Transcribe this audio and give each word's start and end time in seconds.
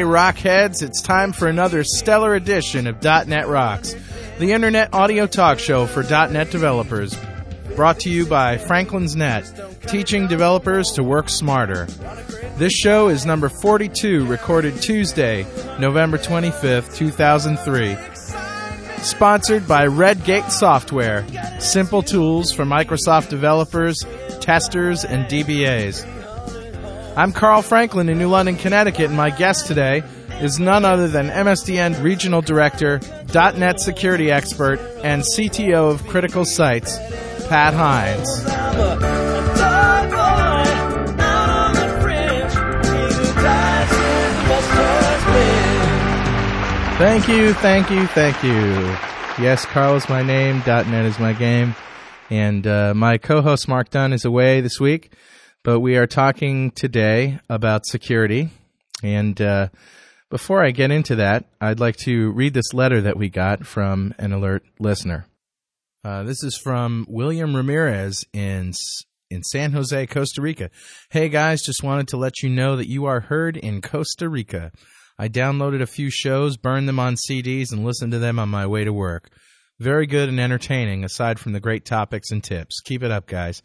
Hey, 0.00 0.06
Rockheads, 0.06 0.82
it's 0.82 1.02
time 1.02 1.30
for 1.30 1.46
another 1.46 1.84
stellar 1.84 2.34
edition 2.34 2.86
of 2.86 3.02
.NET 3.02 3.46
Rocks, 3.48 3.94
the 4.38 4.52
internet 4.52 4.94
audio 4.94 5.26
talk 5.26 5.58
show 5.58 5.84
for 5.84 6.02
.NET 6.02 6.50
developers. 6.50 7.14
Brought 7.76 8.00
to 8.00 8.08
you 8.08 8.24
by 8.24 8.56
Franklin's 8.56 9.14
Net, 9.14 9.44
teaching 9.88 10.26
developers 10.26 10.92
to 10.92 11.02
work 11.02 11.28
smarter. 11.28 11.84
This 12.56 12.72
show 12.72 13.08
is 13.10 13.26
number 13.26 13.50
42, 13.50 14.24
recorded 14.24 14.80
Tuesday, 14.80 15.44
November 15.78 16.16
25th, 16.16 16.96
2003. 16.96 17.98
Sponsored 19.04 19.68
by 19.68 19.84
Redgate 19.84 20.50
Software, 20.50 21.26
simple 21.60 22.00
tools 22.00 22.52
for 22.52 22.64
Microsoft 22.64 23.28
developers, 23.28 24.02
testers, 24.40 25.04
and 25.04 25.26
DBAs. 25.26 26.19
I'm 27.16 27.32
Carl 27.32 27.62
Franklin 27.62 28.08
in 28.08 28.18
New 28.18 28.28
London, 28.28 28.56
Connecticut, 28.56 29.06
and 29.06 29.16
my 29.16 29.30
guest 29.30 29.66
today 29.66 30.02
is 30.40 30.60
none 30.60 30.84
other 30.84 31.08
than 31.08 31.28
MSDN 31.28 32.00
Regional 32.02 32.40
Director, 32.40 33.00
.NET 33.34 33.80
Security 33.80 34.30
Expert, 34.30 34.78
and 35.02 35.22
CTO 35.22 35.90
of 35.90 36.06
Critical 36.06 36.44
Sites, 36.44 36.96
Pat 37.48 37.74
Hynds. 37.74 38.44
Thank 46.96 47.28
you, 47.28 47.54
thank 47.54 47.90
you, 47.90 48.06
thank 48.08 48.42
you. 48.44 48.52
Yes, 49.42 49.66
Carl 49.66 49.96
is 49.96 50.08
my 50.08 50.22
name, 50.22 50.62
.NET 50.66 51.06
is 51.06 51.18
my 51.18 51.32
game, 51.32 51.74
and 52.30 52.66
uh, 52.66 52.94
my 52.94 53.18
co-host 53.18 53.68
Mark 53.68 53.90
Dunn 53.90 54.12
is 54.12 54.24
away 54.24 54.60
this 54.60 54.78
week, 54.78 55.10
but 55.62 55.80
we 55.80 55.96
are 55.96 56.06
talking 56.06 56.70
today 56.70 57.38
about 57.48 57.86
security. 57.86 58.50
And 59.02 59.40
uh, 59.40 59.68
before 60.30 60.64
I 60.64 60.70
get 60.70 60.90
into 60.90 61.16
that, 61.16 61.44
I'd 61.60 61.80
like 61.80 61.96
to 61.98 62.30
read 62.32 62.54
this 62.54 62.72
letter 62.72 63.02
that 63.02 63.16
we 63.16 63.28
got 63.28 63.66
from 63.66 64.14
an 64.18 64.32
alert 64.32 64.64
listener. 64.78 65.26
Uh, 66.02 66.22
this 66.22 66.42
is 66.42 66.56
from 66.56 67.06
William 67.08 67.54
Ramirez 67.54 68.24
in 68.32 68.72
in 69.32 69.44
San 69.44 69.72
Jose, 69.72 70.06
Costa 70.06 70.42
Rica. 70.42 70.70
Hey 71.10 71.28
guys, 71.28 71.62
just 71.62 71.84
wanted 71.84 72.08
to 72.08 72.16
let 72.16 72.42
you 72.42 72.48
know 72.48 72.74
that 72.76 72.88
you 72.88 73.04
are 73.04 73.20
heard 73.20 73.56
in 73.56 73.80
Costa 73.80 74.28
Rica. 74.28 74.72
I 75.18 75.28
downloaded 75.28 75.82
a 75.82 75.86
few 75.86 76.10
shows, 76.10 76.56
burned 76.56 76.88
them 76.88 76.98
on 76.98 77.14
CDs, 77.14 77.70
and 77.70 77.84
listened 77.84 78.12
to 78.12 78.18
them 78.18 78.38
on 78.38 78.48
my 78.48 78.66
way 78.66 78.84
to 78.84 78.92
work. 78.92 79.28
Very 79.78 80.06
good 80.06 80.28
and 80.28 80.40
entertaining, 80.40 81.04
aside 81.04 81.38
from 81.38 81.52
the 81.52 81.60
great 81.60 81.84
topics 81.84 82.30
and 82.30 82.42
tips. 82.42 82.80
Keep 82.80 83.02
it 83.02 83.10
up, 83.10 83.26
guys. 83.26 83.62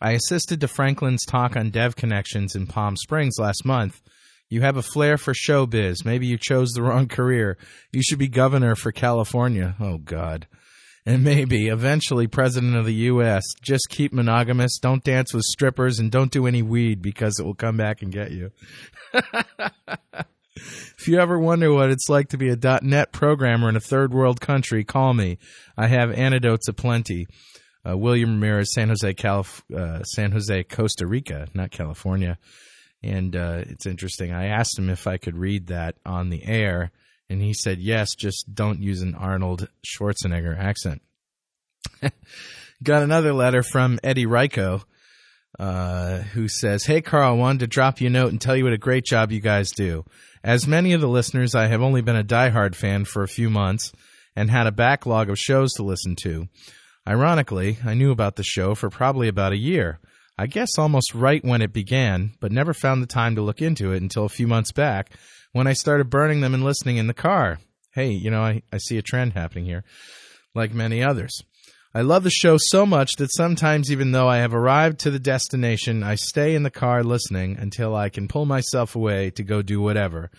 I 0.00 0.12
assisted 0.12 0.60
to 0.60 0.68
Franklin's 0.68 1.24
talk 1.24 1.56
on 1.56 1.70
dev 1.70 1.96
connections 1.96 2.54
in 2.54 2.66
Palm 2.66 2.96
Springs 2.96 3.36
last 3.38 3.64
month. 3.64 4.00
You 4.48 4.62
have 4.62 4.76
a 4.76 4.82
flair 4.82 5.18
for 5.18 5.34
showbiz. 5.34 6.04
Maybe 6.04 6.26
you 6.26 6.38
chose 6.38 6.70
the 6.70 6.82
wrong 6.82 7.06
career. 7.08 7.58
You 7.92 8.02
should 8.02 8.18
be 8.18 8.28
governor 8.28 8.74
for 8.74 8.92
California. 8.92 9.76
Oh, 9.78 9.98
God. 9.98 10.46
And 11.04 11.22
maybe 11.24 11.68
eventually 11.68 12.26
president 12.26 12.76
of 12.76 12.86
the 12.86 12.94
U.S. 12.94 13.42
Just 13.62 13.88
keep 13.88 14.12
monogamous, 14.12 14.78
don't 14.78 15.04
dance 15.04 15.34
with 15.34 15.44
strippers, 15.44 15.98
and 15.98 16.10
don't 16.10 16.30
do 16.30 16.46
any 16.46 16.62
weed 16.62 17.02
because 17.02 17.38
it 17.38 17.44
will 17.44 17.54
come 17.54 17.76
back 17.76 18.02
and 18.02 18.12
get 18.12 18.30
you. 18.30 18.50
If 20.98 21.06
you 21.06 21.18
ever 21.20 21.38
wonder 21.38 21.72
what 21.72 21.90
it's 21.90 22.08
like 22.08 22.30
to 22.30 22.36
be 22.36 22.48
a 22.48 22.80
.NET 22.82 23.12
programmer 23.12 23.68
in 23.68 23.76
a 23.76 23.80
third 23.80 24.12
world 24.12 24.40
country, 24.40 24.84
call 24.84 25.14
me. 25.14 25.38
I 25.76 25.86
have 25.86 26.10
antidotes 26.10 26.68
aplenty. 26.68 27.26
Uh, 27.88 27.96
William 27.96 28.40
Ramirez, 28.40 28.72
San 28.72 28.88
Jose, 28.88 29.14
Calif- 29.14 29.64
uh, 29.74 30.02
San 30.02 30.32
Jose, 30.32 30.64
Costa 30.64 31.06
Rica, 31.06 31.46
not 31.54 31.70
California. 31.70 32.38
And 33.02 33.34
uh, 33.36 33.62
it's 33.66 33.86
interesting. 33.86 34.32
I 34.32 34.46
asked 34.46 34.78
him 34.78 34.90
if 34.90 35.06
I 35.06 35.18
could 35.18 35.36
read 35.36 35.68
that 35.68 35.94
on 36.04 36.30
the 36.30 36.44
air, 36.44 36.90
and 37.30 37.40
he 37.40 37.54
said 37.54 37.78
yes. 37.78 38.14
Just 38.14 38.54
don't 38.54 38.82
use 38.82 39.02
an 39.02 39.14
Arnold 39.14 39.68
Schwarzenegger 39.86 40.58
accent. 40.58 41.02
Got 42.82 43.02
another 43.02 43.32
letter 43.32 43.62
from 43.62 44.00
Eddie 44.02 44.26
Ryko, 44.26 44.82
uh, 45.58 46.18
who 46.18 46.48
says, 46.48 46.86
"Hey 46.86 47.00
Carl, 47.00 47.36
wanted 47.36 47.60
to 47.60 47.66
drop 47.68 48.00
you 48.00 48.08
a 48.08 48.10
note 48.10 48.32
and 48.32 48.40
tell 48.40 48.56
you 48.56 48.64
what 48.64 48.72
a 48.72 48.78
great 48.78 49.04
job 49.04 49.30
you 49.30 49.40
guys 49.40 49.70
do. 49.70 50.04
As 50.42 50.66
many 50.66 50.92
of 50.92 51.00
the 51.00 51.08
listeners, 51.08 51.54
I 51.54 51.66
have 51.68 51.82
only 51.82 52.00
been 52.00 52.16
a 52.16 52.24
diehard 52.24 52.74
fan 52.74 53.04
for 53.04 53.22
a 53.22 53.28
few 53.28 53.48
months 53.48 53.92
and 54.34 54.50
had 54.50 54.66
a 54.66 54.72
backlog 54.72 55.30
of 55.30 55.38
shows 55.38 55.72
to 55.74 55.82
listen 55.82 56.16
to. 56.22 56.48
Ironically, 57.08 57.78
I 57.86 57.94
knew 57.94 58.10
about 58.10 58.36
the 58.36 58.42
show 58.42 58.74
for 58.74 58.90
probably 58.90 59.28
about 59.28 59.52
a 59.52 59.56
year. 59.56 59.98
I 60.36 60.46
guess 60.46 60.76
almost 60.76 61.14
right 61.14 61.42
when 61.42 61.62
it 61.62 61.72
began, 61.72 62.32
but 62.38 62.52
never 62.52 62.74
found 62.74 63.02
the 63.02 63.06
time 63.06 63.34
to 63.34 63.40
look 63.40 63.62
into 63.62 63.92
it 63.92 64.02
until 64.02 64.26
a 64.26 64.28
few 64.28 64.46
months 64.46 64.72
back 64.72 65.12
when 65.52 65.66
I 65.66 65.72
started 65.72 66.10
burning 66.10 66.42
them 66.42 66.52
and 66.52 66.62
listening 66.62 66.98
in 66.98 67.06
the 67.06 67.14
car. 67.14 67.60
Hey, 67.94 68.10
you 68.10 68.30
know, 68.30 68.42
I, 68.42 68.62
I 68.70 68.76
see 68.76 68.98
a 68.98 69.02
trend 69.02 69.32
happening 69.32 69.64
here, 69.64 69.84
like 70.54 70.74
many 70.74 71.02
others. 71.02 71.40
I 71.94 72.02
love 72.02 72.24
the 72.24 72.30
show 72.30 72.58
so 72.58 72.84
much 72.84 73.16
that 73.16 73.34
sometimes, 73.34 73.90
even 73.90 74.12
though 74.12 74.28
I 74.28 74.36
have 74.36 74.54
arrived 74.54 75.00
to 75.00 75.10
the 75.10 75.18
destination, 75.18 76.02
I 76.02 76.14
stay 76.16 76.54
in 76.54 76.62
the 76.62 76.70
car 76.70 77.02
listening 77.02 77.56
until 77.56 77.96
I 77.96 78.10
can 78.10 78.28
pull 78.28 78.44
myself 78.44 78.94
away 78.94 79.30
to 79.30 79.42
go 79.42 79.62
do 79.62 79.80
whatever. 79.80 80.30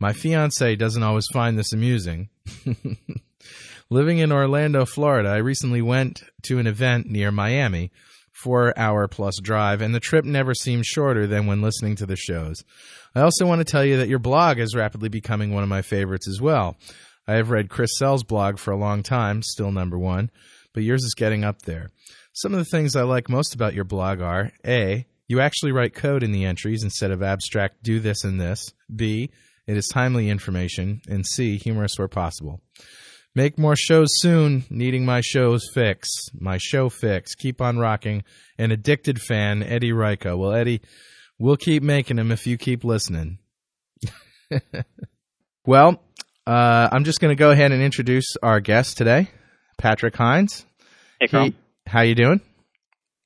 My 0.00 0.12
fiance 0.12 0.74
doesn't 0.74 1.04
always 1.04 1.28
find 1.32 1.56
this 1.56 1.72
amusing. 1.72 2.30
Living 3.88 4.18
in 4.18 4.32
Orlando, 4.32 4.84
Florida, 4.84 5.28
I 5.28 5.36
recently 5.36 5.80
went 5.80 6.22
to 6.42 6.58
an 6.58 6.66
event 6.66 7.06
near 7.06 7.30
Miami, 7.30 7.92
four 8.32 8.76
hour 8.78 9.06
plus 9.08 9.34
drive, 9.40 9.80
and 9.80 9.94
the 9.94 10.00
trip 10.00 10.24
never 10.24 10.54
seemed 10.54 10.84
shorter 10.84 11.26
than 11.26 11.46
when 11.46 11.62
listening 11.62 11.96
to 11.96 12.06
the 12.06 12.16
shows. 12.16 12.64
I 13.14 13.20
also 13.20 13.46
want 13.46 13.60
to 13.60 13.70
tell 13.70 13.84
you 13.84 13.96
that 13.98 14.08
your 14.08 14.18
blog 14.18 14.58
is 14.58 14.74
rapidly 14.74 15.08
becoming 15.08 15.52
one 15.52 15.62
of 15.62 15.68
my 15.68 15.82
favorites 15.82 16.28
as 16.28 16.40
well. 16.40 16.76
I 17.28 17.34
have 17.34 17.50
read 17.50 17.70
Chris 17.70 17.90
Sells' 17.96 18.24
blog 18.24 18.58
for 18.58 18.72
a 18.72 18.78
long 18.78 19.02
time, 19.02 19.42
still 19.42 19.72
number 19.72 19.98
one 19.98 20.30
but 20.76 20.84
yours 20.84 21.04
is 21.04 21.14
getting 21.14 21.42
up 21.42 21.62
there. 21.62 21.88
Some 22.34 22.52
of 22.52 22.58
the 22.58 22.66
things 22.66 22.94
I 22.94 23.02
like 23.02 23.30
most 23.30 23.54
about 23.54 23.72
your 23.72 23.84
blog 23.84 24.20
are 24.20 24.52
A, 24.66 25.06
you 25.26 25.40
actually 25.40 25.72
write 25.72 25.94
code 25.94 26.22
in 26.22 26.32
the 26.32 26.44
entries 26.44 26.84
instead 26.84 27.10
of 27.10 27.22
abstract 27.22 27.82
do 27.82 27.98
this 27.98 28.24
and 28.24 28.38
this. 28.38 28.74
B, 28.94 29.30
it 29.66 29.78
is 29.78 29.88
timely 29.88 30.28
information. 30.28 31.00
And 31.08 31.26
C, 31.26 31.56
humorous 31.56 31.98
where 31.98 32.08
possible. 32.08 32.60
Make 33.36 33.58
more 33.58 33.76
shows 33.76 34.08
soon. 34.12 34.64
Needing 34.70 35.04
my 35.04 35.20
shows 35.20 35.68
fix. 35.74 36.08
My 36.40 36.56
show 36.56 36.88
fix. 36.88 37.34
Keep 37.34 37.60
on 37.60 37.78
rocking. 37.78 38.24
An 38.56 38.70
addicted 38.70 39.20
fan, 39.20 39.62
Eddie 39.62 39.92
Ryko. 39.92 40.38
Well, 40.38 40.54
Eddie, 40.54 40.80
we'll 41.38 41.58
keep 41.58 41.82
making 41.82 42.16
them 42.16 42.32
if 42.32 42.46
you 42.46 42.56
keep 42.56 42.82
listening. 42.82 43.36
well, 45.66 46.02
uh, 46.46 46.88
I'm 46.90 47.04
just 47.04 47.20
going 47.20 47.30
to 47.30 47.38
go 47.38 47.50
ahead 47.50 47.72
and 47.72 47.82
introduce 47.82 48.38
our 48.42 48.58
guest 48.60 48.96
today. 48.96 49.28
Patrick 49.76 50.16
Hynds. 50.16 50.64
Hey, 51.20 51.26
Carl. 51.26 51.44
He, 51.44 51.54
how 51.86 52.00
you 52.00 52.14
doing? 52.14 52.40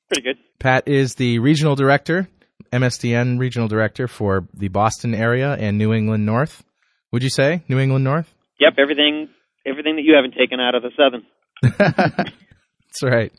Pretty 0.08 0.22
good. 0.22 0.38
Pat 0.58 0.88
is 0.88 1.14
the 1.14 1.38
regional 1.38 1.76
director, 1.76 2.28
MSDN 2.72 3.38
regional 3.38 3.68
director 3.68 4.08
for 4.08 4.48
the 4.54 4.66
Boston 4.66 5.14
area 5.14 5.52
and 5.54 5.78
New 5.78 5.92
England 5.92 6.26
North. 6.26 6.64
Would 7.12 7.22
you 7.22 7.30
say 7.30 7.62
New 7.68 7.78
England 7.78 8.02
North? 8.02 8.34
Yep, 8.58 8.72
everything 8.76 9.28
everything 9.66 9.96
that 9.96 10.02
you 10.02 10.14
haven't 10.14 10.34
taken 10.38 10.60
out 10.60 10.74
of 10.74 10.82
the 10.82 10.90
seven. 10.96 11.26
That's 11.78 13.02
right. 13.02 13.32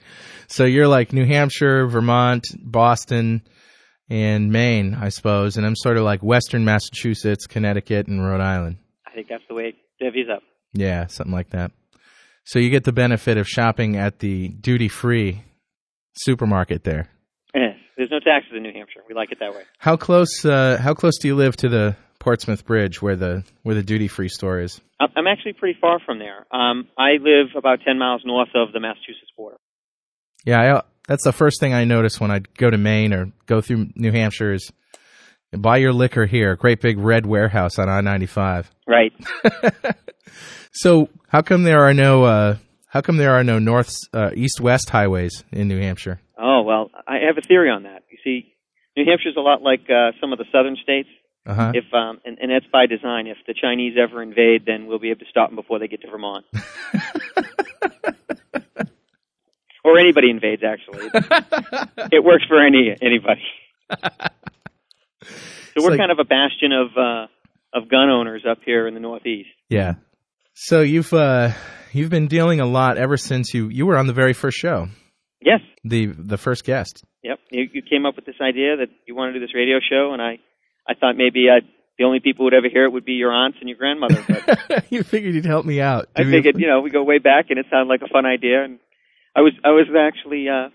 So 0.48 0.66
you're 0.66 0.88
like 0.88 1.14
New 1.14 1.26
Hampshire, 1.26 1.88
Vermont, 1.88 2.44
Boston, 2.60 3.42
and 4.10 4.52
Maine, 4.52 4.94
I 4.94 5.10
suppose, 5.10 5.56
and 5.56 5.66
I'm 5.66 5.76
sort 5.76 5.98
of 5.98 6.04
like 6.04 6.22
Western 6.22 6.66
Massachusetts, 6.66 7.48
Connecticut, 7.48 8.08
and 8.08 8.26
Rhode 8.26 8.42
Island. 8.42 8.78
I 9.08 9.12
think 9.14 9.28
that's 9.30 9.44
the 9.48 9.56
way 9.56 9.74
it 9.74 9.76
divvies 10.04 10.30
up. 10.30 10.44
Yeah, 10.74 11.08
something 11.08 11.34
like 11.34 11.52
that. 11.52 11.72
So 12.44 12.60
you 12.60 12.70
get 12.70 12.84
the 12.84 12.92
benefit 12.92 13.38
of 13.38 13.48
shopping 13.48 13.96
at 13.96 14.20
the 14.20 14.50
duty 14.50 14.88
free 14.88 15.44
supermarket 16.14 16.84
there. 16.84 17.08
Yeah, 17.54 17.74
there's 17.96 18.12
no 18.12 18.20
taxes 18.20 18.52
in 18.56 18.64
New 18.64 18.74
Hampshire. 18.74 19.02
We 19.08 19.16
like 19.16 19.32
it 19.32 19.40
that 19.40 19.54
way. 19.54 19.64
How 19.78 19.96
close? 19.96 20.44
Uh, 20.44 20.78
how 20.82 20.94
close 20.94 21.18
do 21.20 21.28
you 21.28 21.36
live 21.36 21.56
to 21.58 21.70
the 21.70 21.96
Portsmouth 22.22 22.66
Bridge, 22.66 23.02
where 23.02 23.16
the 23.16 23.44
where 23.64 23.76
the 23.76 23.84
duty 23.84 24.08
free 24.08 24.30
store 24.30 24.62
is? 24.62 24.80
I'm 25.00 25.28
actually 25.28 25.54
pretty 25.54 25.78
far 25.82 26.00
from 26.06 26.20
there. 26.20 26.46
Um, 26.52 26.88
I 26.98 27.14
live 27.20 27.48
about 27.58 27.80
ten 27.86 27.98
miles 27.98 28.22
north 28.24 28.50
of 28.56 28.72
the 28.72 28.80
Massachusetts 28.80 29.32
border. 29.36 29.58
Yeah, 30.46 30.78
I, 30.78 30.82
that's 31.08 31.24
the 31.24 31.34
first 31.34 31.60
thing 31.60 31.74
I 31.74 31.84
notice 31.84 32.20
when 32.20 32.32
I 32.32 32.40
go 32.58 32.70
to 32.70 32.78
Maine 32.78 33.12
or 33.12 33.32
go 33.48 33.60
through 33.60 33.90
New 33.96 34.12
Hampshire 34.12 34.54
is 34.54 34.72
buy 35.52 35.78
your 35.78 35.94
liquor 35.94 36.26
here. 36.26 36.56
Great 36.56 36.80
big 36.80 37.00
red 37.00 37.26
warehouse 37.26 37.80
on 37.80 37.90
I 37.90 38.02
ninety 38.02 38.28
five. 38.28 38.70
Right. 38.88 39.12
so 40.72 41.10
how 41.28 41.42
come 41.42 41.64
there 41.64 41.84
are 41.84 41.94
no 41.94 42.24
uh, 42.24 42.58
how 42.88 43.02
come 43.02 43.18
there 43.18 43.34
are 43.34 43.44
no 43.44 43.58
north 43.58 43.94
uh, 44.14 44.30
east 44.36 44.62
west 44.62 44.92
highways 44.92 45.44
in 45.52 45.68
New 45.68 45.80
Hampshire? 45.80 46.22
Oh 46.40 46.62
well, 46.62 46.92
I 47.08 47.16
have 47.26 47.38
a 47.38 47.42
theory 47.42 47.70
on 47.72 47.84
that. 47.84 48.04
You 48.12 48.20
see, 48.24 48.54
New 48.96 49.06
Hampshire's 49.06 49.38
a 49.38 49.42
lot 49.42 49.64
like 49.64 49.90
uh, 49.90 50.12
some 50.22 50.34
of 50.34 50.38
the 50.38 50.46
southern 50.52 50.78
states. 50.84 51.10
Uh-huh. 51.46 51.72
If 51.74 51.86
um, 51.94 52.20
and, 52.24 52.38
and 52.40 52.52
that's 52.52 52.68
by 52.72 52.86
design. 52.86 53.26
If 53.28 53.38
the 53.48 53.56
Chinese 53.60 53.98
ever 54.02 54.22
invade, 54.22 54.66
then 54.66 54.86
we'll 54.86 55.00
be 55.00 55.10
able 55.10 55.22
to 55.22 55.30
stop 55.30 55.50
them 55.50 55.56
before 55.56 55.80
they 55.80 55.88
get 55.88 56.02
to 56.02 56.10
Vermont. 56.10 56.46
or 59.84 59.98
anybody 59.98 60.30
invades, 60.30 60.62
actually. 60.64 61.10
it 62.12 62.24
works 62.24 62.46
for 62.48 62.64
any 62.64 62.96
anybody. 63.02 63.42
so 65.24 65.30
we're 65.78 65.90
like- 65.92 66.00
kind 66.00 66.12
of 66.12 66.20
a 66.20 66.26
bastion 66.26 66.72
of 66.72 66.90
uh, 66.96 67.26
of 67.74 67.90
gun 67.90 68.10
owners 68.10 68.44
up 68.50 68.60
here 68.64 68.88
in 68.88 68.94
the 68.94 69.00
Northeast. 69.00 69.50
Yeah. 69.70 69.96
So 70.54 70.82
you've 70.82 71.12
uh, 71.12 71.54
you've 71.92 72.12
been 72.12 72.28
dealing 72.28 72.60
a 72.60 72.68
lot 72.68 72.98
ever 72.98 73.18
since 73.18 73.54
you 73.54 73.70
you 73.70 73.86
were 73.88 73.98
on 73.98 74.06
the 74.08 74.14
very 74.14 74.34
first 74.34 74.58
show. 74.58 74.90
Yes. 75.42 75.62
The 75.84 76.08
the 76.08 76.38
first 76.38 76.66
guest. 76.66 77.04
Yep. 77.24 77.40
You, 77.50 77.68
you 77.74 77.82
came 77.82 78.06
up 78.06 78.16
with 78.16 78.26
this 78.26 78.36
idea 78.42 78.78
that 78.78 78.90
you 79.08 79.16
want 79.16 79.34
to 79.34 79.40
do 79.40 79.46
this 79.46 79.56
radio 79.56 79.80
show, 79.80 80.14
and 80.14 80.22
I 80.22 80.40
I 80.88 80.94
thought 80.94 81.16
maybe 81.18 81.48
I'd, 81.50 81.68
the 81.98 82.06
only 82.06 82.20
people 82.20 82.44
who 82.44 82.46
would 82.46 82.54
ever 82.54 82.70
hear 82.72 82.86
it 82.86 82.92
would 82.92 83.06
be 83.06 83.14
your 83.14 83.32
aunts 83.32 83.58
and 83.60 83.70
your 83.70 83.78
grandmother. 83.78 84.24
But 84.28 84.86
you 84.92 85.04
figured 85.04 85.36
you'd 85.36 85.46
help 85.46 85.66
me 85.66 85.82
out. 85.82 86.10
I 86.16 86.24
figured, 86.24 86.56
you 86.58 86.68
know, 86.68 86.82
we 86.82 86.90
go 86.90 87.04
way 87.04 87.20
back, 87.20 87.46
and 87.50 87.60
it 87.60 87.68
sounded 87.70 87.90
like 87.90 88.02
a 88.02 88.12
fun 88.12 88.26
idea. 88.26 88.64
And 88.64 88.80
I 89.36 89.42
was, 89.42 89.54
I 89.64 89.70
was 89.70 89.88
actually, 89.96 90.48
uh, 90.50 90.70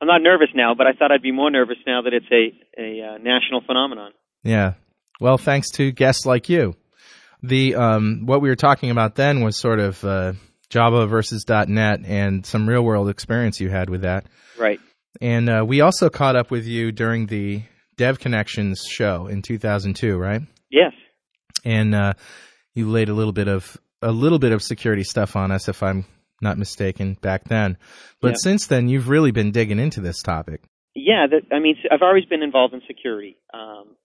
I'm 0.00 0.08
not 0.08 0.22
nervous 0.22 0.48
now, 0.54 0.74
but 0.74 0.86
I 0.86 0.92
thought 0.92 1.10
I'd 1.10 1.22
be 1.22 1.32
more 1.32 1.50
nervous 1.50 1.78
now 1.86 2.02
that 2.02 2.12
it's 2.12 2.26
a 2.30 2.52
a 2.80 3.14
uh, 3.14 3.18
national 3.18 3.62
phenomenon. 3.66 4.12
Yeah. 4.42 4.74
Well, 5.20 5.38
thanks 5.38 5.70
to 5.72 5.90
guests 5.90 6.26
like 6.26 6.48
you. 6.48 6.74
The 7.42 7.74
um, 7.74 8.26
what 8.26 8.42
we 8.42 8.48
were 8.48 8.56
talking 8.56 8.90
about 8.90 9.14
then 9.14 9.42
was 9.42 9.56
sort 9.56 9.78
of 9.78 10.02
uh, 10.04 10.34
Java 10.68 11.06
versus 11.06 11.44
.NET 11.48 12.00
and 12.04 12.44
some 12.44 12.68
real 12.68 12.82
world 12.82 13.08
experience 13.08 13.60
you 13.60 13.70
had 13.70 13.88
with 13.88 14.02
that. 14.02 14.26
Right. 14.58 14.80
And 15.20 15.48
uh, 15.48 15.64
we 15.66 15.80
also 15.80 16.10
caught 16.10 16.36
up 16.36 16.50
with 16.50 16.66
you 16.66 16.92
during 16.92 17.26
the 17.26 17.62
Dev 17.96 18.18
Connections 18.18 18.82
show 18.88 19.26
in 19.26 19.42
2002, 19.42 20.16
right? 20.16 20.42
Yes. 20.70 20.92
And 21.64 21.94
uh, 21.94 22.12
you 22.74 22.88
laid 22.90 23.08
a 23.08 23.14
little 23.14 23.32
bit 23.32 23.48
of 23.48 23.76
a 24.02 24.12
little 24.12 24.38
bit 24.38 24.52
of 24.52 24.62
security 24.62 25.02
stuff 25.02 25.36
on 25.36 25.50
us, 25.50 25.68
if 25.68 25.82
I'm 25.82 26.04
not 26.42 26.58
mistaken, 26.58 27.14
back 27.22 27.44
then. 27.44 27.78
But 28.20 28.32
Yeah. 28.32 28.36
since 28.38 28.66
then, 28.66 28.88
you've 28.88 29.08
really 29.08 29.30
been 29.30 29.50
digging 29.52 29.78
into 29.78 30.00
this 30.02 30.20
topic. 30.22 30.60
Yeah, 30.94 31.26
that, 31.30 31.54
I 31.54 31.58
mean, 31.58 31.76
I've 31.90 32.02
always 32.02 32.24
been 32.26 32.42
involved 32.42 32.74
in 32.74 32.82
security. 32.86 33.36
Um, 33.54 33.96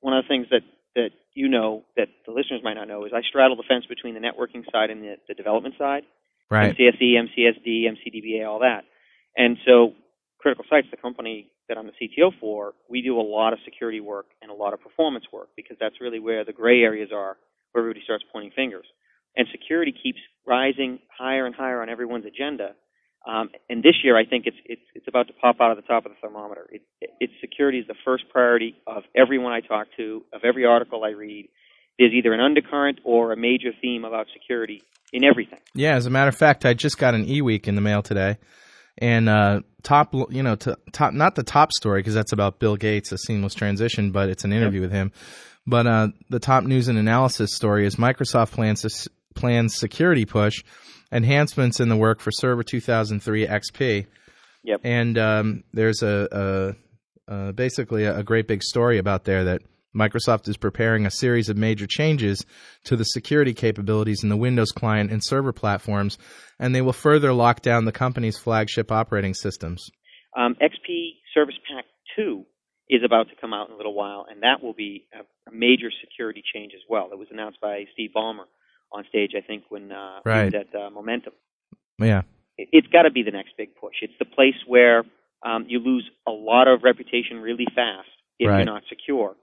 one 0.00 0.16
of 0.16 0.24
the 0.24 0.28
things 0.28 0.46
that 0.50 0.62
that 0.94 1.10
you 1.34 1.48
know 1.48 1.82
that 1.96 2.06
the 2.26 2.32
listeners 2.32 2.60
might 2.62 2.74
not 2.74 2.86
know 2.86 3.04
is 3.04 3.12
I 3.12 3.22
straddle 3.28 3.56
the 3.56 3.64
fence 3.68 3.84
between 3.88 4.14
the 4.14 4.20
networking 4.20 4.62
side 4.70 4.90
and 4.90 5.02
the, 5.02 5.16
the 5.26 5.34
development 5.34 5.74
side. 5.76 6.04
Right. 6.50 6.76
MCSE, 6.76 7.14
MCSD, 7.16 7.86
MCDBA, 7.90 8.46
all 8.48 8.60
that. 8.60 8.82
And 9.36 9.56
so, 9.66 9.94
Critical 10.38 10.64
Sites, 10.70 10.86
the 10.92 10.96
company 10.96 11.48
that 11.68 11.78
I'm 11.78 11.86
the 11.86 11.92
CTO 11.92 12.30
for, 12.40 12.74
we 12.88 13.02
do 13.02 13.18
a 13.18 13.22
lot 13.22 13.52
of 13.52 13.58
security 13.64 14.00
work 14.00 14.26
and 14.42 14.50
a 14.50 14.54
lot 14.54 14.74
of 14.74 14.80
performance 14.80 15.24
work 15.32 15.48
because 15.56 15.76
that's 15.80 16.00
really 16.00 16.20
where 16.20 16.44
the 16.44 16.52
gray 16.52 16.82
areas 16.82 17.10
are, 17.12 17.36
where 17.72 17.82
everybody 17.82 18.02
starts 18.04 18.24
pointing 18.32 18.52
fingers. 18.54 18.86
And 19.36 19.46
security 19.50 19.92
keeps 19.92 20.18
rising 20.46 21.00
higher 21.16 21.46
and 21.46 21.54
higher 21.54 21.82
on 21.82 21.88
everyone's 21.88 22.26
agenda. 22.26 22.74
Um, 23.26 23.50
and 23.70 23.82
this 23.82 23.94
year, 24.04 24.18
I 24.18 24.26
think 24.26 24.44
it's 24.46 24.56
it's 24.66 24.82
it's 24.94 25.08
about 25.08 25.28
to 25.28 25.32
pop 25.32 25.56
out 25.60 25.70
of 25.70 25.76
the 25.76 25.82
top 25.82 26.04
of 26.04 26.12
the 26.12 26.18
thermometer. 26.20 26.66
It, 26.70 26.82
it, 27.00 27.10
it's 27.20 27.32
security 27.40 27.78
is 27.78 27.86
the 27.86 27.94
first 28.04 28.24
priority 28.28 28.76
of 28.86 29.02
everyone 29.16 29.52
I 29.52 29.60
talk 29.60 29.86
to, 29.96 30.22
of 30.32 30.42
every 30.44 30.66
article 30.66 31.04
I 31.04 31.10
read. 31.10 31.48
There's 31.98 32.12
either 32.12 32.34
an 32.34 32.40
undercurrent 32.40 33.00
or 33.02 33.32
a 33.32 33.36
major 33.36 33.70
theme 33.80 34.04
about 34.04 34.26
security 34.34 34.82
in 35.12 35.24
everything. 35.24 35.60
Yeah, 35.74 35.94
as 35.94 36.06
a 36.06 36.10
matter 36.10 36.28
of 36.28 36.36
fact, 36.36 36.66
I 36.66 36.74
just 36.74 36.98
got 36.98 37.14
an 37.14 37.24
eWeek 37.24 37.66
in 37.66 37.76
the 37.76 37.80
mail 37.80 38.02
today, 38.02 38.36
and 38.98 39.28
uh, 39.28 39.60
top, 39.82 40.14
you 40.30 40.42
know, 40.42 40.56
to, 40.56 40.76
top, 40.92 41.12
not 41.12 41.34
the 41.34 41.42
top 41.42 41.72
story 41.72 42.00
because 42.00 42.14
that's 42.14 42.32
about 42.32 42.58
Bill 42.58 42.76
Gates, 42.76 43.12
a 43.12 43.18
seamless 43.18 43.54
transition, 43.54 44.10
but 44.12 44.28
it's 44.28 44.44
an 44.44 44.52
interview 44.52 44.80
with 44.80 44.92
him. 44.92 45.12
But 45.66 45.86
uh, 45.86 46.08
the 46.28 46.38
top 46.38 46.64
news 46.64 46.88
and 46.88 46.98
analysis 46.98 47.54
story 47.54 47.86
is 47.86 47.96
Microsoft 47.96 48.52
plans 48.52 49.08
plans 49.34 49.74
security 49.74 50.24
push, 50.26 50.62
enhancements 51.10 51.80
in 51.80 51.88
the 51.88 51.96
work 51.96 52.20
for 52.20 52.30
Server 52.30 52.62
2003 52.62 53.46
XP, 53.46 54.06
Yep. 54.62 54.80
and 54.84 55.18
um, 55.18 55.64
there's 55.72 56.02
a, 56.02 56.74
a, 57.28 57.34
a 57.34 57.52
basically 57.52 58.04
a, 58.04 58.18
a 58.18 58.22
great 58.22 58.46
big 58.48 58.62
story 58.62 58.98
about 58.98 59.24
there 59.24 59.44
that 59.44 59.62
Microsoft 59.94 60.48
is 60.48 60.56
preparing 60.56 61.06
a 61.06 61.10
series 61.10 61.48
of 61.48 61.56
major 61.56 61.86
changes 61.86 62.44
to 62.84 62.96
the 62.96 63.04
security 63.04 63.54
capabilities 63.54 64.22
in 64.22 64.28
the 64.28 64.36
Windows 64.36 64.72
client 64.72 65.10
and 65.10 65.22
server 65.24 65.52
platforms, 65.52 66.18
and 66.58 66.74
they 66.74 66.82
will 66.82 66.92
further 66.92 67.32
lock 67.32 67.60
down 67.62 67.84
the 67.84 67.92
company's 67.92 68.36
flagship 68.38 68.90
operating 68.90 69.34
systems. 69.34 69.88
Um, 70.36 70.56
XP 70.60 71.10
Service 71.32 71.54
Pack 71.72 71.84
2 72.16 72.44
is 72.90 73.02
about 73.04 73.28
to 73.28 73.36
come 73.40 73.54
out 73.54 73.68
in 73.68 73.74
a 73.74 73.76
little 73.76 73.94
while, 73.94 74.26
and 74.30 74.42
that 74.42 74.62
will 74.62 74.74
be 74.74 75.06
a, 75.14 75.22
major 75.52 75.88
security 76.02 76.42
change 76.52 76.72
as 76.74 76.80
well. 76.88 77.10
It 77.12 77.18
was 77.18 77.28
announced 77.30 77.60
by 77.60 77.84
Steve 77.92 78.10
Ballmer 78.16 78.46
on 78.92 79.04
stage, 79.08 79.30
I 79.36 79.40
think, 79.46 79.62
when 79.68 79.92
uh, 79.92 80.18
he 80.24 80.28
Right. 80.30 80.44
was 80.52 80.54
at 80.54 80.74
uh, 80.74 80.90
Momentum. 80.90 81.32
Yeah, 82.00 82.22
It- 82.58 82.68
It's 82.72 82.86
got 82.88 83.02
to 83.02 83.10
be 83.12 83.22
the 83.22 83.30
next 83.30 83.56
big 83.56 83.76
push. 83.76 83.94
It's 84.02 84.12
the 84.18 84.24
place 84.24 84.56
where 84.66 85.04
um, 85.46 85.66
you 85.68 85.78
lose 85.78 86.08
a 86.26 86.30
lot 86.32 86.66
of 86.66 86.82
reputation 86.82 87.38
really 87.40 87.66
fast 87.74 88.08
if 88.40 88.48
Right. 88.48 88.56
you're 88.58 88.64
not 88.74 88.82
secure. 88.88 89.36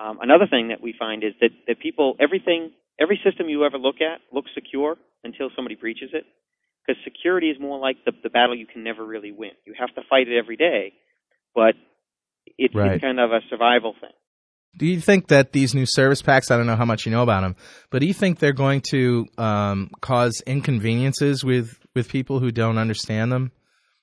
Um, 0.00 0.18
another 0.20 0.46
thing 0.48 0.68
that 0.68 0.80
we 0.82 0.94
find 0.98 1.22
is 1.22 1.32
that, 1.40 1.50
that 1.68 1.78
people, 1.78 2.16
everything, 2.20 2.72
every 3.00 3.20
system 3.24 3.48
you 3.48 3.64
ever 3.64 3.78
look 3.78 3.96
at 4.00 4.20
looks 4.32 4.50
secure 4.54 4.96
until 5.22 5.50
somebody 5.54 5.76
breaches 5.76 6.10
it. 6.12 6.24
Because 6.86 7.02
security 7.04 7.48
is 7.48 7.58
more 7.58 7.78
like 7.78 7.96
the, 8.04 8.12
the 8.22 8.28
battle 8.28 8.54
you 8.56 8.66
can 8.66 8.84
never 8.84 9.04
really 9.04 9.32
win. 9.32 9.52
You 9.64 9.74
have 9.78 9.94
to 9.94 10.02
fight 10.10 10.28
it 10.28 10.36
every 10.36 10.56
day, 10.56 10.92
but 11.54 11.74
it's, 12.58 12.74
Right. 12.74 12.92
it's 12.92 13.02
kind 13.02 13.18
of 13.18 13.30
a 13.30 13.40
survival 13.48 13.94
thing. 14.00 14.10
Do 14.76 14.86
you 14.86 15.00
think 15.00 15.28
that 15.28 15.52
these 15.52 15.74
new 15.74 15.86
service 15.86 16.20
packs, 16.20 16.50
I 16.50 16.56
don't 16.56 16.66
know 16.66 16.76
how 16.76 16.84
much 16.84 17.06
you 17.06 17.12
know 17.12 17.22
about 17.22 17.42
them, 17.42 17.54
but 17.90 18.00
do 18.00 18.06
you 18.06 18.12
think 18.12 18.38
they're 18.40 18.52
going 18.52 18.82
to 18.90 19.24
um, 19.38 19.90
cause 20.00 20.42
inconveniences 20.46 21.44
with, 21.44 21.78
with 21.94 22.08
people 22.08 22.40
who 22.40 22.50
don't 22.50 22.76
understand 22.76 23.30
them? 23.30 23.52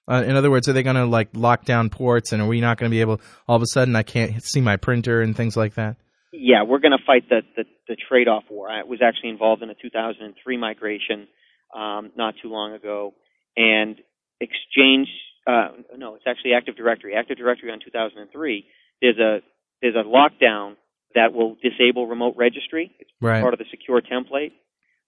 Uh, 0.09 0.24
in 0.25 0.36
other 0.36 0.50
words, 0.51 0.68
are 0.68 0.74
they 0.74 0.83
going 0.83 0.95
to 0.95 1.06
like 1.06 1.30
lock 1.33 1.63
down 1.65 1.89
ports 1.89 2.31
and 2.33 2.42
are 2.42 2.48
we 2.48 2.59
not 2.62 2.77
going 2.77 2.89
to 2.89 2.94
be 2.94 3.01
able, 3.01 3.21
all 3.48 3.56
of 3.56 3.62
a 3.62 3.68
sudden 3.68 3.95
I 3.95 4.03
can't 4.03 4.42
see 4.44 4.62
my 4.62 4.77
printer 4.77 5.21
and 5.21 5.36
things 5.36 5.56
like 5.56 5.75
that? 5.75 5.95
Yeah, 6.33 6.63
we're 6.63 6.80
going 6.80 6.98
to 6.98 7.03
fight 7.06 7.30
the, 7.30 7.42
the, 7.56 7.65
the 7.88 7.95
trade-off 8.09 8.44
war. 8.50 8.69
I 8.69 8.83
was 8.83 9.00
actually 9.03 9.30
involved 9.30 9.62
in 9.63 9.69
a 9.69 9.75
2003 9.75 10.57
migration 10.57 11.27
um, 11.75 12.12
not 12.15 12.36
too 12.41 12.50
long 12.50 12.74
ago, 12.74 13.13
and 13.55 13.98
Exchange. 14.39 15.08
Uh, 15.46 15.67
no, 15.98 16.15
it's 16.15 16.24
actually 16.27 16.53
Active 16.53 16.75
Directory. 16.75 17.15
Active 17.15 17.38
Directory 17.38 17.72
on 17.72 17.79
2003. 17.84 18.65
There's 19.01 19.17
a 19.20 19.39
there's 19.81 19.96
a 19.96 20.03
lockdown 20.08 20.75
that 21.15 21.34
will 21.34 21.58
disable 21.62 22.08
remote 22.08 22.36
registry. 22.38 22.91
It's 23.00 23.10
Right. 23.22 23.41
part 23.41 23.53
of 23.53 23.60
the 23.60 23.65
secure 23.70 24.01
template. 24.01 24.51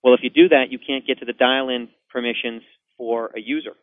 Well, 0.03 0.13
if 0.13 0.19
you 0.21 0.29
do 0.29 0.49
that, 0.49 0.65
you 0.69 0.77
can't 0.77 1.05
get 1.07 1.19
to 1.19 1.25
the 1.25 1.33
dial-in 1.33 1.89
permissions 2.11 2.61
for 2.97 3.31
a 3.35 3.39
user. 3.39 3.73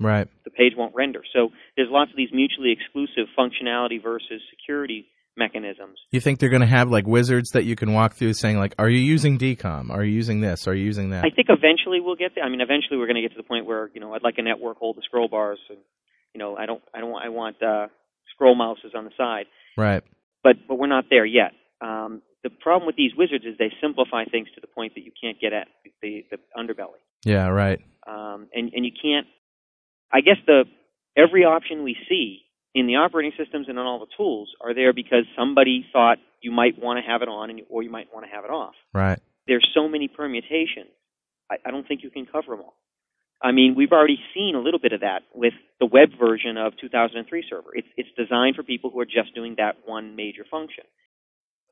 Right. 0.00 0.28
The 0.44 0.50
page 0.50 0.72
won't 0.76 0.94
render. 0.94 1.22
So 1.32 1.50
there's 1.76 1.88
lots 1.90 2.10
of 2.10 2.16
these 2.16 2.30
mutually 2.32 2.72
exclusive 2.72 3.28
functionality 3.38 4.02
versus 4.02 4.42
security 4.50 5.06
mechanisms. 5.36 5.98
You 6.10 6.20
think 6.20 6.38
they're 6.38 6.48
going 6.48 6.62
to 6.62 6.66
have 6.66 6.90
like 6.90 7.06
wizards 7.06 7.50
that 7.50 7.64
you 7.64 7.76
can 7.76 7.92
walk 7.92 8.14
through 8.14 8.34
saying 8.34 8.58
like, 8.58 8.74
are 8.78 8.88
you 8.88 8.98
using 9.00 9.38
DCOM? 9.38 9.90
Are 9.90 10.04
you 10.04 10.12
using 10.12 10.40
this? 10.40 10.66
Are 10.66 10.74
you 10.74 10.84
using 10.84 11.10
that? 11.10 11.24
I 11.24 11.30
think 11.30 11.48
eventually 11.48 12.00
we'll 12.00 12.16
get 12.16 12.32
there. 12.34 12.44
I 12.44 12.48
mean, 12.48 12.60
eventually 12.60 12.98
we're 12.98 13.06
going 13.06 13.16
to 13.16 13.22
get 13.22 13.32
to 13.32 13.36
the 13.36 13.46
point 13.46 13.66
where 13.66 13.90
you 13.94 14.00
know 14.00 14.14
I'd 14.14 14.22
like 14.22 14.38
a 14.38 14.42
network 14.42 14.78
hold 14.78 14.96
the 14.96 15.02
scroll 15.04 15.28
bars, 15.28 15.58
and 15.68 15.78
you 16.34 16.38
know 16.38 16.56
I 16.56 16.66
don't 16.66 16.82
I 16.94 17.00
don't 17.00 17.10
want 17.10 17.24
I 17.24 17.28
want 17.28 17.62
uh, 17.62 17.86
scroll 18.34 18.54
mouses 18.54 18.92
on 18.96 19.04
the 19.04 19.10
side, 19.16 19.46
right. 19.76 20.02
but 20.42 20.56
but 20.68 20.76
we're 20.76 20.86
not 20.86 21.06
there 21.10 21.26
yet. 21.26 21.52
Um, 21.80 22.22
the 22.42 22.50
problem 22.50 22.86
with 22.86 22.96
these 22.96 23.12
wizards 23.16 23.44
is 23.44 23.56
they 23.58 23.72
simplify 23.82 24.24
things 24.24 24.48
to 24.54 24.60
the 24.60 24.66
point 24.66 24.94
that 24.94 25.02
you 25.02 25.12
can't 25.20 25.40
get 25.40 25.52
at 25.52 25.66
the 26.02 26.24
the 26.30 26.38
underbelly, 26.56 27.00
Yeah, 27.24 27.48
right. 27.48 27.80
um, 28.06 28.48
and 28.54 28.72
and 28.72 28.84
you 28.84 28.92
can't. 28.92 29.26
I 30.14 30.20
guess 30.20 30.36
the 30.46 30.64
every 31.16 31.44
option 31.44 31.82
we 31.82 31.96
see 32.08 32.42
in 32.74 32.86
the 32.86 32.96
operating 32.96 33.32
systems 33.36 33.66
and 33.68 33.78
on 33.78 33.86
all 33.86 33.98
the 33.98 34.06
tools 34.16 34.50
are 34.60 34.74
there 34.74 34.92
because 34.92 35.24
somebody 35.36 35.84
thought 35.92 36.18
you 36.40 36.52
might 36.52 36.78
want 36.80 37.02
to 37.02 37.10
have 37.10 37.22
it 37.22 37.28
on, 37.28 37.50
and 37.50 37.58
you, 37.58 37.66
or 37.68 37.82
you 37.82 37.90
might 37.90 38.08
want 38.14 38.26
to 38.26 38.30
have 38.34 38.44
it 38.44 38.50
off 38.50 38.74
Right. 38.92 39.18
there's 39.48 39.66
so 39.74 39.88
many 39.88 40.08
permutations. 40.08 40.90
I, 41.50 41.56
I 41.66 41.70
don't 41.70 41.86
think 41.86 42.02
you 42.02 42.10
can 42.10 42.26
cover 42.26 42.52
them 42.52 42.60
all. 42.60 42.74
I 43.42 43.52
mean, 43.52 43.74
we've 43.76 43.92
already 43.92 44.18
seen 44.34 44.54
a 44.54 44.60
little 44.60 44.80
bit 44.80 44.92
of 44.92 45.00
that 45.00 45.22
with 45.34 45.52
the 45.80 45.86
web 45.86 46.10
version 46.18 46.56
of 46.56 46.72
2003 46.80 47.44
server. 47.50 47.70
It's 47.74 47.88
it's 47.96 48.08
designed 48.16 48.56
for 48.56 48.62
people 48.62 48.90
who 48.90 49.00
are 49.00 49.04
just 49.06 49.34
doing 49.34 49.56
that 49.58 49.76
one 49.84 50.16
major 50.16 50.44
function. 50.50 50.84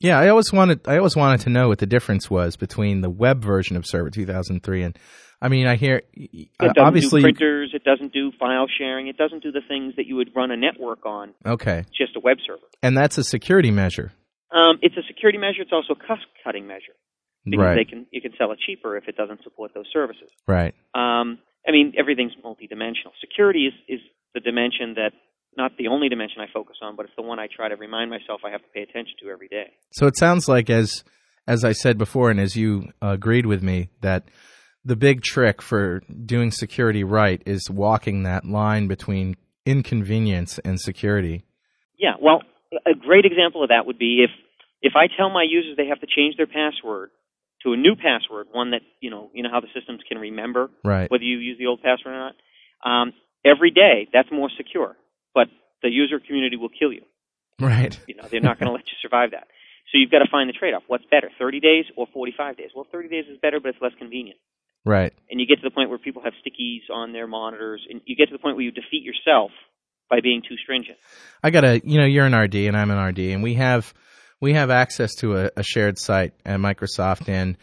Yeah, 0.02 0.18
I 0.18 0.28
always 0.28 0.52
wanted 0.52 0.86
I 0.86 0.98
always 0.98 1.16
wanted 1.16 1.40
to 1.42 1.50
know 1.50 1.68
what 1.68 1.78
the 1.78 1.86
difference 1.86 2.30
was 2.30 2.56
between 2.56 3.00
the 3.00 3.10
web 3.10 3.42
version 3.42 3.76
of 3.76 3.86
Server 3.86 4.10
2003 4.10 4.82
and 4.82 4.98
I 5.40 5.48
mean, 5.48 5.66
I 5.66 5.74
hear 5.76 6.02
It 6.12 6.48
doesn't 6.60 6.78
obviously 6.78 7.20
do 7.20 7.24
printers. 7.24 7.70
It 7.74 7.82
doesn't 7.82 8.12
do 8.12 8.30
file 8.38 8.66
sharing. 8.78 9.08
It 9.08 9.16
doesn't 9.16 9.42
do 9.42 9.50
the 9.50 9.60
things 9.66 9.94
that 9.96 10.06
you 10.06 10.14
would 10.16 10.30
run 10.36 10.50
a 10.52 10.56
network 10.56 11.04
on. 11.04 11.34
okay, 11.44 11.78
It's 11.88 11.98
just 11.98 12.14
a 12.16 12.20
web 12.20 12.36
server. 12.46 12.62
and 12.82 12.96
that's 12.96 13.18
a 13.18 13.24
security 13.24 13.70
measure, 13.70 14.12
Um, 14.52 14.78
it's 14.82 14.96
a 14.96 15.02
security 15.08 15.38
measure. 15.38 15.62
It's 15.62 15.72
also 15.72 15.94
a 15.94 16.06
cost 16.06 16.22
cutting 16.44 16.66
measure 16.66 16.94
because 17.44 17.58
right? 17.64 17.74
they 17.76 17.84
can 17.84 18.06
you 18.12 18.20
can 18.20 18.32
sell 18.38 18.52
it 18.52 18.58
cheaper 18.66 18.96
if 18.96 19.08
it 19.08 19.16
doesn't 19.16 19.42
support 19.42 19.72
those 19.74 19.86
services. 19.92 20.28
Right. 20.46 20.74
Um, 20.94 21.38
I 21.66 21.70
mean, 21.70 21.94
everything's 21.98 22.34
multidimensional. 22.44 23.10
Security 23.20 23.66
is, 23.66 23.74
is 23.88 24.00
the 24.34 24.40
dimension 24.40 24.94
that, 24.94 25.12
not 25.56 25.72
the 25.76 25.88
only 25.88 26.08
dimension 26.08 26.40
I 26.40 26.46
focus 26.52 26.76
on, 26.82 26.96
but 26.96 27.06
it's 27.06 27.14
the 27.16 27.22
one 27.22 27.38
I 27.38 27.48
try 27.54 27.68
to 27.68 27.76
remind 27.76 28.10
myself 28.10 28.40
I 28.44 28.50
have 28.50 28.62
to 28.62 28.68
pay 28.74 28.82
attention 28.82 29.14
to 29.22 29.30
every 29.30 29.48
day. 29.48 29.72
So 29.92 30.06
it 30.06 30.16
sounds 30.16 30.48
like 30.48 30.70
as 30.70 31.04
as 31.46 31.64
I 31.64 31.72
said 31.72 31.98
before, 31.98 32.30
and 32.30 32.38
as 32.40 32.56
you 32.56 32.88
agreed 33.00 33.46
with 33.46 33.62
me, 33.62 33.88
that 34.00 34.24
the 34.84 34.96
big 34.96 35.22
trick 35.22 35.60
for 35.60 36.00
doing 36.24 36.50
security 36.50 37.04
right 37.04 37.42
is 37.46 37.68
walking 37.70 38.22
that 38.22 38.44
line 38.44 38.86
between 38.86 39.36
inconvenience 39.66 40.58
and 40.64 40.80
security. 40.80 41.44
Yeah, 41.98 42.14
well, 42.20 42.42
a 42.86 42.94
great 42.94 43.24
example 43.24 43.62
of 43.62 43.68
that 43.68 43.86
would 43.86 43.98
be 43.98 44.24
if 44.24 44.30
If 44.82 44.94
I 44.96 45.06
tell 45.06 45.30
my 45.30 45.44
users 45.48 45.76
they 45.76 45.86
have 45.86 46.00
to 46.00 46.06
change 46.06 46.36
their 46.36 46.48
password 46.48 47.10
to 47.62 47.72
a 47.72 47.76
new 47.76 47.94
password, 47.94 48.48
one 48.50 48.72
that 48.72 48.82
you 49.00 49.10
know, 49.10 49.30
you 49.32 49.42
know 49.44 49.50
how 49.50 49.60
the 49.60 49.68
systems 49.74 50.00
can 50.08 50.18
remember 50.18 50.70
Right. 50.82 51.08
whether 51.10 51.22
you 51.22 51.38
use 51.38 51.58
the 51.58 51.66
old 51.66 51.82
password 51.82 52.14
or 52.14 52.18
not, 52.18 52.34
um, 52.84 53.12
every 53.44 53.70
day 53.70 54.08
that's 54.12 54.30
more 54.32 54.50
secure. 54.56 54.96
The 55.82 55.90
user 55.90 56.20
community 56.20 56.56
will 56.56 56.70
kill 56.70 56.92
you. 56.92 57.02
Right. 57.60 57.98
You 58.06 58.16
know, 58.16 58.28
they're 58.30 58.40
not 58.40 58.58
going 58.58 58.66
to 58.72 58.72
let 58.72 58.86
you 58.86 58.96
survive 59.00 59.32
that. 59.32 59.48
So 59.90 59.98
you've 59.98 60.10
got 60.10 60.20
to 60.20 60.30
find 60.30 60.48
the 60.48 60.54
trade-off. 60.54 60.84
What's 60.86 61.04
better, 61.10 61.30
30 61.38 61.60
days 61.60 61.84
or 61.96 62.06
45 62.12 62.56
days? 62.56 62.70
Well, 62.74 62.86
30 62.90 63.08
days 63.08 63.24
is 63.30 63.38
better, 63.42 63.60
but 63.60 63.70
it's 63.70 63.82
less 63.82 63.92
convenient. 63.98 64.38
Right. 64.84 65.12
And 65.30 65.38
you 65.38 65.46
get 65.46 65.56
to 65.56 65.62
the 65.62 65.70
point 65.70 65.90
where 65.90 65.98
people 65.98 66.22
have 66.22 66.32
stickies 66.40 66.92
on 66.92 67.12
their 67.12 67.26
monitors, 67.26 67.86
and 67.88 68.00
you 68.04 68.16
get 68.16 68.26
to 68.28 68.32
the 68.32 68.38
point 68.38 68.56
where 68.56 68.64
you 68.64 68.70
defeat 68.70 69.02
yourself 69.02 69.50
by 70.10 70.20
being 70.20 70.42
too 70.46 70.56
stringent. 70.62 70.98
I 71.42 71.50
got 71.50 71.60
to, 71.62 71.80
you 71.84 71.98
know, 71.98 72.04
you're 72.04 72.26
an 72.26 72.34
RD 72.34 72.54
and 72.54 72.76
I'm 72.76 72.90
an 72.90 72.98
RD, 72.98 73.18
and 73.18 73.42
we 73.42 73.54
have 73.54 73.94
we 74.40 74.54
have 74.54 74.70
access 74.70 75.14
to 75.16 75.38
a, 75.38 75.50
a 75.56 75.62
shared 75.62 75.98
site 75.98 76.34
at 76.44 76.58
Microsoft, 76.58 77.28
and 77.28 77.56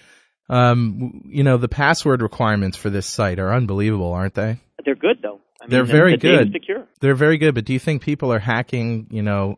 um, 0.50 1.22
you 1.26 1.44
know, 1.44 1.58
the 1.58 1.68
password 1.68 2.22
requirements 2.22 2.78
for 2.78 2.90
this 2.90 3.06
site 3.06 3.38
are 3.38 3.54
unbelievable, 3.54 4.14
aren't 4.14 4.34
they? 4.34 4.60
They're 4.84 4.96
good 4.96 5.22
though. 5.22 5.42
I 5.62 5.66
mean, 5.66 5.72
They're 5.72 5.84
the- 5.86 5.92
very 5.92 6.12
the 6.14 6.18
good. 6.18 6.52
secure. 6.54 6.88
They're 7.02 7.16
very 7.16 7.38
good, 7.38 7.56
but 7.56 7.66
do 7.66 7.74
you 7.74 7.80
think 7.80 8.02
people 8.02 8.32
are 8.34 8.40
hacking, 8.40 9.08
you 9.10 9.22
know, 9.22 9.58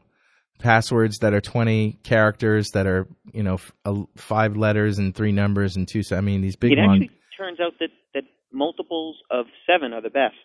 passwords 0.60 1.20
that 1.20 1.34
are 1.34 1.42
20 1.42 1.94
characters 2.04 2.70
that 2.74 2.86
are, 2.88 3.08
you 3.34 3.44
know, 3.44 3.56
f- 3.56 3.72
uh, 3.86 4.02
five 4.16 4.56
letters 4.56 4.98
and 5.00 5.16
three 5.16 5.32
numbers 5.32 5.76
and 5.76 5.88
two, 5.88 6.02
I 6.12 6.22
mean, 6.22 6.42
these 6.42 6.56
big 6.56 6.72
ones? 6.72 6.80
it 6.80 6.84
long 6.88 7.02
actually 7.04 7.18
turns 7.38 7.60
out 7.60 7.74
that, 7.80 7.90
that 8.14 8.24
multiples 8.52 9.18
of 9.32 9.46
seven 9.66 9.94
are 9.94 10.02
the 10.02 10.10
best. 10.10 10.36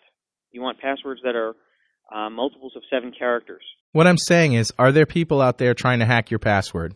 You 0.51 0.61
want 0.61 0.79
passwords 0.79 1.21
that 1.23 1.35
are 1.35 1.55
uh, 2.13 2.29
multiples 2.29 2.73
of 2.75 2.81
seven 2.89 3.11
characters. 3.17 3.61
What 3.91 4.07
I'm 4.07 4.17
saying 4.17 4.53
is, 4.53 4.71
are 4.79 4.91
there 4.91 5.05
people 5.05 5.41
out 5.41 5.57
there 5.57 5.73
trying 5.73 5.99
to 5.99 6.05
hack 6.05 6.31
your 6.31 6.39
password? 6.39 6.95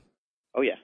Oh 0.55 0.61
yeah, 0.61 0.75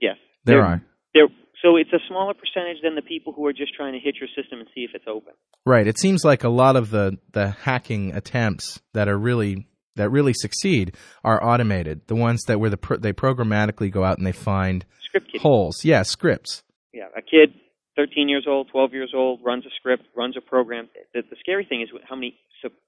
yes. 0.00 0.16
There 0.44 0.56
There- 0.58 0.64
are. 0.64 0.82
There, 1.14 1.26
so 1.64 1.76
it's 1.76 1.92
a 1.92 1.98
smaller 2.08 2.34
percentage 2.34 2.82
than 2.82 2.94
the 2.94 3.02
people 3.02 3.32
who 3.32 3.46
are 3.46 3.52
just 3.52 3.74
trying 3.74 3.94
to 3.94 3.98
hit 3.98 4.16
your 4.20 4.28
system 4.36 4.60
and 4.60 4.68
see 4.74 4.82
if 4.82 4.90
it's 4.94 5.06
open. 5.08 5.32
Right. 5.64 5.86
It 5.86 5.98
seems 5.98 6.24
like 6.24 6.44
a 6.44 6.50
lot 6.50 6.76
of 6.76 6.90
the 6.90 7.18
the 7.32 7.50
hacking 7.50 8.14
attempts 8.14 8.80
that 8.92 9.08
are 9.08 9.18
really 9.18 9.66
that 9.96 10.10
really 10.10 10.34
succeed 10.34 10.94
are 11.24 11.42
automated. 11.42 12.02
The 12.06 12.16
ones 12.16 12.42
that 12.48 12.60
where 12.60 12.70
the 12.70 12.76
pro- 12.76 12.98
they 12.98 13.12
programmatically 13.12 13.90
go 13.90 14.04
out 14.04 14.18
and 14.18 14.26
they 14.26 14.32
find 14.32 14.84
Script 15.06 15.30
holes. 15.38 15.84
Yeah, 15.84 16.02
scripts. 16.02 16.62
Yeah, 16.92 17.06
a 17.16 17.22
kid, 17.22 17.54
13 17.96 18.28
years 18.28 18.46
old, 18.48 18.68
12 18.70 18.92
years 18.92 19.12
old, 19.14 19.40
runs 19.42 19.64
a 19.64 19.70
script, 19.76 20.04
runs 20.16 20.36
a 20.36 20.40
program. 20.40 20.88
The, 21.12 21.22
the 21.22 21.36
scary 21.40 21.64
thing 21.64 21.82
is 21.82 21.88
how 22.08 22.14
many 22.14 22.36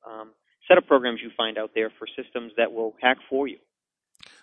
um, 0.06 0.30
set 0.68 0.78
of 0.78 0.87
programs 0.87 1.21
you 1.23 1.30
find 1.37 1.59
out 1.59 1.71
there 1.75 1.90
for 1.99 2.06
systems 2.21 2.52
that 2.56 2.73
will 2.73 2.95
hack 3.00 3.18
for 3.30 3.49
you. 3.49 3.59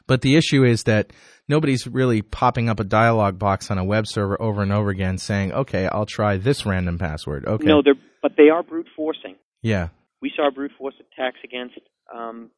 But 0.08 0.22
the 0.22 0.36
issue 0.36 0.64
is 0.64 0.84
that 0.84 1.12
nobody's 1.48 1.88
really 1.88 2.22
popping 2.22 2.70
up 2.70 2.80
a 2.80 2.84
dialog 2.84 3.40
box 3.40 3.72
on 3.72 3.78
a 3.78 3.84
web 3.84 4.08
server 4.08 4.42
over 4.42 4.62
and 4.62 4.72
over 4.72 4.90
again 4.90 5.18
saying, 5.18 5.54
"Okay, 5.54 5.88
I'll 5.88 6.06
try 6.06 6.38
this 6.38 6.66
random 6.66 6.98
password." 6.98 7.46
Okay. 7.46 7.66
No, 7.66 7.82
they're 7.82 7.96
but 8.22 8.34
they 8.38 8.50
are 8.50 8.64
brute 8.64 8.88
forcing. 8.96 9.36
Yeah. 9.62 9.90
We 10.22 10.32
saw 10.36 10.50
brute 10.50 10.72
force 10.78 10.96
attacks 11.00 11.40
against 11.44 11.78
um, 12.14 12.50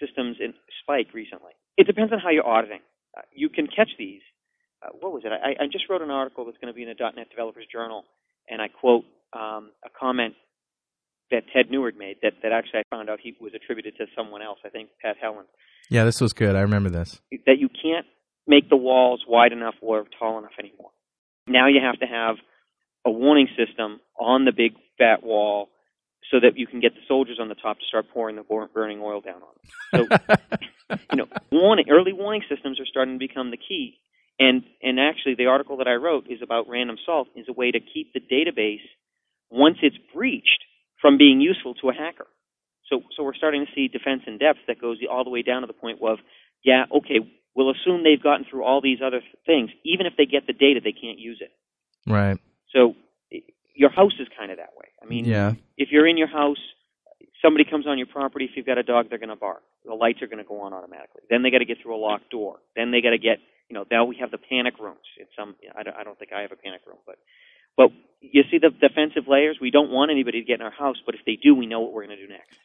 systems 0.00 0.36
in 0.40 0.54
Spike 0.82 1.12
recently. 1.12 1.52
It 1.76 1.86
depends 1.86 2.12
on 2.12 2.20
how 2.20 2.30
you're 2.30 2.46
auditing. 2.46 2.80
Uh, 3.16 3.22
you 3.32 3.48
can 3.48 3.66
catch 3.66 3.90
these. 3.98 4.22
Uh, 4.80 4.90
what 5.00 5.12
was 5.12 5.22
it? 5.24 5.32
I, 5.32 5.64
I 5.64 5.66
just 5.66 5.84
wrote 5.90 6.02
an 6.02 6.10
article 6.10 6.44
that's 6.44 6.58
going 6.58 6.72
to 6.72 6.76
be 6.76 6.82
in 6.82 6.88
the 6.88 7.12
.NET 7.16 7.28
Developers 7.30 7.66
Journal, 7.70 8.04
and 8.48 8.62
I 8.62 8.68
quote 8.68 9.04
um, 9.32 9.70
a 9.84 9.90
comment 9.98 10.34
that 11.30 11.44
Ted 11.52 11.70
Neward 11.70 11.96
made 11.96 12.16
that, 12.22 12.34
that 12.42 12.52
actually 12.52 12.80
I 12.80 12.96
found 12.96 13.10
out 13.10 13.18
he 13.22 13.34
was 13.40 13.52
attributed 13.54 13.96
to 13.98 14.06
someone 14.16 14.42
else. 14.42 14.58
I 14.64 14.68
think 14.68 14.90
Pat 15.02 15.16
Helen. 15.20 15.46
Yeah, 15.90 16.04
this 16.04 16.20
was 16.20 16.32
good. 16.32 16.56
I 16.56 16.60
remember 16.60 16.90
this. 16.90 17.20
That 17.46 17.58
you 17.58 17.68
can't 17.68 18.06
make 18.46 18.68
the 18.68 18.76
walls 18.76 19.24
wide 19.28 19.52
enough 19.52 19.74
or 19.80 20.04
tall 20.18 20.38
enough 20.38 20.52
anymore. 20.58 20.90
Now 21.46 21.68
you 21.68 21.80
have 21.82 21.98
to 22.00 22.06
have 22.06 22.36
a 23.06 23.10
warning 23.10 23.48
system 23.56 24.00
on 24.18 24.44
the 24.44 24.52
big 24.52 24.72
fat 24.98 25.22
wall 25.22 25.68
so 26.30 26.38
that 26.40 26.58
you 26.58 26.66
can 26.66 26.80
get 26.80 26.94
the 26.94 27.00
soldiers 27.06 27.38
on 27.40 27.48
the 27.48 27.54
top 27.54 27.78
to 27.78 27.84
start 27.86 28.06
pouring 28.12 28.36
the 28.36 28.42
burning 28.74 29.00
oil 29.00 29.20
down 29.20 29.40
on 29.42 30.08
them. 30.08 30.08
So 30.90 30.96
you 31.12 31.16
know, 31.16 31.26
warning, 31.50 31.86
early 31.90 32.12
warning 32.12 32.42
systems 32.48 32.80
are 32.80 32.86
starting 32.86 33.14
to 33.14 33.18
become 33.18 33.50
the 33.50 33.56
key. 33.56 33.98
And 34.38 34.62
and 34.82 35.00
actually, 35.00 35.34
the 35.34 35.46
article 35.46 35.78
that 35.78 35.88
I 35.88 35.94
wrote 35.94 36.26
is 36.28 36.42
about 36.42 36.68
random 36.68 36.96
salt 37.04 37.28
is 37.34 37.46
a 37.48 37.52
way 37.52 37.70
to 37.70 37.80
keep 37.80 38.12
the 38.12 38.20
database 38.20 38.84
once 39.50 39.78
it's 39.82 39.96
breached 40.14 40.64
from 41.00 41.16
being 41.18 41.40
useful 41.40 41.74
to 41.74 41.88
a 41.90 41.94
hacker. 41.94 42.26
So 42.90 43.02
so 43.16 43.22
we're 43.22 43.34
starting 43.34 43.66
to 43.66 43.72
see 43.74 43.88
defense 43.88 44.22
in 44.26 44.38
depth 44.38 44.60
that 44.66 44.80
goes 44.80 44.98
all 45.10 45.24
the 45.24 45.30
way 45.30 45.42
down 45.42 45.60
to 45.62 45.66
the 45.66 45.72
point 45.74 45.98
of, 46.02 46.18
yeah, 46.64 46.84
okay, 46.92 47.20
we'll 47.54 47.70
assume 47.70 48.02
they've 48.02 48.22
gotten 48.22 48.46
through 48.48 48.64
all 48.64 48.80
these 48.80 48.98
other 49.04 49.20
th- 49.20 49.34
things. 49.46 49.70
Even 49.84 50.06
if 50.06 50.14
they 50.16 50.26
get 50.26 50.46
the 50.46 50.52
data, 50.52 50.80
they 50.82 50.92
can't 50.92 51.18
use 51.18 51.40
it. 51.40 51.52
Right. 52.10 52.38
So 52.74 52.94
your 53.74 53.90
house 53.90 54.14
is 54.18 54.26
kind 54.36 54.50
of 54.50 54.56
that 54.58 54.70
way. 54.76 54.88
I 55.02 55.06
mean, 55.06 55.24
Yeah. 55.24 55.52
if 55.76 55.90
you're 55.92 56.06
in 56.06 56.16
your 56.16 56.26
house, 56.28 56.58
somebody 57.42 57.64
comes 57.64 57.86
on 57.86 57.98
your 57.98 58.06
property. 58.08 58.44
If 58.46 58.52
you've 58.56 58.66
got 58.66 58.78
a 58.78 58.82
dog, 58.82 59.08
they're 59.08 59.18
going 59.18 59.28
to 59.28 59.36
bark. 59.36 59.62
The 59.84 59.94
lights 59.94 60.20
are 60.22 60.26
going 60.26 60.42
to 60.42 60.48
go 60.48 60.60
on 60.62 60.72
automatically. 60.72 61.22
Then 61.30 61.42
they 61.42 61.50
got 61.50 61.58
to 61.58 61.64
get 61.64 61.78
through 61.82 61.94
a 61.94 62.00
locked 62.00 62.30
door. 62.30 62.58
Then 62.74 62.90
they 62.90 63.00
got 63.00 63.10
to 63.10 63.18
get, 63.18 63.38
you 63.68 63.74
know, 63.74 63.84
now 63.90 64.04
we 64.04 64.16
have 64.16 64.30
the 64.30 64.38
panic 64.38 64.74
rooms. 64.80 65.06
It's 65.16 65.30
some, 65.38 65.54
I 65.78 65.82
don't, 65.84 65.96
I 65.96 66.02
don't 66.02 66.18
think 66.18 66.32
I 66.32 66.40
have 66.42 66.52
a 66.52 66.56
panic 66.56 66.80
room, 66.86 66.98
but, 67.06 67.16
but 67.78 67.94
you 68.20 68.42
see 68.50 68.58
the 68.58 68.74
defensive 68.74 69.30
layers. 69.30 69.58
We 69.62 69.70
don't 69.70 69.90
want 69.94 70.10
anybody 70.10 70.42
to 70.42 70.46
get 70.46 70.60
in 70.60 70.66
our 70.66 70.74
house, 70.74 70.98
but 71.06 71.14
if 71.14 71.22
they 71.24 71.38
do, 71.40 71.54
we 71.54 71.66
know 71.66 71.80
what 71.80 71.94
we're 71.94 72.04
going 72.04 72.18
to 72.18 72.26
do 72.26 72.30
next. 72.30 72.58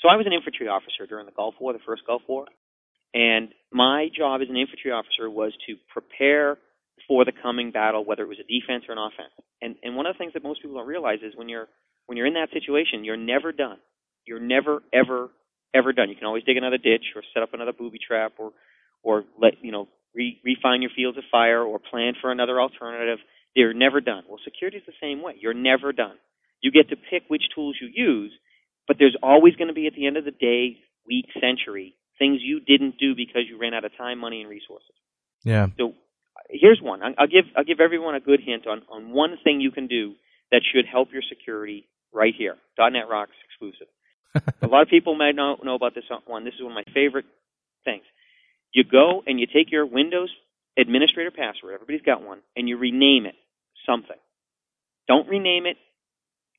So 0.00 0.08
I 0.08 0.16
was 0.16 0.24
an 0.24 0.32
infantry 0.32 0.68
officer 0.68 1.04
during 1.10 1.26
the 1.26 1.36
Gulf 1.36 1.56
War, 1.60 1.74
the 1.74 1.84
first 1.84 2.06
Gulf 2.06 2.22
War, 2.28 2.46
and 3.12 3.50
my 3.72 4.08
job 4.16 4.40
as 4.40 4.48
an 4.48 4.56
infantry 4.56 4.92
officer 4.92 5.28
was 5.28 5.52
to 5.66 5.74
prepare 5.92 6.56
for 7.08 7.24
the 7.24 7.32
coming 7.32 7.72
battle, 7.72 8.04
whether 8.04 8.22
it 8.22 8.28
was 8.28 8.38
a 8.38 8.46
defense 8.46 8.84
or 8.88 8.92
an 8.94 9.02
offense. 9.02 9.34
And 9.60 9.76
and 9.82 9.96
one 9.96 10.06
of 10.06 10.14
the 10.14 10.18
things 10.18 10.32
that 10.34 10.42
most 10.42 10.62
people 10.62 10.76
don't 10.78 10.86
realize 10.86 11.18
is 11.22 11.34
when 11.36 11.48
you're 11.48 11.68
when 12.06 12.16
you're 12.16 12.26
in 12.26 12.34
that 12.34 12.50
situation, 12.52 13.04
you're 13.04 13.16
never 13.18 13.52
done. 13.52 13.78
You're 14.26 14.40
never 14.40 14.82
ever 14.92 15.30
ever 15.74 15.92
done. 15.92 16.08
You 16.08 16.16
can 16.16 16.26
always 16.26 16.44
dig 16.44 16.56
another 16.56 16.78
ditch 16.78 17.12
or 17.16 17.22
set 17.34 17.42
up 17.42 17.52
another 17.52 17.72
booby 17.72 17.98
trap 17.98 18.32
or 18.38 18.52
or 19.02 19.24
let 19.40 19.54
you 19.62 19.72
know 19.72 19.88
re, 20.14 20.40
refine 20.44 20.82
your 20.82 20.90
fields 20.94 21.18
of 21.18 21.24
fire 21.30 21.62
or 21.62 21.78
plan 21.78 22.14
for 22.20 22.30
another 22.30 22.60
alternative. 22.60 23.18
They're 23.56 23.74
never 23.74 24.00
done. 24.00 24.24
Well, 24.28 24.38
security 24.44 24.78
is 24.78 24.84
the 24.86 24.92
same 25.00 25.22
way. 25.22 25.34
You're 25.40 25.54
never 25.54 25.92
done. 25.92 26.16
You 26.60 26.70
get 26.70 26.90
to 26.90 26.96
pick 26.96 27.24
which 27.28 27.42
tools 27.54 27.76
you 27.80 27.88
use, 27.92 28.32
but 28.86 28.96
there's 28.98 29.16
always 29.22 29.56
going 29.56 29.68
to 29.68 29.74
be 29.74 29.86
at 29.86 29.94
the 29.94 30.06
end 30.06 30.16
of 30.16 30.24
the 30.24 30.30
day, 30.30 30.76
week, 31.06 31.26
century, 31.40 31.94
things 32.18 32.38
you 32.42 32.60
didn't 32.60 32.98
do 32.98 33.14
because 33.16 33.42
you 33.48 33.58
ran 33.58 33.74
out 33.74 33.84
of 33.84 33.96
time, 33.96 34.18
money, 34.18 34.40
and 34.40 34.50
resources. 34.50 34.94
Yeah. 35.42 35.68
So 35.78 35.94
here's 36.48 36.80
one. 36.82 37.00
I'll 37.02 37.26
give 37.26 37.46
I'll 37.56 37.64
give 37.64 37.80
everyone 37.80 38.14
a 38.14 38.20
good 38.20 38.40
hint 38.44 38.66
on 38.66 38.82
on 38.90 39.10
one 39.10 39.38
thing 39.42 39.60
you 39.60 39.70
can 39.70 39.86
do 39.86 40.14
that 40.52 40.62
should 40.72 40.84
help 40.86 41.12
your 41.12 41.22
security 41.28 41.88
right 42.12 42.34
here. 42.36 42.56
.NET 42.78 43.08
Rocks 43.08 43.32
exclusive. 43.48 43.88
a 44.62 44.66
lot 44.66 44.82
of 44.82 44.88
people 44.88 45.14
might 45.16 45.34
not 45.34 45.64
know 45.64 45.74
about 45.74 45.94
this 45.94 46.04
one. 46.26 46.44
This 46.44 46.54
is 46.54 46.62
one 46.62 46.72
of 46.72 46.76
my 46.76 46.92
favorite 46.92 47.24
things. 47.84 48.04
You 48.72 48.84
go 48.84 49.22
and 49.26 49.40
you 49.40 49.46
take 49.46 49.72
your 49.72 49.86
Windows 49.86 50.30
administrator 50.78 51.30
password. 51.30 51.74
Everybody's 51.74 52.02
got 52.02 52.22
one, 52.22 52.40
and 52.56 52.68
you 52.68 52.76
rename 52.78 53.26
it 53.26 53.34
something. 53.86 54.16
Don't 55.08 55.28
rename 55.28 55.66
it 55.66 55.76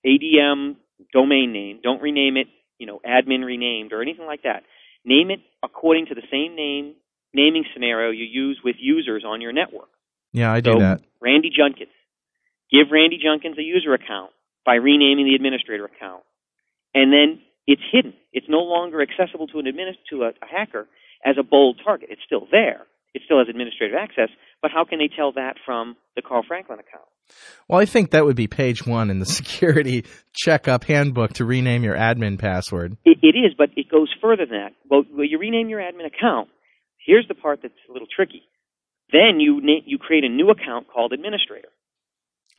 ADM 0.05 0.75
domain 1.13 1.53
name. 1.53 1.79
Don't 1.83 2.01
rename 2.01 2.37
it, 2.37 2.47
you 2.77 2.85
know, 2.87 2.99
admin 3.05 3.45
renamed 3.45 3.93
or 3.93 4.01
anything 4.01 4.25
like 4.25 4.43
that. 4.43 4.63
Name 5.05 5.31
it 5.31 5.39
according 5.63 6.07
to 6.07 6.15
the 6.15 6.23
same 6.31 6.55
name 6.55 6.95
naming 7.33 7.63
scenario 7.73 8.11
you 8.11 8.25
use 8.25 8.59
with 8.63 8.75
users 8.79 9.23
on 9.25 9.41
your 9.41 9.53
network. 9.53 9.89
Yeah, 10.33 10.51
I 10.51 10.59
do 10.61 10.73
So, 10.73 10.79
that. 10.79 11.01
Randy 11.21 11.49
Junkins. 11.49 11.91
Give 12.71 12.87
Randy 12.91 13.17
Junkins 13.17 13.57
a 13.57 13.63
user 13.63 13.93
account 13.93 14.31
by 14.65 14.75
renaming 14.75 15.25
the 15.25 15.35
administrator 15.35 15.85
account. 15.85 16.23
And 16.93 17.11
then 17.11 17.41
it's 17.67 17.81
hidden. 17.91 18.13
It's 18.33 18.47
no 18.49 18.59
longer 18.59 19.01
accessible 19.01 19.47
to 19.47 19.59
an 19.59 19.65
administ- 19.65 20.03
to 20.09 20.23
a, 20.23 20.29
a 20.29 20.45
hacker 20.49 20.87
as 21.25 21.35
a 21.39 21.43
bold 21.43 21.79
target. 21.83 22.09
It's 22.11 22.21
still 22.25 22.47
there. 22.51 22.85
It 23.13 23.21
still 23.25 23.39
has 23.39 23.47
administrative 23.49 23.97
access, 23.99 24.29
but 24.61 24.71
how 24.71 24.85
can 24.85 24.99
they 24.99 25.09
tell 25.13 25.33
that 25.33 25.55
from 25.65 25.97
the 26.15 26.21
Carl 26.21 26.43
Franklin 26.47 26.79
account? 26.79 27.07
Well, 27.67 27.79
I 27.79 27.85
think 27.85 28.11
that 28.11 28.25
would 28.25 28.35
be 28.35 28.47
page 28.47 28.85
one 28.85 29.09
in 29.09 29.19
the 29.19 29.25
security 29.39 30.05
checkup 30.33 30.83
handbook 30.85 31.33
to 31.33 31.45
rename 31.45 31.83
your 31.83 31.95
admin 31.95 32.39
password. 32.39 32.97
It, 33.05 33.17
it 33.21 33.35
is, 33.37 33.53
but 33.57 33.69
it 33.75 33.89
goes 33.89 34.09
further 34.21 34.45
than 34.45 34.57
that. 34.57 34.73
Well, 34.89 35.03
well, 35.11 35.25
you 35.25 35.37
rename 35.39 35.69
your 35.69 35.79
admin 35.79 36.05
account. 36.07 36.49
Here's 37.05 37.27
the 37.27 37.35
part 37.35 37.59
that's 37.61 37.73
a 37.89 37.93
little 37.93 38.07
tricky. 38.13 38.43
Then 39.11 39.39
you 39.39 39.59
na- 39.61 39.83
you 39.85 39.97
create 39.97 40.23
a 40.23 40.29
new 40.29 40.49
account 40.49 40.87
called 40.87 41.11
administrator. 41.13 41.67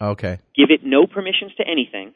Okay. 0.00 0.38
Give 0.56 0.68
it 0.70 0.80
no 0.84 1.06
permissions 1.06 1.52
to 1.58 1.64
anything. 1.66 2.12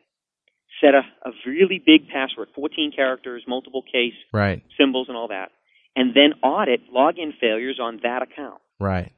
Set 0.81 0.93
a, 0.95 1.01
a 1.27 1.33
really 1.47 1.81
big 1.85 2.09
password, 2.09 2.49
14 2.55 2.93
characters, 2.95 3.45
multiple 3.49 3.83
case 3.83 4.13
Right. 4.33 4.63
symbols, 4.79 5.07
and 5.09 5.17
all 5.17 5.29
that. 5.29 5.53
And 5.97 6.13
then 6.15 6.35
audit 6.43 6.81
login 6.93 7.33
failures 7.41 7.79
on 7.83 8.01
that 8.03 8.23
account. 8.23 8.61
Right. 8.79 9.13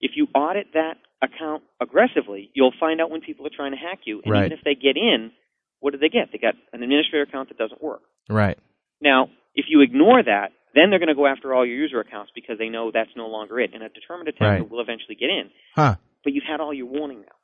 If 0.00 0.12
you 0.14 0.28
audit 0.34 0.68
that 0.74 0.94
account 1.20 1.62
aggressively, 1.80 2.50
you'll 2.54 2.72
find 2.78 3.00
out 3.00 3.10
when 3.10 3.20
people 3.20 3.46
are 3.46 3.50
trying 3.54 3.72
to 3.72 3.76
hack 3.76 4.00
you. 4.04 4.22
And 4.24 4.32
Right. 4.32 4.46
even 4.46 4.52
if 4.56 4.64
they 4.64 4.74
get 4.74 4.96
in, 4.96 5.32
what 5.80 5.92
do 5.92 5.98
they 5.98 6.08
get? 6.08 6.30
They 6.32 6.38
got 6.38 6.54
an 6.72 6.82
administrator 6.82 7.24
account 7.24 7.48
that 7.48 7.58
doesn't 7.58 7.82
work. 7.82 8.02
Right. 8.28 8.56
Now, 9.00 9.28
if 9.54 9.66
you 9.68 9.80
ignore 9.82 10.22
that, 10.22 10.52
Then 10.72 10.90
they're 10.90 11.00
going 11.00 11.08
to 11.08 11.16
go 11.16 11.26
after 11.26 11.52
all 11.52 11.66
your 11.66 11.74
user 11.74 11.98
accounts 11.98 12.30
because 12.32 12.56
they 12.56 12.68
know 12.68 12.92
that's 12.92 13.10
no 13.16 13.26
longer 13.26 13.58
it. 13.58 13.74
And 13.74 13.82
a 13.82 13.88
determined 13.88 14.28
attacker 14.28 14.62
Right. 14.62 14.70
will 14.70 14.78
eventually 14.80 15.16
get 15.16 15.28
in. 15.28 15.50
Huh. 15.74 15.96
But 16.22 16.32
you've 16.32 16.44
had 16.44 16.60
all 16.60 16.72
your 16.72 16.86
warning 16.86 17.22
now. 17.22 17.34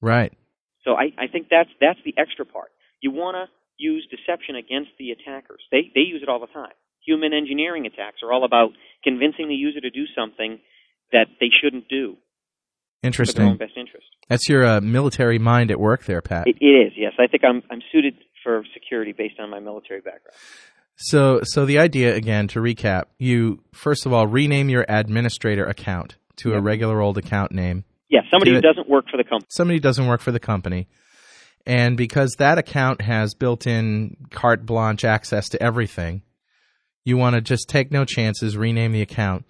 Right. 0.00 0.32
So 0.84 0.94
I, 0.94 1.10
I 1.18 1.26
think 1.26 1.48
that's 1.50 1.68
that's 1.80 1.98
the 2.04 2.14
extra 2.16 2.44
part. 2.46 2.70
You 3.00 3.10
want 3.10 3.34
to 3.34 3.50
use 3.76 4.06
deception 4.08 4.54
against 4.54 4.90
the 5.00 5.10
attackers. 5.10 5.62
They 5.72 5.90
they 5.96 6.02
use 6.02 6.22
it 6.22 6.28
all 6.28 6.38
the 6.38 6.46
time. 6.46 6.70
Human 7.06 7.32
engineering 7.32 7.86
attacks 7.86 8.18
are 8.22 8.32
all 8.32 8.44
about 8.44 8.70
convincing 9.04 9.48
the 9.48 9.54
user 9.54 9.80
to 9.80 9.90
do 9.90 10.04
something 10.14 10.58
that 11.12 11.26
they 11.40 11.48
shouldn't 11.50 11.88
do 11.88 12.14
for 12.14 12.18
their 13.02 13.08
Interesting. 13.08 13.48
own 13.48 13.56
best 13.56 13.72
interest. 13.76 14.06
That's 14.28 14.48
your 14.48 14.64
uh, 14.66 14.80
military 14.80 15.38
mind 15.38 15.70
at 15.70 15.78
work 15.78 16.04
there, 16.04 16.20
Pat. 16.20 16.48
It, 16.48 16.56
it 16.60 16.66
is, 16.66 16.92
yes. 16.96 17.12
I 17.18 17.28
think 17.28 17.44
I'm 17.44 17.62
I'm 17.70 17.80
suited 17.92 18.14
for 18.42 18.64
security 18.74 19.12
based 19.12 19.38
on 19.38 19.48
my 19.50 19.60
military 19.60 20.00
background. 20.00 20.34
So, 20.96 21.40
so 21.44 21.64
the 21.66 21.78
idea 21.78 22.14
again 22.16 22.48
to 22.48 22.60
recap: 22.60 23.04
you 23.18 23.62
first 23.72 24.06
of 24.06 24.12
all 24.12 24.26
rename 24.26 24.68
your 24.68 24.84
administrator 24.88 25.64
account 25.64 26.16
to 26.36 26.54
a 26.54 26.60
regular 26.60 27.00
old 27.00 27.18
account 27.18 27.52
name. 27.52 27.84
Yeah, 28.08 28.20
somebody 28.30 28.50
Do 28.50 28.54
who 28.54 28.58
it- 28.58 28.62
doesn't 28.62 28.88
work 28.88 29.04
for 29.10 29.16
the 29.16 29.24
company. 29.24 29.46
Somebody 29.50 29.76
who 29.76 29.80
doesn't 29.82 30.06
work 30.06 30.20
for 30.20 30.32
the 30.32 30.40
company, 30.40 30.88
and 31.66 31.96
because 31.96 32.34
that 32.38 32.58
account 32.58 33.00
has 33.02 33.34
built-in 33.34 34.16
carte 34.30 34.64
blanche 34.66 35.04
access 35.04 35.48
to 35.50 35.62
everything, 35.62 36.22
you 37.06 37.16
want 37.16 37.34
to 37.34 37.40
just 37.40 37.68
take 37.68 37.90
no 37.90 38.04
chances, 38.04 38.56
rename 38.56 38.92
the 38.92 39.00
account, 39.02 39.46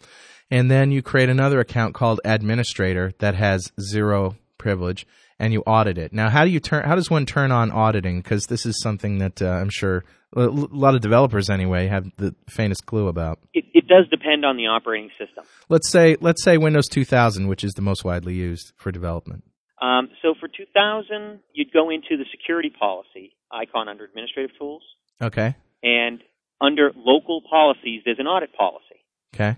and 0.50 0.70
then 0.70 0.92
you 0.92 1.02
create 1.02 1.28
another 1.28 1.58
account 1.60 1.94
called 1.94 2.20
administrator 2.24 3.12
that 3.18 3.34
has 3.34 3.72
zero 3.80 4.36
privilege, 4.58 5.06
and 5.38 5.52
you 5.52 5.62
audit 5.66 5.98
it. 5.98 6.12
Now, 6.12 6.30
how 6.30 6.44
do 6.44 6.50
you 6.50 6.60
turn? 6.60 6.84
How 6.84 6.94
does 6.94 7.10
one 7.10 7.26
turn 7.26 7.50
on 7.50 7.70
auditing? 7.72 8.20
Because 8.20 8.46
this 8.46 8.64
is 8.66 8.80
something 8.80 9.18
that 9.18 9.42
uh, 9.42 9.46
I'm 9.48 9.70
sure 9.70 10.04
a 10.34 10.40
a 10.42 10.50
lot 10.50 10.94
of 10.94 11.00
developers 11.00 11.48
anyway 11.50 11.86
have 11.88 12.04
the 12.18 12.34
faintest 12.48 12.86
clue 12.86 13.08
about. 13.08 13.38
It, 13.54 13.64
it 13.74 13.86
does 13.88 14.08
depend 14.10 14.44
on 14.44 14.56
the 14.56 14.66
operating 14.66 15.10
system. 15.18 15.44
Let's 15.68 15.90
say 15.90 16.16
let's 16.20 16.42
say 16.44 16.58
Windows 16.58 16.88
2000, 16.88 17.48
which 17.48 17.64
is 17.64 17.72
the 17.72 17.82
most 17.82 18.04
widely 18.04 18.34
used 18.34 18.72
for 18.76 18.92
development. 18.92 19.44
Um, 19.80 20.08
so 20.22 20.34
for 20.40 20.48
2000, 20.48 21.40
you'd 21.52 21.72
go 21.72 21.90
into 21.90 22.16
the 22.16 22.24
security 22.30 22.70
policy 22.70 23.32
icon 23.52 23.88
under 23.88 24.04
administrative 24.04 24.56
tools, 24.58 24.82
Okay. 25.20 25.54
and 25.82 26.22
under 26.60 26.90
local 26.96 27.42
policies, 27.48 28.02
there's 28.04 28.18
an 28.18 28.26
audit 28.26 28.54
policy. 28.54 29.04
Okay. 29.34 29.56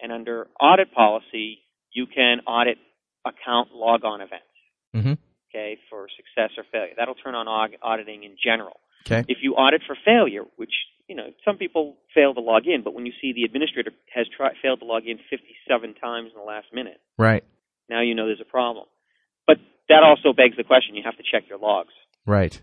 And 0.00 0.12
under 0.12 0.46
audit 0.60 0.92
policy, 0.92 1.58
you 1.92 2.06
can 2.06 2.40
audit 2.46 2.78
account 3.24 3.68
logon 3.72 4.20
events. 4.20 4.44
Mm-hmm. 4.94 5.14
Okay, 5.50 5.78
for 5.88 6.06
success 6.14 6.50
or 6.58 6.64
failure. 6.70 6.92
That'll 6.96 7.14
turn 7.14 7.34
on 7.34 7.48
auditing 7.82 8.22
in 8.24 8.36
general. 8.42 8.80
Okay. 9.06 9.24
If 9.28 9.38
you 9.40 9.54
audit 9.54 9.82
for 9.86 9.96
failure, 10.04 10.42
which 10.56 10.72
you 11.08 11.16
know 11.16 11.28
some 11.44 11.56
people 11.56 11.96
fail 12.14 12.34
to 12.34 12.40
log 12.40 12.66
in, 12.66 12.82
but 12.82 12.92
when 12.94 13.06
you 13.06 13.12
see 13.20 13.32
the 13.32 13.44
administrator 13.44 13.92
has 14.14 14.26
tried 14.36 14.52
failed 14.62 14.80
to 14.80 14.84
log 14.84 15.04
in 15.06 15.18
57 15.30 15.94
times 15.94 16.30
in 16.34 16.38
the 16.38 16.44
last 16.46 16.66
minute, 16.74 17.00
Right. 17.16 17.44
now 17.88 18.02
you 18.02 18.14
know 18.14 18.26
there's 18.26 18.42
a 18.42 18.50
problem. 18.50 18.84
But 19.46 19.56
that 19.88 20.02
also 20.02 20.34
begs 20.36 20.56
the 20.58 20.64
question: 20.64 20.94
you 20.94 21.02
have 21.04 21.16
to 21.16 21.22
check 21.24 21.48
your 21.48 21.58
logs. 21.58 21.94
Right. 22.26 22.60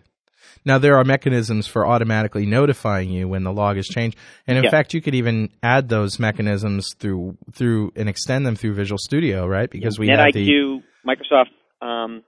Now 0.64 0.78
there 0.78 0.96
are 0.96 1.04
mechanisms 1.04 1.66
for 1.66 1.86
automatically 1.86 2.46
notifying 2.46 3.10
you 3.10 3.28
when 3.28 3.44
the 3.44 3.52
log 3.52 3.76
is 3.78 3.86
changed, 3.86 4.16
and 4.46 4.58
in 4.58 4.64
Yeah. 4.64 4.70
fact, 4.70 4.94
you 4.94 5.00
could 5.00 5.14
even 5.14 5.50
add 5.62 5.88
those 5.88 6.18
mechanisms 6.18 6.94
through 6.98 7.36
through 7.52 7.92
and 7.96 8.08
extend 8.08 8.46
them 8.46 8.56
through 8.56 8.74
Visual 8.74 8.98
Studio, 8.98 9.46
right? 9.46 9.70
Because 9.70 9.98
we 9.98 10.08
have 10.08 10.32
the. 10.32 10.46
NetIQ, 10.48 10.82
Microsoft 11.06 11.86
um, 11.86 12.22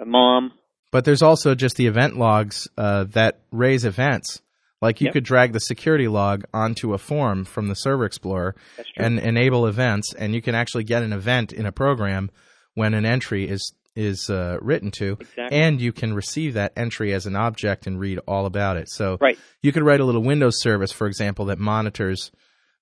uh, 0.00 0.04
MOM. 0.04 0.52
But 0.90 1.04
there's 1.04 1.22
also 1.22 1.54
just 1.54 1.76
the 1.76 1.86
event 1.86 2.16
logs 2.18 2.66
uh, 2.78 3.04
that 3.10 3.40
raise 3.52 3.84
events. 3.84 4.40
Like 4.80 5.00
you 5.00 5.06
Yep. 5.06 5.12
could 5.14 5.24
drag 5.24 5.52
the 5.52 5.58
security 5.60 6.06
log 6.06 6.44
onto 6.54 6.94
a 6.94 6.98
form 6.98 7.44
from 7.44 7.66
the 7.68 7.74
Server 7.74 8.04
Explorer 8.04 8.54
and 8.96 9.18
enable 9.18 9.66
events, 9.66 10.14
and 10.14 10.34
you 10.34 10.40
can 10.40 10.54
actually 10.54 10.84
get 10.84 11.02
an 11.02 11.12
event 11.12 11.52
in 11.52 11.66
a 11.66 11.72
program 11.72 12.30
when 12.74 12.94
an 12.94 13.04
entry 13.04 13.48
is 13.48 13.72
is 13.98 14.30
uh, 14.30 14.56
written 14.62 14.90
to, 14.92 15.16
Exactly. 15.20 15.58
and 15.58 15.80
you 15.80 15.92
can 15.92 16.14
receive 16.14 16.54
that 16.54 16.72
entry 16.76 17.12
as 17.12 17.26
an 17.26 17.34
object 17.34 17.86
and 17.88 17.98
read 17.98 18.18
all 18.28 18.46
about 18.46 18.76
it. 18.76 18.88
So 18.88 19.18
Right. 19.20 19.36
you 19.60 19.72
could 19.72 19.82
write 19.82 19.98
a 20.00 20.04
little 20.04 20.22
Windows 20.22 20.60
service, 20.60 20.92
for 20.92 21.06
example, 21.08 21.46
that 21.46 21.58
monitors 21.58 22.30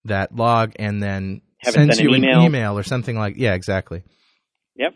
that 0.05 0.35
log 0.37 0.73
and 0.79 1.03
then 1.03 1.41
Have 1.59 1.75
sends 1.75 1.97
send 1.97 2.07
you 2.09 2.15
an 2.15 2.23
an 2.23 2.31
email. 2.31 2.43
email 2.45 2.79
or 2.79 2.83
something 2.83 3.17
like. 3.17 3.35
Yeah, 3.37 3.55
exactly. 3.55 4.03
Yep. 4.77 4.93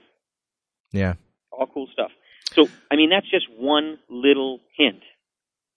Yeah, 0.92 1.14
All 1.52 1.66
cool 1.66 1.88
stuff. 1.92 2.10
So, 2.52 2.68
I 2.90 2.96
mean, 2.96 3.10
that's 3.10 3.28
just 3.30 3.46
one 3.56 3.98
little 4.10 4.60
hint 4.76 5.02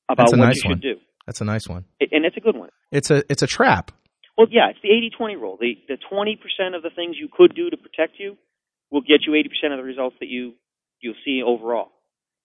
about 0.09 0.29
what 0.29 0.37
nice 0.39 0.55
you 0.63 0.71
should 0.71 0.81
do, 0.81 0.95
that's 1.25 1.39
a 1.39 1.45
nice 1.45 1.67
one. 1.69 1.85
I- 2.01 2.07
and 2.11 2.25
it's 2.25 2.35
a 2.35 2.41
good 2.41 2.57
one. 2.57 2.69
It's 2.91 3.09
a 3.11 3.23
it's 3.29 3.43
a 3.43 3.47
trap. 3.47 3.91
Well, 4.37 4.47
yeah, 4.49 4.69
it's 4.71 4.79
the 4.81 4.89
80-20 4.89 5.35
rule. 5.39 5.57
The 5.61 5.75
the 5.87 5.97
20% 6.11 6.75
of 6.75 6.81
the 6.83 6.89
things 6.89 7.15
you 7.19 7.29
could 7.31 7.55
do 7.55 7.69
to 7.69 7.77
protect 7.77 8.19
you 8.19 8.37
will 8.93 9.01
get 9.01 9.25
you 9.25 9.33
80% 9.33 9.73
of 9.73 9.77
the 9.79 9.83
results 9.83 10.15
that 10.21 10.29
you 10.29 10.53
you'll 11.01 11.19
see 11.25 11.41
overall. 11.45 11.89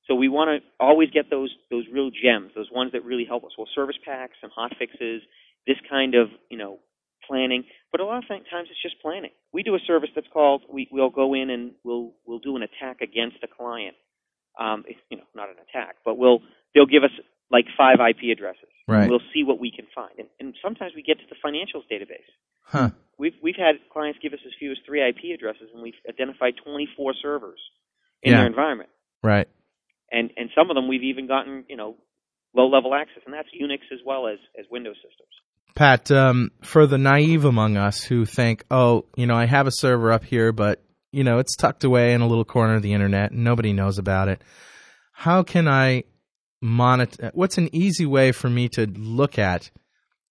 So 0.09 0.15
we 0.15 0.29
want 0.29 0.49
to 0.49 0.67
always 0.81 1.11
get 1.11 1.31
those 1.31 1.55
those 1.71 1.85
real 1.93 2.11
gems, 2.11 2.53
those 2.57 2.71
ones 2.73 2.93
that 2.93 3.05
really 3.05 3.27
help 3.27 3.45
us. 3.45 3.53
Well, 3.57 3.69
service 3.75 3.97
packs 4.05 4.39
and 4.43 4.51
hot 4.51 4.73
fixes, 4.79 5.23
this 5.67 5.77
kind 5.89 6.15
of 6.15 6.29
you 6.51 6.57
know 6.57 6.79
planning. 7.29 7.65
But 7.93 8.01
a 8.01 8.07
lot 8.07 8.25
of 8.25 8.29
times 8.29 8.69
it's 8.71 8.83
just 8.83 9.01
planning. 9.03 9.31
We 9.53 9.63
do 9.63 9.75
a 9.75 9.79
service 9.87 10.09
that's 10.15 10.27
called 10.33 10.63
we 10.73 10.89
we'll 10.91 11.11
go 11.11 11.35
in 11.35 11.51
and 11.51 11.73
we'll 11.85 12.13
we'll 12.27 12.41
do 12.41 12.57
an 12.57 12.63
attack 12.63 13.03
against 13.03 13.37
a 13.45 13.49
client. 13.49 13.95
Um, 14.59 14.85
it's, 14.89 14.99
you 15.11 15.19
know, 15.19 15.25
not 15.37 15.51
an 15.51 15.57
attack, 15.69 15.97
but 16.05 16.17
we'll 16.17 16.41
they'll 16.75 16.87
give 16.87 17.05
us 17.05 17.13
like 17.51 17.65
five 17.77 17.97
IP 18.01 18.31
addresses. 18.37 18.69
Right. 18.87 19.09
We'll 19.09 19.21
see 19.35 19.45
what 19.45 19.59
we 19.61 19.71
can 19.71 19.87
find, 19.95 20.13
and, 20.19 20.29
and 20.41 20.55
sometimes 20.63 20.93
we 20.97 21.03
get 21.03 21.19
to 21.19 21.25
the 21.29 21.37
financials 21.45 21.85
database. 21.93 22.25
Huh. 22.63 22.91
We've 23.19 23.35
we've 23.43 23.57
had 23.57 23.77
clients 23.93 24.19
give 24.23 24.33
us 24.33 24.39
as 24.47 24.53
few 24.59 24.71
as 24.73 24.79
three 24.87 25.07
IP 25.07 25.35
addresses, 25.35 25.69
and 25.75 25.83
we've 25.83 25.99
identified 26.09 26.55
24 26.65 27.15
servers 27.21 27.59
in 28.23 28.33
Yeah. 28.33 28.39
their 28.39 28.47
environment. 28.47 28.91
Right. 29.23 29.49
And 30.11 30.31
and 30.37 30.49
some 30.57 30.71
of 30.71 30.75
them 30.75 30.89
we've 30.89 31.03
even 31.03 31.27
gotten 31.27 31.65
you 31.69 31.77
know 31.77 31.97
low 32.55 32.69
level 32.69 32.95
access, 32.95 33.23
and 33.27 33.35
that's 33.35 33.49
Unix 33.61 33.81
as 33.93 33.99
well 34.07 34.27
as 34.27 34.39
as 34.59 34.65
Windows 34.71 34.97
systems. 34.97 35.29
Pat, 35.75 36.11
um, 36.11 36.51
for 36.63 36.87
the 36.87 36.99
naive 36.99 37.45
among 37.45 37.77
us 37.77 38.03
who 38.03 38.25
think, 38.25 38.65
oh, 38.71 39.05
you 39.17 39.27
know, 39.27 39.37
I 39.37 39.45
have 39.47 39.67
a 39.67 39.71
server 39.73 40.11
up 40.13 40.25
here, 40.25 40.51
but 40.51 40.83
you 41.13 41.25
know, 41.25 41.39
it's 41.39 41.57
tucked 41.57 41.85
away 41.85 42.15
in 42.15 42.21
a 42.21 42.27
little 42.27 42.45
corner 42.45 42.75
of 42.77 42.83
the 42.83 42.95
internet, 42.95 43.33
and 43.33 43.45
nobody 43.45 43.73
knows 43.73 43.99
about 43.99 44.29
it. 44.29 44.43
How 45.13 45.43
can 45.43 45.69
I 45.69 46.05
What's 46.61 47.59
an 47.59 47.69
easy 47.75 48.07
way 48.07 48.33
for 48.33 48.51
me 48.51 48.69
to 48.71 48.87
look 48.87 49.39
at 49.39 49.71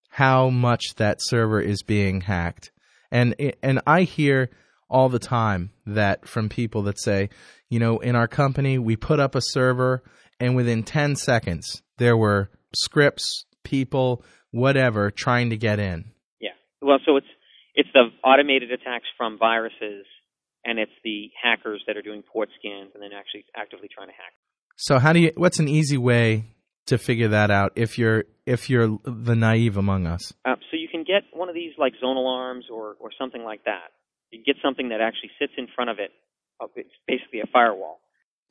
how 0.09 0.49
much 0.49 0.95
that 0.95 1.17
server 1.19 1.61
is 1.61 1.83
being 1.83 2.21
hacked? 2.21 2.71
And 3.11 3.35
and 3.63 3.81
I 3.87 4.03
hear 4.03 4.49
all 4.89 5.09
the 5.09 5.19
time 5.19 5.71
that 5.85 6.27
from 6.27 6.49
people 6.49 6.81
that 6.83 6.99
say, 6.99 7.29
you 7.69 7.79
know, 7.79 7.99
in 7.99 8.15
our 8.15 8.27
company 8.27 8.77
we 8.77 8.95
put 8.95 9.19
up 9.19 9.35
a 9.35 9.41
server, 9.41 10.03
and 10.39 10.55
within 10.55 10.83
ten 10.83 11.15
seconds 11.15 11.81
there 11.97 12.17
were 12.17 12.49
scripts, 12.75 13.45
people, 13.63 14.23
whatever, 14.51 15.11
trying 15.11 15.49
to 15.49 15.57
get 15.57 15.79
in. 15.79 16.11
Yeah. 16.39 16.51
Well, 16.81 16.99
so 17.05 17.15
it's 17.17 17.27
it's 17.75 17.89
the 17.93 18.09
automated 18.23 18.71
attacks 18.71 19.07
from 19.17 19.37
viruses, 19.37 20.05
and 20.65 20.79
it's 20.79 20.91
the 21.03 21.29
hackers 21.41 21.83
that 21.87 21.95
are 21.95 22.01
doing 22.01 22.23
port 22.23 22.49
scans 22.59 22.91
and 22.93 23.01
then 23.01 23.11
actually 23.17 23.45
actively 23.55 23.87
trying 23.87 24.07
to 24.07 24.13
hack. 24.13 24.33
So 24.77 24.99
how 24.99 25.11
do 25.13 25.19
you? 25.19 25.31
What's 25.35 25.59
an 25.59 25.67
easy 25.67 25.97
way 25.97 26.45
to 26.85 26.97
figure 26.97 27.29
that 27.29 27.49
out 27.51 27.73
if 27.75 27.97
you're 27.97 28.25
if 28.45 28.69
you're 28.69 28.99
the 29.03 29.35
naive 29.35 29.75
among 29.77 30.05
us? 30.07 30.33
Uh, 30.45 30.55
so 30.71 30.77
you 30.77 30.87
can 30.87 31.03
get 31.03 31.23
one 31.33 31.49
of 31.49 31.55
these 31.55 31.73
like 31.77 31.93
zone 31.99 32.15
alarms 32.15 32.65
or 32.71 32.95
or 32.99 33.09
something 33.19 33.43
like 33.43 33.63
that. 33.65 33.89
You 34.31 34.43
get 34.45 34.55
something 34.63 34.89
that 34.89 35.01
actually 35.01 35.31
sits 35.39 35.53
in 35.57 35.67
front 35.75 35.89
of 35.89 35.97
it. 35.99 36.11
Uh, 36.61 36.67
It's 36.75 36.89
basically 37.07 37.39
a 37.39 37.47
firewall. 37.51 37.99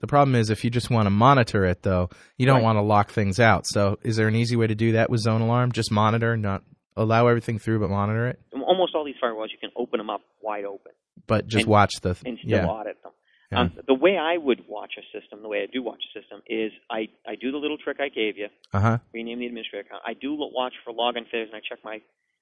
The 0.00 0.06
problem 0.08 0.34
is 0.34 0.50
if 0.50 0.64
you 0.64 0.70
just 0.70 0.90
want 0.90 1.06
to 1.06 1.10
monitor 1.10 1.64
it, 1.64 1.82
though, 1.82 2.10
you 2.36 2.44
don't 2.44 2.56
Right. 2.56 2.64
want 2.64 2.76
to 2.76 2.82
lock 2.82 3.10
things 3.12 3.40
out. 3.40 3.66
So 3.66 3.98
is 4.02 4.16
there 4.16 4.28
an 4.28 4.34
easy 4.34 4.56
way 4.56 4.66
to 4.66 4.74
do 4.74 4.92
that 4.92 5.08
with 5.10 5.24
ZoneAlarm? 5.24 5.72
Just 5.72 5.90
monitor, 5.90 6.36
not 6.36 6.62
allow 6.96 7.28
everything 7.28 7.58
through, 7.58 7.78
but 7.80 7.88
monitor 7.90 8.26
it, 8.28 8.40
Almost 8.52 8.94
all 8.94 9.04
these 9.04 9.14
firewalls 9.22 9.48
you 9.52 9.58
can 9.58 9.70
open 9.76 9.98
them 9.98 10.10
up 10.10 10.22
wide 10.42 10.64
open 10.64 10.92
but 11.26 11.46
just 11.46 11.64
And- 11.64 11.70
watch 11.70 11.92
the 12.02 12.10
and 12.26 12.38
still 12.38 12.50
yeah. 12.50 12.66
audit 12.66 13.02
them. 13.02 13.12
Yeah. 13.52 13.60
Um, 13.60 13.72
the 13.86 13.94
way 13.94 14.18
I 14.18 14.36
would 14.36 14.62
watch 14.68 14.94
a 14.98 15.18
system, 15.18 15.42
the 15.42 15.48
way 15.48 15.62
I 15.62 15.66
do 15.72 15.82
watch 15.82 16.02
a 16.14 16.20
system, 16.20 16.42
is 16.48 16.72
I, 16.90 17.08
I 17.26 17.36
do 17.36 17.52
the 17.52 17.58
little 17.58 17.78
trick 17.78 17.98
I 18.00 18.08
gave 18.08 18.36
you, 18.36 18.48
Uh 18.72 18.80
huh. 18.80 18.98
rename 19.14 19.38
the 19.38 19.46
administrator 19.46 19.86
account. 19.86 20.02
I 20.06 20.14
do 20.14 20.34
watch 20.34 20.72
for 20.84 20.92
login 20.92 21.30
failures, 21.30 21.50
and 21.52 21.56
I 21.56 21.60
check 21.68 21.78
my 21.84 22.00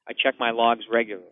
I 0.08 0.12
check 0.12 0.34
my 0.38 0.50
logs 0.50 0.84
regularly. 0.90 1.28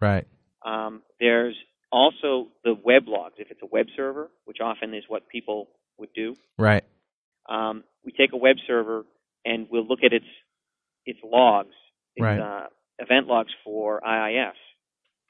Right. 0.00 0.26
Um, 0.64 1.02
there's 1.20 1.54
also 1.92 2.48
the 2.64 2.74
web 2.74 3.04
logs. 3.06 3.34
If 3.38 3.50
it's 3.50 3.60
a 3.62 3.66
web 3.66 3.86
server, 3.96 4.30
which 4.46 4.58
often 4.62 4.94
is 4.94 5.04
what 5.08 5.28
people 5.28 5.68
would 5.98 6.12
do, 6.14 6.34
Right. 6.58 6.84
um, 7.48 7.84
we 8.04 8.12
take 8.12 8.32
a 8.32 8.36
web 8.36 8.56
server 8.66 9.04
and 9.44 9.68
we'll 9.70 9.86
look 9.86 10.00
at 10.04 10.12
its 10.12 10.26
its 11.06 11.18
logs, 11.22 11.74
its 12.16 12.24
Right. 12.24 12.40
uh, 12.40 12.66
event 12.98 13.26
logs 13.26 13.52
for 13.62 14.00
IIS, 14.06 14.56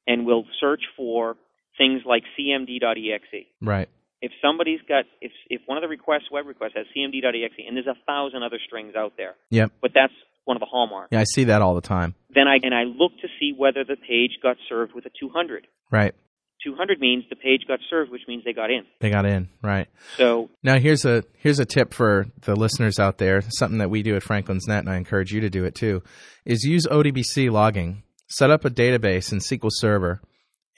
and 0.07 0.25
we'll 0.27 0.47
search 0.61 0.83
for 0.97 1.37
things 1.79 2.03
like 2.07 2.23
cmd.exe. 2.39 3.47
Right. 3.61 3.89
if 4.23 4.33
somebody's 4.43 4.81
got 4.89 5.05
if 5.21 5.33
if 5.51 5.61
one 5.67 5.77
of 5.79 5.83
the 5.83 5.89
requests 5.89 6.31
web 6.31 6.47
requests 6.47 6.73
has 6.77 6.87
cmd.exe 6.97 7.55
and 7.67 7.77
there's 7.77 7.87
a 7.87 7.97
thousand 8.07 8.43
other 8.43 8.59
strings 8.67 8.95
out 8.97 9.13
there, 9.17 9.35
Yep. 9.51 9.73
but 9.83 9.91
that's 9.95 10.13
one 10.45 10.57
of 10.57 10.61
the 10.61 10.67
hallmarks. 10.71 11.09
Yeah, 11.13 11.21
I 11.21 11.25
see 11.25 11.45
that 11.45 11.63
all 11.63 11.75
the 11.75 11.81
time. 11.81 12.15
Then 12.35 12.47
I 12.49 12.57
and 12.63 12.75
I 12.75 12.85
look 12.85 13.13
to 13.23 13.29
see 13.41 13.53
whether 13.57 13.85
the 13.85 13.97
page 13.97 14.33
got 14.43 14.57
served 14.69 14.93
with 14.95 15.07
a 15.07 15.11
200. 15.21 15.67
Right. 15.91 16.15
200 16.63 16.99
means 16.99 17.25
the 17.29 17.37
page 17.37 17.63
got 17.69 17.79
served, 17.91 18.11
which 18.11 18.23
means 18.27 18.43
they 18.45 18.55
got 18.55 18.71
in. 18.71 18.85
They 19.01 19.11
got 19.11 19.27
in. 19.27 19.49
Right. 19.63 19.87
So 20.17 20.49
Now 20.63 20.79
here's 20.79 21.05
a 21.05 21.23
here's 21.39 21.59
a 21.59 21.67
tip 21.67 21.93
for 21.93 22.27
the 22.43 22.57
listeners 22.57 22.99
out 22.99 23.19
there. 23.19 23.43
Something 23.51 23.79
that 23.79 23.91
we 23.91 24.03
do 24.03 24.17
at 24.17 24.23
Franklin's 24.23 24.67
Net, 24.67 24.79
and 24.81 24.89
I 24.89 24.97
encourage 24.97 25.33
you 25.33 25.41
to 25.43 25.51
do 25.51 25.65
it 25.65 25.75
too. 25.75 26.03
Is 26.47 26.63
use 26.65 26.87
ODBC 26.87 27.51
logging. 27.51 28.03
Set 28.29 28.51
up 28.51 28.65
a 28.65 28.71
database 28.71 29.31
in 29.33 29.39
SQL 29.41 29.69
Server, 29.71 30.23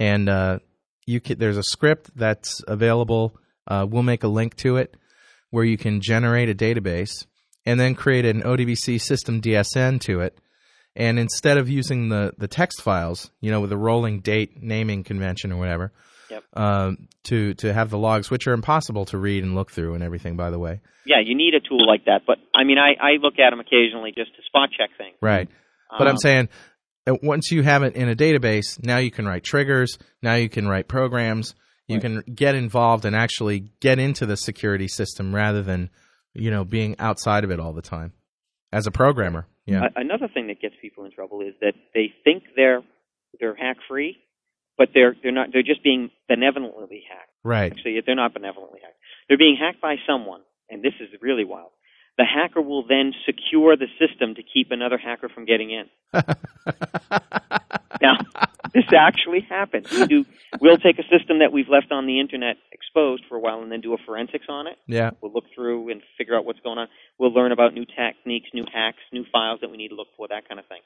and 0.01 0.29
uh, 0.29 0.59
you 1.07 1.21
can, 1.21 1.38
there's 1.38 1.57
a 1.57 1.62
script 1.62 2.11
that's 2.16 2.61
available. 2.66 3.38
Uh, 3.66 3.87
we'll 3.88 4.03
make 4.03 4.23
a 4.25 4.29
link 4.29 4.57
to 4.57 4.77
it 4.77 4.97
where 5.51 5.64
you 5.64 5.79
can 5.79 6.01
generate 6.01 6.49
a 6.49 6.55
database 6.55 7.27
and 7.64 7.79
then 7.81 7.95
create 7.95 8.25
an 8.25 8.42
ODBC 8.42 9.01
system 9.01 9.40
DSN 9.40 10.01
to 10.03 10.21
it. 10.21 10.38
And 10.95 11.19
instead 11.19 11.59
of 11.59 11.69
using 11.69 12.09
the, 12.09 12.33
the 12.38 12.49
text 12.49 12.81
files, 12.83 13.31
you 13.40 13.51
know, 13.51 13.61
with 13.61 13.71
a 13.73 13.77
rolling 13.77 14.21
date 14.21 14.62
naming 14.62 15.05
convention 15.05 15.53
or 15.53 15.57
whatever, 15.59 15.92
Yep. 16.29 16.42
um, 16.55 17.07
to 17.25 17.55
to 17.55 17.73
have 17.73 17.88
the 17.90 17.99
logs, 17.99 18.31
which 18.33 18.49
are 18.49 18.53
impossible 18.53 19.05
to 19.07 19.16
read 19.19 19.45
and 19.45 19.55
look 19.55 19.71
through 19.71 19.95
and 19.95 20.03
everything, 20.03 20.37
by 20.37 20.51
the 20.51 20.59
way. 20.59 20.81
yeah, 21.05 21.21
you 21.25 21.37
need 21.37 21.55
a 21.55 21.61
tool 21.61 21.87
like 21.87 22.07
that. 22.07 22.23
But 22.27 22.38
I 22.53 22.64
mean, 22.64 22.79
I 22.79 22.95
I 23.01 23.11
look 23.23 23.38
at 23.38 23.51
them 23.51 23.61
occasionally 23.61 24.11
just 24.11 24.35
to 24.35 24.42
spot 24.45 24.71
check 24.77 24.90
things. 24.99 25.14
Right. 25.21 25.49
But 25.97 26.09
I'm 26.09 26.14
Um, 26.14 26.19
saying 26.19 26.49
uh, 26.49 26.57
once 27.07 27.51
you 27.51 27.62
have 27.62 27.83
it 27.83 27.95
in 27.95 28.09
a 28.09 28.16
database, 28.16 28.83
now 28.83 28.99
you 28.99 29.11
can 29.11 29.27
write 29.27 29.45
triggers, 29.45 29.99
now 30.23 30.35
you 30.35 30.49
can 30.49 30.66
write 30.66 30.88
programs, 30.88 31.55
you 31.87 32.01
can 32.01 32.23
get 32.35 32.55
involved 32.55 33.05
and 33.05 33.14
actually 33.14 33.71
get 33.81 33.99
into 33.99 34.27
the 34.27 34.37
security 34.37 34.88
system 34.88 35.35
rather 35.35 35.62
than, 35.62 35.90
you 36.35 36.51
know, 36.51 36.64
being 36.64 36.97
outside 36.99 37.45
of 37.45 37.51
it 37.51 37.61
all 37.61 37.73
the 37.73 37.83
time. 37.83 38.12
As 38.73 38.87
a 38.87 38.90
programmer. 38.90 39.47
Yeah. 39.66 39.88
Another 39.95 40.29
thing 40.33 40.49
that 40.49 40.61
gets 40.61 40.75
people 40.83 41.05
in 41.05 41.12
trouble 41.12 41.40
is 41.40 41.55
that 41.61 41.75
they 41.95 42.12
think 42.25 42.42
they're 42.57 42.83
they're 43.38 43.55
hack 43.55 43.77
free, 43.88 44.16
but 44.77 44.88
they're 44.92 45.14
they're 45.23 45.33
not. 45.33 45.49
They're 45.53 45.62
just 45.62 45.83
being 45.83 46.11
benevolently 46.29 47.05
hacked. 47.09 47.31
right. 47.45 47.73
Actually, 47.73 48.01
they're 48.05 48.16
not 48.16 48.35
benevolently 48.35 48.81
hacked. 48.83 48.97
They're 49.29 49.38
being 49.38 49.57
hacked 49.59 49.81
by 49.81 49.97
someone, 50.07 50.40
and 50.69 50.83
this 50.83 50.95
is 51.01 51.09
really 51.21 51.45
wild. 51.45 51.71
The 52.18 52.24
hacker 52.24 52.62
will 52.62 52.87
then 52.87 53.12
secure 53.26 53.76
the 53.76 53.88
system 53.98 54.35
to 54.37 54.42
keep 54.42 54.70
another 54.70 54.96
hacker 54.96 55.29
from 55.29 55.44
getting 55.44 55.70
in. 55.70 55.87
Now, 58.00 58.18
this 58.74 58.85
actually 58.96 59.40
happens. 59.48 59.90
We 59.90 60.07
do. 60.07 60.26
We'll 60.61 60.76
take 60.76 60.98
a 60.98 61.02
system 61.02 61.38
that 61.40 61.52
we've 61.52 61.68
left 61.68 61.92
on 61.92 62.07
the 62.07 62.20
internet 62.20 62.57
exposed 62.72 63.24
for 63.29 63.37
a 63.37 63.40
while, 63.40 63.62
and 63.62 63.70
then 63.70 63.81
do 63.81 63.94
a 63.94 63.98
forensics 64.05 64.46
on 64.48 64.66
it. 64.66 64.76
yeah. 64.87 65.11
We'll 65.20 65.33
look 65.33 65.44
through 65.55 65.90
and 65.90 66.02
figure 66.18 66.37
out 66.37 66.44
what's 66.44 66.61
going 66.61 66.79
on. 66.79 66.88
We'll 67.18 67.33
learn 67.33 67.52
about 67.52 67.74
new 67.74 67.85
techniques, 67.87 68.50
new 68.52 68.64
hacks, 68.72 69.02
new 69.12 69.24
files 69.33 69.61
that 69.62 69.70
we 69.70 69.76
need 69.76 69.88
to 69.88 69.94
look 69.94 70.09
for, 70.16 70.29
that 70.29 70.48
kind 70.48 70.61
of 70.61 70.66
thing. 70.66 70.81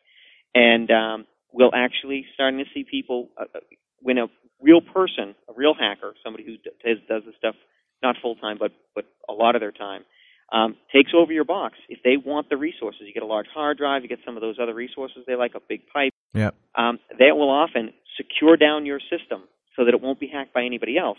And 0.54 0.90
um, 0.90 1.26
we'll 1.52 1.74
actually 1.74 2.26
starting 2.34 2.58
to 2.58 2.64
see 2.72 2.84
people 2.88 3.28
uh, 3.38 3.44
uh, 3.54 3.60
when 4.00 4.18
a 4.18 4.26
real 4.60 4.80
person, 4.80 5.34
a 5.48 5.52
real 5.54 5.74
hacker, 5.74 6.14
somebody 6.24 6.44
who 6.44 6.56
does, 6.84 6.98
does 7.08 7.22
this 7.26 7.34
stuff 7.38 7.54
not 8.02 8.16
full 8.22 8.36
time, 8.36 8.56
but 8.58 8.72
but 8.94 9.04
a 9.28 9.32
lot 9.32 9.54
of 9.54 9.60
their 9.60 9.72
time, 9.72 10.04
um, 10.52 10.76
takes 10.92 11.12
over 11.14 11.32
your 11.32 11.44
box. 11.44 11.76
If 11.88 12.00
they 12.02 12.16
want 12.16 12.48
the 12.48 12.56
resources, 12.56 13.02
you 13.06 13.12
get 13.14 13.22
a 13.22 13.26
large 13.26 13.46
hard 13.52 13.78
drive, 13.78 14.02
you 14.02 14.08
get 14.08 14.18
some 14.24 14.36
of 14.36 14.40
those 14.40 14.56
other 14.60 14.74
resources 14.74 15.18
they 15.26 15.34
like, 15.36 15.54
a 15.54 15.60
big 15.68 15.82
pipe. 15.92 16.12
Yeah. 16.34 16.50
Um, 16.74 16.98
they 17.18 17.32
will 17.32 17.50
often 17.50 17.92
secure 18.16 18.56
down 18.56 18.86
your 18.86 19.00
system 19.00 19.42
so 19.76 19.84
that 19.84 19.94
it 19.94 20.00
won't 20.00 20.18
be 20.20 20.26
hacked 20.26 20.52
by 20.52 20.64
anybody 20.64 20.98
else. 20.98 21.18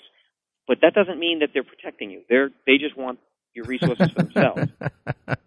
But 0.68 0.80
that 0.82 0.94
doesn't 0.94 1.20
mean 1.20 1.40
that 1.40 1.50
they're 1.54 1.64
protecting 1.64 2.12
you. 2.12 2.22
They're 2.30 2.50
they 2.68 2.78
just 2.78 2.96
want 2.98 3.20
your 3.54 3.66
resources 3.66 4.12
for 4.12 4.24
themselves. 4.24 4.72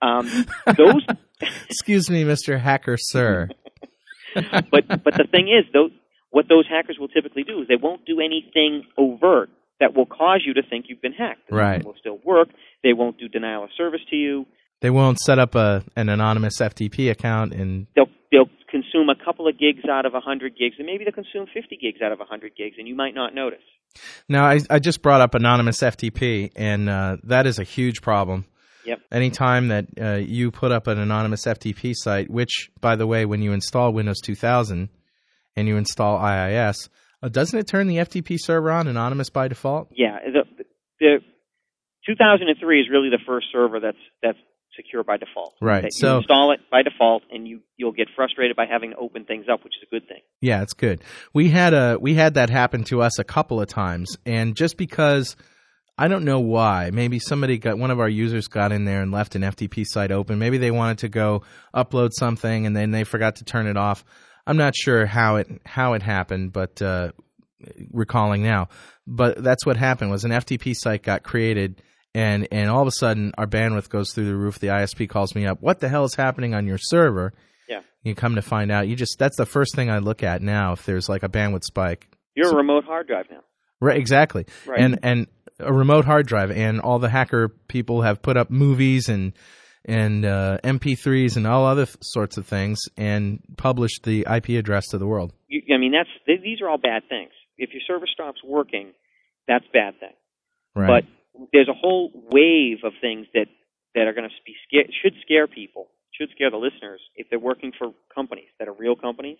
Um, 0.00 0.28
those, 0.76 1.04
Excuse 1.68 2.08
me, 2.08 2.22
Mr. 2.22 2.60
Hacker 2.60 2.96
Sir. 2.96 3.48
but 4.34 4.86
but 4.88 5.14
the 5.16 5.26
thing 5.30 5.48
is, 5.48 5.64
those, 5.72 5.90
what 6.30 6.46
those 6.48 6.66
hackers 6.68 6.98
will 7.00 7.08
typically 7.08 7.42
do 7.42 7.62
is 7.62 7.68
they 7.68 7.76
won't 7.76 8.04
do 8.04 8.20
anything 8.20 8.84
overt 8.96 9.50
that 9.80 9.96
will 9.96 10.06
cause 10.06 10.42
you 10.46 10.54
to 10.54 10.62
think 10.62 10.86
you've 10.88 11.02
been 11.02 11.12
hacked. 11.12 11.48
The 11.50 11.56
Right. 11.56 11.84
will 11.84 11.94
still 11.98 12.18
work. 12.24 12.48
They 12.88 12.94
won't 12.94 13.18
do 13.18 13.28
denial 13.28 13.64
of 13.64 13.70
service 13.76 14.00
to 14.08 14.16
you. 14.16 14.46
They 14.80 14.88
won't 14.88 15.18
set 15.18 15.38
up 15.38 15.54
a 15.54 15.84
an 15.94 16.08
anonymous 16.08 16.58
FTP 16.58 17.10
account 17.10 17.52
and 17.52 17.86
They'll 17.94 18.06
they'll 18.32 18.48
consume 18.70 19.10
a 19.10 19.24
couple 19.24 19.46
of 19.46 19.58
gigs 19.58 19.84
out 19.86 20.06
of 20.06 20.14
a 20.14 20.20
hundred 20.20 20.56
gigs, 20.56 20.76
and 20.78 20.86
maybe 20.86 21.04
they'll 21.04 21.12
consume 21.12 21.44
fifty 21.52 21.76
gigs 21.76 22.00
out 22.02 22.12
of 22.12 22.20
a 22.20 22.24
hundred 22.24 22.52
gigs, 22.56 22.76
and 22.78 22.88
you 22.88 22.94
might 22.94 23.14
not 23.14 23.34
notice. 23.34 23.60
Now, 24.26 24.46
I, 24.46 24.60
I 24.70 24.78
just 24.78 25.02
brought 25.02 25.20
up 25.20 25.34
anonymous 25.34 25.80
FTP, 25.80 26.52
and 26.56 26.88
uh, 26.88 27.18
that 27.24 27.46
is 27.46 27.58
a 27.58 27.62
huge 27.62 28.00
problem. 28.00 28.46
Yep. 28.86 29.00
Anytime 29.12 29.68
that 29.68 29.86
uh, 30.00 30.14
you 30.14 30.50
put 30.50 30.72
up 30.72 30.86
an 30.86 30.98
anonymous 30.98 31.44
FTP 31.44 31.92
site, 31.94 32.30
which, 32.30 32.70
by 32.80 32.96
the 32.96 33.06
way, 33.06 33.26
when 33.26 33.42
you 33.42 33.52
install 33.52 33.92
Windows 33.92 34.20
2000 34.22 34.88
and 35.56 35.68
you 35.68 35.76
install 35.76 36.18
IIS, 36.18 36.88
uh, 37.22 37.28
doesn't 37.28 37.58
it 37.58 37.66
turn 37.66 37.86
the 37.86 37.96
FTP 37.96 38.38
server 38.40 38.70
on 38.70 38.88
anonymous 38.88 39.28
by 39.28 39.46
default? 39.48 39.88
Yeah, 39.94 40.18
the, 40.24 40.64
the 41.00 41.18
2003 42.08 42.80
is 42.80 42.86
really 42.90 43.10
the 43.10 43.20
first 43.26 43.46
server 43.52 43.78
that's 43.80 43.98
that's 44.22 44.38
secure 44.76 45.04
by 45.04 45.16
default. 45.16 45.54
Right, 45.60 45.82
That 45.82 45.92
so- 45.92 46.12
you 46.12 46.16
install 46.18 46.52
it 46.52 46.60
by 46.70 46.82
default, 46.82 47.22
and 47.30 47.46
you 47.46 47.60
you'll 47.76 47.92
get 47.92 48.08
frustrated 48.16 48.56
by 48.56 48.66
having 48.66 48.90
to 48.90 48.96
open 48.96 49.24
things 49.24 49.46
up, 49.52 49.62
which 49.64 49.74
is 49.80 49.86
a 49.86 49.90
good 49.94 50.08
thing. 50.08 50.22
Yeah, 50.40 50.62
it's 50.62 50.72
good. 50.74 51.02
We 51.34 51.48
had 51.48 51.74
a 51.74 51.98
we 52.00 52.14
had 52.14 52.34
that 52.34 52.50
happen 52.50 52.84
to 52.84 53.02
us 53.02 53.18
a 53.18 53.24
couple 53.24 53.60
of 53.60 53.68
times, 53.68 54.16
and 54.24 54.56
just 54.56 54.76
because 54.76 55.36
I 56.00 56.06
don't 56.06 56.24
know 56.24 56.38
why, 56.40 56.90
maybe 56.92 57.18
somebody 57.18 57.58
got 57.58 57.76
one 57.76 57.90
of 57.90 57.98
our 57.98 58.08
users 58.08 58.46
got 58.46 58.70
in 58.70 58.84
there 58.84 59.02
and 59.02 59.10
left 59.10 59.34
an 59.34 59.42
FTP 59.42 59.84
site 59.84 60.12
open. 60.12 60.38
Maybe 60.38 60.56
they 60.56 60.70
wanted 60.70 60.98
to 60.98 61.08
go 61.08 61.42
upload 61.74 62.10
something 62.12 62.66
and 62.66 62.76
then 62.76 62.92
they 62.92 63.02
forgot 63.02 63.36
to 63.36 63.44
turn 63.44 63.66
it 63.66 63.76
off. 63.76 64.04
I'm 64.46 64.56
not 64.56 64.76
sure 64.76 65.06
how 65.06 65.36
it 65.36 65.48
how 65.66 65.94
it 65.94 66.02
happened, 66.02 66.52
but 66.52 66.80
uh, 66.80 67.10
recalling 67.90 68.44
now, 68.44 68.68
but 69.06 69.42
that's 69.42 69.66
what 69.66 69.76
happened. 69.76 70.10
Was 70.10 70.24
an 70.24 70.30
FTP 70.30 70.74
site 70.76 71.02
got 71.02 71.22
created. 71.24 71.82
And 72.18 72.48
and 72.50 72.68
all 72.68 72.82
of 72.82 72.88
a 72.88 72.92
sudden 72.92 73.32
our 73.38 73.46
bandwidth 73.46 73.90
goes 73.90 74.12
through 74.12 74.26
the 74.26 74.34
roof. 74.34 74.58
The 74.58 74.66
ISP 74.68 75.08
calls 75.08 75.36
me 75.36 75.46
up. 75.46 75.58
What 75.60 75.78
the 75.78 75.88
hell 75.88 76.02
is 76.02 76.16
happening 76.16 76.52
on 76.52 76.66
your 76.66 76.76
server? 76.76 77.32
Yeah. 77.68 77.82
You 78.02 78.16
come 78.16 78.34
to 78.34 78.42
find 78.42 78.72
out, 78.72 78.88
you 78.88 78.96
just 78.96 79.20
that's 79.20 79.36
the 79.36 79.46
first 79.46 79.76
thing 79.76 79.88
I 79.88 79.98
look 79.98 80.24
at 80.24 80.42
now 80.42 80.72
if 80.72 80.84
there's 80.84 81.08
like 81.08 81.22
a 81.22 81.28
bandwidth 81.28 81.62
spike. 81.62 82.08
You're 82.34 82.50
a 82.50 82.56
remote 82.56 82.84
hard 82.84 83.06
drive 83.06 83.26
now. 83.30 83.42
Right, 83.80 83.96
exactly. 83.96 84.46
Right. 84.66 84.80
And 84.80 84.98
and 85.04 85.26
a 85.60 85.72
remote 85.72 86.06
hard 86.06 86.26
drive, 86.26 86.50
and 86.50 86.80
all 86.80 86.98
the 86.98 87.08
hacker 87.08 87.50
people 87.68 88.02
have 88.02 88.20
put 88.20 88.36
up 88.36 88.50
movies 88.50 89.08
and 89.08 89.32
and 89.84 90.24
uh, 90.24 90.58
MP3s 90.64 91.36
and 91.36 91.46
all 91.46 91.66
other 91.66 91.86
th- 91.86 91.98
sorts 92.02 92.36
of 92.36 92.46
things, 92.46 92.80
and 92.96 93.40
published 93.56 94.02
the 94.02 94.26
IP 94.28 94.50
address 94.50 94.88
to 94.88 94.98
the 94.98 95.06
world. 95.06 95.32
You, 95.46 95.62
I 95.72 95.78
mean, 95.78 95.92
that's 95.92 96.10
th- 96.26 96.40
these 96.42 96.60
are 96.62 96.68
all 96.68 96.78
bad 96.78 97.02
things. 97.08 97.30
If 97.56 97.70
your 97.72 97.82
server 97.86 98.06
stops 98.12 98.40
working, 98.44 98.92
that's 99.46 99.64
a 99.66 99.72
bad 99.72 100.00
thing. 100.00 100.14
Right. 100.74 101.04
But 101.04 101.17
there's 101.52 101.68
a 101.68 101.74
whole 101.74 102.10
wave 102.30 102.78
of 102.84 102.92
things 103.00 103.26
that 103.34 103.46
that 103.94 104.06
are 104.06 104.12
going 104.12 104.28
to 104.28 104.34
be 104.44 104.54
scare, 104.66 104.84
should 105.02 105.14
scare 105.22 105.46
people, 105.46 105.88
should 106.12 106.28
scare 106.34 106.50
the 106.50 106.56
listeners 106.56 107.00
if 107.16 107.28
they're 107.30 107.38
working 107.38 107.72
for 107.76 107.92
companies 108.14 108.48
that 108.58 108.68
are 108.68 108.74
real 108.74 108.96
companies. 108.96 109.38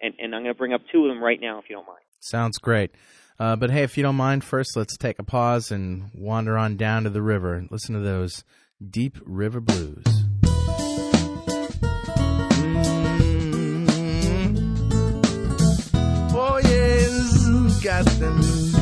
And 0.00 0.14
and 0.18 0.34
I'm 0.34 0.42
going 0.42 0.54
to 0.54 0.58
bring 0.58 0.72
up 0.72 0.82
two 0.92 1.04
of 1.04 1.08
them 1.08 1.22
right 1.22 1.40
now, 1.40 1.58
if 1.58 1.64
you 1.68 1.76
don't 1.76 1.86
mind. 1.86 2.02
Sounds 2.20 2.58
great. 2.58 2.90
Uh, 3.38 3.54
but 3.54 3.70
hey, 3.70 3.84
if 3.84 3.96
you 3.96 4.02
don't 4.02 4.16
mind, 4.16 4.42
first 4.42 4.76
let's 4.76 4.96
take 4.96 5.18
a 5.18 5.24
pause 5.24 5.70
and 5.70 6.10
wander 6.14 6.58
on 6.58 6.76
down 6.76 7.04
to 7.04 7.10
the 7.10 7.22
river 7.22 7.54
and 7.54 7.70
listen 7.70 7.94
to 7.94 8.00
those 8.00 8.42
deep 8.90 9.18
river 9.24 9.60
blues. 9.60 10.04
Mm. 12.58 13.88
Oh 16.34 16.58
yes, 16.64 17.82
got 17.82 18.04
them. 18.18 18.77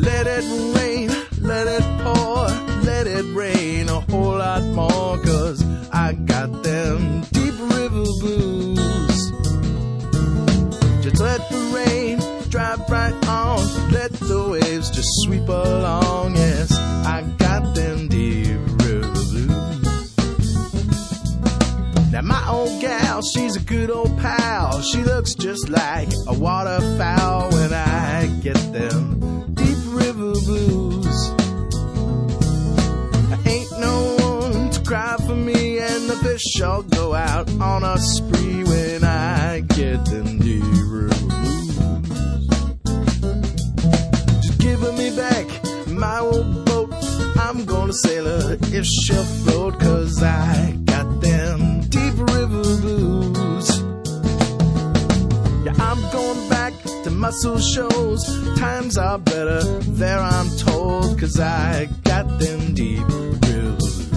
Let 0.00 0.26
it 0.26 0.44
rain, 0.74 1.08
let 1.40 1.68
it 1.68 1.82
pour, 2.02 2.48
let 2.82 3.06
it 3.06 3.24
rain 3.32 3.88
a 3.88 4.00
whole 4.00 4.38
lot 4.38 4.64
more, 4.64 5.18
cause 5.22 5.64
I 5.92 6.14
got 6.14 6.64
them 6.64 7.20
deep 7.30 7.54
river 7.60 8.04
blues. 8.20 9.30
Just 11.00 11.20
let 11.20 11.48
the 11.48 11.70
rain 11.72 12.18
drive 12.50 12.80
right 12.90 13.14
on. 13.28 13.92
Let 13.92 14.12
the 14.14 14.48
waves 14.50 14.90
just 14.90 15.08
sweep 15.22 15.48
along. 15.48 16.34
Yes, 16.34 16.72
I 16.72 17.22
got 17.38 17.76
them 17.76 18.08
deep 18.08 18.58
river 18.82 19.12
blues. 19.12 20.16
Now 22.10 22.22
my 22.22 22.48
old 22.48 22.80
gal, 22.80 23.22
she's 23.22 23.54
a 23.54 23.60
good 23.60 23.90
old 23.90 24.18
pal. 24.18 24.82
She 24.82 25.04
looks 25.04 25.34
just 25.34 25.68
like 25.68 26.08
a 26.26 26.34
waterfowl 26.34 27.52
when 27.52 27.72
I 27.72 28.26
get 28.42 28.56
them 28.72 29.53
blues. 30.44 31.30
I 33.32 33.38
ain't 33.46 33.72
no 33.78 34.16
one 34.20 34.70
to 34.70 34.80
cry 34.82 35.16
for 35.26 35.34
me, 35.34 35.78
and 35.78 36.08
the 36.08 36.16
fish 36.22 36.60
all 36.60 36.82
go 36.82 37.14
out 37.14 37.50
on 37.60 37.82
a 37.82 37.98
spree 37.98 38.64
when 38.64 39.04
I 39.04 39.60
get 39.60 40.04
them 40.06 40.38
deer 40.38 40.60
blues. 40.60 41.76
Just 44.42 44.58
giving 44.60 44.96
me 44.96 45.16
back 45.16 45.46
my 45.88 46.18
old 46.18 46.64
boat. 46.66 46.92
I'm 47.36 47.64
gonna 47.64 47.92
sail 47.92 48.24
her 48.24 48.58
if 48.60 48.84
she'll 48.86 49.24
float, 49.44 49.80
cause 49.80 50.22
I 50.22 50.76
got 50.84 51.20
them 51.20 51.80
deep 51.88 52.16
river 52.18 52.62
blues. 52.80 53.13
I'm 55.78 56.00
going 56.12 56.48
back 56.48 56.72
to 57.04 57.10
Muscle 57.10 57.58
Shoals. 57.58 58.24
Times 58.58 58.96
are 58.96 59.18
better 59.18 59.62
there, 59.62 60.18
I'm 60.18 60.48
told, 60.56 61.18
cause 61.18 61.38
I 61.38 61.88
got 62.04 62.26
them 62.38 62.74
deep 62.74 63.06
blues. 63.06 64.10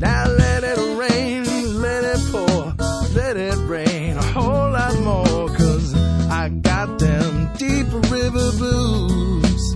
Now 0.00 0.26
let 0.28 0.64
it 0.64 0.78
rain, 0.98 1.44
let 1.80 2.04
it 2.04 2.20
pour, 2.30 2.74
let 3.14 3.36
it 3.36 3.56
rain 3.68 4.16
a 4.16 4.22
whole 4.22 4.70
lot 4.70 4.98
more, 5.00 5.48
cause 5.56 5.94
I 6.30 6.48
got 6.48 6.98
them 6.98 7.50
deep 7.56 7.86
river 8.10 8.52
blues. 8.58 9.74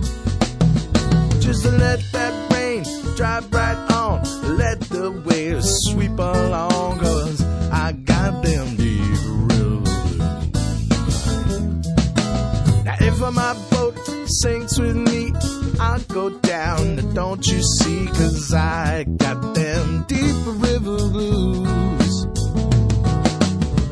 Just 1.39 1.65
let 1.65 1.99
that 2.11 2.51
rain 2.51 2.83
drive 3.15 3.51
right 3.53 3.91
on, 3.91 4.23
let 4.57 4.79
the 4.81 5.11
waves 5.25 5.69
sweep 5.85 6.19
along, 6.19 6.99
cause 6.99 7.41
I 7.71 7.93
got 7.93 8.43
them 8.43 8.75
deep 8.75 8.86
sinks 14.41 14.77
with 14.77 14.95
me, 14.95 15.33
I'll 15.79 15.99
go 16.01 16.29
down, 16.29 17.13
don't 17.13 17.45
you 17.47 17.61
see, 17.61 18.05
cause 18.07 18.53
I 18.53 19.03
got 19.03 19.55
them 19.55 20.05
deep 20.07 20.35
river 20.45 20.97
blues. 21.09 22.23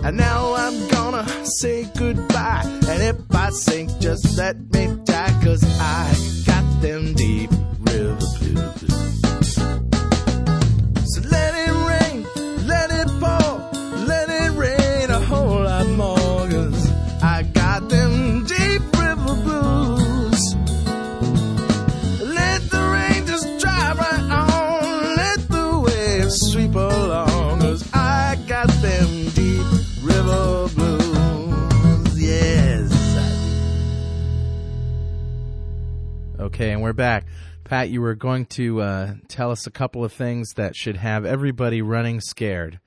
And 0.03 0.17
now 0.17 0.53
I'm 0.53 0.87
gonna 0.89 1.45
say 1.45 1.85
goodbye. 1.97 2.61
And 2.87 3.01
if 3.01 3.15
I 3.33 3.49
sink, 3.49 3.97
just 3.99 4.37
let 4.37 4.55
me 4.71 4.95
die, 5.03 5.39
cause 5.43 5.63
I 5.79 6.13
got 6.45 6.81
them 6.81 7.13
deep 7.15 7.49
Okay, 36.55 36.71
and 36.71 36.81
we're 36.81 36.93
back. 36.93 37.25
Pat, 37.65 37.89
you 37.89 37.99
were 37.99 38.15
going 38.15 38.45
to 38.45 38.79
uh, 38.79 39.15
tell 39.27 39.51
us 39.51 39.67
a 39.67 39.71
couple 39.71 40.05
of 40.05 40.13
things 40.13 40.53
that 40.53 40.73
should 40.73 40.95
have 40.95 41.25
everybody 41.25 41.81
running 41.81 42.21
scared. 42.21 42.79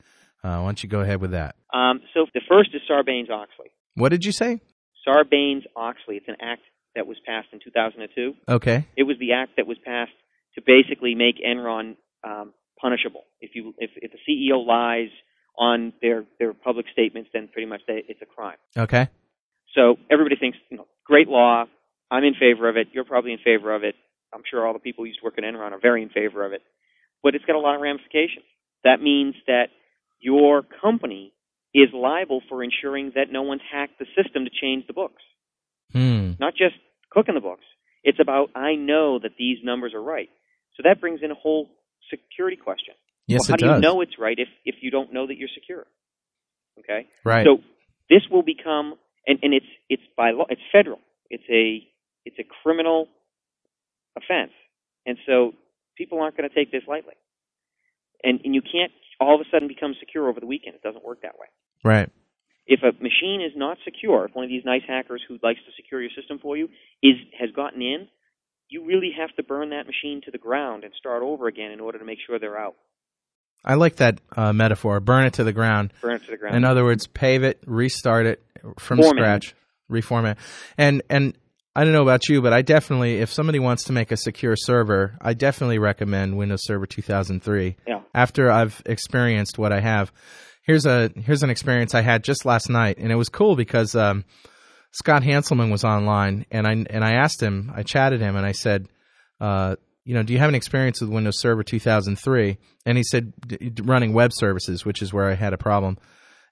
Uh, 0.43 0.57
why 0.61 0.65
don't 0.65 0.83
you 0.83 0.89
go 0.89 1.01
ahead 1.01 1.21
with 1.21 1.33
that? 1.33 1.55
Um, 1.75 2.01
so 2.15 2.25
the 2.33 2.41
first 2.49 2.71
is 2.73 2.81
Sarbanes 2.91 3.29
Oxley. 3.29 3.67
What 3.95 4.09
did 4.09 4.25
you 4.25 4.33
say? 4.33 4.63
Sarbanes 5.07 5.65
Oxley. 5.77 6.17
It's 6.17 6.29
an 6.29 6.37
act 6.41 6.63
that 6.95 7.07
was 7.07 7.19
passed 7.27 7.49
in 7.53 7.61
2002. 7.63 8.33
Okay. 8.49 8.87
It 8.97 9.03
was 9.03 9.19
the 9.21 9.33
act 9.35 9.57
that 9.59 9.67
was 9.67 9.77
passed 9.85 10.13
to 10.55 10.63
basically 10.65 11.15
make 11.15 11.35
Enron 11.47 11.97
um, 12.25 12.55
punishable. 12.81 13.25
If 13.43 13.51
you 13.53 13.75
if, 13.77 13.91
if 13.97 14.13
the 14.13 14.19
CEO 14.27 14.67
lies 14.67 15.11
on 15.59 15.93
their 16.01 16.25
their 16.39 16.55
public 16.55 16.87
statements, 16.91 17.29
then 17.35 17.51
pretty 17.53 17.69
much 17.69 17.83
they, 17.87 18.03
it's 18.09 18.23
a 18.23 18.27
crime. 18.27 18.57
Okay. 18.75 19.09
So 19.75 19.97
everybody 20.11 20.37
thinks, 20.37 20.57
you 20.71 20.79
know, 20.79 20.87
great 21.05 21.29
law. 21.29 21.67
I'm 22.11 22.25
in 22.25 22.35
favor 22.35 22.69
of 22.69 22.77
it. 22.77 22.89
You're 22.93 23.05
probably 23.05 23.33
in 23.33 23.39
favor 23.39 23.75
of 23.75 23.85
it. 23.85 23.95
I'm 24.33 24.43
sure 24.51 24.67
all 24.67 24.73
the 24.73 24.79
people 24.79 25.05
who 25.05 25.09
used 25.09 25.21
to 25.21 25.25
work 25.25 25.39
at 25.39 25.45
Enron 25.45 25.73
are 25.73 25.81
very 25.81 26.03
in 26.03 26.11
favor 26.11 26.45
of 26.45 26.53
it. 26.53 26.63
But 27.23 27.35
it's 27.35 27.45
got 27.45 27.57
a 27.57 27.61
lot 27.61 27.75
of 27.75 27.81
ramifications. 27.81 28.45
That 28.85 29.01
means 29.01 29.35
that 29.47 29.69
your 30.21 30.63
company 30.81 31.33
is 31.75 31.89
liable 31.93 32.43
for 32.49 32.63
ensuring 32.63 33.13
that 33.15 33.31
no 33.31 33.43
one's 33.43 33.63
hacked 33.71 33.99
the 33.99 34.07
system 34.21 34.45
to 34.45 34.51
change 34.51 34.87
the 34.87 34.93
books. 34.93 35.23
Hmm. 35.93 36.33
Not 36.39 36.55
just 36.55 36.75
cooking 37.11 37.35
the 37.35 37.41
books. 37.41 37.65
It's 38.05 38.19
about 38.21 38.51
I 38.55 38.75
know 38.75 39.19
that 39.19 39.33
these 39.39 39.59
numbers 39.63 39.95
are 39.95 40.03
right. 40.03 40.29
So 40.77 40.83
that 40.85 41.01
brings 41.01 41.21
in 41.23 41.31
a 41.31 41.35
whole 41.35 41.69
security 42.11 42.57
question. 42.57 42.95
Yes, 43.27 43.41
well, 43.41 43.49
how 43.49 43.55
it 43.55 43.59
do 43.59 43.67
does. 43.67 43.77
you 43.77 43.81
know 43.83 44.01
it's 44.01 44.19
right 44.19 44.39
if 44.39 44.49
if 44.65 44.77
you 44.81 44.91
don't 44.91 45.13
know 45.13 45.27
that 45.27 45.37
you're 45.37 45.49
secure? 45.53 45.87
Okay. 46.79 47.09
Right. 47.25 47.45
So 47.45 47.59
this 48.09 48.23
will 48.31 48.43
become, 48.43 48.95
and, 49.27 49.39
and 49.43 49.53
it's 49.53 49.67
it's 49.89 50.03
by 50.17 50.31
law, 50.31 50.47
it's 50.49 50.63
federal. 50.73 51.01
It's 51.29 51.45
a 51.51 51.87
it's 52.29 52.39
a 52.39 52.45
criminal 52.63 53.09
offense, 54.17 54.53
and 55.07 55.17
so 55.27 55.53
people 55.97 56.21
aren't 56.21 56.37
going 56.37 56.49
to 56.49 56.55
take 56.55 56.71
this 56.71 56.83
lightly. 56.87 57.15
And 58.23 58.41
and 58.45 58.55
you 58.55 58.63
can't 58.63 58.93
all 59.21 59.35
of 59.35 59.41
a 59.41 59.49
sudden 59.51 59.67
become 59.67 59.95
secure 59.99 60.29
over 60.29 60.41
the 60.41 60.47
weekend. 60.47 60.77
It 60.77 60.83
doesn't 60.83 61.05
work 61.05 61.23
that 61.23 61.39
way. 61.39 61.49
right. 61.83 62.11
If 62.71 62.81
a 62.83 62.93
machine 63.03 63.41
is 63.41 63.53
not 63.57 63.79
secure, 63.83 64.27
if 64.27 64.35
one 64.35 64.45
of 64.45 64.51
these 64.51 64.65
nice 64.65 64.83
hackers 64.87 65.23
who 65.27 65.39
likes 65.43 65.59
to 65.61 65.73
secure 65.75 66.03
your 66.03 66.11
system 66.15 66.39
for 66.39 66.55
you 66.55 66.69
is 67.03 67.15
has 67.41 67.51
gotten 67.57 67.81
in, 67.81 68.09
you 68.69 68.85
really 68.85 69.11
have 69.19 69.35
to 69.37 69.43
burn 69.43 69.71
that 69.71 69.87
machine 69.87 70.21
to 70.27 70.31
the 70.31 70.37
ground 70.37 70.85
and 70.85 70.93
start 70.99 71.23
over 71.23 71.47
again 71.47 71.71
in 71.71 71.81
order 71.81 71.99
to 71.99 72.05
make 72.05 72.19
sure 72.27 72.39
they're 72.39 72.59
out. 72.59 72.77
I 73.65 73.75
like 73.75 73.97
that 73.97 74.21
uh, 74.37 74.53
metaphor. 74.53 75.01
Burn 75.01 75.25
it 75.25 75.35
to 75.35 75.45
the 75.45 75.53
ground. 75.53 75.95
Burn 76.03 76.17
it 76.17 76.25
to 76.27 76.31
the 76.31 76.37
ground. 76.37 76.57
In 76.57 76.65
other 76.65 76.85
words, 76.85 77.07
pave 77.07 77.43
it, 77.43 77.63
restart 77.67 78.27
it 78.27 78.45
from 78.79 79.03
scratch, 79.03 79.55
reformat. 79.91 80.37
And 80.77 81.03
and 81.09 81.35
I 81.79 81.85
don't 81.85 81.93
know 81.93 82.03
about 82.03 82.29
you, 82.29 82.43
but 82.43 82.53
I 82.53 82.63
definitely, 82.63 83.21
if 83.21 83.33
somebody 83.33 83.61
wants 83.61 83.85
to 83.85 83.93
make 83.93 84.11
a 84.11 84.17
secure 84.17 84.57
server, 84.57 85.17
I 85.21 85.35
definitely 85.35 85.79
recommend 85.79 86.37
Windows 86.37 86.65
Server 86.65 86.87
2003. 86.87 87.77
Yeah. 87.87 88.01
After 88.13 88.51
I've 88.51 88.83
experienced 88.85 89.61
what 89.61 89.73
I 89.73 89.79
have, 89.79 90.11
here's 90.65 90.87
a 90.87 91.13
here's 91.15 91.45
an 91.45 91.51
experience 91.51 91.95
I 91.95 92.01
had 92.01 92.25
just 92.25 92.45
last 92.45 92.69
night, 92.69 92.99
and 92.99 93.13
it 93.13 93.15
was 93.15 93.29
cool 93.29 93.55
because 93.55 93.95
um, 93.95 94.25
Scott 94.91 95.23
Hanselman 95.23 95.71
was 95.71 95.85
online, 95.85 96.47
and 96.51 96.67
I 96.67 96.73
and 96.73 97.05
I 97.05 97.13
asked 97.13 97.41
him, 97.41 97.71
I 97.73 97.85
chatted 97.85 98.21
him, 98.21 98.35
and 98.35 98.45
I 98.45 98.53
said, 98.53 98.89
uh, 99.41 99.77
you 100.05 100.15
know, 100.15 100.25
do 100.25 100.33
you 100.33 100.41
have 100.41 100.49
an 100.49 100.57
experience 100.57 101.01
with 101.01 101.11
Windows 101.11 101.39
Server 101.39 101.63
2003? 101.63 102.59
And 102.87 102.99
he 102.99 103.05
said, 103.05 103.33
running 103.85 104.13
web 104.13 104.33
services, 104.35 104.85
which 104.85 105.01
is 105.01 105.13
where 105.13 105.31
I 105.31 105.35
had 105.35 105.53
a 105.53 105.59
problem. 105.59 105.97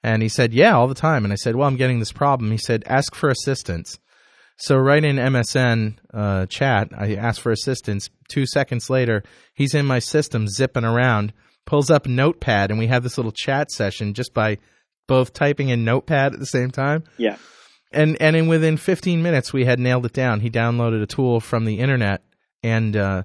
And 0.05 0.23
he 0.23 0.29
said, 0.29 0.55
yeah, 0.55 0.77
all 0.77 0.87
the 0.87 0.95
time. 0.95 1.25
And 1.25 1.33
I 1.33 1.37
said, 1.37 1.57
well, 1.57 1.67
I'm 1.67 1.75
getting 1.75 1.99
this 1.99 2.13
problem. 2.13 2.53
He 2.53 2.59
said, 2.59 2.85
ask 2.87 3.13
for 3.17 3.29
assistance. 3.29 3.99
So 4.57 4.77
right 4.77 5.05
in 5.05 5.17
MSN 5.17 5.99
uh, 6.15 6.47
chat, 6.47 6.89
I 6.97 7.15
asked 7.15 7.41
for 7.41 7.53
assistance. 7.53 8.09
Two 8.29 8.47
seconds 8.47 8.89
later, 8.89 9.23
he's 9.55 9.75
in 9.75 9.87
my 9.87 9.99
system 9.99 10.49
zipping 10.49 10.85
around, 10.85 11.33
pulls 11.67 11.91
up 11.91 12.07
Notepad, 12.07 12.71
and 12.71 12.79
we 12.79 12.87
have 12.87 13.03
this 13.03 13.19
little 13.19 13.33
chat 13.33 13.71
session 13.71 14.15
just 14.15 14.33
by 14.33 14.59
both 15.07 15.33
typing 15.33 15.69
in 15.69 15.85
Notepad 15.85 16.33
at 16.33 16.41
the 16.41 16.47
same 16.47 16.71
time. 16.71 17.05
yeah. 17.19 17.37
And 17.93 18.21
and 18.21 18.35
in 18.35 18.49
within 18.49 18.77
15 18.77 19.23
minutes, 19.23 19.53
we 19.53 19.65
had 19.65 19.79
nailed 19.79 20.05
it 20.07 20.13
down. 20.13 20.41
He 20.41 20.51
downloaded 20.51 21.03
a 21.03 21.07
tool 21.07 21.39
from 21.39 21.65
the 21.65 21.79
internet 21.79 22.23
and 22.63 22.97
uh, 22.97 23.23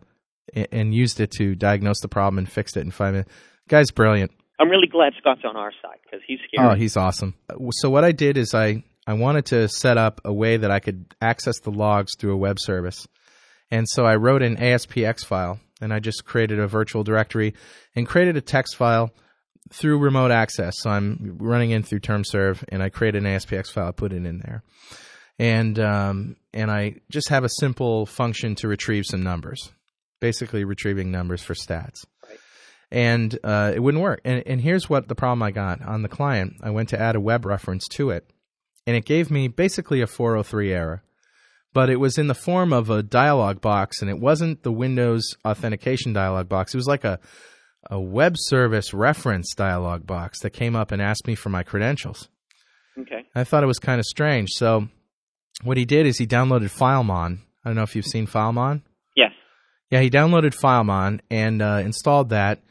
and 0.71 0.93
used 0.93 1.19
it 1.19 1.31
to 1.31 1.55
diagnose 1.55 1.99
the 1.99 2.07
problem 2.07 2.37
and 2.37 2.49
fixed 2.49 2.77
it 2.77 2.81
in 2.81 2.91
five 2.91 3.13
minutes. 3.13 3.31
Guy's 3.67 3.89
brilliant. 3.89 4.31
I'm 4.59 4.69
really 4.69 4.87
glad 4.87 5.13
Scott's 5.19 5.41
on 5.43 5.57
our 5.57 5.71
side 5.81 5.97
because 6.03 6.21
he's 6.27 6.39
scary. 6.47 6.69
Oh, 6.69 6.75
he's 6.75 6.95
awesome. 6.95 7.33
So 7.71 7.89
what 7.89 8.03
I 8.03 8.11
did 8.11 8.37
is 8.37 8.53
I 8.53 8.83
I 9.11 9.13
wanted 9.13 9.47
to 9.47 9.67
set 9.67 9.97
up 9.97 10.21
a 10.23 10.31
way 10.31 10.55
that 10.55 10.71
I 10.71 10.79
could 10.79 11.13
access 11.19 11.59
the 11.59 11.69
logs 11.69 12.13
through 12.17 12.33
a 12.33 12.37
web 12.37 12.59
service, 12.61 13.05
and 13.69 13.85
so 13.85 14.05
I 14.05 14.15
wrote 14.15 14.41
an 14.41 14.55
ASPX 14.55 15.25
file 15.25 15.59
and 15.81 15.93
I 15.93 15.99
just 15.99 16.23
created 16.23 16.59
a 16.59 16.67
virtual 16.67 17.03
directory 17.03 17.53
and 17.93 18.07
created 18.07 18.37
a 18.37 18.41
text 18.41 18.77
file 18.77 19.11
through 19.69 19.99
remote 19.99 20.31
access. 20.31 20.79
So 20.79 20.91
I'm 20.91 21.37
running 21.41 21.71
in 21.71 21.83
through 21.83 21.99
TermServe 21.99 22.63
and 22.69 22.81
I 22.81 22.87
created 22.87 23.25
an 23.25 23.29
ASPX 23.29 23.69
file, 23.69 23.89
I 23.89 23.91
put 23.91 24.13
it 24.13 24.25
in 24.25 24.39
there, 24.39 24.63
and 25.37 25.77
um, 25.77 26.37
and 26.53 26.71
I 26.71 27.01
just 27.09 27.27
have 27.29 27.43
a 27.43 27.49
simple 27.49 28.05
function 28.05 28.55
to 28.55 28.69
retrieve 28.69 29.05
some 29.05 29.23
numbers, 29.23 29.73
basically 30.21 30.63
retrieving 30.63 31.11
numbers 31.11 31.43
for 31.43 31.53
stats 31.53 32.05
and 32.91 33.37
uh, 33.43 33.71
it 33.75 33.79
wouldn't 33.79 34.03
work. 34.03 34.21
And, 34.25 34.43
and 34.45 34.61
here's 34.61 34.89
what 34.89 35.07
the 35.07 35.15
problem 35.15 35.41
I 35.43 35.51
got 35.51 35.81
on 35.81 36.01
the 36.01 36.09
client. 36.09 36.57
I 36.61 36.69
went 36.71 36.89
to 36.89 36.99
add 36.99 37.15
a 37.15 37.21
web 37.21 37.45
reference 37.45 37.87
to 37.89 38.09
it, 38.11 38.29
and 38.85 38.95
it 38.95 39.05
gave 39.05 39.29
me 39.31 39.47
basically 39.47 40.01
a 40.01 40.07
403 40.07 40.73
error, 40.73 41.03
but 41.73 41.89
it 41.89 41.99
was 41.99 42.17
in 42.17 42.27
the 42.27 42.35
form 42.35 42.73
of 42.73 42.89
a 42.89 43.03
dialog 43.03 43.61
box, 43.61 44.01
and 44.01 44.09
it 44.09 44.19
wasn't 44.19 44.63
the 44.63 44.71
Windows 44.71 45.35
authentication 45.45 46.13
dialog 46.13 46.49
box. 46.49 46.73
It 46.73 46.77
was 46.77 46.87
like 46.87 47.03
a 47.03 47.19
a 47.89 47.99
web 47.99 48.35
service 48.37 48.93
reference 48.93 49.53
dialog 49.55 50.05
box 50.05 50.41
that 50.41 50.51
came 50.51 50.75
up 50.75 50.91
and 50.91 51.01
asked 51.01 51.25
me 51.25 51.35
for 51.35 51.49
my 51.49 51.63
credentials. 51.63 52.29
Okay. 52.97 53.25
I 53.33 53.43
thought 53.43 53.63
it 53.63 53.67
was 53.67 53.79
kind 53.79 53.99
of 53.99 54.05
strange. 54.05 54.51
So 54.51 54.87
what 55.63 55.77
he 55.77 55.85
did 55.85 56.05
is 56.05 56.17
he 56.17 56.27
downloaded 56.27 56.75
FileMon. 56.75 57.39
I 57.63 57.69
don't 57.69 57.75
know 57.75 57.83
if 57.83 57.95
you've 57.95 58.05
seen 58.05 58.27
FileMon. 58.27 58.81
Yes. 59.15 59.31
Yeah, 59.89 60.01
he 60.01 60.09
downloaded 60.09 60.55
FileMon 60.55 61.21
and 61.29 61.61
uh, 61.61 61.81
installed 61.83 62.29
that 62.29 62.61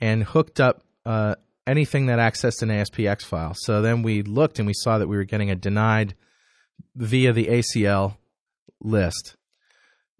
and 0.00 0.22
hooked 0.22 0.60
up 0.60 0.82
uh, 1.04 1.34
anything 1.66 2.06
that 2.06 2.18
accessed 2.18 2.62
an 2.62 2.68
ASPX 2.68 3.22
file. 3.22 3.54
So 3.54 3.82
then 3.82 4.02
we 4.02 4.22
looked 4.22 4.58
and 4.58 4.66
we 4.66 4.74
saw 4.74 4.98
that 4.98 5.08
we 5.08 5.16
were 5.16 5.24
getting 5.24 5.50
a 5.50 5.54
denied 5.54 6.14
via 6.94 7.32
the 7.32 7.46
ACL 7.46 8.16
list. 8.80 9.36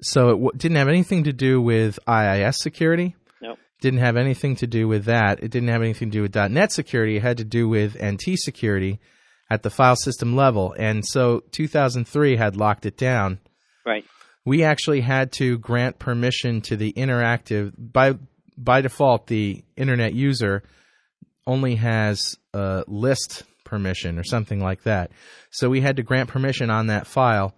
So 0.01 0.29
it 0.29 0.33
w- 0.33 0.51
didn't 0.57 0.77
have 0.77 0.89
anything 0.89 1.25
to 1.25 1.33
do 1.33 1.61
with 1.61 1.99
IIS 2.09 2.61
security. 2.61 3.15
No. 3.41 3.57
Didn't 3.81 4.01
have 4.01 4.17
anything 4.17 4.57
to 4.57 4.67
do 4.67 4.89
with 4.89 5.05
that. 5.05 5.43
It 5.43 5.51
didn't 5.51 5.69
have 5.69 5.83
anything 5.83 6.11
to 6.11 6.19
do 6.19 6.23
with 6.23 6.35
.NET 6.35 6.73
security. 6.73 7.17
It 7.17 7.23
had 7.23 7.39
to 7.39 7.45
do 7.45 7.69
with 7.69 8.03
NT 8.03 8.37
security 8.37 9.01
at 9.51 9.63
the 9.63 9.71
file 9.71 9.97
system 9.97 10.35
level. 10.35 10.75
And 10.79 11.07
so 11.07 11.43
2003 11.53 12.37
had 12.37 12.57
locked 12.57 12.87
it 12.87 12.97
down. 12.97 13.39
Right. 13.87 14.05
We 14.45 14.65
actually 14.65 15.01
had 15.01 15.33
to 15.33 15.59
grant 15.59 15.99
permission 15.99 16.61
to 16.63 16.77
the 16.77 16.93
interactive 16.93 17.73
by 17.77 18.15
by 18.57 18.81
default 18.83 19.27
the 19.27 19.65
internet 19.77 20.15
user 20.15 20.63
only 21.47 21.77
has 21.77 22.37
a 22.53 22.85
list 22.87 23.45
permission 23.65 24.19
or 24.19 24.25
something 24.25 24.61
like 24.61 24.83
that. 24.85 25.11
So 25.51 25.69
we 25.71 25.81
had 25.81 25.97
to 25.97 26.03
grant 26.03 26.29
permission 26.29 26.71
on 26.71 26.87
that 26.89 27.07
file 27.07 27.55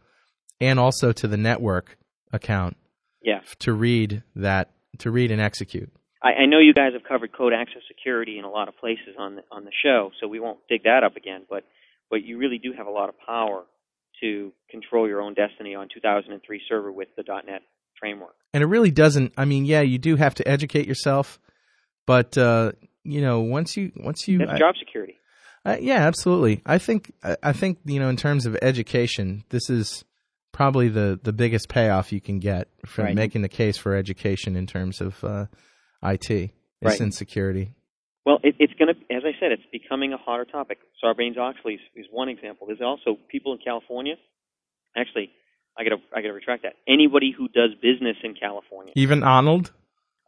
and 0.61 0.79
also 0.79 1.13
to 1.13 1.29
the 1.29 1.37
network 1.37 1.97
account 2.33 2.77
Yeah. 3.23 3.41
to 3.61 3.73
read 3.73 4.23
that 4.35 4.71
to 4.99 5.11
read 5.11 5.31
and 5.31 5.41
execute. 5.43 5.91
I, 6.23 6.43
I 6.43 6.47
know 6.47 6.59
you 6.59 6.73
guys 6.73 6.93
have 6.95 7.05
covered 7.05 7.31
code 7.37 7.53
access 7.53 7.83
security 7.87 8.39
in 8.39 8.45
a 8.45 8.51
lot 8.51 8.69
of 8.69 8.77
places 8.79 9.15
on 9.19 9.37
the, 9.37 9.43
on 9.53 9.65
the 9.65 9.71
show, 9.85 10.11
so 10.21 10.27
we 10.27 10.41
won't 10.41 10.59
dig 10.71 10.85
that 10.85 11.03
up 11.05 11.17
again. 11.17 11.43
But 11.49 11.65
but 12.11 12.23
you 12.25 12.39
really 12.39 12.59
do 12.59 12.73
have 12.77 12.87
a 12.87 12.91
lot 12.91 13.09
of 13.11 13.15
power 13.27 13.65
to 14.23 14.53
control 14.71 15.07
your 15.07 15.21
own 15.21 15.35
destiny 15.35 15.75
on 15.75 15.89
2003 15.93 16.63
server 16.69 16.91
with 16.91 17.09
the 17.17 17.25
.NET 17.47 17.61
framework. 18.01 18.35
And 18.55 18.63
it 18.63 18.67
really 18.67 18.91
doesn't 18.91 19.33
I 19.37 19.45
mean, 19.45 19.67
yeah, 19.67 19.83
you 19.83 19.99
do 19.99 20.17
have 20.17 20.35
to 20.37 20.49
educate 20.49 20.87
yourself, 20.87 21.39
but 22.07 22.39
uh, 22.39 22.73
you 23.07 23.21
know, 23.21 23.41
once 23.41 23.77
you 23.77 23.93
once 23.97 24.27
you 24.29 24.43
I- 24.47 24.59
job 24.59 24.75
security. 24.79 25.15
Uh, 25.65 25.77
yeah, 25.81 26.07
absolutely. 26.07 26.63
I 26.65 26.79
think 26.79 27.13
I 27.25 27.37
I 27.43 27.53
think 27.53 27.79
you 27.85 27.99
know 28.01 28.09
in 28.09 28.17
terms 28.17 28.47
of 28.47 28.57
education, 28.63 29.45
this 29.49 29.69
is 29.71 30.05
probably 30.53 30.89
the 30.89 31.19
the 31.23 31.33
biggest 31.33 31.69
payoff 31.69 32.13
you 32.13 32.21
can 32.21 32.39
get 32.39 32.69
from 32.87 33.07
Right. 33.07 33.15
making 33.15 33.43
the 33.43 33.49
case 33.49 33.77
for 33.77 33.95
education 33.97 34.55
in 34.57 34.67
terms 34.67 35.01
of 35.01 35.23
uh, 35.25 35.47
IT. 36.03 36.31
It's 36.31 36.53
Right. 36.83 37.01
in 37.01 37.11
security. 37.13 37.73
Well, 38.25 38.39
it, 38.43 38.55
it's 38.59 38.73
going 38.75 38.93
to, 38.95 39.15
as 39.15 39.23
I 39.25 39.33
said, 39.41 39.53
it's 39.53 39.63
becoming 39.73 40.13
a 40.13 40.17
hotter 40.17 40.45
topic. 40.45 40.79
Sarbanes-Oxley 41.03 41.75
is, 41.75 41.81
is 41.95 42.07
one 42.11 42.29
example. 42.29 42.67
There's 42.67 42.81
also 42.81 43.17
people 43.29 43.53
in 43.53 43.59
California. 43.65 44.17
Actually, 44.97 45.31
I 45.79 45.85
got 45.85 45.91
to 45.91 45.97
I 46.15 46.23
got 46.23 46.29
to 46.29 46.33
retract 46.35 46.63
that. 46.65 46.75
Anybody 46.89 47.33
who 47.37 47.49
does 47.49 47.71
business 47.83 48.17
in 48.25 48.35
California, 48.35 48.93
Even 48.97 49.23
Arnold, 49.23 49.73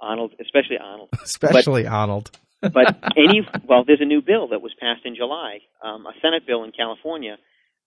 Arnold, 0.00 0.32
especially 0.40 0.78
Arnold, 0.82 1.08
especially 1.22 1.86
Arnold. 1.86 2.30
But 2.60 2.96
any 3.16 3.46
well, 3.68 3.84
there's 3.86 4.00
a 4.00 4.04
new 4.06 4.20
bill 4.22 4.48
that 4.48 4.60
was 4.62 4.72
passed 4.80 5.02
in 5.04 5.14
July, 5.16 5.58
um, 5.82 6.06
a 6.06 6.12
Senate 6.22 6.46
bill 6.46 6.64
in 6.64 6.72
California 6.72 7.36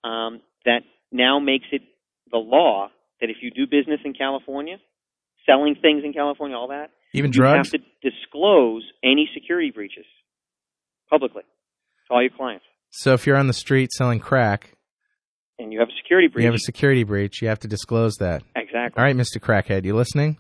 um, 0.03 0.41
that 0.65 0.81
now 1.11 1.39
makes 1.39 1.65
it 1.71 1.81
the 2.31 2.37
law 2.37 2.89
that 3.19 3.29
if 3.29 3.37
you 3.41 3.51
do 3.51 3.65
business 3.69 3.99
in 4.05 4.13
California, 4.13 4.77
selling 5.45 5.75
things 5.81 6.03
in 6.03 6.13
California, 6.13 6.55
all 6.57 6.69
that, 6.69 6.91
Even 7.13 7.29
you 7.31 7.39
drugs. 7.41 7.71
have 7.71 7.81
to 7.81 8.09
disclose 8.09 8.83
any 9.03 9.29
security 9.33 9.71
breaches 9.71 10.05
publicly 11.09 11.43
to 12.07 12.13
all 12.13 12.21
your 12.21 12.31
clients. 12.31 12.65
So 12.89 13.13
if 13.13 13.27
you're 13.27 13.37
on 13.37 13.47
the 13.47 13.53
street 13.53 13.91
selling 13.91 14.19
crack, 14.19 14.73
And 15.59 15.71
you 15.73 15.79
have 15.79 15.89
a 15.89 15.97
security 16.01 16.27
breach. 16.27 16.43
you 16.43 16.47
have 16.47 16.55
a 16.55 16.59
security 16.59 17.03
breach. 17.03 17.41
You 17.41 17.47
have 17.49 17.59
to 17.59 17.67
disclose 17.67 18.15
that. 18.19 18.43
exactly. 18.55 18.99
All 18.99 19.03
right, 19.05 19.15
Mister 19.15 19.39
Crackhead, 19.39 19.83
you 19.85 19.95
listening? 19.95 20.37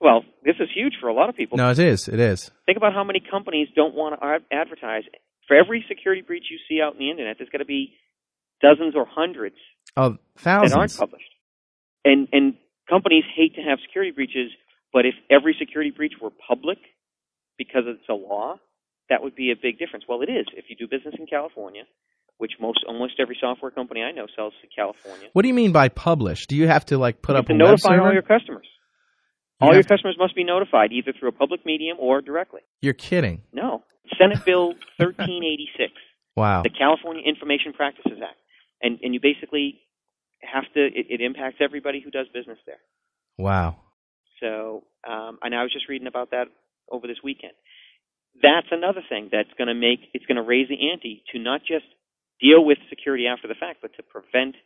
Well, 0.00 0.24
this 0.46 0.56
is 0.60 0.68
huge 0.74 0.94
for 1.00 1.08
a 1.08 1.12
lot 1.12 1.28
of 1.28 1.34
people. 1.36 1.58
No, 1.58 1.70
it 1.70 1.78
is. 1.78 2.08
It 2.08 2.20
is. 2.20 2.50
Think 2.64 2.78
about 2.78 2.94
how 2.94 3.04
many 3.04 3.20
companies 3.20 3.68
don't 3.74 3.94
want 3.94 4.18
to 4.20 4.38
advertise. 4.54 5.02
For 5.48 5.56
every 5.56 5.84
security 5.88 6.22
breach 6.22 6.44
you 6.50 6.58
see 6.68 6.80
out 6.80 6.92
in 6.94 6.98
the 6.98 7.10
internet, 7.10 7.36
there's 7.38 7.50
got 7.50 7.58
to 7.58 7.64
be 7.66 7.94
dozens 8.62 8.94
or 8.96 9.06
hundreds 9.06 9.56
Oh, 9.96 10.16
that 10.42 10.54
aren't 10.56 10.70
thousands. 10.70 10.96
published. 10.96 11.30
And 12.04 12.28
and 12.32 12.54
companies 12.88 13.24
hate 13.34 13.54
to 13.56 13.62
have 13.62 13.78
security 13.86 14.12
breaches, 14.12 14.50
but 14.92 15.04
if 15.06 15.14
every 15.30 15.54
security 15.58 15.90
breach 15.90 16.14
were 16.22 16.30
public 16.30 16.78
because 17.58 17.82
it's 17.86 18.08
a 18.08 18.14
law, 18.14 18.56
that 19.08 19.22
would 19.22 19.34
be 19.34 19.50
a 19.50 19.56
big 19.60 19.78
difference. 19.78 20.04
Well, 20.08 20.22
it 20.22 20.30
is. 20.30 20.46
If 20.54 20.66
you 20.68 20.76
do 20.76 20.86
business 20.88 21.14
in 21.18 21.26
California, 21.26 21.82
which 22.38 22.52
most 22.60 22.84
almost 22.86 23.14
every 23.18 23.36
software 23.40 23.70
company 23.70 24.02
I 24.02 24.12
know 24.12 24.26
sells 24.36 24.52
to 24.62 24.68
California, 24.74 25.28
What 25.32 25.42
do 25.42 25.48
you 25.48 25.54
mean 25.54 25.72
by 25.72 25.88
publish? 25.88 26.46
Do 26.46 26.56
you 26.56 26.68
have 26.68 26.84
to 26.86 26.98
like 26.98 27.22
put 27.22 27.32
you 27.34 27.38
up 27.40 27.48
have 27.48 27.56
a 27.56 27.58
web 27.58 27.70
notify 27.70 27.98
all 27.98 28.12
your 28.12 28.22
customers. 28.22 28.66
All 29.60 29.72
your 29.74 29.82
customers 29.82 30.16
must 30.18 30.34
be 30.34 30.44
notified 30.44 30.92
either 30.92 31.12
through 31.18 31.30
a 31.30 31.32
public 31.32 31.64
medium 31.64 31.96
or 31.98 32.20
directly. 32.20 32.60
You're 32.82 32.92
kidding. 32.94 33.42
No. 33.52 33.82
Senate 34.18 34.44
Bill 34.44 34.68
1386, 34.98 35.92
Wow. 36.36 36.62
the 36.62 36.70
California 36.70 37.22
Information 37.26 37.72
Practices 37.72 38.18
Act. 38.22 38.36
And 38.82 38.98
and 39.02 39.14
you 39.14 39.20
basically 39.20 39.80
have 40.42 40.64
to 40.74 40.80
it, 40.84 41.06
it 41.08 41.20
impacts 41.22 41.56
everybody 41.60 42.00
who 42.04 42.10
does 42.10 42.26
business 42.32 42.58
there. 42.66 42.78
Wow. 43.38 43.76
So, 44.40 44.84
um, 45.08 45.38
and 45.42 45.54
I 45.54 45.62
was 45.62 45.72
just 45.72 45.88
reading 45.88 46.06
about 46.06 46.30
that 46.32 46.48
over 46.92 47.06
this 47.06 47.16
weekend. 47.24 47.52
That's 48.42 48.66
another 48.70 49.00
thing 49.08 49.30
that's 49.32 49.48
going 49.56 49.68
to 49.68 49.74
make 49.74 50.00
it's 50.12 50.26
going 50.26 50.36
to 50.36 50.42
raise 50.42 50.68
the 50.68 50.90
ante 50.92 51.22
to 51.32 51.38
not 51.38 51.62
just 51.62 51.86
deal 52.38 52.62
with 52.64 52.76
security 52.90 53.26
after 53.26 53.48
the 53.48 53.54
fact, 53.58 53.78
but 53.80 53.92
to 53.96 54.02
prevent 54.02 54.56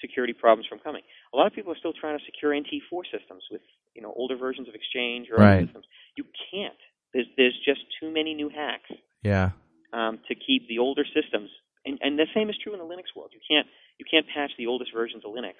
security 0.00 0.32
problems 0.32 0.66
from 0.68 0.78
coming. 0.80 1.02
A 1.32 1.36
lot 1.36 1.46
of 1.46 1.52
people 1.52 1.72
are 1.72 1.78
still 1.78 1.92
trying 1.92 2.18
to 2.18 2.24
secure 2.24 2.52
NT4 2.52 3.02
systems 3.12 3.42
with 3.50 3.62
you 3.94 4.02
know 4.02 4.12
older 4.16 4.36
versions 4.36 4.68
of 4.68 4.74
Exchange 4.74 5.28
or 5.30 5.36
Right. 5.36 5.56
other 5.58 5.66
systems. 5.66 5.84
You 6.16 6.24
can't. 6.50 6.78
There's 7.12 7.26
there's 7.36 7.58
just 7.64 7.80
too 8.00 8.12
many 8.12 8.34
new 8.34 8.48
hacks 8.48 8.90
Yeah. 9.22 9.50
um, 9.92 10.18
to 10.28 10.34
keep 10.34 10.68
the 10.68 10.78
older 10.78 11.04
systems. 11.14 11.50
And, 11.86 11.98
and 12.02 12.18
the 12.18 12.26
same 12.34 12.50
is 12.50 12.56
true 12.62 12.74
in 12.74 12.78
the 12.78 12.84
Linux 12.84 13.08
world. 13.16 13.30
You 13.32 13.40
can't 13.48 13.66
you 13.98 14.04
can't 14.10 14.26
patch 14.34 14.50
the 14.58 14.66
oldest 14.66 14.92
versions 14.94 15.24
of 15.24 15.32
Linux 15.32 15.54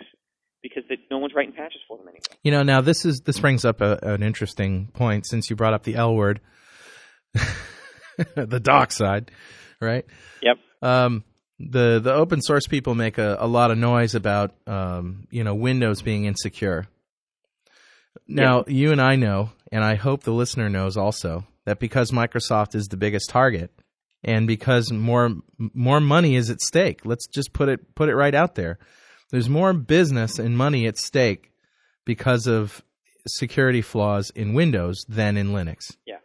because 0.62 0.82
no 1.10 1.16
one's 1.18 1.32
writing 1.34 1.54
patches 1.54 1.80
for 1.88 1.96
them 1.96 2.06
anymore. 2.08 2.20
You 2.44 2.50
know, 2.52 2.62
now 2.62 2.80
this 2.82 3.04
is 3.06 3.22
this 3.22 3.38
brings 3.40 3.64
up 3.64 3.80
a, 3.80 3.98
an 4.02 4.22
interesting 4.22 4.88
point 4.92 5.26
since 5.26 5.48
you 5.48 5.56
brought 5.56 5.72
up 5.72 5.84
the 5.84 5.94
L 5.96 6.14
word, 6.14 6.40
the 8.34 8.60
doc 8.60 8.92
side, 8.92 9.30
right? 9.80 10.04
Yep. 10.42 10.56
Um, 10.82 11.24
the 11.60 12.00
the 12.02 12.12
open 12.12 12.40
source 12.40 12.66
people 12.66 12.94
make 12.94 13.18
a, 13.18 13.36
a 13.38 13.46
lot 13.46 13.70
of 13.70 13.78
noise 13.78 14.14
about 14.14 14.54
um, 14.66 15.26
you 15.30 15.44
know 15.44 15.54
Windows 15.54 16.02
being 16.02 16.24
insecure. 16.24 16.86
Now 18.26 18.64
you 18.66 18.92
and 18.92 19.00
I 19.00 19.16
know, 19.16 19.50
and 19.70 19.84
I 19.84 19.94
hope 19.94 20.22
the 20.22 20.32
listener 20.32 20.68
knows 20.68 20.96
also 20.96 21.46
that 21.66 21.78
because 21.78 22.10
Microsoft 22.10 22.74
is 22.74 22.88
the 22.88 22.96
biggest 22.96 23.28
target, 23.28 23.70
and 24.24 24.46
because 24.46 24.90
more 24.90 25.34
more 25.58 26.00
money 26.00 26.36
is 26.36 26.48
at 26.48 26.62
stake. 26.62 27.04
Let's 27.04 27.26
just 27.26 27.52
put 27.52 27.68
it 27.68 27.94
put 27.94 28.08
it 28.08 28.16
right 28.16 28.34
out 28.34 28.54
there. 28.54 28.78
There's 29.30 29.48
more 29.48 29.72
business 29.72 30.38
and 30.38 30.56
money 30.56 30.86
at 30.86 30.98
stake 30.98 31.52
because 32.04 32.46
of 32.46 32.82
security 33.26 33.82
flaws 33.82 34.30
in 34.30 34.54
Windows 34.54 35.04
than 35.08 35.36
in 35.36 35.48
Linux. 35.48 35.96
Yeah. 36.06 36.16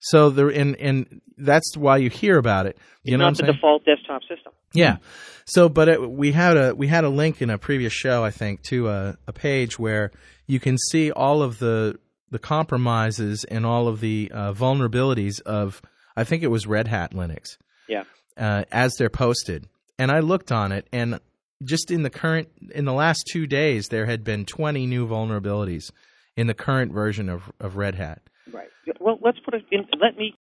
So, 0.00 0.30
there 0.30 0.48
and 0.48 0.76
and 0.76 1.20
that's 1.36 1.76
why 1.76 1.96
you 1.98 2.10
hear 2.10 2.38
about 2.38 2.66
it. 2.66 2.78
You 3.02 3.14
it's 3.14 3.18
know 3.18 3.24
not 3.26 3.36
the 3.36 3.42
saying? 3.44 3.52
default 3.54 3.84
desktop 3.84 4.22
system. 4.22 4.52
Yeah. 4.74 4.98
So, 5.44 5.68
but 5.68 5.88
it, 5.88 6.10
we 6.10 6.32
had 6.32 6.56
a 6.56 6.74
we 6.74 6.86
had 6.88 7.04
a 7.04 7.08
link 7.08 7.40
in 7.42 7.50
a 7.50 7.58
previous 7.58 7.92
show, 7.92 8.24
I 8.24 8.30
think, 8.30 8.62
to 8.64 8.88
a, 8.88 9.16
a 9.26 9.32
page 9.32 9.78
where 9.78 10.10
you 10.46 10.60
can 10.60 10.76
see 10.78 11.10
all 11.10 11.42
of 11.42 11.58
the 11.58 11.98
the 12.30 12.38
compromises 12.38 13.44
and 13.44 13.64
all 13.64 13.88
of 13.88 14.00
the 14.00 14.30
uh, 14.34 14.52
vulnerabilities 14.52 15.40
of 15.42 15.80
I 16.16 16.24
think 16.24 16.42
it 16.42 16.48
was 16.48 16.66
Red 16.66 16.86
Hat 16.88 17.12
Linux 17.12 17.56
Yeah. 17.88 18.04
uh, 18.36 18.64
as 18.70 18.94
they're 18.98 19.08
posted. 19.10 19.66
And 19.98 20.10
I 20.12 20.20
looked 20.20 20.52
on 20.52 20.70
it, 20.70 20.86
and 20.92 21.18
just 21.64 21.90
in 21.90 22.02
the 22.02 22.10
current 22.10 22.48
in 22.74 22.84
the 22.84 22.92
last 22.92 23.24
two 23.32 23.46
days, 23.46 23.88
there 23.88 24.06
had 24.06 24.22
been 24.22 24.44
20 24.44 24.86
new 24.86 25.08
vulnerabilities 25.08 25.90
in 26.36 26.46
the 26.46 26.54
current 26.54 26.92
version 26.92 27.28
of 27.28 27.50
of 27.58 27.76
Red 27.76 27.94
Hat. 27.96 28.20
Right. 28.52 28.68
Well, 29.00 29.18
let's 29.22 29.38
put 29.40 29.54
it 29.54 29.64
in. 29.70 29.86
Let 30.00 30.16
me, 30.16 30.34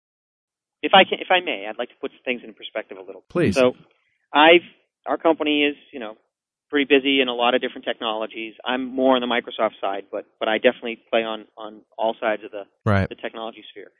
if 0.81 0.93
I 0.93 1.03
can, 1.03 1.19
if 1.19 1.27
I 1.31 1.39
may, 1.43 1.67
I'd 1.69 1.77
like 1.77 1.89
to 1.89 1.95
put 2.01 2.11
things 2.23 2.41
in 2.43 2.53
perspective 2.53 2.97
a 2.97 3.01
little. 3.01 3.23
Please. 3.29 3.55
So, 3.55 3.73
I've 4.33 4.61
our 5.05 5.17
company 5.17 5.63
is 5.63 5.75
you 5.91 5.99
know 5.99 6.17
pretty 6.69 6.85
busy 6.85 7.21
in 7.21 7.27
a 7.27 7.33
lot 7.33 7.55
of 7.55 7.61
different 7.61 7.85
technologies. 7.85 8.53
I'm 8.65 8.85
more 8.85 9.15
on 9.15 9.21
the 9.21 9.27
Microsoft 9.27 9.79
side, 9.81 10.05
but 10.11 10.25
but 10.39 10.47
I 10.49 10.57
definitely 10.57 10.99
play 11.09 11.23
on 11.23 11.45
on 11.57 11.81
all 11.97 12.15
sides 12.19 12.43
of 12.43 12.51
the 12.51 12.63
Right. 12.85 13.07
the 13.09 13.15
technology 13.15 13.63
sphere. 13.71 13.91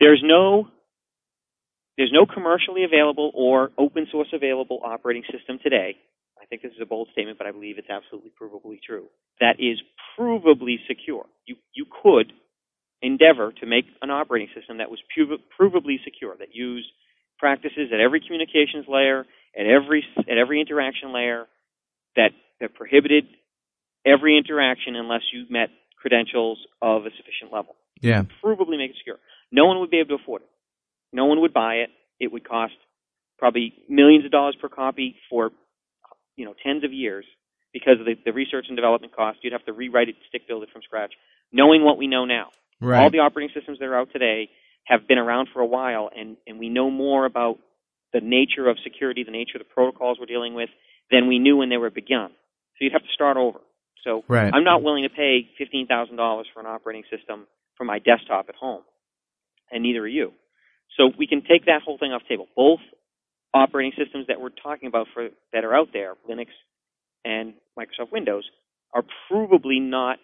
There's 0.00 0.22
no 0.24 0.68
there's 1.96 2.12
no 2.12 2.26
commercially 2.26 2.84
available 2.84 3.30
or 3.34 3.70
open 3.76 4.06
source 4.10 4.28
available 4.32 4.80
operating 4.84 5.24
system 5.32 5.58
today. 5.62 5.96
I 6.40 6.46
think 6.46 6.62
this 6.62 6.72
is 6.72 6.78
a 6.80 6.86
bold 6.86 7.08
statement, 7.12 7.38
but 7.38 7.46
I 7.46 7.52
believe 7.52 7.76
it's 7.78 7.90
absolutely 7.90 8.30
provably 8.40 8.78
true. 8.80 9.06
That 9.40 9.56
is 9.58 9.82
provably 10.18 10.76
secure. 10.86 11.26
You 11.46 11.56
you 11.74 11.86
could 12.02 12.32
endeavor 13.02 13.52
to 13.60 13.66
make 13.66 13.84
an 14.02 14.10
operating 14.10 14.48
system 14.54 14.78
that 14.78 14.90
was 14.90 15.00
prov- 15.14 15.40
provably 15.58 15.96
secure, 16.04 16.36
that 16.38 16.54
used 16.54 16.88
practices 17.38 17.90
at 17.92 18.00
every 18.00 18.20
communications 18.20 18.86
layer, 18.88 19.24
at 19.58 19.66
every 19.66 20.04
at 20.18 20.36
every 20.38 20.60
interaction 20.60 21.12
layer, 21.12 21.46
that 22.16 22.30
that 22.60 22.74
prohibited 22.74 23.24
every 24.04 24.36
interaction 24.36 24.96
unless 24.96 25.22
you 25.32 25.44
met 25.50 25.68
credentials 26.00 26.58
of 26.80 27.06
a 27.06 27.10
sufficient 27.16 27.52
level 27.52 27.76
Yeah. 28.00 28.22
provably 28.42 28.78
make 28.78 28.90
it 28.92 28.96
secure. 28.98 29.18
No 29.50 29.66
one 29.66 29.80
would 29.80 29.90
be 29.90 29.98
able 29.98 30.16
to 30.16 30.22
afford 30.22 30.42
it. 30.42 30.48
No 31.12 31.26
one 31.26 31.40
would 31.40 31.52
buy 31.52 31.76
it. 31.76 31.90
It 32.20 32.32
would 32.32 32.48
cost 32.48 32.74
probably 33.38 33.74
millions 33.88 34.24
of 34.24 34.30
dollars 34.30 34.56
per 34.60 34.68
copy 34.68 35.16
for 35.30 35.50
you 36.36 36.44
know 36.44 36.54
tens 36.64 36.84
of 36.84 36.92
years 36.92 37.24
because 37.72 38.00
of 38.00 38.06
the, 38.06 38.14
the 38.24 38.32
research 38.32 38.66
and 38.68 38.76
development 38.76 39.14
cost. 39.14 39.38
You'd 39.42 39.52
have 39.52 39.64
to 39.66 39.72
rewrite 39.72 40.08
it, 40.08 40.16
stick 40.28 40.48
build 40.48 40.62
it 40.62 40.70
from 40.72 40.82
scratch. 40.82 41.12
Knowing 41.52 41.84
what 41.84 41.98
we 41.98 42.06
know 42.06 42.24
now, 42.24 42.48
Right. 42.80 43.02
all 43.02 43.10
the 43.10 43.18
operating 43.18 43.54
systems 43.54 43.78
that 43.78 43.86
are 43.86 43.98
out 43.98 44.08
today 44.12 44.48
have 44.84 45.06
been 45.06 45.18
around 45.18 45.48
for 45.52 45.60
a 45.60 45.66
while, 45.66 46.10
and, 46.16 46.36
and 46.46 46.58
we 46.58 46.68
know 46.68 46.90
more 46.90 47.26
about 47.26 47.58
the 48.12 48.20
nature 48.20 48.68
of 48.68 48.78
security, 48.82 49.22
the 49.24 49.30
nature 49.30 49.56
of 49.56 49.60
the 49.60 49.74
protocols 49.74 50.18
we're 50.18 50.26
dealing 50.26 50.54
with, 50.54 50.70
than 51.10 51.28
we 51.28 51.38
knew 51.38 51.56
when 51.56 51.68
they 51.68 51.76
were 51.76 51.90
begun. 51.90 52.30
So 52.30 52.84
you'd 52.84 52.92
have 52.92 53.02
to 53.02 53.12
start 53.14 53.36
over. 53.36 53.58
So 54.04 54.24
Right. 54.28 54.52
I'm 54.54 54.64
not 54.64 54.82
willing 54.82 55.02
to 55.02 55.10
pay 55.10 55.48
$15,000 55.60 56.44
for 56.54 56.60
an 56.60 56.66
operating 56.66 57.04
system 57.10 57.46
for 57.76 57.84
my 57.84 57.98
desktop 57.98 58.46
at 58.48 58.54
home, 58.54 58.82
and 59.70 59.82
neither 59.82 60.00
are 60.00 60.08
you. 60.08 60.32
So 60.96 61.10
we 61.18 61.26
can 61.26 61.42
take 61.42 61.66
that 61.66 61.82
whole 61.84 61.98
thing 61.98 62.12
off 62.12 62.22
the 62.22 62.34
table. 62.34 62.46
Both 62.56 62.80
operating 63.52 63.92
systems 64.02 64.26
that 64.28 64.40
we're 64.40 64.50
talking 64.50 64.88
about 64.88 65.08
for 65.14 65.28
that 65.52 65.64
are 65.64 65.74
out 65.74 65.88
there, 65.92 66.14
Linux 66.28 66.48
and 67.24 67.54
Microsoft 67.78 68.12
Windows, 68.12 68.44
are 68.94 69.04
provably 69.30 69.80
not 69.82 70.18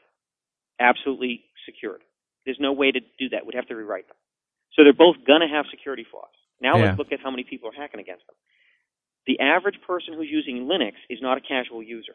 absolutely 0.80 1.42
secured. 1.66 2.00
There's 2.44 2.58
no 2.60 2.72
way 2.72 2.90
to 2.92 3.00
do 3.00 3.28
that. 3.30 3.46
We'd 3.46 3.54
have 3.56 3.68
to 3.68 3.74
rewrite 3.76 4.06
them. 4.08 4.16
So 4.74 4.84
they're 4.84 4.92
both 4.92 5.16
going 5.26 5.40
to 5.40 5.48
have 5.48 5.66
security 5.70 6.04
flaws. 6.10 6.28
Now 6.60 6.76
Yeah. 6.78 6.84
let's 6.86 6.98
look 6.98 7.12
at 7.12 7.20
how 7.20 7.30
many 7.30 7.44
people 7.44 7.68
are 7.70 7.72
hacking 7.72 8.00
against 8.00 8.26
them. 8.26 8.36
The 9.26 9.40
average 9.40 9.76
person 9.86 10.14
who's 10.14 10.28
using 10.30 10.66
Linux 10.66 10.92
is 11.08 11.18
not 11.22 11.38
a 11.38 11.40
casual 11.40 11.82
user. 11.82 12.12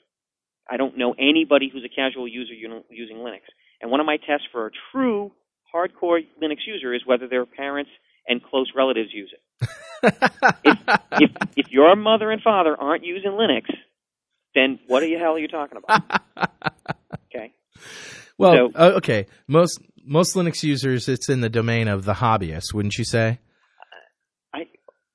I 0.69 0.77
don't 0.77 0.97
know 0.97 1.15
anybody 1.17 1.69
who's 1.71 1.84
a 1.84 1.89
casual 1.89 2.27
user 2.27 2.53
using 2.53 3.17
Linux. 3.17 3.41
And 3.82 3.89
one 3.89 3.99
of 3.99 4.05
my 4.05 4.17
tests 4.17 4.45
for 4.51 4.67
a 4.67 4.71
true 4.91 5.32
hardcore 5.73 6.19
Linux 6.41 6.57
user 6.67 6.93
is 6.93 7.01
whether 7.05 7.27
their 7.27 7.45
parents 7.45 7.89
and 8.27 8.43
close 8.43 8.71
relatives 8.75 9.09
use 9.11 9.34
it. 9.34 10.13
If 10.63 11.32
if 11.57 11.71
your 11.71 11.95
mother 11.95 12.30
and 12.32 12.41
father 12.41 12.75
aren't 12.80 13.03
using 13.03 13.32
Linux, 13.32 13.63
then 14.55 14.80
what 14.88 14.99
the 15.01 15.13
hell 15.15 15.34
are 15.34 15.39
you 15.39 15.47
talking 15.47 15.77
about? 15.77 16.03
Okay. 17.34 17.53
well, 18.39 18.53
so- 18.53 18.71
uh, 18.75 18.91
okay. 18.97 19.27
Most 19.47 19.80
most 20.06 20.36
Linux 20.36 20.64
users, 20.64 21.08
it's 21.08 21.30
in 21.30 21.41
the 21.41 21.50
domain 21.50 21.88
of 21.88 22.06
the 22.06 22.14
hobbyist, 22.14 22.74
wouldn't 22.74 22.97
you 22.97 23.06
say? 23.06 23.39
I 24.54 24.64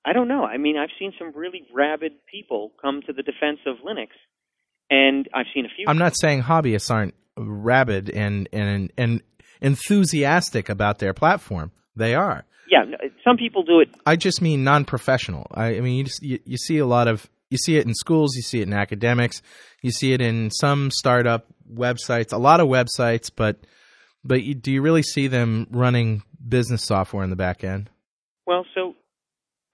I 0.05 0.13
don't 0.13 0.29
know. 0.29 0.45
I 0.45 0.57
mean, 0.59 0.77
I've 0.77 0.91
seen 0.99 1.13
some 1.19 1.33
really 1.35 1.63
rabid 1.73 2.13
people 2.31 2.73
come 2.81 3.03
to 3.07 3.13
the 3.13 3.23
defense 3.23 3.61
of 3.67 3.77
Linux, 3.79 4.09
and 4.91 5.29
I've 5.35 5.47
seen 5.55 5.65
a 5.65 5.69
few. 5.75 5.87
I'm 5.89 5.99
not 5.99 6.17
saying 6.17 6.43
hobbyists 6.43 6.91
aren't 6.91 7.15
rabid 7.37 8.11
and 8.11 8.49
and 8.53 8.93
and 8.97 9.23
enthusiastic 9.61 10.69
about 10.69 10.99
their 10.99 11.15
platform. 11.15 11.73
They 11.97 12.15
are. 12.15 12.45
yeah, 12.69 12.85
some 13.23 13.37
people 13.37 13.63
do 13.63 13.81
it. 13.81 13.89
I 14.05 14.17
just 14.17 14.43
mean 14.43 14.65
non-professional. 14.65 15.47
I, 15.53 15.77
I 15.77 15.81
mean, 15.81 15.97
you, 15.97 16.05
just, 16.05 16.23
you 16.23 16.39
you 16.45 16.57
see 16.57 16.79
a 16.79 16.87
lot 16.87 17.09
of 17.09 17.31
you 17.51 17.59
see 17.59 17.77
it 17.77 17.87
in 17.87 17.95
schools, 17.95 18.35
you 18.35 18.43
see 18.43 18.61
it 18.61 18.67
in 18.67 18.73
academics, 18.73 19.43
you 19.83 19.91
see 19.91 20.13
it 20.13 20.21
in 20.21 20.51
some 20.51 20.91
startup 20.91 21.47
websites, 21.73 22.33
a 22.33 22.37
lot 22.37 22.61
of 22.61 22.69
websites, 22.69 23.31
but 23.35 23.59
but 24.25 24.43
you, 24.43 24.55
do 24.55 24.73
you 24.73 24.83
really 24.83 25.03
see 25.03 25.29
them 25.29 25.67
running 25.71 26.23
business 26.47 26.85
software 26.85 27.25
in 27.25 27.31
the 27.31 27.37
back 27.37 27.63
end? 27.65 27.91
Well, 28.47 28.67
so 28.75 28.95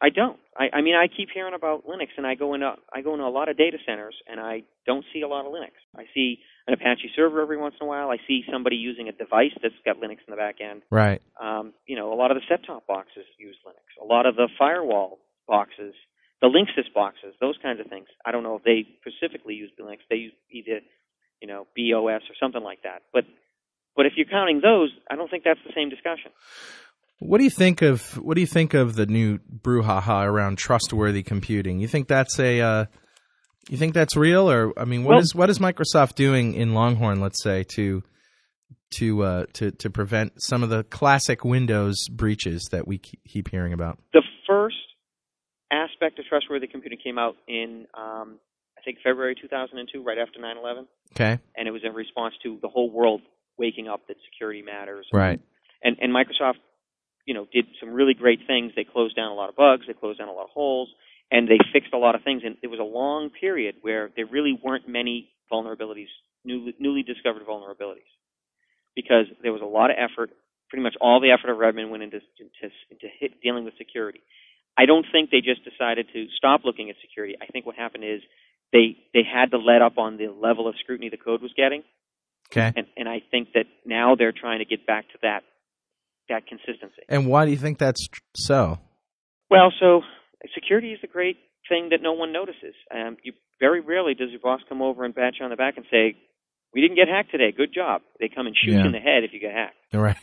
I 0.01 0.11
don't. 0.11 0.39
I, 0.57 0.79
I 0.79 0.81
mean, 0.83 0.95
I 0.95 1.07
keep 1.09 1.29
hearing 1.33 1.55
about 1.55 1.87
Linux, 1.87 2.09
and 2.17 2.27
I 2.27 2.35
go 2.35 2.55
into 2.55 2.73
I 2.93 3.03
go 3.03 3.15
into 3.15 3.25
a 3.25 3.31
lot 3.31 3.49
of 3.49 3.57
data 3.57 3.79
centers, 3.87 4.15
and 4.27 4.41
I 4.41 4.63
don't 4.87 5.05
see 5.13 5.23
a 5.23 5.29
lot 5.29 5.47
of 5.47 5.53
Linux. 5.53 5.73
I 5.97 6.05
see 6.15 6.39
an 6.67 6.75
Apache 6.75 7.11
server 7.17 7.41
every 7.41 7.57
once 7.57 7.75
in 7.81 7.87
a 7.87 7.89
while. 7.89 8.11
I 8.11 8.19
see 8.27 8.43
somebody 8.51 8.77
using 8.77 9.09
a 9.09 9.13
device 9.13 9.53
that's 9.63 9.75
got 9.85 9.97
Linux 9.97 10.19
in 10.27 10.31
the 10.31 10.37
back 10.37 10.57
end. 10.61 10.83
Right. 10.91 11.23
Um, 11.41 11.73
you 11.87 11.97
know, 11.97 12.13
a 12.13 12.17
lot 12.17 12.31
of 12.31 12.37
the 12.37 12.43
set-top 12.49 12.87
boxes 12.87 13.25
use 13.39 13.57
Linux. 13.67 14.01
A 14.01 14.05
lot 14.05 14.27
of 14.27 14.37
the 14.37 14.49
firewall 14.59 15.19
boxes, 15.49 15.95
the 16.41 16.49
Linksys 16.49 16.93
boxes, 16.95 17.35
those 17.41 17.57
kinds 17.63 17.81
of 17.81 17.87
things. 17.87 18.07
I 18.25 18.31
don't 18.31 18.43
know 18.43 18.57
if 18.57 18.63
they 18.63 18.87
specifically 19.01 19.55
use 19.55 19.71
Linux. 19.81 19.99
They 20.09 20.17
use 20.17 20.33
either, 20.51 20.81
you 21.41 21.49
know, 21.49 21.67
BOS 21.77 22.23
or 22.29 22.37
something 22.39 22.63
like 22.63 22.83
that. 22.83 23.03
But 23.13 23.25
but 23.97 24.07
if 24.07 24.13
you're 24.17 24.27
counting 24.27 24.61
those, 24.63 24.91
I 25.11 25.17
don't 25.17 25.31
think 25.31 25.45
that's 25.45 25.61
the 25.67 25.73
same 25.75 25.91
discussion. 25.91 26.31
What 27.19 27.39
do 27.39 27.45
you 27.45 27.51
think 27.51 27.83
of 27.83 28.17
what 28.17 28.35
do 28.35 28.41
you 28.41 28.47
think 28.47 28.73
of 28.73 28.95
the 28.95 29.07
new 29.07 29.39
brouhaha 29.39 30.25
around 30.27 30.57
trustworthy 30.57 31.23
computing? 31.23 31.79
You 31.79 31.87
think 31.89 32.09
that's 32.09 32.39
a 32.39 32.61
uh, 32.61 32.85
you 33.69 33.77
think 33.77 33.93
that's 33.93 34.17
real, 34.17 34.51
or 34.51 34.73
I 34.79 34.85
mean, 34.87 35.05
what 35.05 35.11
Well- 35.17 35.21
is 35.21 35.35
what 35.35 35.51
is 35.51 35.59
Microsoft 35.59 36.15
doing 36.15 36.55
in 36.55 36.73
Longhorn, 36.75 37.21
let's 37.21 37.43
say, 37.43 37.63
to 37.75 38.03
to 38.93 39.23
uh, 39.23 39.47
to 39.55 39.71
to 39.71 39.91
prevent 39.91 40.33
some 40.43 40.63
of 40.63 40.71
the 40.71 40.83
classic 40.85 41.45
Windows 41.45 42.09
breaches 42.09 42.67
that 42.73 42.89
we 42.89 42.99
keep 42.99 43.51
hearing 43.51 43.73
about? 43.75 43.99
The 44.15 44.23
first 44.49 44.77
aspect 45.71 46.19
of 46.19 46.25
trustworthy 46.25 46.67
computing 46.67 46.99
came 47.05 47.19
out 47.19 47.37
in, 47.47 47.87
um, 47.95 48.39
I 48.77 48.81
think, 48.85 48.99
February 49.05 49.37
2002, 49.41 50.03
right 50.03 50.19
after 50.19 50.41
9/11, 50.41 50.87
Okay, 51.15 51.39
and 51.55 51.69
it 51.69 51.71
was 51.71 51.83
in 51.85 51.93
response 51.93 52.35
to 52.43 52.59
the 52.63 52.69
whole 52.69 52.91
world 52.91 53.21
waking 53.61 53.87
up 53.87 54.01
that 54.09 54.17
security 54.33 54.63
matters. 54.63 55.07
right, 55.13 55.39
and 55.85 55.97
and 56.01 56.13
Microsoft, 56.13 56.59
you 57.27 57.35
know, 57.35 57.47
did 57.53 57.67
some 57.79 57.91
really 57.91 58.15
great 58.15 58.41
things. 58.47 58.73
They 58.75 58.85
closed 58.85 59.15
down 59.15 59.31
a 59.31 59.35
lot 59.35 59.51
of 59.51 59.57
bugs, 59.57 59.85
they 59.87 59.93
closed 59.93 60.19
down 60.19 60.29
a 60.29 60.33
lot 60.33 60.45
of 60.45 60.51
holes, 60.51 60.89
and 61.31 61.47
they 61.47 61.59
fixed 61.73 61.93
a 61.93 61.99
lot 61.99 62.15
of 62.15 62.23
things. 62.25 62.43
And 62.45 62.57
there 62.63 62.71
was 62.71 62.81
a 62.81 62.91
long 63.01 63.31
period 63.31 63.77
where 63.83 64.11
there 64.17 64.27
really 64.27 64.59
weren't 64.65 64.89
many 64.89 65.29
vulnerabilities, 65.53 66.11
newly, 66.45 66.75
newly 66.81 67.03
discovered 67.03 67.47
vulnerabilities, 67.47 68.11
because 68.97 69.27
there 69.43 69.53
was 69.53 69.63
a 69.63 69.73
lot 69.79 69.91
of 69.91 69.97
effort. 69.99 70.31
Pretty 70.71 70.83
much 70.85 70.95
all 71.01 71.21
the 71.21 71.33
effort 71.33 71.51
of 71.51 71.59
Redmond 71.59 71.91
went 71.91 72.03
into 72.03 72.21
into, 72.39 72.75
into 72.91 73.07
hit, 73.21 73.41
dealing 73.43 73.65
with 73.65 73.75
security. 73.77 74.23
I 74.79 74.87
don't 74.87 75.05
think 75.13 75.31
they 75.31 75.41
just 75.41 75.63
decided 75.65 76.07
to 76.15 76.27
stop 76.37 76.63
looking 76.65 76.91
at 76.91 76.97
security. 77.03 77.35
I 77.43 77.47
think 77.47 77.67
what 77.67 77.75
happened 77.75 78.05
is 78.05 78.21
they 78.73 78.97
they 79.13 79.23
had 79.27 79.51
to 79.51 79.59
let 79.59 79.83
up 79.83 79.99
on 79.99 80.17
the 80.17 80.29
level 80.29 80.69
of 80.69 80.75
scrutiny 80.79 81.11
the 81.11 81.17
code 81.17 81.43
was 81.43 81.53
getting 81.57 81.83
okay. 82.53 82.73
and 82.77 82.87
and 82.97 83.09
I 83.09 83.23
think 83.31 83.49
that 83.55 83.67
now 83.87 84.15
they're 84.17 84.33
trying 84.33 84.59
to 84.61 84.65
get 84.65 84.87
back 84.87 85.09
to 85.13 85.19
that 85.23 85.41
that 86.29 86.47
consistency. 86.47 87.03
And 87.09 87.27
why 87.27 87.45
do 87.45 87.51
you 87.51 87.57
think 87.57 87.79
that's 87.79 88.07
tr- 88.07 88.21
so? 88.37 88.79
Well, 89.51 89.73
so 89.81 90.03
security 90.55 90.93
is 90.93 91.01
a 91.03 91.09
great 91.09 91.37
thing 91.69 91.89
that 91.91 92.01
no 92.03 92.13
one 92.13 92.33
notices. 92.33 92.75
Um, 92.95 93.17
you 93.25 93.33
very 93.59 93.81
rarely 93.81 94.15
does 94.15 94.31
your 94.31 94.41
boss 94.41 94.61
come 94.69 94.81
over 94.81 95.05
and 95.05 95.15
pat 95.15 95.35
you 95.39 95.45
on 95.45 95.51
the 95.51 95.57
back 95.57 95.77
and 95.77 95.85
say, 95.91 96.17
"We 96.73 96.81
didn't 96.81 96.97
get 96.97 97.09
hacked 97.09 97.31
today. 97.33 97.53
Good 97.57 97.75
job." 97.75 98.03
They 98.21 98.29
come 98.29 98.47
and 98.47 98.57
shoot 98.57 98.73
Yeah. 98.73 98.81
you 98.81 98.87
in 98.87 98.93
the 98.93 98.99
head 99.01 99.25
if 99.25 99.33
you 99.33 99.41
get 99.41 99.53
hacked. 99.53 99.77
Right, 99.93 100.17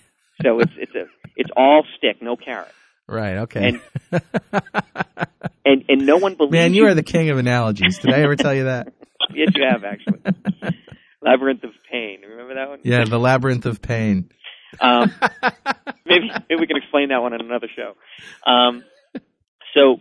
So 0.43 0.59
it's 0.59 0.71
it's 0.77 0.95
a 0.95 1.05
it's 1.35 1.49
all 1.57 1.83
stick, 1.97 2.21
no 2.21 2.35
carrot, 2.37 2.71
right, 3.07 3.37
okay. 3.39 3.67
And- 4.11 4.21
and 5.65 5.83
and 5.89 6.05
no 6.05 6.17
one 6.17 6.35
believes. 6.35 6.53
Man, 6.53 6.73
you 6.73 6.85
are 6.87 6.93
the 6.93 7.03
king 7.03 7.29
of 7.29 7.37
analogies. 7.37 7.99
Did 7.99 8.13
I 8.13 8.19
ever 8.21 8.35
tell 8.37 8.53
you 8.53 8.63
that? 8.65 8.93
yes, 9.33 9.49
you 9.55 9.63
have 9.69 9.83
actually. 9.83 10.19
Labyrinth 11.27 11.63
of 11.63 11.71
Pain. 11.91 12.21
Remember 12.27 12.55
that 12.55 12.69
one? 12.69 12.79
Yeah, 12.83 13.03
the 13.05 13.19
labyrinth 13.19 13.65
of 13.65 13.81
pain. 13.81 14.29
Um, 14.79 15.13
maybe 16.05 16.29
maybe 16.49 16.59
we 16.59 16.67
can 16.67 16.77
explain 16.77 17.09
that 17.09 17.21
one 17.21 17.33
on 17.33 17.41
another 17.41 17.67
show. 17.73 17.93
Um, 18.49 18.83
so 19.73 19.97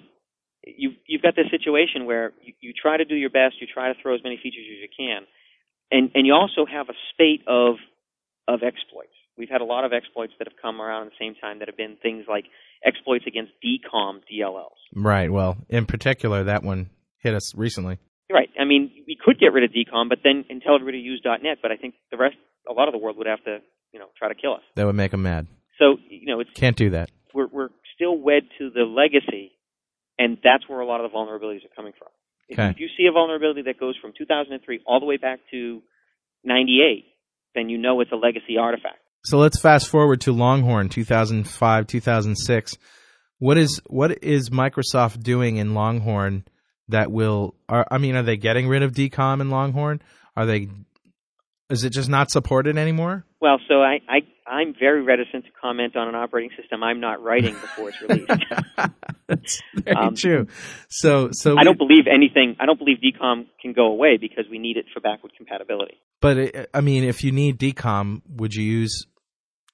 you've 0.65 0.95
you've 1.07 1.23
got 1.23 1.37
this 1.37 1.47
situation 1.51 2.05
where 2.05 2.33
you, 2.43 2.53
you 2.61 2.73
try 2.73 2.97
to 2.97 3.05
do 3.05 3.15
your 3.15 3.31
best, 3.31 3.57
you 3.61 3.67
try 3.73 3.93
to 3.93 4.01
throw 4.01 4.15
as 4.15 4.21
many 4.23 4.37
features 4.43 4.65
as 4.71 4.79
you 4.83 4.89
can, 4.97 5.27
and 5.91 6.11
and 6.15 6.27
you 6.27 6.35
also 6.35 6.67
have 6.67 6.89
a 6.89 6.95
spate 7.13 7.43
of 7.47 7.77
of 8.49 8.63
exploits. 8.63 9.11
We've 9.39 9.51
had 9.51 9.61
a 9.61 9.65
lot 9.65 9.85
of 9.85 9.93
exploits 9.93 10.33
that 10.39 10.49
have 10.49 10.57
come 10.61 10.81
around 10.81 11.07
at 11.07 11.13
the 11.13 11.25
same 11.25 11.35
time 11.35 11.59
that 11.59 11.69
have 11.69 11.77
been 11.77 11.97
things 12.03 12.25
like 12.29 12.45
exploits 12.85 13.25
against 13.27 13.53
DCOM 13.63 14.21
DLLs. 14.33 14.81
Right. 14.95 15.31
Well, 15.31 15.59
in 15.69 15.85
particular, 15.85 16.45
that 16.45 16.63
one 16.63 16.89
hit 17.19 17.35
us 17.35 17.55
recently. 17.55 17.99
Right. 18.33 18.49
I 18.59 18.65
mean, 18.65 18.91
we 19.07 19.17
could 19.23 19.39
get 19.39 19.53
rid 19.53 19.63
of 19.65 19.71
DCOM, 19.71 20.09
but 20.09 20.19
then 20.25 20.45
and 20.51 20.61
tell 20.61 20.75
everybody 20.75 20.99
to 21.01 21.05
use 21.05 21.23
.NET. 21.25 21.59
But 21.63 21.71
I 21.71 21.77
think 21.77 21.95
the 22.11 22.17
rest, 22.17 22.37
a 22.69 22.73
lot 22.73 22.89
of 22.89 22.93
the 22.93 22.99
world 22.99 23.17
would 23.19 23.27
have 23.29 23.43
to, 23.45 23.59
you 23.93 24.01
know, 24.01 24.07
try 24.19 24.29
to 24.29 24.35
kill 24.35 24.55
us. 24.55 24.63
That 24.75 24.85
would 24.87 24.97
make 24.97 25.13
them 25.13 25.23
mad. 25.23 25.47
So 25.79 25.97
you 26.11 26.27
know, 26.27 26.41
it's 26.41 26.51
Can't 26.55 26.77
do 26.77 26.91
that. 26.91 27.11
we're 27.35 27.47
we're 27.47 27.69
still 27.95 28.19
wed 28.19 28.43
to 28.59 28.71
the 28.71 28.83
legacy, 28.83 29.53
and 30.19 30.39
that's 30.43 30.69
where 30.69 30.81
a 30.81 30.87
lot 30.87 31.05
of 31.05 31.11
the 31.11 31.17
vulnerabilities 31.17 31.65
are 31.65 31.75
coming 31.77 31.93
from. 31.99 32.09
If, 32.49 32.59
Okay. 32.59 32.71
if 32.71 32.81
you 32.81 32.89
see 32.97 33.07
a 33.09 33.13
vulnerability 33.13 33.63
that 33.63 33.79
goes 33.79 33.97
from 34.01 34.13
2003 34.17 34.81
all 34.87 35.01
the 35.01 35.07
way 35.07 35.17
back 35.17 35.41
to 35.51 35.83
98, 36.45 37.05
then 37.55 37.69
you 37.69 37.79
know 37.79 38.01
it's 38.01 38.13
a 38.13 38.17
legacy 38.17 38.57
artifact. 38.59 38.99
So 39.25 39.39
let's 39.39 39.61
fast 39.61 39.89
forward 39.89 40.21
to 40.23 40.33
Longhorn 40.33 40.89
2005, 40.89 41.87
2006. 41.87 42.75
What 43.39 43.59
is 43.59 43.81
what 43.87 44.23
is 44.23 44.51
Microsoft 44.51 45.23
doing 45.23 45.57
in 45.57 45.75
Longhorn 45.75 46.45
that 46.89 47.11
will 47.11 47.55
are 47.69 47.87
I 47.91 47.99
mean 47.99 48.15
are 48.17 48.23
they 48.23 48.37
getting 48.37 48.69
rid 48.69 48.83
of 48.83 48.93
DCOM 48.93 49.41
and 49.41 49.51
Longhorn? 49.51 50.01
Are 50.37 50.47
they 50.47 50.69
is 51.69 51.83
it 51.83 51.91
just 51.91 52.09
not 52.09 52.31
supported 52.31 52.79
anymore? 52.79 53.25
Well, 53.41 53.59
so 53.69 53.83
I, 53.83 53.99
I 54.09 54.19
I'm 54.47 54.75
very 54.79 55.03
reticent 55.03 55.45
to 55.47 55.51
comment 55.61 55.97
on 55.97 56.07
an 56.09 56.15
operating 56.15 56.51
system 56.61 56.83
I'm 56.85 57.01
not 57.01 57.21
writing 57.23 57.55
before 57.55 57.89
it's 57.89 58.01
released. 58.01 58.31
That's 59.27 59.63
very 59.75 59.97
Um, 59.97 60.15
true. 60.15 60.47
So 60.89 61.31
so 61.33 61.59
I 61.59 61.65
don't 61.65 61.79
believe 61.79 62.05
anything. 62.13 62.57
I 62.61 62.67
don't 62.67 62.79
believe 62.79 62.99
DCOM 62.99 63.47
can 63.61 63.73
go 63.73 63.87
away 63.87 64.17
because 64.21 64.45
we 64.51 64.59
need 64.59 64.77
it 64.77 64.85
for 64.95 65.01
backward 65.01 65.33
compatibility. 65.37 65.95
but 66.21 66.37
it, 66.39 66.71
I 66.73 66.81
mean 66.81 67.03
if 67.05 67.25
you 67.25 67.33
need 67.33 67.59
DCOM, 67.59 68.23
would 68.37 68.55
you 68.55 68.63
use 68.65 69.07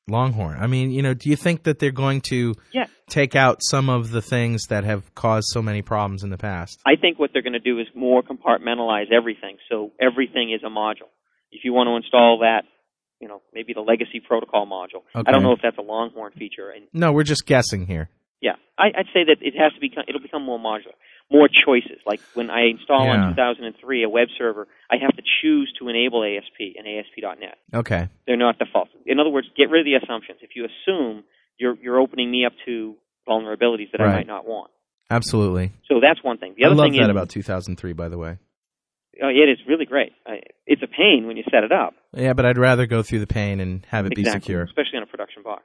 Longhorn. 0.09 0.59
I 0.61 0.67
mean, 0.67 0.91
you 0.91 1.03
know, 1.03 1.15
do 1.15 1.31
you 1.31 1.37
think 1.37 1.63
that 1.65 1.79
they're 1.79 1.91
going 1.93 2.21
to 2.23 2.55
Yeah. 2.73 2.87
take 3.09 3.37
out 3.37 3.59
some 3.63 3.89
of 3.89 4.11
the 4.11 4.21
things 4.23 4.67
that 4.69 4.85
have 4.85 5.15
caused 5.15 5.47
so 5.53 5.63
many 5.63 5.81
problems 5.83 6.25
in 6.25 6.31
the 6.31 6.39
past? 6.39 6.81
I 6.85 6.97
think 6.97 7.19
what 7.19 7.31
they're 7.33 7.43
going 7.43 7.53
to 7.53 7.59
do 7.61 7.79
is 7.79 7.87
more 7.95 8.23
compartmentalize 8.23 9.13
everything, 9.13 9.59
so 9.71 9.93
everything 10.01 10.51
is 10.53 10.63
a 10.65 10.71
module. 10.71 11.11
If 11.53 11.65
you 11.65 11.73
want 11.73 11.89
to 11.89 11.97
install 11.97 12.39
that, 12.41 12.63
you 13.21 13.29
know, 13.29 13.43
maybe 13.55 13.73
the 13.73 13.81
legacy 13.83 14.21
protocol 14.27 14.67
module. 14.67 15.03
I 15.15 15.31
don't 15.31 15.43
know 15.45 15.53
if 15.53 15.61
that's 15.63 15.79
a 15.79 15.83
Longhorn 15.83 16.33
feature, 16.33 16.71
and 16.71 16.87
No, 16.93 17.13
we're 17.13 17.23
just 17.23 17.47
guessing 17.47 17.87
here. 17.87 18.09
Yeah, 18.43 18.57
I, 18.79 18.87
I'd 18.99 19.07
say 19.15 19.25
that 19.25 19.39
it 19.41 19.55
has 19.57 19.73
to 19.73 19.81
become 19.81 20.05
it'll 20.09 20.21
become 20.21 20.43
more 20.43 20.59
modular, 20.59 20.93
more 21.31 21.49
choices. 21.49 21.99
Like 22.05 22.21
when 22.35 22.51
I 22.51 22.67
install 22.69 23.07
Yeah. 23.07 23.23
on 23.31 23.35
2003 23.37 24.03
a 24.03 24.09
web 24.11 24.29
server, 24.37 24.67
I 24.91 24.97
have 25.01 25.17
to 25.17 25.23
choose 25.41 25.73
to 25.79 25.89
enable 25.89 26.23
ASP 26.25 26.77
and 26.77 26.87
ASP.NET. 26.87 27.57
Okay. 27.73 28.09
They're 28.27 28.37
not 28.37 28.59
default. 28.59 28.89
In 29.07 29.21
other 29.21 29.31
words, 29.31 29.47
get 29.57 29.71
rid 29.71 29.81
of 29.81 29.87
the 29.87 29.95
assumptions. 29.95 30.41
If 30.43 30.51
you 30.57 30.67
assume 30.67 31.25
you're 31.59 31.77
you're 31.81 31.99
opening 32.01 32.31
me 32.31 32.45
up 32.45 32.53
to 32.67 32.97
vulnerabilities 33.29 33.93
that 33.93 34.01
I 34.01 34.13
might 34.13 34.27
not 34.27 34.45
want. 34.47 34.71
Absolutely. 35.11 35.73
So 35.89 36.01
that's 36.01 36.23
one 36.25 36.39
thing. 36.39 36.55
The 36.59 36.65
I 36.65 36.67
other 36.69 36.77
love 36.77 36.85
thing 36.87 36.95
that 37.01 37.05
is 37.05 37.11
about 37.11 37.29
2003, 37.29 37.93
by 37.93 38.09
the 38.09 38.19
way. 38.19 38.39
oh, 39.23 39.29
it 39.29 39.49
is 39.49 39.59
really 39.69 39.85
great. 39.85 40.13
I, 40.27 40.41
it's 40.67 40.83
a 40.83 40.87
pain 40.87 41.27
when 41.27 41.37
you 41.37 41.45
set 41.51 41.63
it 41.65 41.71
up. 41.73 41.95
Yeah, 42.15 42.33
but 42.33 42.47
I'd 42.47 42.59
rather 42.59 42.87
go 42.87 43.03
through 43.03 43.21
the 43.21 43.27
pain 43.27 43.61
and 43.61 43.87
have 43.91 44.07
it 44.07 44.15
be 44.15 44.25
secure. 44.25 44.63
especially 44.63 44.97
on 44.97 45.03
a 45.03 45.07
production 45.07 45.43
box. 45.43 45.65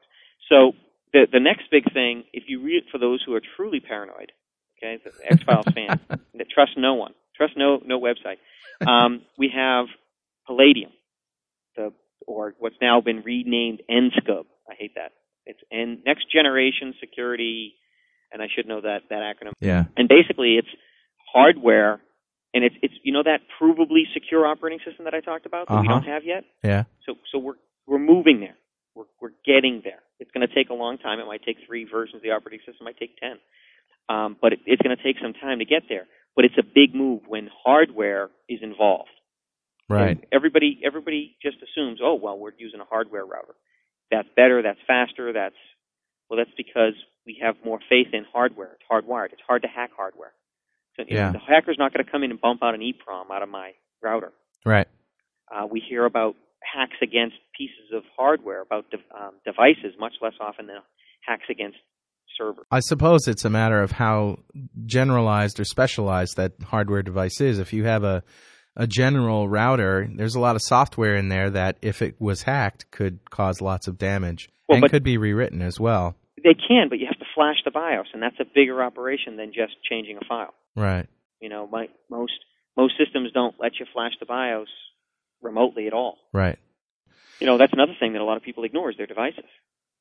So 0.49 0.73
the 1.13 1.27
the 1.31 1.39
next 1.39 1.63
big 1.71 1.91
thing, 1.93 2.23
if 2.33 2.43
you 2.47 2.61
read 2.61 2.83
for 2.91 2.97
those 2.97 3.21
who 3.25 3.33
are 3.35 3.41
truly 3.55 3.79
paranoid, 3.79 4.31
okay, 4.77 5.01
the 5.03 5.11
X 5.31 5.43
Files 5.43 5.65
fan, 5.73 5.99
that 6.09 6.49
trust 6.53 6.71
no 6.77 6.95
one, 6.95 7.13
trust 7.35 7.53
no 7.57 7.81
no 7.85 7.99
website. 7.99 8.37
Um, 8.85 9.21
we 9.37 9.49
have 9.55 9.87
Palladium, 10.45 10.91
the 11.75 11.93
or 12.25 12.53
what's 12.59 12.75
now 12.81 13.01
been 13.01 13.21
renamed 13.21 13.81
NGSCB. 13.89 14.45
I 14.69 14.73
hate 14.77 14.95
that. 14.95 15.11
It's 15.45 15.59
N 15.71 16.01
Next 16.05 16.31
Generation 16.31 16.93
Security, 16.99 17.73
and 18.31 18.41
I 18.41 18.47
should 18.53 18.67
know 18.67 18.81
that 18.81 19.03
that 19.09 19.19
acronym. 19.21 19.53
Yeah. 19.61 19.85
And 19.95 20.07
basically, 20.09 20.55
it's 20.57 20.67
hardware, 21.33 22.01
and 22.53 22.63
it's 22.63 22.75
it's 22.81 22.93
you 23.03 23.13
know 23.13 23.23
that 23.23 23.39
provably 23.59 24.03
secure 24.13 24.45
operating 24.45 24.79
system 24.85 25.05
that 25.05 25.13
I 25.13 25.21
talked 25.21 25.45
about 25.45 25.67
that 25.67 25.73
we 25.81 25.87
Uh-huh. 25.87 25.99
don't 25.99 26.03
have 26.11 26.23
yet. 26.25 26.43
Yeah. 26.63 26.83
So 27.05 27.15
so 27.31 27.39
we're 27.39 27.55
we're 27.87 27.99
moving 27.99 28.39
there. 28.41 28.57
We're 28.95 29.05
we're 29.21 29.31
getting 29.45 29.81
there. 29.83 30.01
It's 30.19 30.31
going 30.31 30.47
to 30.47 30.53
take 30.53 30.69
a 30.69 30.73
long 30.73 30.97
time. 30.97 31.19
It 31.19 31.25
might 31.27 31.43
take 31.43 31.57
three 31.67 31.85
versions 31.85 32.15
of 32.17 32.21
the 32.23 32.31
operating 32.31 32.59
system. 32.59 32.81
It 32.81 32.83
might 32.85 32.97
take 32.97 33.17
ten, 33.17 33.37
um, 34.09 34.35
but 34.41 34.53
it, 34.53 34.59
it's 34.65 34.81
going 34.81 34.95
to 34.95 35.03
take 35.03 35.17
some 35.21 35.33
time 35.33 35.59
to 35.59 35.65
get 35.65 35.83
there. 35.89 36.07
But 36.35 36.45
it's 36.45 36.57
a 36.57 36.63
big 36.63 36.93
move 36.93 37.21
when 37.27 37.49
hardware 37.63 38.29
is 38.47 38.59
involved. 38.61 39.09
Right. 39.89 40.09
And 40.17 40.25
everybody 40.31 40.81
everybody 40.85 41.37
just 41.41 41.57
assumes, 41.63 41.99
oh 42.03 42.15
well, 42.15 42.37
we're 42.37 42.51
using 42.57 42.79
a 42.79 42.85
hardware 42.85 43.25
router. 43.25 43.55
That's 44.11 44.27
better. 44.35 44.61
That's 44.61 44.79
faster. 44.85 45.33
That's 45.33 45.55
well, 46.29 46.37
that's 46.37 46.51
because 46.57 46.93
we 47.25 47.39
have 47.41 47.55
more 47.63 47.79
faith 47.89 48.07
in 48.13 48.25
hardware. 48.31 48.73
It's 48.79 48.83
hardwired. 48.89 49.33
It's 49.33 49.41
hard 49.47 49.61
to 49.63 49.67
hack 49.67 49.91
hardware. 49.95 50.33
So 50.97 51.03
Yeah. 51.07 51.31
the 51.31 51.39
hacker's 51.39 51.77
not 51.79 51.93
going 51.93 52.03
to 52.05 52.11
come 52.11 52.23
in 52.23 52.31
and 52.31 52.41
bump 52.41 52.63
out 52.63 52.73
an 52.73 52.81
EEPROM 52.81 53.31
out 53.31 53.43
of 53.43 53.49
my 53.49 53.71
router. 54.01 54.33
Right. 54.65 54.87
Uh, 55.49 55.65
we 55.69 55.79
hear 55.79 56.05
about 56.05 56.35
hacks 56.61 56.97
against 57.01 57.35
pieces 57.57 57.91
of 57.93 58.03
hardware, 58.15 58.61
about 58.61 58.85
de- 58.91 58.97
um, 59.17 59.33
devices, 59.45 59.97
much 59.99 60.13
less 60.21 60.33
often 60.39 60.67
than 60.67 60.77
hacks 61.25 61.45
against 61.49 61.77
servers. 62.37 62.65
I 62.71 62.79
suppose 62.81 63.27
it's 63.27 63.45
a 63.45 63.49
matter 63.49 63.81
of 63.81 63.91
how 63.91 64.39
generalized 64.85 65.59
or 65.59 65.65
specialized 65.65 66.37
that 66.37 66.53
hardware 66.63 67.01
device 67.03 67.41
is. 67.41 67.59
If 67.59 67.73
you 67.73 67.85
have 67.85 68.03
a 68.03 68.23
a 68.79 68.85
general 68.85 69.49
router, 69.49 70.07
there's 70.15 70.35
a 70.35 70.39
lot 70.39 70.55
of 70.55 70.61
software 70.61 71.15
in 71.15 71.29
there 71.29 71.49
that, 71.49 71.77
if 71.81 72.03
it 72.03 72.21
was 72.21 72.43
hacked, 72.43 72.89
could 72.91 73.19
cause 73.31 73.59
lots 73.59 73.87
of 73.87 73.97
damage 73.97 74.49
Well, 74.69 74.77
and 74.77 74.91
could 74.91 75.03
be 75.03 75.17
rewritten 75.17 75.63
as 75.63 75.79
well. 75.79 76.15
They 76.43 76.53
can, 76.53 76.87
but 76.87 76.99
you 76.99 77.07
have 77.07 77.17
to 77.17 77.25
flash 77.33 77.55
the 77.65 77.71
BIOS, 77.71 78.05
and 78.13 78.21
that's 78.21 78.39
a 78.39 78.45
bigger 78.45 78.83
operation 78.83 79.35
than 79.35 79.47
just 79.47 79.73
changing 79.89 80.17
a 80.21 80.25
file. 80.27 80.53
Right. 80.75 81.07
You 81.41 81.49
know, 81.49 81.67
my, 81.67 81.87
most 82.09 82.33
most 82.77 82.93
systems 83.03 83.31
don't 83.33 83.55
let 83.59 83.79
you 83.79 83.87
flash 83.91 84.11
the 84.19 84.27
BIOS 84.27 84.69
remotely 85.41 85.87
at 85.87 85.93
all. 85.93 86.17
Right. 86.33 86.57
You 87.39 87.47
know, 87.47 87.57
that's 87.57 87.73
another 87.73 87.93
thing 87.99 88.13
that 88.13 88.21
a 88.21 88.25
lot 88.25 88.37
of 88.37 88.43
people 88.43 88.63
ignore 88.63 88.89
is 88.89 88.97
their 88.97 89.05
devices. 89.07 89.45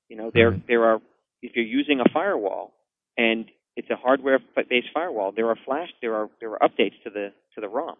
You 0.08 0.16
know, 0.16 0.30
there 0.32 0.50
Right. 0.52 0.66
there 0.66 0.84
are 0.84 1.00
if 1.42 1.54
you're 1.54 1.64
using 1.64 2.00
a 2.00 2.08
firewall 2.12 2.72
and 3.18 3.46
it's 3.76 3.90
a 3.90 3.96
hardware 3.96 4.38
based 4.68 4.88
firewall, 4.94 5.32
there 5.32 5.48
are 5.48 5.56
flash 5.64 5.88
there 6.00 6.14
are 6.14 6.30
there 6.40 6.50
are 6.52 6.58
updates 6.68 6.94
to 7.04 7.10
the 7.10 7.32
to 7.54 7.60
the 7.60 7.68
ROM. 7.68 7.96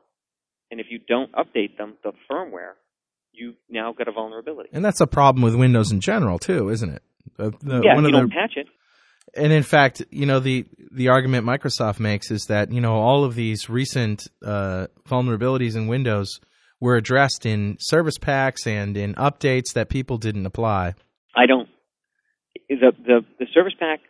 And 0.70 0.80
if 0.80 0.86
you 0.90 0.98
don't 0.98 1.30
update 1.32 1.76
them, 1.76 1.94
the 2.02 2.12
firmware, 2.30 2.72
you 3.32 3.54
now 3.68 3.92
got 3.92 4.08
a 4.08 4.12
vulnerability. 4.12 4.70
And 4.72 4.84
that's 4.84 5.00
a 5.00 5.06
problem 5.06 5.42
with 5.42 5.54
Windows 5.54 5.92
in 5.92 6.00
general 6.00 6.38
too, 6.38 6.70
isn't 6.70 6.90
it? 6.90 7.02
Uh, 7.38 7.50
the- 7.62 7.82
yeah, 7.84 7.94
one 7.94 8.04
if 8.04 8.08
of 8.08 8.10
you 8.10 8.12
the 8.12 8.18
don't 8.20 8.32
patch 8.32 8.56
it. 8.56 8.66
and 9.34 9.52
in 9.52 9.62
fact, 9.62 10.02
you 10.10 10.24
know 10.26 10.40
the 10.40 10.64
the 10.92 11.08
argument 11.08 11.44
Microsoft 11.46 12.00
makes 12.00 12.30
is 12.30 12.46
that 12.46 12.72
you 12.72 12.80
know 12.80 12.94
all 12.94 13.24
of 13.24 13.34
these 13.34 13.68
recent 13.68 14.28
uh, 14.42 14.86
vulnerabilities 15.06 15.76
in 15.76 15.88
Windows 15.88 16.40
were 16.80 16.96
addressed 16.96 17.46
in 17.46 17.76
service 17.80 18.18
packs 18.18 18.66
and 18.66 18.96
in 18.96 19.14
updates 19.14 19.72
that 19.74 19.88
people 19.88 20.18
didn't 20.18 20.46
apply. 20.46 20.94
I 21.34 21.46
don't 21.46 21.68
the 22.68 22.92
the 23.04 23.20
the 23.38 23.46
service 23.54 23.74
pack 23.78 24.00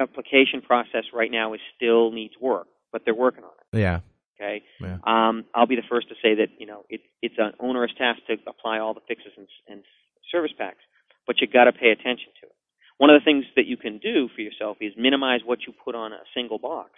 application 0.00 0.62
process 0.62 1.04
right 1.12 1.30
now 1.30 1.54
is 1.54 1.60
still 1.76 2.10
needs 2.10 2.34
work, 2.40 2.66
but 2.92 3.02
they're 3.04 3.14
working 3.14 3.44
on 3.44 3.50
it. 3.72 3.78
Yeah, 3.78 4.00
Okay. 4.42 4.62
Yeah. 4.80 4.98
Um, 5.06 5.44
I'll 5.54 5.66
be 5.66 5.76
the 5.76 5.86
first 5.88 6.08
to 6.08 6.14
say 6.22 6.34
that 6.34 6.48
you 6.58 6.66
know 6.66 6.84
it, 6.88 7.00
it's 7.22 7.36
an 7.38 7.52
onerous 7.60 7.92
task 7.96 8.20
to 8.26 8.34
apply 8.46 8.78
all 8.78 8.94
the 8.94 9.04
fixes 9.06 9.32
and, 9.36 9.46
and 9.68 9.82
service 10.30 10.50
packs, 10.56 10.82
but 11.26 11.40
you 11.40 11.46
got 11.46 11.64
to 11.64 11.72
pay 11.72 11.90
attention 11.90 12.34
to 12.42 12.46
it. 12.46 12.56
One 12.98 13.10
of 13.10 13.20
the 13.20 13.24
things 13.24 13.44
that 13.56 13.66
you 13.66 13.76
can 13.76 13.98
do 13.98 14.28
for 14.34 14.40
yourself 14.40 14.78
is 14.80 14.92
minimize 14.96 15.40
what 15.44 15.60
you 15.66 15.72
put 15.72 15.94
on 15.94 16.12
a 16.12 16.22
single 16.34 16.58
box. 16.58 16.90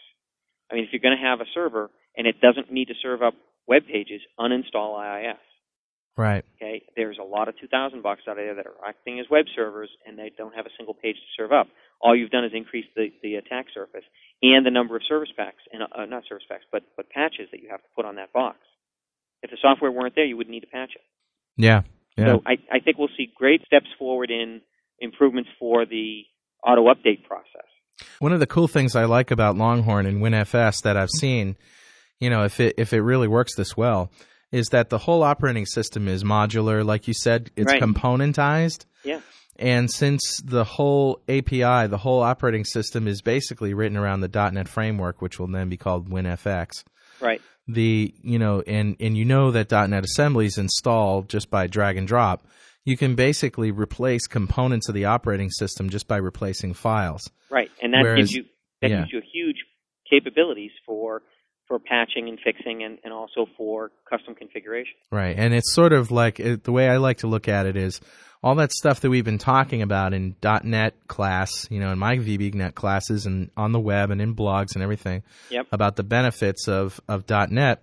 I 0.71 0.75
mean, 0.75 0.85
if 0.85 0.91
you're 0.93 1.05
going 1.05 1.17
to 1.17 1.23
have 1.23 1.41
a 1.41 1.49
server 1.53 1.91
and 2.17 2.27
it 2.27 2.41
doesn't 2.41 2.73
need 2.73 2.89
to 2.89 2.95
serve 3.03 3.23
up 3.23 3.35
web 3.67 3.83
pages, 3.87 4.21
uninstall 4.39 4.99
IIS. 4.99 5.41
right. 6.17 6.45
Okay, 6.57 6.83
there's 6.97 7.19
a 7.21 7.25
lot 7.25 7.49
of 7.49 7.59
2000 7.61 8.03
boxes 8.03 8.27
out 8.29 8.37
there 8.37 8.55
that 8.55 8.67
are 8.67 8.87
acting 8.87 9.21
as 9.21 9.27
web 9.31 9.47
servers 9.55 9.91
and 10.07 10.19
they 10.19 10.31
don't 10.37 10.55
have 10.55 10.67
a 10.67 10.75
single 10.77 10.95
page 10.95 11.17
to 11.17 11.31
serve 11.37 11.53
up. 11.53 11.69
All 12.01 12.17
you've 12.17 12.31
done 12.31 12.45
is 12.45 12.53
increase 12.55 12.87
the, 12.95 13.09
the 13.23 13.37
attack 13.37 13.67
surface 13.73 14.05
and 14.43 14.67
the 14.67 14.71
number 14.71 14.97
of 14.97 15.03
service 15.09 15.31
packs 15.37 15.63
and 15.73 15.83
uh, 15.83 16.05
not 16.07 16.25
service 16.29 16.45
packs, 16.49 16.65
but 16.71 16.83
but 16.97 17.09
patches 17.11 17.49
that 17.53 17.63
you 17.63 17.69
have 17.71 17.81
to 17.81 17.89
put 17.97 18.05
on 18.05 18.17
that 18.17 18.33
box. 18.33 18.59
If 19.43 19.51
the 19.51 19.59
software 19.61 19.91
weren't 19.91 20.15
there, 20.15 20.25
you 20.25 20.37
wouldn't 20.37 20.53
need 20.53 20.61
to 20.61 20.67
patch 20.67 20.91
it. 20.95 21.03
Yeah, 21.57 21.83
yeah, 22.17 22.27
So 22.27 22.43
I, 22.47 22.55
I 22.73 22.81
think 22.81 22.99
we'll 22.99 23.09
see 23.17 23.33
great 23.35 23.63
steps 23.67 23.87
forward 23.99 24.31
in 24.31 24.61
improvements 25.01 25.51
for 25.59 25.85
the 25.85 26.23
auto 26.65 26.93
update 26.93 27.25
process. 27.25 27.67
One 28.19 28.33
of 28.33 28.41
the 28.41 28.47
cool 28.47 28.69
things 28.69 28.97
I 28.97 29.05
like 29.05 29.31
about 29.31 29.57
Longhorn 29.57 30.07
and 30.07 30.23
WinFS 30.23 30.83
that 30.83 30.97
I've 30.97 31.11
seen, 31.11 31.57
you 32.21 32.31
know, 32.31 32.45
if 32.45 32.61
it 32.61 32.75
if 32.79 32.93
it 32.93 33.01
really 33.03 33.29
works 33.29 33.55
this 33.57 33.77
well, 33.77 34.11
is 34.53 34.69
that 34.69 34.89
the 34.91 34.99
whole 34.99 35.23
operating 35.23 35.67
system 35.67 36.07
is 36.09 36.23
modular. 36.25 36.85
Like 36.85 37.09
you 37.09 37.15
said, 37.15 37.51
it's 37.57 37.73
Right. 37.73 37.83
componentized. 37.83 38.85
Yeah. 39.05 39.21
And 39.57 39.91
since 39.91 40.41
the 40.45 40.65
whole 40.65 41.21
API, 41.29 41.87
the 41.87 41.99
whole 41.99 42.21
operating 42.23 42.65
system 42.65 43.07
is 43.07 43.23
basically 43.23 43.73
written 43.73 43.97
around 43.97 44.21
the 44.21 44.51
.NET 44.53 44.69
framework, 44.69 45.23
which 45.23 45.39
will 45.39 45.47
then 45.47 45.69
be 45.69 45.77
called 45.77 46.09
WinFX. 46.11 46.83
Right. 47.21 47.41
The 47.69 48.13
you 48.23 48.39
know, 48.39 48.63
and 48.67 48.97
and 49.01 49.17
you 49.17 49.25
know 49.25 49.51
that 49.53 49.71
.NET 49.71 50.05
assemblies 50.05 50.59
install 50.59 51.23
just 51.23 51.51
by 51.51 51.67
drag 51.67 51.97
and 51.97 52.07
drop. 52.07 52.47
You 52.85 52.97
can 52.99 53.15
basically 53.15 53.71
replace 53.71 54.27
components 54.27 54.89
of 54.91 54.95
the 54.95 55.07
operating 55.07 55.51
system 55.51 55.89
just 55.89 56.07
by 56.07 56.19
replacing 56.19 56.75
files. 56.75 57.31
Right. 57.51 57.71
And 57.83 57.95
that 57.95 58.03
Whereas- 58.03 58.19
gives 58.19 58.33
you 58.35 58.45
that 58.83 58.91
yeah. 58.91 59.01
gives 59.01 59.13
you 59.13 59.23
huge 59.33 59.57
capabilities 60.11 60.73
for 60.85 61.23
for 61.67 61.79
patching 61.79 62.29
and 62.29 62.39
fixing 62.45 62.83
and, 62.83 62.99
and 63.05 63.13
also 63.13 63.47
for 63.57 63.91
custom 64.09 64.35
configuration. 64.35 64.95
Right. 65.11 65.35
And 65.37 65.55
it's 65.55 65.73
sort 65.75 65.93
of 65.93 66.11
like 66.11 66.39
it, 66.41 66.65
the 66.65 66.73
way 66.73 66.89
I 66.89 66.99
like 66.99 67.19
to 67.19 67.27
look 67.27 67.49
at 67.49 67.67
it 67.67 67.77
is 67.77 68.01
all 68.43 68.55
that 68.57 68.73
stuff 68.73 69.01
that 69.01 69.09
we've 69.09 69.25
been 69.25 69.39
talking 69.39 69.81
about 69.81 70.13
in 70.13 70.37
.NET 70.65 70.95
class, 71.09 71.67
you 71.71 71.81
know, 71.81 71.91
in 71.93 71.99
my 71.99 72.17
VB.NET 72.17 72.75
classes 72.75 73.25
and 73.25 73.51
on 73.57 73.73
the 73.73 73.81
web 73.81 74.11
and 74.11 74.21
in 74.21 74.35
blogs 74.37 74.75
and 74.75 74.83
everything 74.83 75.23
Yep. 75.51 75.69
about 75.73 75.97
the 75.97 76.03
benefits 76.03 76.69
of 76.69 77.01
of 77.09 77.25
.NET. 77.51 77.83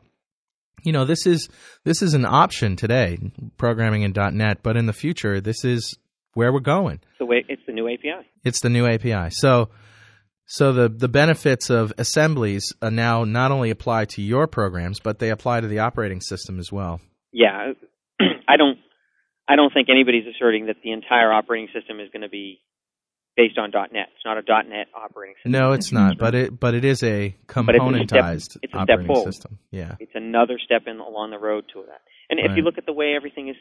You 0.84 0.92
know, 0.92 1.06
this 1.06 1.26
is 1.26 1.50
this 1.84 2.02
is 2.04 2.14
an 2.14 2.26
option 2.26 2.76
today, 2.76 3.18
programming 3.58 4.04
in 4.04 4.14
.NET, 4.16 4.62
but 4.62 4.78
in 4.78 4.86
the 4.86 4.94
future, 4.94 5.42
this 5.42 5.64
is 5.66 5.98
where 6.34 6.54
we're 6.54 6.60
going. 6.60 6.96
It's 7.10 7.18
the 7.20 7.26
way 7.26 7.44
it's 7.50 7.62
the 7.66 7.74
new 7.74 7.88
API. 7.88 8.28
It's 8.44 8.62
the 8.62 8.70
new 8.70 8.86
API. 8.88 9.30
So 9.32 9.70
so 10.52 10.74
the 10.74 10.89
the 10.89 11.08
benefits 11.08 11.70
of 11.70 11.93
assemblies 11.97 12.74
uh, 12.82 12.89
now 12.89 13.24
not 13.24 13.52
only 13.52 13.70
apply 13.70 14.04
to 14.06 14.22
your 14.22 14.47
programs, 14.47 14.99
but 14.99 15.20
they 15.20 15.30
apply 15.30 15.62
to 15.62 15.68
the 15.68 15.80
operating 15.80 16.20
system 16.20 16.60
as 16.60 16.72
well. 16.72 16.99
Yeah, 17.32 17.72
I 18.49 18.58
don't 18.58 18.78
I 19.47 19.56
don't 19.56 19.74
think 19.74 19.88
anybody's 19.89 20.26
asserting 20.28 20.66
that 20.66 20.76
the 20.84 20.91
entire 20.91 21.32
operating 21.32 21.70
system 21.74 22.02
is 22.02 22.10
going 22.12 22.24
to 22.24 22.30
be 22.30 22.60
based 23.38 23.58
on 23.58 23.72
.NET. 23.72 24.10
It's 24.14 24.26
not 24.26 24.38
a 24.38 24.41
.NET 24.68 24.88
operating 24.93 25.36
system. 25.38 25.54
No, 25.54 25.72
it's 25.72 25.93
not, 25.93 26.18
but 26.18 26.36
it 26.36 26.60
but 26.60 26.74
it 26.74 26.84
is 26.84 27.02
a 27.02 27.34
But 27.47 27.76
it's 27.76 27.84
a 27.84 28.04
step- 28.04 28.20
componentized 28.20 28.58
it's 28.62 28.74
a 28.74 28.78
operating 28.78 29.16
system. 29.24 29.60
Yeah. 29.72 29.95
It's 30.02 30.16
another 30.16 30.60
step 30.64 30.84
in 30.86 30.99
along 30.99 31.32
the 31.32 31.39
road 31.39 31.64
to 31.74 31.84
that. 31.88 32.02
And 32.30 32.39
if 32.39 32.58
you 32.58 32.64
look 32.64 32.78
at 32.78 32.86
the 32.86 32.93
way 32.93 33.14
everything 33.16 33.47
is 33.47 33.56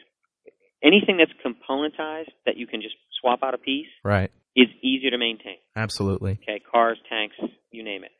anything 0.83 1.17
that's 1.17 1.31
componentized 1.39 2.31
that 2.45 2.57
you 2.57 2.67
can 2.67 2.81
just 2.81 2.95
swap 3.19 3.39
out 3.43 3.53
a 3.53 3.57
piece 3.57 3.87
Right. 4.03 4.31
Is 4.55 4.67
easier 4.81 5.11
to 5.11 5.17
maintain. 5.17 5.57
Absolutely. 5.75 6.39
Okay, 6.43 6.61
cars, 6.71 6.97
tanks, 7.09 7.35
you 7.71 7.83
name 7.83 8.03
it. 8.03 8.11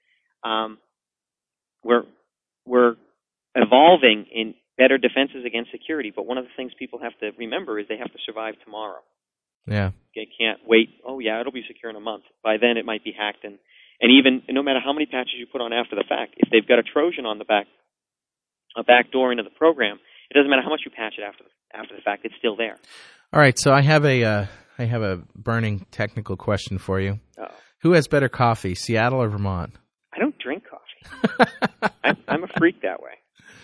Um, 0.44 0.78
we're 1.84 2.04
we're 2.66 2.96
evolving 3.56 4.26
in 4.34 4.54
better 4.78 4.98
defenses 4.98 5.44
against 5.46 5.72
security, 5.72 6.12
but 6.16 6.26
one 6.26 6.38
of 6.38 6.46
the 6.46 6.52
things 6.56 6.72
people 6.78 7.00
have 7.02 7.18
to 7.20 7.32
remember 7.38 7.80
is 7.80 7.88
they 7.90 7.98
have 7.98 8.12
to 8.12 8.20
survive 8.26 8.56
tomorrow. 8.64 9.02
Yeah. 9.68 9.92
They 10.16 10.28
can't 10.40 10.60
wait. 10.66 10.90
Oh 11.06 11.20
yeah, 11.20 11.40
it'll 11.40 11.52
be 11.52 11.64
secure 11.68 11.90
in 11.90 11.96
a 11.96 12.02
month. 12.02 12.24
By 12.44 12.58
then, 12.58 12.78
it 12.78 12.86
might 12.86 13.04
be 13.04 13.14
hacked, 13.18 13.44
and 13.44 13.60
and 14.00 14.12
even 14.12 14.42
no 14.50 14.64
matter 14.64 14.80
how 14.84 14.94
many 14.94 15.06
patches 15.06 15.36
you 15.38 15.46
put 15.46 15.62
on 15.62 15.74
after 15.74 15.96
the 15.96 16.06
fact, 16.08 16.34
if 16.38 16.50
they've 16.50 16.68
got 16.68 16.80
a 16.80 16.84
Trojan 16.84 17.26
on 17.26 17.38
the 17.38 17.46
back, 17.46 17.68
a 18.76 18.84
back 18.84 19.12
door 19.12 19.32
into 19.32 19.44
the 19.44 19.52
program, 19.52 20.00
it 20.30 20.34
doesn't 20.34 20.50
matter 20.50 20.64
how 20.64 20.70
much 20.70 20.82
you 20.86 20.92
patch 20.92 21.14
it 21.18 21.22
after 21.22 21.44
the, 21.44 21.78
after 21.78 21.96
the 21.96 22.02
fact; 22.02 22.26
it's 22.26 22.36
still 22.40 22.56
there. 22.56 22.78
All 23.32 23.40
right. 23.40 23.58
So 23.58 23.72
I 23.72 23.82
have 23.82 24.04
a 24.04 24.24
uh, 24.24 24.46
I 24.80 24.86
have 24.86 25.02
a 25.02 25.22
burning 25.36 25.86
technical 25.92 26.36
question 26.38 26.78
for 26.78 27.00
you. 27.00 27.20
Uh, 27.38 27.48
Who 27.82 27.94
has 27.94 28.08
better 28.08 28.30
coffee, 28.30 28.76
Seattle 28.76 29.22
or 29.22 29.28
Vermont? 29.30 29.76
I 30.14 30.20
don't 30.20 30.38
drink 30.40 30.64
coffee. 30.70 31.52
I, 32.04 32.16
I'm 32.28 32.44
a 32.44 32.48
freak 32.58 32.82
that 32.82 33.02
way. 33.02 33.12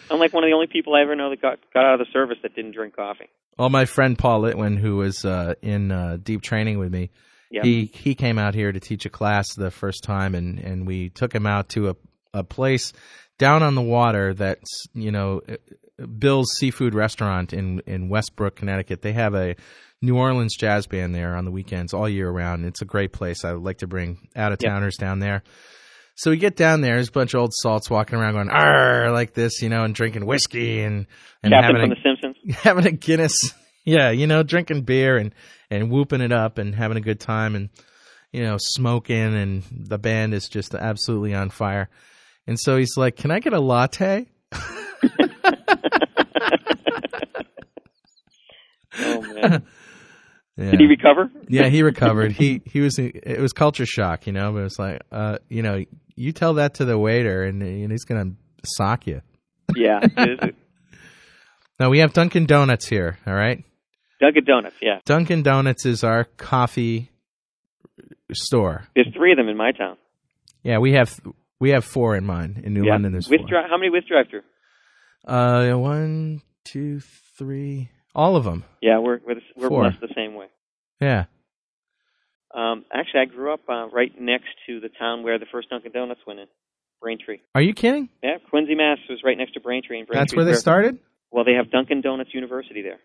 I'm 0.09 0.19
like 0.19 0.33
one 0.33 0.43
of 0.43 0.49
the 0.49 0.53
only 0.53 0.67
people 0.67 0.95
I 0.95 1.01
ever 1.01 1.15
know 1.15 1.29
that 1.29 1.41
got 1.41 1.59
got 1.73 1.85
out 1.85 1.99
of 1.99 1.99
the 1.99 2.11
service 2.13 2.37
that 2.43 2.55
didn't 2.55 2.71
drink 2.73 2.95
coffee. 2.95 3.27
Well, 3.57 3.69
my 3.69 3.85
friend 3.85 4.17
Paul 4.17 4.41
Litwin, 4.43 4.77
who 4.77 4.97
was 4.97 5.25
uh, 5.25 5.55
in 5.61 5.91
uh, 5.91 6.17
deep 6.23 6.41
training 6.43 6.77
with 6.79 6.91
me, 6.93 7.09
Yeah. 7.51 7.63
he 7.63 7.85
he 7.93 8.15
came 8.15 8.37
out 8.37 8.53
here 8.55 8.71
to 8.71 8.79
teach 8.79 9.05
a 9.05 9.09
class 9.09 9.53
the 9.55 9.71
first 9.71 10.03
time, 10.03 10.33
and 10.35 10.59
and 10.59 10.87
we 10.87 11.09
took 11.09 11.33
him 11.33 11.45
out 11.45 11.69
to 11.69 11.89
a 11.89 11.95
a 12.33 12.43
place 12.43 12.93
down 13.37 13.63
on 13.63 13.75
the 13.75 13.81
water 13.81 14.33
that's 14.33 14.85
you 14.93 15.11
know 15.11 15.41
Bill's 16.17 16.53
Seafood 16.57 16.93
Restaurant 16.93 17.51
in 17.51 17.81
in 17.85 18.07
Westbrook, 18.09 18.55
Connecticut. 18.55 19.01
They 19.01 19.13
have 19.13 19.33
a 19.35 19.55
New 20.01 20.17
Orleans 20.17 20.55
jazz 20.55 20.87
band 20.87 21.15
there 21.15 21.35
on 21.35 21.45
the 21.45 21.51
weekends 21.51 21.93
all 21.93 22.07
year 22.07 22.29
round. 22.29 22.65
It's 22.65 22.81
a 22.81 22.85
great 22.85 23.13
place. 23.13 23.43
I 23.43 23.53
would 23.53 23.63
like 23.63 23.79
to 23.79 23.87
bring 23.87 24.27
out 24.35 24.51
of 24.51 24.59
towners 24.59 24.95
down 24.95 25.19
there. 25.19 25.43
So 26.15 26.31
we 26.31 26.37
get 26.37 26.55
down 26.55 26.81
there. 26.81 26.95
There's 26.95 27.09
a 27.09 27.11
bunch 27.11 27.33
of 27.33 27.41
old 27.41 27.53
salts 27.53 27.89
walking 27.89 28.17
around 28.17 28.33
going 28.33 28.49
"arr" 28.49 29.11
like 29.11 29.33
this, 29.33 29.61
you 29.61 29.69
know, 29.69 29.83
and 29.83 29.93
drinking 29.93 30.25
whiskey 30.25 30.81
and 30.81 31.05
and 31.43 31.53
Captain 31.53 31.75
having 31.75 31.81
from 31.81 31.91
a, 31.91 31.95
The 31.95 32.01
Simpsons. 32.03 32.55
having 32.63 32.87
a 32.87 32.91
Guinness. 32.91 33.53
Yeah, 33.85 34.11
you 34.11 34.27
know, 34.27 34.43
drinking 34.43 34.81
beer 34.81 35.17
and 35.17 35.33
and 35.69 35.91
whooping 35.91 36.21
it 36.21 36.31
up 36.31 36.57
and 36.57 36.73
having 36.73 36.97
a 36.97 37.01
good 37.01 37.19
time 37.19 37.55
and 37.55 37.69
you 38.31 38.43
know 38.43 38.57
smoking 38.59 39.35
and 39.35 39.63
the 39.71 39.97
band 39.97 40.33
is 40.33 40.47
just 40.47 40.73
absolutely 40.73 41.33
on 41.33 41.49
fire. 41.49 41.89
And 42.47 42.59
so 42.59 42.77
he's 42.77 42.97
like, 42.97 43.15
"Can 43.15 43.31
I 43.31 43.39
get 43.39 43.53
a 43.53 43.59
latte?" 43.59 44.27
Oh 48.99 49.21
man, 49.21 49.63
Yeah. 50.57 50.71
did 50.71 50.79
he 50.79 50.87
recover? 50.87 51.29
yeah, 51.47 51.67
he 51.69 51.83
recovered. 51.83 52.31
He 52.31 52.61
he 52.65 52.79
was 52.81 52.97
it 52.99 53.39
was 53.39 53.53
culture 53.53 53.85
shock, 53.85 54.25
you 54.25 54.33
know, 54.33 54.51
but 54.53 54.63
it's 54.63 54.79
like, 54.79 55.01
uh, 55.11 55.37
you 55.49 55.61
know, 55.61 55.83
you 56.15 56.31
tell 56.31 56.55
that 56.55 56.73
to 56.75 56.85
the 56.85 56.97
waiter 56.97 57.43
and, 57.43 57.61
and 57.61 57.91
he's 57.91 58.05
gonna 58.05 58.31
sock 58.65 59.05
you. 59.07 59.21
Yeah. 59.75 59.99
Now 61.79 61.91
we 61.91 61.99
have 61.99 62.11
Dunkin' 62.11 62.47
Donuts 62.47 62.87
here. 62.87 63.19
All 63.27 63.35
right, 63.35 63.63
Dunkin' 64.19 64.45
Donuts. 64.45 64.75
Yeah, 64.81 64.99
Dunkin' 65.05 65.43
Donuts 65.43 65.85
is 65.85 66.03
our 66.03 66.23
coffee 66.23 67.11
store. 68.33 68.87
there's 68.95 69.13
three 69.15 69.31
of 69.31 69.37
them 69.37 69.47
in 69.47 69.55
my 69.57 69.71
town. 69.73 69.97
Yeah, 70.63 70.79
we 70.79 70.93
have 70.93 71.19
we 71.59 71.69
have 71.69 71.85
four 71.85 72.15
in 72.15 72.25
mine 72.25 72.61
in 72.63 72.73
New 72.73 72.83
yeah, 72.85 72.93
London. 72.93 73.11
There's 73.11 73.29
with 73.29 73.41
four. 73.41 73.47
dri- 73.49 73.69
how 73.69 73.77
many 73.77 73.91
with 73.91 74.05
drive-through? 74.07 74.41
Uh, 75.27 75.73
one, 75.77 76.41
two, 76.63 76.99
three, 77.37 77.91
all 78.17 78.35
of 78.35 78.43
them. 78.43 78.65
Yeah, 78.81 78.99
we're 78.99 79.19
we're, 79.25 79.35
the, 79.35 79.41
we're 79.55 79.69
Four. 79.69 79.83
blessed 79.83 80.01
the 80.01 80.13
same 80.15 80.33
way. 80.35 80.47
Yeah. 80.99 81.25
Um, 82.53 82.85
actually, 82.93 83.21
I 83.21 83.25
grew 83.25 83.53
up 83.53 83.61
uh, 83.69 83.87
right 83.89 84.11
next 84.19 84.49
to 84.67 84.79
the 84.79 84.89
town 84.89 85.23
where 85.23 85.37
the 85.37 85.45
first 85.51 85.69
Dunkin' 85.69 85.91
Donuts 85.91 86.21
went 86.25 86.39
in, 86.39 86.47
Braintree. 87.01 87.37
Are 87.53 87.61
you 87.61 87.73
kidding? 87.73 88.09
Yeah, 88.23 88.37
Quincy, 88.49 88.73
Mass 88.75 88.97
was 89.09 89.19
right 89.23 89.37
next 89.37 89.53
to 89.53 89.59
Braintree. 89.59 89.99
And 89.99 90.07
That's 90.09 90.35
where 90.35 90.45
they 90.45 90.53
started. 90.55 90.97
Well, 91.31 91.43
they 91.45 91.53
have 91.53 91.69
Dunkin' 91.71 92.01
Donuts 92.01 92.33
University 92.33 92.81
there. 92.81 92.99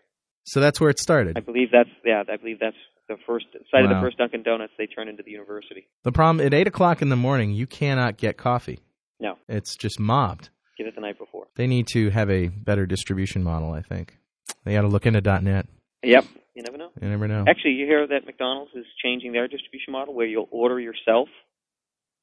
So 0.45 0.59
that's 0.59 0.79
where 0.81 0.89
it 0.89 0.99
started. 0.99 1.37
I 1.37 1.41
believe 1.41 1.69
that's 1.71 1.89
yeah. 2.03 2.23
I 2.27 2.35
believe 2.37 2.59
that's 2.59 2.75
the 3.07 3.15
first 3.27 3.45
site 3.71 3.83
of 3.83 3.89
the 3.89 3.99
first 4.01 4.17
Dunkin' 4.17 4.43
Donuts. 4.43 4.73
They 4.77 4.87
turned 4.87 5.09
into 5.09 5.23
the 5.23 5.31
university. 5.31 5.87
The 6.03 6.11
problem 6.11 6.45
at 6.45 6.53
eight 6.53 6.67
o'clock 6.67 7.01
in 7.01 7.09
the 7.09 7.15
morning, 7.15 7.51
you 7.51 7.67
cannot 7.67 8.17
get 8.17 8.37
coffee. 8.37 8.79
No, 9.19 9.37
It's 9.47 9.75
just 9.77 9.99
mobbed. 10.01 10.49
get 10.77 10.87
it 10.87 10.95
the 10.95 11.01
night 11.01 11.17
before. 11.17 11.45
They 11.55 11.67
need 11.67 11.87
to 11.93 12.09
have 12.09 12.29
a 12.29 12.47
better 12.47 12.85
distribution 12.85 13.41
model. 13.43 13.71
I 13.71 13.81
think 13.81 14.17
they 14.65 14.73
got 14.73 14.81
to 14.81 14.87
look 14.87 15.05
into 15.05 15.21
.net. 15.21 15.67
Yep. 16.03 16.25
You 16.55 16.61
never 16.63 16.77
know. 16.77 16.89
You 17.01 17.09
never 17.09 17.27
know. 17.27 17.45
Actually, 17.47 17.71
you 17.71 17.85
hear 17.85 18.05
that 18.07 18.25
McDonald's 18.25 18.71
is 18.75 18.85
changing 19.03 19.31
their 19.33 19.47
distribution 19.47 19.91
model 19.91 20.13
where 20.13 20.25
you'll 20.27 20.47
order 20.51 20.79
yourself 20.79 21.27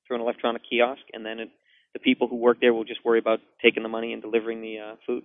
through 0.06 0.16
an 0.16 0.22
electronic 0.22 0.62
kiosk, 0.68 1.02
and 1.12 1.24
then 1.26 1.40
it, 1.40 1.48
the 1.94 1.98
people 1.98 2.28
who 2.28 2.36
work 2.36 2.58
there 2.60 2.72
will 2.72 2.84
just 2.84 3.04
worry 3.04 3.18
about 3.18 3.40
taking 3.62 3.82
the 3.82 3.88
money 3.88 4.12
and 4.12 4.22
delivering 4.22 4.60
the 4.60 4.78
uh, 4.78 4.94
food. 5.06 5.24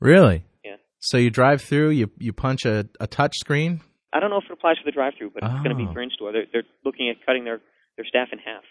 Really? 0.00 0.44
Yeah. 0.64 0.76
So 1.00 1.16
you 1.18 1.30
drive 1.30 1.62
through, 1.62 1.90
you 1.90 2.10
you 2.18 2.32
punch 2.32 2.64
a, 2.64 2.88
a 3.00 3.06
touch 3.06 3.36
screen. 3.38 3.80
I 4.12 4.20
don't 4.20 4.30
know 4.30 4.38
if 4.38 4.44
it 4.44 4.52
applies 4.52 4.76
for 4.78 4.84
the 4.84 4.92
drive-through, 4.92 5.30
but 5.34 5.42
it's 5.42 5.54
going 5.64 5.70
to 5.70 5.74
be 5.74 5.86
Oh. 5.88 5.92
for 5.92 6.00
in-store. 6.00 6.30
They're, 6.32 6.44
they're 6.52 6.62
looking 6.84 7.10
at 7.10 7.16
cutting 7.26 7.42
their, 7.44 7.60
their 7.96 8.06
staff 8.06 8.28
in 8.32 8.38
half. 8.38 8.62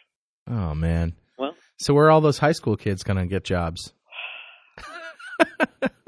Oh 0.49 0.73
man. 0.73 1.13
Well, 1.37 1.51
So 1.77 1.93
where 1.93 2.05
are 2.05 2.11
all 2.11 2.21
those 2.21 2.37
high 2.37 2.53
school 2.53 2.77
kids 2.77 3.03
gonna 3.03 3.25
get 3.27 3.43
jobs? 3.43 3.91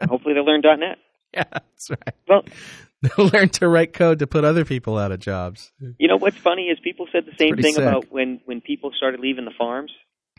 hopefully 0.10 0.34
they 0.34 0.40
learn 0.40 0.62
.NET. 0.64 0.98
Yeah, 1.36 1.44
that's 1.52 1.90
right. 1.90 2.16
Well, 2.28 2.44
They'll 3.02 3.28
learn 3.28 3.50
to 3.50 3.68
write 3.68 3.94
code 3.94 4.20
to 4.20 4.28
put 4.28 4.44
other 4.46 4.66
people 4.66 4.98
out 4.98 5.12
of 5.12 5.20
jobs. 5.20 5.72
you 6.00 6.08
know 6.08 6.18
what's 6.18 6.38
funny 6.38 6.64
is 6.70 6.80
people 6.84 7.06
said 7.12 7.26
the 7.26 7.36
same 7.38 7.56
thing 7.58 7.74
sick. 7.76 7.84
about 7.84 8.12
when 8.12 8.40
when 8.46 8.62
people 8.62 8.92
started 8.96 9.20
leaving 9.20 9.46
the 9.46 9.52
farms. 9.58 9.92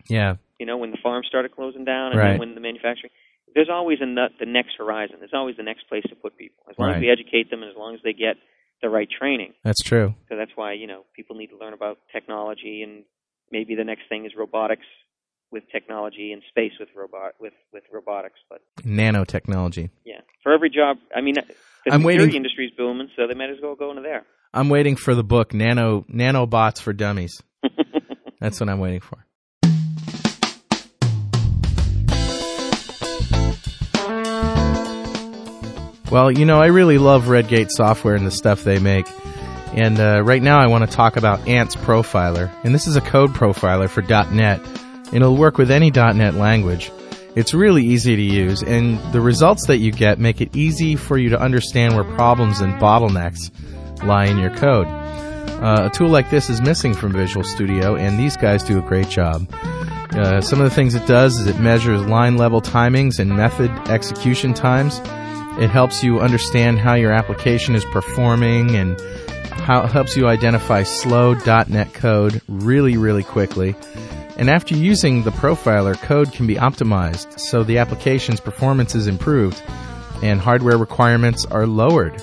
Yeah. 0.09 0.37
You 0.59 0.67
know, 0.67 0.77
when 0.79 0.91
the 0.91 0.97
farms 1.03 1.27
started 1.29 1.53
closing 1.53 1.85
down, 1.85 2.13
and 2.13 2.19
Right. 2.21 2.31
then 2.31 2.39
when 2.41 2.55
the 2.55 2.61
manufacturing. 2.61 3.11
There's 3.55 3.69
always 3.71 3.99
a 4.01 4.07
nut, 4.07 4.33
the 4.41 4.47
next 4.47 4.75
horizon. 4.79 5.17
There's 5.21 5.33
always 5.35 5.57
the 5.57 5.63
next 5.63 5.89
place 5.89 6.03
to 6.09 6.15
put 6.17 6.37
people. 6.37 6.65
As 6.71 6.79
long 6.79 6.89
Right. 6.89 6.97
as 6.97 7.01
we 7.03 7.11
educate 7.11 7.51
them, 7.51 7.63
and 7.63 7.71
as 7.71 7.77
long 7.77 7.95
as 7.95 8.01
they 8.03 8.13
get 8.13 8.37
the 8.83 8.89
right 8.91 9.09
training. 9.09 9.53
That's 9.65 9.83
true. 9.83 10.15
So 10.29 10.37
that's 10.37 10.53
why 10.57 10.73
you 10.73 10.87
know 10.87 11.05
people 11.15 11.37
need 11.37 11.49
to 11.49 11.57
learn 11.59 11.73
about 11.73 11.99
technology, 12.13 12.83
and 12.83 13.05
maybe 13.53 13.75
the 13.75 13.85
next 13.85 14.09
thing 14.09 14.25
is 14.27 14.33
robotics 14.37 14.87
with 15.53 15.63
technology 15.71 16.33
and 16.33 16.43
space 16.49 16.73
with 16.81 16.89
robot 16.97 17.33
with 17.41 17.53
with 17.73 17.83
robotics. 17.93 18.39
But 18.49 18.61
Nanotechnology. 18.83 19.91
yeah, 20.05 20.21
for 20.43 20.53
every 20.53 20.71
job, 20.71 20.99
I 21.15 21.21
mean, 21.21 21.35
the 21.35 21.93
I'm 21.93 22.03
waiting- 22.03 22.35
industry 22.35 22.67
is 22.67 22.73
booming, 22.77 23.09
so 23.17 23.27
they 23.27 23.35
might 23.35 23.51
as 23.51 23.57
well 23.63 23.75
go 23.75 23.91
into 23.91 24.03
there. 24.03 24.25
I'm 24.55 24.69
waiting 24.69 24.97
for 24.97 25.15
the 25.15 25.25
book 25.25 25.53
Nano 25.55 26.05
Nanobots 26.13 26.81
for 26.81 26.93
Dummies. 26.93 27.43
That's 28.41 28.59
what 28.61 28.69
I'm 28.69 28.79
waiting 28.81 29.01
for. 29.01 29.19
Well, 36.11 36.31
you 36.31 36.45
know, 36.47 36.61
I 36.63 36.67
really 36.67 36.99
love 36.99 37.29
Redgate 37.29 37.71
software 37.73 38.15
and 38.15 38.25
the 38.25 38.31
stuff 38.31 38.63
they 38.63 38.79
make. 38.79 39.07
And 39.75 39.99
uh, 39.99 40.23
right 40.23 40.41
now 40.41 40.59
I 40.59 40.69
want 40.69 40.89
to 40.89 40.97
talk 40.97 41.17
about 41.17 41.47
ANTS 41.49 41.75
Profiler. 41.77 42.51
And 42.65 42.73
this 42.73 42.87
is 42.87 42.95
a 42.97 43.01
code 43.01 43.31
profiler 43.31 43.91
for 43.91 44.03
.NET. 44.03 44.61
And 45.07 45.17
it'll 45.17 45.37
work 45.37 45.59
with 45.59 45.71
any 45.71 45.91
.NET 45.91 46.35
language. 46.35 46.91
It's 47.37 47.53
really 47.53 47.85
easy 47.85 48.17
to 48.17 48.23
use, 48.23 48.63
and 48.63 48.99
the 49.13 49.21
results 49.21 49.67
that 49.67 49.77
you 49.77 49.93
get 49.93 50.19
make 50.19 50.41
it 50.41 50.57
easy 50.57 50.97
for 50.97 51.19
you 51.19 51.29
to 51.29 51.39
understand 51.39 51.95
where 51.95 52.05
problems 52.17 52.61
and 52.61 52.73
bottlenecks 52.81 53.51
lie 54.03 54.25
in 54.25 54.39
your 54.39 54.55
code. 54.57 54.87
Uh, 54.87 55.89
a 55.89 55.91
tool 55.91 56.09
like 56.09 56.31
this 56.31 56.49
is 56.49 56.63
missing 56.63 56.95
from 56.95 57.13
Visual 57.13 57.45
Studio, 57.45 57.95
and 57.95 58.19
these 58.19 58.37
guys 58.39 58.63
do 58.63 58.79
a 58.79 58.83
great 58.83 59.09
job. 59.11 59.47
Uh, 60.13 60.41
some 60.41 60.63
of 60.63 60.69
the 60.69 60.75
things 60.75 60.95
it 60.95 61.07
does 61.07 61.39
is 61.39 61.47
it 61.47 61.59
measures 61.61 62.01
line 62.07 62.39
level 62.39 62.63
timings 62.63 63.19
and 63.19 63.31
method 63.31 63.71
execution 63.91 64.55
times. 64.55 65.01
It 65.59 65.69
helps 65.69 66.03
you 66.03 66.21
understand 66.21 66.79
how 66.79 66.95
your 66.95 67.13
application 67.13 67.75
is 67.75 67.85
performing 67.87 68.77
and 68.77 68.99
how 69.51 69.83
it 69.85 69.93
helps 69.93 70.17
you 70.17 70.27
identify 70.27 70.85
slow 70.85 71.35
.NET 71.35 71.93
code 71.93 72.41
really, 72.49 72.97
really 72.97 73.25
quickly. 73.25 73.75
And 74.39 74.51
after 74.51 74.75
using 74.75 75.23
the 75.23 75.31
profiler, 75.31 75.97
code 75.97 76.31
can 76.33 76.47
be 76.47 76.57
optimized 76.57 77.41
so 77.41 77.65
the 77.65 77.79
application's 77.79 78.41
performance 78.41 78.95
is 78.95 79.07
improved 79.07 79.63
and 80.23 80.41
hardware 80.41 80.79
requirements 80.79 81.45
are 81.47 81.67
lowered. 81.67 82.23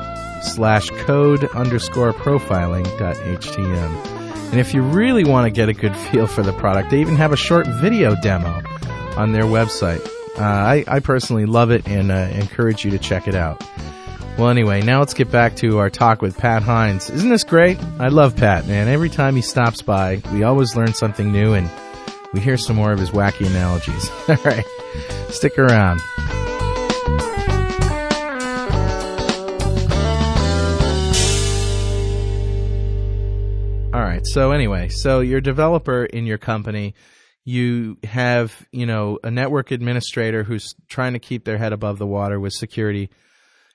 slash 0.42 0.90
code 0.90 1.44
underscore 1.54 2.12
profiling 2.12 2.84
dot 2.98 3.16
htm. 3.16 4.13
And 4.54 4.60
if 4.60 4.72
you 4.72 4.82
really 4.82 5.24
want 5.24 5.46
to 5.46 5.50
get 5.50 5.68
a 5.68 5.72
good 5.72 5.96
feel 5.96 6.28
for 6.28 6.44
the 6.44 6.52
product, 6.52 6.90
they 6.90 7.00
even 7.00 7.16
have 7.16 7.32
a 7.32 7.36
short 7.36 7.66
video 7.66 8.14
demo 8.14 8.62
on 9.16 9.32
their 9.32 9.42
website. 9.42 10.00
Uh, 10.38 10.44
I, 10.44 10.84
I 10.86 11.00
personally 11.00 11.44
love 11.44 11.72
it 11.72 11.88
and 11.88 12.12
uh, 12.12 12.28
encourage 12.30 12.84
you 12.84 12.92
to 12.92 12.98
check 13.00 13.26
it 13.26 13.34
out. 13.34 13.64
Well, 14.38 14.50
anyway, 14.50 14.80
now 14.82 15.00
let's 15.00 15.12
get 15.12 15.28
back 15.28 15.56
to 15.56 15.78
our 15.78 15.90
talk 15.90 16.22
with 16.22 16.38
Pat 16.38 16.62
Hynds. 16.62 17.10
Isn't 17.10 17.30
this 17.30 17.42
great? 17.42 17.80
I 17.98 18.10
love 18.10 18.36
Pat, 18.36 18.68
man. 18.68 18.86
Every 18.86 19.10
time 19.10 19.34
he 19.34 19.42
stops 19.42 19.82
by, 19.82 20.22
we 20.32 20.44
always 20.44 20.76
learn 20.76 20.94
something 20.94 21.32
new 21.32 21.54
and 21.54 21.68
we 22.32 22.38
hear 22.38 22.56
some 22.56 22.76
more 22.76 22.92
of 22.92 23.00
his 23.00 23.10
wacky 23.10 23.48
analogies. 23.48 24.08
All 24.28 24.36
right, 24.44 24.64
stick 25.30 25.58
around. 25.58 26.00
So 34.24 34.52
anyway, 34.52 34.88
so 34.88 35.20
you're 35.20 35.40
developer 35.40 36.04
in 36.04 36.26
your 36.26 36.38
company. 36.38 36.94
You 37.44 37.98
have, 38.04 38.66
you 38.72 38.86
know, 38.86 39.18
a 39.22 39.30
network 39.30 39.70
administrator 39.70 40.42
who's 40.42 40.74
trying 40.88 41.12
to 41.12 41.18
keep 41.18 41.44
their 41.44 41.58
head 41.58 41.72
above 41.72 41.98
the 41.98 42.06
water 42.06 42.40
with 42.40 42.52
security. 42.54 43.10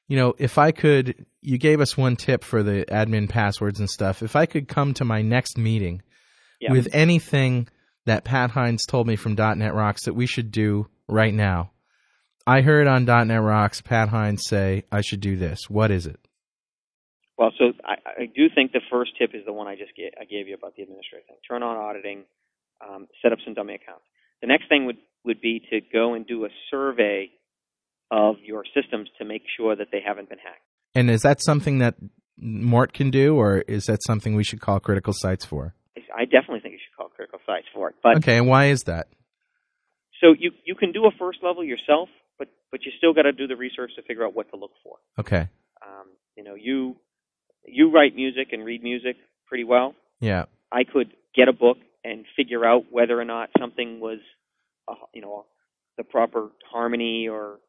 You 0.08 0.18
know, 0.18 0.34
if 0.40 0.58
I 0.58 0.72
could, 0.72 1.26
you 1.42 1.58
gave 1.60 1.80
us 1.80 1.96
one 1.96 2.16
tip 2.16 2.44
for 2.44 2.64
the 2.64 2.84
admin 2.90 3.30
passwords 3.30 3.80
and 3.80 3.90
stuff. 3.90 4.24
If 4.24 4.36
I 4.36 4.48
could 4.48 4.68
come 4.68 4.94
to 4.96 5.06
my 5.06 5.22
next 5.22 5.58
meeting 5.58 6.02
Yeah. 6.60 6.72
with 6.72 6.88
anything 6.94 7.68
that 8.06 8.24
Pat 8.26 8.50
Hynds 8.52 8.86
told 8.88 9.06
me 9.06 9.16
from 9.16 9.36
.NET 9.36 9.74
Rocks 9.76 10.06
that 10.06 10.16
we 10.16 10.26
should 10.26 10.52
do 10.52 10.88
right 11.08 11.34
now, 11.34 11.72
I 12.48 12.62
heard 12.62 12.88
on 12.88 13.06
.NET 13.06 13.42
Rocks 13.42 13.82
Pat 13.82 14.10
Hynds 14.10 14.44
say 14.48 14.84
I 14.92 15.02
should 15.02 15.22
do 15.22 15.38
this. 15.38 15.70
What 15.70 15.92
is 15.92 16.08
it? 16.08 16.20
Well, 17.40 17.54
so 17.58 17.72
I, 17.86 17.96
I 18.24 18.26
do 18.26 18.48
think 18.54 18.74
the 18.74 18.82
first 18.92 19.12
tip 19.18 19.32
is 19.34 19.46
the 19.46 19.54
one 19.54 19.66
I 19.66 19.78
just 19.78 19.96
gave, 19.96 20.12
I 20.20 20.26
gave 20.26 20.50
you 20.50 20.56
about 20.56 20.76
the 20.76 20.84
administrator 20.84 21.24
thing. 21.26 21.38
Turn 21.48 21.64
on 21.64 21.78
auditing, 21.78 22.26
um, 22.86 23.08
set 23.22 23.32
up 23.32 23.40
some 23.46 23.54
dummy 23.54 23.76
accounts. 23.76 24.04
The 24.42 24.48
next 24.48 24.68
thing 24.68 24.86
would, 24.88 24.98
would 25.24 25.40
be 25.40 25.62
to 25.70 25.80
go 25.80 26.16
and 26.16 26.28
do 26.28 26.44
a 26.44 26.50
survey 26.70 27.32
of 28.12 28.36
your 28.44 28.66
systems 28.76 29.08
to 29.20 29.26
make 29.26 29.44
sure 29.56 29.74
that 29.74 29.88
they 29.90 30.02
haven't 30.06 30.28
been 30.28 30.38
hacked. 30.40 30.66
And 30.96 31.10
is 31.10 31.22
that 31.22 31.42
something 31.42 31.78
that 31.78 31.96
Mort 32.38 32.92
can 32.92 33.10
do, 33.10 33.38
or 33.38 33.60
is 33.60 33.86
that 33.86 34.00
something 34.04 34.36
we 34.36 34.44
should 34.44 34.60
call 34.60 34.82
CriticalSites 34.82 35.46
for? 35.46 35.76
I 36.14 36.26
definitely 36.26 36.60
think 36.60 36.74
you 36.74 36.80
should 36.80 36.98
call 36.98 37.10
CriticalSites 37.10 37.72
for 37.74 37.90
it. 37.90 37.96
But 38.04 38.18
Okay, 38.18 38.38
and 38.38 38.48
why 38.48 38.66
is 38.66 38.84
that? 38.84 39.08
so 40.20 40.36
you 40.38 40.52
you 40.66 40.76
can 40.76 40.92
do 40.92 41.06
a 41.06 41.12
first 41.18 41.40
level 41.42 41.64
yourself, 41.64 42.10
but 42.38 42.50
but 42.72 42.82
you 42.84 42.92
still 42.98 43.14
got 43.14 43.22
to 43.24 43.32
do 43.32 43.48
the 43.48 43.56
research 43.56 43.92
to 43.96 44.02
figure 44.02 44.26
out 44.26 44.36
what 44.36 44.50
to 44.50 44.58
look 44.58 44.72
for. 44.84 44.98
Okay, 45.18 45.48
Um, 45.82 46.08
you 46.36 46.44
know, 46.44 46.56
you 46.56 46.98
you 47.66 47.92
write 47.92 48.16
music 48.16 48.50
and 48.52 48.64
read 48.66 48.84
music 48.84 49.16
pretty 49.48 49.64
well. 49.64 49.96
yeah, 50.20 50.46
I 50.72 50.84
could 50.84 51.14
get 51.36 51.48
a 51.48 51.54
book 51.54 51.78
and 52.04 52.26
figure 52.36 52.66
out 52.66 52.86
whether 52.92 53.20
or 53.20 53.26
not 53.26 53.50
something 53.60 54.00
was, 54.00 54.20
uh, 54.88 54.94
you 55.14 55.22
know, 55.22 55.46
the 55.98 56.04
proper 56.04 56.50
harmony 56.72 57.28
or 57.28 57.60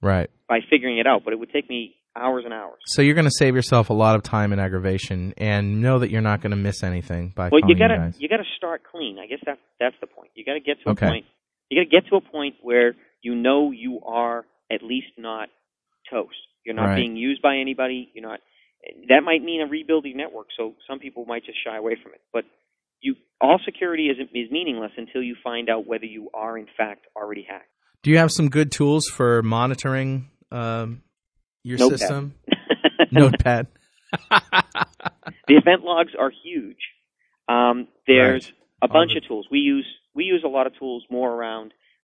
right. 0.00 0.30
by 0.48 0.60
figuring 0.70 0.98
it 0.98 1.06
out. 1.06 1.22
But 1.24 1.32
it 1.32 1.38
would 1.38 1.52
take 1.52 1.68
me 1.68 1.94
hours 2.16 2.44
and 2.44 2.54
hours. 2.54 2.78
So 2.86 3.02
you're 3.02 3.14
going 3.14 3.26
to 3.26 3.30
save 3.38 3.54
yourself 3.54 3.90
a 3.90 3.92
lot 3.92 4.16
of 4.16 4.22
time 4.22 4.52
and 4.52 4.60
aggravation, 4.60 5.34
and 5.36 5.80
know 5.82 5.98
that 6.00 6.10
you're 6.10 6.20
not 6.22 6.40
going 6.40 6.50
to 6.50 6.56
miss 6.56 6.82
anything 6.82 7.32
by 7.36 7.48
Well, 7.50 7.60
you 7.66 7.76
gotta 7.76 8.12
you 8.18 8.28
gotta 8.28 8.44
start 8.56 8.82
clean. 8.90 9.18
I 9.18 9.26
guess 9.26 9.40
that's 9.44 9.60
that's 9.78 9.96
the 10.00 10.06
point. 10.06 10.30
You 10.34 10.44
gotta 10.44 10.60
get 10.60 10.78
to 10.84 10.90
Okay. 10.90 11.06
a 11.06 11.08
point. 11.10 11.26
You 11.70 11.80
gotta 11.84 11.90
get 12.02 12.08
to 12.10 12.16
a 12.16 12.20
point 12.20 12.54
where 12.62 12.94
you 13.22 13.34
know 13.34 13.70
you 13.72 14.00
are 14.06 14.44
at 14.72 14.82
least 14.82 15.08
not 15.18 15.48
toast. 16.10 16.34
You're 16.64 16.74
not 16.74 16.86
Right. 16.86 16.96
being 16.96 17.16
used 17.16 17.42
by 17.42 17.56
anybody. 17.56 18.10
You're 18.14 18.26
not. 18.26 18.40
That 19.08 19.22
might 19.24 19.42
mean 19.42 19.60
a 19.60 19.66
rebuilding 19.66 20.16
network. 20.16 20.48
So 20.56 20.74
some 20.88 20.98
people 20.98 21.24
might 21.26 21.44
just 21.44 21.58
shy 21.64 21.76
away 21.76 21.96
from 22.02 22.12
it. 22.12 22.20
But 22.32 22.44
you 23.00 23.14
all 23.40 23.58
security 23.64 24.06
is 24.08 24.16
is 24.34 24.50
meaningless 24.50 24.92
until 24.96 25.22
you 25.22 25.36
find 25.42 25.68
out 25.68 25.86
whether 25.86 26.04
you 26.06 26.30
are 26.34 26.56
in 26.58 26.66
fact 26.76 27.06
already 27.16 27.46
hacked. 27.48 27.68
Do 28.02 28.10
you 28.10 28.18
have 28.18 28.30
some 28.30 28.48
good 28.48 28.70
tools 28.70 29.06
for 29.08 29.42
monitoring 29.42 30.30
um, 30.52 31.02
your 31.64 31.78
Notepad. 31.78 31.98
system? 31.98 32.34
Notepad. 33.10 33.66
the 34.30 35.56
event 35.56 35.82
logs 35.82 36.12
are 36.18 36.30
huge. 36.42 36.78
Um, 37.48 37.88
there's 38.06 38.46
Right. 38.46 38.54
a 38.82 38.88
bunch 38.88 39.12
the- 39.12 39.18
of 39.18 39.26
tools. 39.28 39.46
We 39.50 39.58
use 39.58 39.86
we 40.14 40.24
use 40.24 40.42
a 40.44 40.48
lot 40.48 40.66
of 40.66 40.76
tools 40.78 41.04
more 41.10 41.30
around 41.32 41.72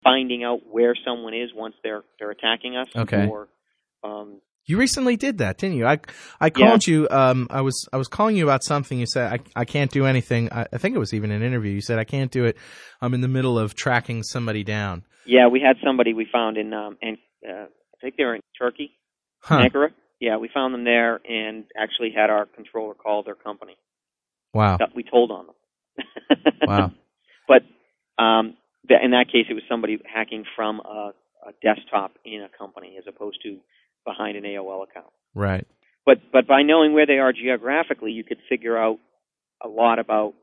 finding 0.04 0.44
out 0.44 0.60
where 0.70 0.94
someone 1.04 1.34
is 1.34 1.50
once 1.54 1.74
they're 1.82 2.04
they're 2.18 2.30
attacking 2.30 2.76
us. 2.76 2.88
Okay. 2.96 3.26
Or 3.28 3.48
um, 4.04 4.40
You 4.68 4.76
recently 4.78 5.16
did 5.16 5.38
that, 5.38 5.56
didn't 5.58 5.76
you? 5.76 5.86
I 5.86 5.98
I 6.40 6.50
called 6.50 6.86
you. 6.86 7.08
Um, 7.10 7.46
I 7.50 7.62
was 7.62 7.88
I 7.92 7.96
was 7.96 8.06
calling 8.06 8.36
you 8.36 8.44
about 8.44 8.62
something. 8.62 8.98
You 8.98 9.06
said 9.06 9.32
I 9.32 9.60
I 9.62 9.64
can't 9.64 9.90
do 9.90 10.04
anything. 10.06 10.52
I, 10.52 10.66
I 10.72 10.78
think 10.78 10.94
it 10.94 10.98
was 10.98 11.12
even 11.14 11.30
an 11.30 11.42
interview. 11.42 11.72
You 11.72 11.80
said 11.80 11.98
I 11.98 12.04
can't 12.04 12.30
do 12.30 12.44
it. 12.44 12.56
I'm 13.00 13.14
in 13.14 13.20
the 13.22 13.28
middle 13.28 13.58
of 13.58 13.74
tracking 13.74 14.22
somebody 14.22 14.62
down. 14.64 15.04
yeah, 15.26 15.48
we 15.48 15.60
had 15.60 15.76
somebody 15.84 16.12
we 16.14 16.26
found 16.30 16.56
in 16.58 16.72
um, 16.74 16.98
and 17.00 17.16
uh, 17.48 17.64
I 17.64 17.96
think 18.00 18.16
they 18.16 18.24
were 18.24 18.34
in 18.36 18.42
Turkey, 18.58 18.92
Huh. 19.40 19.62
Ankara. 19.62 19.88
Yeah, 20.20 20.36
we 20.36 20.48
found 20.52 20.74
them 20.74 20.84
there 20.84 21.20
and 21.28 21.64
actually 21.76 22.10
had 22.14 22.28
our 22.28 22.44
controller 22.46 22.94
call 22.94 23.22
their 23.22 23.36
company. 23.36 23.76
Wow. 24.52 24.76
That 24.78 24.94
we 24.94 25.02
told 25.02 25.30
on 25.30 25.46
them. 25.46 25.54
Wow. 26.66 26.90
But 27.46 27.62
um, 28.22 28.56
in 28.90 29.12
that 29.12 29.26
case, 29.32 29.46
it 29.48 29.54
was 29.54 29.62
somebody 29.70 29.98
hacking 30.04 30.44
from 30.56 30.80
a, 30.80 31.12
a 31.46 31.52
desktop 31.62 32.12
in 32.24 32.42
a 32.42 32.48
company 32.58 32.96
as 32.98 33.04
opposed 33.08 33.38
to 33.44 33.58
behind 34.04 34.36
an 34.36 34.44
AOL 34.44 34.84
account. 34.84 35.12
Right. 35.34 35.66
But 36.06 36.18
but 36.32 36.46
by 36.46 36.62
knowing 36.62 36.92
where 36.94 37.06
they 37.06 37.18
are 37.18 37.32
geographically, 37.32 38.12
you 38.12 38.24
could 38.24 38.38
figure 38.48 38.76
out 38.78 38.98
a 39.62 39.68
lot 39.68 39.98
about 39.98 40.34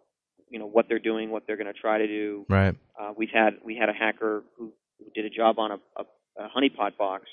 you 0.49 0.59
know 0.59 0.67
what 0.67 0.85
they're 0.87 0.99
doing, 0.99 1.31
what 1.31 1.43
they're 1.47 1.57
going 1.57 1.73
to 1.73 1.79
try 1.79 1.97
to 1.99 2.07
do. 2.07 2.45
Right. 2.49 2.75
Uh, 2.99 3.13
we've 3.17 3.29
had 3.33 3.55
we 3.63 3.75
had 3.75 3.89
a 3.89 3.93
hacker 3.93 4.43
who, 4.57 4.73
who 4.99 5.05
did 5.15 5.25
a 5.25 5.29
job 5.35 5.57
on 5.59 5.71
a, 5.71 5.75
a, 5.97 6.43
a 6.45 6.49
honeypot 6.55 6.97
box. 6.97 7.25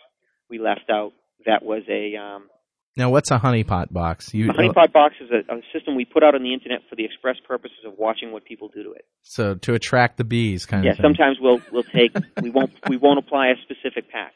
We 0.48 0.58
left 0.58 0.88
out 0.90 1.12
that 1.46 1.62
was 1.62 1.82
a 1.88 2.16
um, 2.16 2.48
Now, 2.96 3.10
what's 3.10 3.30
a 3.30 3.38
honeypot 3.38 3.92
box? 3.92 4.32
You 4.32 4.50
a 4.50 4.54
honeypot 4.54 4.92
box 4.92 5.14
is 5.20 5.30
a, 5.30 5.54
a 5.54 5.60
system 5.74 5.94
we 5.96 6.04
put 6.06 6.22
out 6.22 6.34
on 6.34 6.42
the 6.42 6.54
internet 6.54 6.80
for 6.88 6.96
the 6.96 7.04
express 7.04 7.36
purposes 7.46 7.78
of 7.86 7.94
watching 7.98 8.32
what 8.32 8.44
people 8.44 8.68
do 8.68 8.82
to 8.84 8.92
it. 8.92 9.04
so 9.22 9.54
to 9.56 9.74
attract 9.74 10.16
the 10.16 10.24
bees, 10.24 10.64
kind 10.64 10.84
Yeah, 10.84 10.92
of 10.92 10.96
Yeah. 10.98 11.02
sometimes 11.02 11.36
we'll 11.40 11.60
we'll 11.70 11.82
take 11.84 12.12
we 12.40 12.48
won't 12.50 12.72
we 12.88 12.96
won't 12.96 13.18
apply 13.18 13.48
a 13.48 13.54
specific 13.62 14.10
patch. 14.10 14.34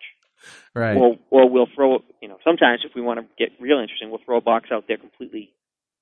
Right. 0.75 0.97
Or 0.97 1.17
or 1.31 1.49
we'll 1.51 1.69
throw 1.75 1.99
you 2.21 2.29
know 2.29 2.39
sometimes 2.45 2.83
if 2.85 2.93
we 2.95 3.01
want 3.03 3.21
to 3.21 3.27
get 3.39 3.53
real 3.61 3.79
interesting, 3.79 4.11
we'll 4.11 4.21
throw 4.25 4.39
a 4.39 4.41
box 4.43 4.69
out 4.73 4.85
there 4.89 4.99
completely 4.99 5.53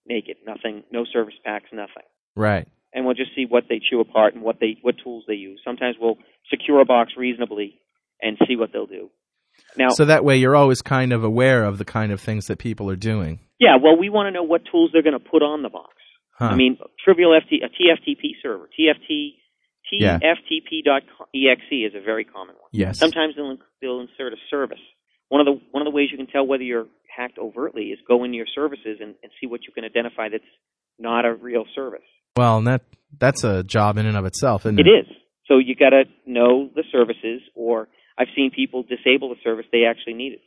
naked, 0.06 0.36
nothing, 0.46 0.82
no 0.92 1.04
service 1.10 1.34
packs, 1.44 1.66
nothing, 1.72 2.02
right. 2.36 2.66
and 2.92 3.06
we'll 3.06 3.14
just 3.14 3.30
see 3.34 3.46
what 3.48 3.64
they 3.68 3.80
chew 3.88 4.00
apart 4.00 4.34
and 4.34 4.42
what 4.42 4.56
they 4.60 4.76
what 4.82 4.96
tools 5.02 5.24
they 5.26 5.34
use. 5.34 5.60
Sometimes 5.64 5.96
we'll 6.00 6.18
secure 6.50 6.80
a 6.80 6.84
box 6.84 7.12
reasonably 7.16 7.80
and 8.20 8.36
see 8.46 8.56
what 8.56 8.70
they'll 8.72 8.86
do. 8.86 9.10
Now, 9.76 9.90
So 9.90 10.04
that 10.06 10.24
way, 10.24 10.36
you're 10.36 10.56
always 10.56 10.82
kind 10.82 11.12
of 11.12 11.22
aware 11.22 11.64
of 11.64 11.78
the 11.78 11.84
kind 11.84 12.10
of 12.12 12.20
things 12.20 12.46
that 12.48 12.58
people 12.58 12.90
are 12.90 12.96
doing. 12.96 13.38
yeah, 13.60 13.76
well, 13.80 13.96
we 13.96 14.08
want 14.10 14.26
to 14.26 14.30
know 14.32 14.42
what 14.42 14.62
tools 14.70 14.90
they're 14.92 15.02
going 15.02 15.18
to 15.18 15.24
put 15.24 15.42
on 15.42 15.62
the 15.62 15.68
box. 15.68 15.94
Huh. 16.38 16.46
I 16.46 16.56
mean, 16.56 16.76
trivial 17.04 17.30
FT, 17.30 17.62
a 17.64 17.68
TFTP 17.68 18.32
server, 18.42 18.68
TFT, 18.78 19.34
Yeah. 20.00 20.18
TFTP.exe 20.18 21.72
is 21.72 21.94
a 21.94 22.02
very 22.04 22.24
common 22.24 22.54
one. 22.56 22.70
yes. 22.72 22.98
Sometimes 22.98 23.34
they'll, 23.36 23.56
they'll 23.80 24.00
insert 24.00 24.32
a 24.32 24.36
service. 24.50 24.78
One 25.28 25.40
of 25.40 25.46
the 25.46 25.60
one 25.70 25.80
of 25.80 25.90
the 25.90 25.96
ways 25.96 26.08
you 26.12 26.18
can 26.18 26.26
tell 26.26 26.46
whether 26.46 26.62
you're 26.62 26.86
hacked 27.14 27.38
overtly 27.38 27.84
is 27.84 27.98
go 28.06 28.24
into 28.24 28.36
your 28.36 28.46
services 28.54 28.98
and, 29.00 29.14
and 29.22 29.32
see 29.40 29.46
what 29.46 29.60
you 29.66 29.72
can 29.72 29.84
identify 29.84 30.28
that's 30.28 30.44
not 30.98 31.24
a 31.24 31.34
real 31.34 31.64
service. 31.74 32.04
Well, 32.36 32.58
and 32.58 32.66
that 32.66 32.82
that's 33.18 33.44
a 33.44 33.62
job 33.62 33.96
in 33.98 34.06
and 34.06 34.16
of 34.16 34.26
itself, 34.26 34.66
isn't 34.66 34.78
it? 34.78 34.86
It 34.86 34.90
is. 34.90 35.06
So 35.46 35.58
you 35.58 35.74
got 35.74 35.90
to 35.90 36.04
know 36.26 36.70
the 36.74 36.84
services, 36.90 37.42
or 37.54 37.88
I've 38.18 38.28
seen 38.34 38.50
people 38.54 38.82
disable 38.82 39.28
the 39.28 39.40
service 39.42 39.66
they 39.72 39.84
actually 39.84 40.14
needed. 40.14 40.40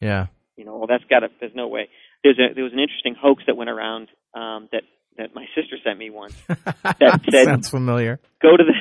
Yeah. 0.00 0.26
You 0.56 0.64
know, 0.64 0.78
well, 0.78 0.86
that's 0.86 1.04
got 1.04 1.20
to. 1.20 1.28
There's 1.40 1.54
no 1.54 1.68
way. 1.68 1.88
There's 2.22 2.38
a 2.38 2.54
there 2.54 2.64
was 2.64 2.72
an 2.72 2.80
interesting 2.80 3.14
hoax 3.20 3.44
that 3.46 3.56
went 3.56 3.70
around 3.70 4.08
um, 4.34 4.68
that 4.72 4.82
that 5.18 5.34
my 5.34 5.46
sister 5.54 5.76
sent 5.84 5.98
me 5.98 6.10
once. 6.10 6.34
that 6.48 7.20
said- 7.30 7.44
sounds 7.44 7.68
familiar. 7.68 8.20
go 8.42 8.56
to 8.56 8.64
this 8.64 8.76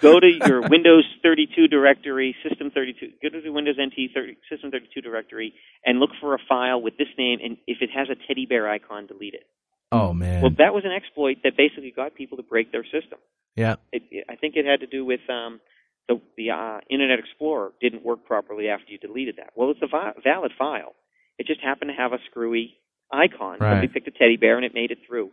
go 0.00 0.18
to 0.18 0.26
your 0.46 0.62
Windows 0.62 1.04
32 1.22 1.68
directory, 1.68 2.34
System 2.48 2.70
32, 2.70 3.12
go 3.22 3.28
to 3.28 3.40
the 3.42 3.52
Windows 3.52 3.76
NT 3.78 4.10
30, 4.14 4.36
System 4.50 4.70
32 4.70 5.00
directory, 5.02 5.52
and 5.84 6.00
look 6.00 6.10
for 6.20 6.34
a 6.34 6.38
file 6.48 6.80
with 6.80 6.96
this 6.96 7.08
name, 7.18 7.38
and 7.44 7.58
if 7.66 7.78
it 7.82 7.90
has 7.94 8.08
a 8.08 8.16
teddy 8.26 8.46
bear 8.46 8.68
icon, 8.68 9.06
delete 9.06 9.34
it. 9.34 9.44
Oh 9.92 10.12
man. 10.12 10.40
Well, 10.42 10.52
that 10.58 10.72
was 10.72 10.84
an 10.84 10.92
exploit 10.92 11.38
that 11.44 11.56
basically 11.56 11.92
got 11.94 12.14
people 12.14 12.36
to 12.38 12.42
break 12.42 12.72
their 12.72 12.84
system. 12.84 13.18
yeah. 13.56 13.76
It, 13.92 14.02
it, 14.10 14.24
I 14.30 14.36
think 14.36 14.54
it 14.56 14.64
had 14.64 14.80
to 14.80 14.86
do 14.86 15.04
with 15.04 15.20
um, 15.28 15.60
the, 16.08 16.20
the 16.36 16.50
uh, 16.50 16.78
Internet 16.88 17.18
Explorer 17.18 17.72
didn't 17.80 18.04
work 18.04 18.24
properly 18.24 18.68
after 18.68 18.86
you 18.90 18.98
deleted 18.98 19.36
that. 19.38 19.50
Well, 19.54 19.70
it's 19.70 19.80
a 19.82 19.88
vi- 19.88 20.14
valid 20.24 20.52
file. 20.58 20.94
It 21.38 21.46
just 21.46 21.60
happened 21.60 21.90
to 21.94 22.00
have 22.00 22.12
a 22.12 22.18
screwy 22.30 22.74
icon. 23.12 23.58
Right. 23.60 23.70
Somebody 23.72 23.88
picked 23.88 24.08
a 24.08 24.12
teddy 24.12 24.36
bear, 24.36 24.56
and 24.56 24.64
it 24.64 24.74
made 24.74 24.90
it 24.92 24.98
through. 25.06 25.30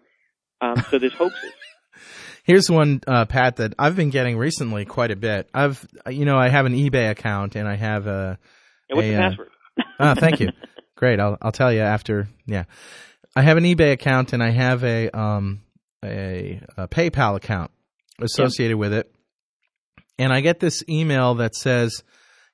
Um, 0.62 0.84
so 0.90 0.98
there's 1.00 1.14
hoaxes. 1.14 1.52
Here's 2.44 2.70
one, 2.72 3.02
uh, 3.06 3.26
Pat, 3.26 3.58
that 3.58 3.74
I've 3.78 3.96
been 3.98 4.10
getting 4.10 4.38
recently 4.38 4.86
quite 4.86 5.12
a 5.12 5.16
bit. 5.18 5.50
I've, 5.54 5.86
you 6.10 6.24
know, 6.24 6.38
I 6.38 6.48
have 6.48 6.66
an 6.66 6.74
eBay 6.74 7.10
account 7.12 7.56
and 7.56 7.68
I 7.68 7.76
have 7.76 8.08
a. 8.08 8.40
And 8.90 8.96
what's 8.98 9.08
a, 9.08 9.12
the 9.12 9.18
uh, 9.18 9.30
password? 9.30 9.50
Ah, 10.00 10.16
thank 10.16 10.40
you. 10.40 10.50
Great. 10.96 11.20
I'll 11.20 11.38
I'll 11.42 11.52
tell 11.52 11.72
you 11.74 11.82
after. 11.82 12.28
Yeah, 12.48 12.64
I 13.36 13.42
have 13.44 13.58
an 13.58 13.64
eBay 13.64 13.92
account 13.92 14.34
and 14.34 14.42
I 14.42 14.50
have 14.50 14.84
a 14.84 15.10
um 15.16 15.62
a, 16.04 16.62
a 16.78 16.88
PayPal 16.88 17.36
account 17.36 17.70
associated 18.20 18.78
with 18.78 18.94
it. 18.94 19.12
and 20.18 20.32
I 20.34 20.42
get 20.42 20.60
this 20.60 20.84
email 20.90 21.36
that 21.36 21.54
says, 21.56 22.04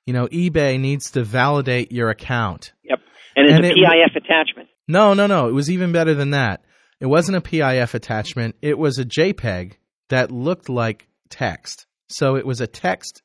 you 0.06 0.12
know, 0.12 0.26
eBay 0.28 0.78
needs 0.80 1.12
to 1.12 1.22
validate 1.24 1.92
your 1.92 2.10
account. 2.10 2.72
Yep. 2.82 2.98
And 3.36 3.46
it's 3.46 3.54
And 3.56 3.64
a 3.64 3.68
it- 3.68 3.76
PIF 3.76 4.16
attachment. 4.16 4.68
No, 4.88 5.14
no, 5.14 5.26
no. 5.26 5.48
It 5.48 5.52
was 5.52 5.70
even 5.70 5.92
better 5.92 6.12
than 6.14 6.30
that. 6.32 6.63
It 7.00 7.06
wasn't 7.06 7.36
a 7.36 7.40
PIF 7.40 7.94
attachment. 7.94 8.56
It 8.62 8.78
was 8.78 8.98
a 8.98 9.04
JPEG 9.04 9.72
that 10.08 10.30
looked 10.30 10.68
like 10.68 11.08
text. 11.30 11.86
So 12.08 12.36
it 12.36 12.46
was 12.46 12.60
a 12.60 12.66
text. 12.66 13.22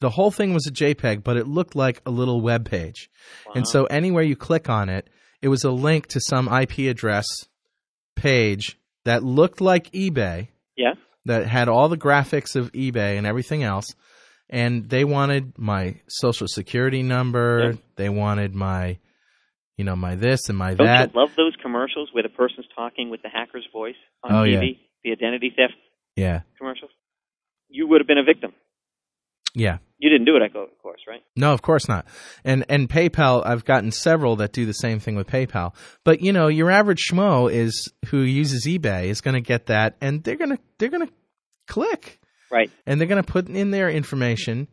The 0.00 0.10
whole 0.10 0.30
thing 0.30 0.54
was 0.54 0.66
a 0.66 0.70
JPEG, 0.72 1.22
but 1.22 1.36
it 1.36 1.46
looked 1.46 1.74
like 1.76 2.00
a 2.06 2.10
little 2.10 2.40
web 2.40 2.64
page. 2.68 3.10
And 3.54 3.66
so 3.66 3.84
anywhere 3.84 4.22
you 4.22 4.36
click 4.36 4.68
on 4.68 4.88
it, 4.88 5.08
it 5.42 5.48
was 5.48 5.64
a 5.64 5.70
link 5.70 6.06
to 6.08 6.20
some 6.20 6.48
IP 6.48 6.90
address 6.90 7.26
page 8.16 8.78
that 9.04 9.22
looked 9.22 9.60
like 9.60 9.90
eBay, 9.92 10.48
Yeah. 10.76 10.94
that 11.24 11.46
had 11.46 11.68
all 11.68 11.88
the 11.88 11.96
graphics 11.98 12.56
of 12.56 12.72
eBay 12.72 13.16
and 13.16 13.26
everything 13.26 13.62
else. 13.62 13.86
And 14.48 14.88
they 14.88 15.04
wanted 15.04 15.58
my 15.58 16.00
social 16.08 16.48
security 16.48 17.02
number. 17.02 17.70
Yeah. 17.72 17.76
They 17.96 18.08
wanted 18.08 18.54
my, 18.54 18.98
you 19.80 19.84
know, 19.84 19.96
my 19.96 20.14
this 20.14 20.50
and 20.50 20.58
my 20.58 20.74
Don't 20.74 20.86
that. 20.86 21.14
love 21.14 21.30
those 21.38 21.54
commercials 21.62 22.10
where 22.12 22.22
the 22.22 22.28
person's 22.28 22.66
talking 22.76 23.08
with 23.08 23.22
the 23.22 23.30
hacker's 23.30 23.66
voice 23.72 23.94
on 24.22 24.30
Oh, 24.30 24.42
TV? 24.44 24.50
yeah. 24.52 24.78
The 25.04 25.12
identity 25.12 25.48
theft 25.56 25.72
Yeah. 26.16 26.40
commercials. 26.58 26.90
You 27.70 27.88
would 27.88 28.02
have 28.02 28.06
been 28.06 28.18
a 28.18 28.22
victim. 28.22 28.52
Yeah. 29.54 29.78
You 29.98 30.10
didn't 30.10 30.26
do 30.26 30.36
it, 30.36 30.42
I 30.42 30.48
go, 30.48 30.62
of 30.64 30.78
course, 30.82 31.00
right? 31.08 31.22
No, 31.34 31.54
of 31.54 31.62
course 31.62 31.88
not. 31.88 32.06
And 32.44 32.64
and 32.68 32.90
PayPal, 32.90 33.42
I've 33.46 33.64
gotten 33.64 33.90
several 33.90 34.36
that 34.36 34.52
do 34.52 34.66
the 34.66 34.74
same 34.74 34.98
thing 35.00 35.16
with 35.16 35.26
PayPal. 35.28 35.74
But 36.04 36.20
you 36.20 36.32
know, 36.32 36.48
your 36.48 36.70
average 36.70 37.00
schmo 37.10 37.50
is 37.50 37.90
who 38.10 38.20
uses 38.20 38.66
eBay 38.66 39.06
is 39.06 39.22
going 39.22 39.34
to 39.34 39.40
get 39.40 39.66
that, 39.66 39.96
and 40.02 40.22
they're 40.22 40.36
gonna 40.36 40.58
they're 40.78 40.90
gonna 40.90 41.08
click, 41.68 42.20
Right. 42.50 42.70
and 42.86 43.00
they're 43.00 43.08
gonna 43.08 43.22
put 43.22 43.48
in 43.48 43.70
their 43.70 43.88
information. 43.90 44.68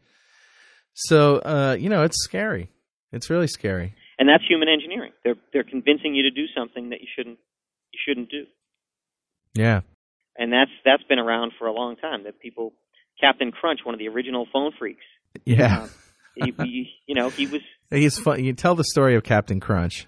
So 0.94 1.38
uh, 1.38 1.78
you 1.80 1.90
know, 1.90 2.04
it's 2.04 2.22
scary. 2.24 2.70
It's 3.14 3.30
really 3.30 3.48
scary. 3.48 3.94
And 4.20 4.28
that's 4.28 4.44
human 4.48 4.68
engineering. 4.68 5.12
They're 5.24 5.36
they're 5.54 5.64
convincing 5.64 6.16
you 6.16 6.24
to 6.24 6.32
do 6.32 6.46
something 6.56 6.90
that 6.90 7.02
you 7.02 7.08
shouldn't 7.16 7.38
you 7.92 8.00
shouldn't 8.06 8.30
do. 8.32 8.46
Yeah. 9.54 9.82
And 10.38 10.52
that's 10.52 10.72
that's 10.86 11.04
been 11.04 11.20
around 11.20 11.54
for 11.58 11.68
a 11.68 11.74
long 11.74 11.96
time. 11.98 12.24
That 12.24 12.40
people 12.40 12.74
Captain 13.20 13.52
Crunch, 13.52 13.80
one 13.84 13.96
of 13.96 14.00
the 14.00 14.08
original 14.08 14.48
phone 14.52 14.72
freaks, 14.78 15.04
Yeah. 15.46 15.84
um, 15.84 15.90
he, 16.36 16.54
he, 16.64 16.90
you 17.08 17.16
know, 17.16 17.30
he 17.30 17.48
was 17.48 17.62
He's 17.90 18.20
fun. 18.20 18.44
You 18.44 18.54
tell 18.54 18.76
the 18.76 18.84
story 18.84 19.16
of 19.16 19.24
Captain 19.24 19.60
Crunch. 19.60 20.08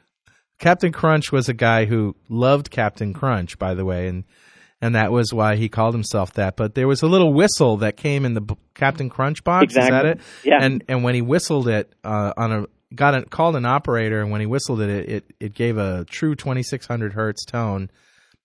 Captain 0.60 0.92
Crunch 0.92 1.32
was 1.32 1.48
a 1.48 1.54
guy 1.54 1.86
who 1.86 2.16
loved 2.28 2.70
Captain 2.70 3.14
Crunch, 3.14 3.58
by 3.58 3.74
the 3.74 3.86
way, 3.86 4.08
and 4.08 4.26
and 4.82 4.96
that 4.96 5.12
was 5.12 5.34
why 5.34 5.56
he 5.56 5.70
called 5.70 5.94
himself 5.94 6.34
that. 6.34 6.56
But 6.58 6.76
there 6.76 6.88
was 6.88 7.02
a 7.02 7.08
little 7.08 7.34
whistle 7.34 7.78
that 7.78 7.96
came 7.98 8.26
in 8.26 8.34
the 8.34 8.56
Captain 8.76 9.10
Crunch 9.10 9.44
box. 9.44 9.72
Is 9.72 9.76
that 9.76 9.86
Exactly. 10.06 10.12
it? 10.12 10.20
Yeah. 10.44 10.60
And 10.64 10.84
and 10.88 11.04
when 11.04 11.16
he 11.16 11.22
whistled 11.22 11.68
it 11.68 11.94
uh, 12.04 12.34
on 12.38 12.52
a 12.52 12.66
got 12.94 13.16
a, 13.16 13.22
called 13.24 13.56
an 13.56 13.66
operator, 13.66 14.22
and 14.22 14.32
when 14.32 14.42
he 14.42 14.48
whistled 14.48 14.82
it, 14.82 14.90
it 14.90 15.10
it, 15.10 15.34
it 15.40 15.54
gave 15.54 15.78
a 15.78 16.06
true 16.06 16.36
twenty 16.36 16.64
six 16.64 16.88
hundred 16.88 17.14
hertz 17.14 17.46
tone, 17.46 17.90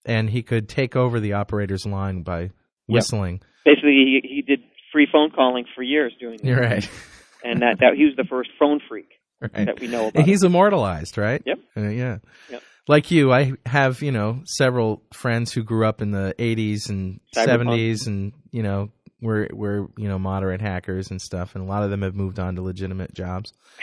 and 0.04 0.30
he 0.30 0.42
could 0.42 0.68
take 0.68 0.96
over 0.96 1.20
the 1.20 1.34
operator's 1.34 1.86
line 1.86 2.22
by 2.22 2.50
whistling. 2.86 3.40
basically 3.64 3.92
he, 3.92 4.20
he 4.22 4.42
did 4.42 4.60
free 4.92 5.06
phone 5.10 5.30
calling 5.30 5.64
for 5.74 5.82
years 5.82 6.12
doing 6.20 6.38
that. 6.38 6.46
You're 6.46 6.60
right. 6.60 6.88
And 7.46 7.60
that, 7.60 7.80
that 7.80 7.92
he 7.94 8.06
was 8.06 8.14
the 8.16 8.24
first 8.24 8.48
phone 8.58 8.80
freak 8.88 9.10
right. 9.38 9.66
that 9.66 9.78
we 9.78 9.86
know 9.86 10.08
about. 10.08 10.16
And 10.16 10.24
he's 10.24 10.42
immortalized, 10.42 11.18
right? 11.18 11.42
Yep. 11.44 11.58
Uh, 11.76 11.80
yeah. 11.88 12.16
Yep. 12.48 12.62
Like 12.88 13.10
you, 13.10 13.32
I 13.32 13.52
have 13.66 14.00
you 14.00 14.12
know 14.12 14.40
several 14.44 15.02
friends 15.12 15.52
who 15.52 15.62
grew 15.62 15.86
up 15.86 16.00
in 16.00 16.10
the 16.10 16.34
'80s 16.38 16.88
and 16.88 17.20
Cyberpunk. 17.36 17.66
'70s, 17.66 18.06
and 18.06 18.32
you 18.50 18.62
know 18.62 18.90
were 19.20 19.48
were 19.52 19.88
you 19.96 20.08
know 20.08 20.18
moderate 20.18 20.60
hackers 20.60 21.10
and 21.10 21.20
stuff, 21.20 21.54
and 21.54 21.64
a 21.64 21.66
lot 21.66 21.82
of 21.82 21.90
them 21.90 22.00
have 22.02 22.14
moved 22.14 22.38
on 22.38 22.56
to 22.56 22.62
legitimate 22.62 23.14
jobs. 23.14 23.52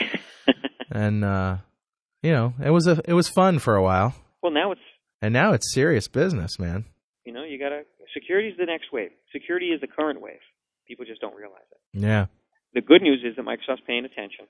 and 0.92 1.24
uh, 1.24 1.56
you 2.22 2.32
know, 2.32 2.54
it 2.64 2.70
was 2.70 2.86
a 2.86 3.00
it 3.04 3.14
was 3.14 3.28
fun 3.28 3.58
for 3.58 3.74
a 3.74 3.82
while, 3.82 4.14
well, 4.42 4.52
now 4.52 4.72
it's 4.72 4.80
and 5.20 5.32
now 5.32 5.52
it's 5.52 5.72
serious 5.72 6.08
business, 6.08 6.58
man. 6.58 6.84
you 7.24 7.32
know 7.32 7.44
you 7.44 7.58
gotta 7.58 7.82
security 8.14 8.48
is 8.48 8.56
the 8.58 8.66
next 8.66 8.92
wave. 8.92 9.10
Security 9.32 9.68
is 9.68 9.80
the 9.80 9.86
current 9.86 10.20
wave. 10.20 10.42
People 10.86 11.04
just 11.04 11.20
don't 11.20 11.34
realize 11.34 11.66
it. 11.70 12.00
Yeah. 12.00 12.26
The 12.74 12.80
good 12.80 13.02
news 13.02 13.22
is 13.24 13.36
that 13.36 13.44
Microsoft's 13.44 13.82
paying 13.86 14.04
attention. 14.04 14.46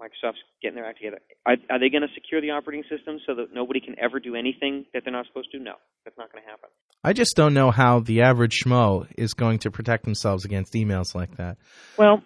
Microsoft's 0.00 0.38
getting 0.60 0.76
their 0.76 0.86
act 0.86 0.98
together. 0.98 1.20
Are, 1.46 1.56
are 1.70 1.78
they 1.78 1.88
going 1.88 2.02
to 2.02 2.12
secure 2.14 2.40
the 2.40 2.50
operating 2.50 2.82
system 2.90 3.18
so 3.26 3.34
that 3.36 3.54
nobody 3.54 3.80
can 3.80 3.94
ever 4.00 4.18
do 4.18 4.34
anything 4.34 4.84
that 4.92 5.02
they're 5.04 5.12
not 5.12 5.26
supposed 5.26 5.52
to? 5.52 5.58
No, 5.58 5.74
that's 6.04 6.18
not 6.18 6.32
going 6.32 6.42
to 6.42 6.50
happen. 6.50 6.70
I 7.04 7.12
just 7.12 7.36
don't 7.36 7.54
know 7.54 7.70
how 7.70 8.00
the 8.00 8.22
average 8.22 8.62
schmo 8.64 9.06
is 9.16 9.34
going 9.34 9.60
to 9.60 9.70
protect 9.70 10.04
themselves 10.04 10.44
against 10.44 10.72
emails 10.72 11.14
like 11.14 11.36
that. 11.36 11.58
Well, 11.96 12.22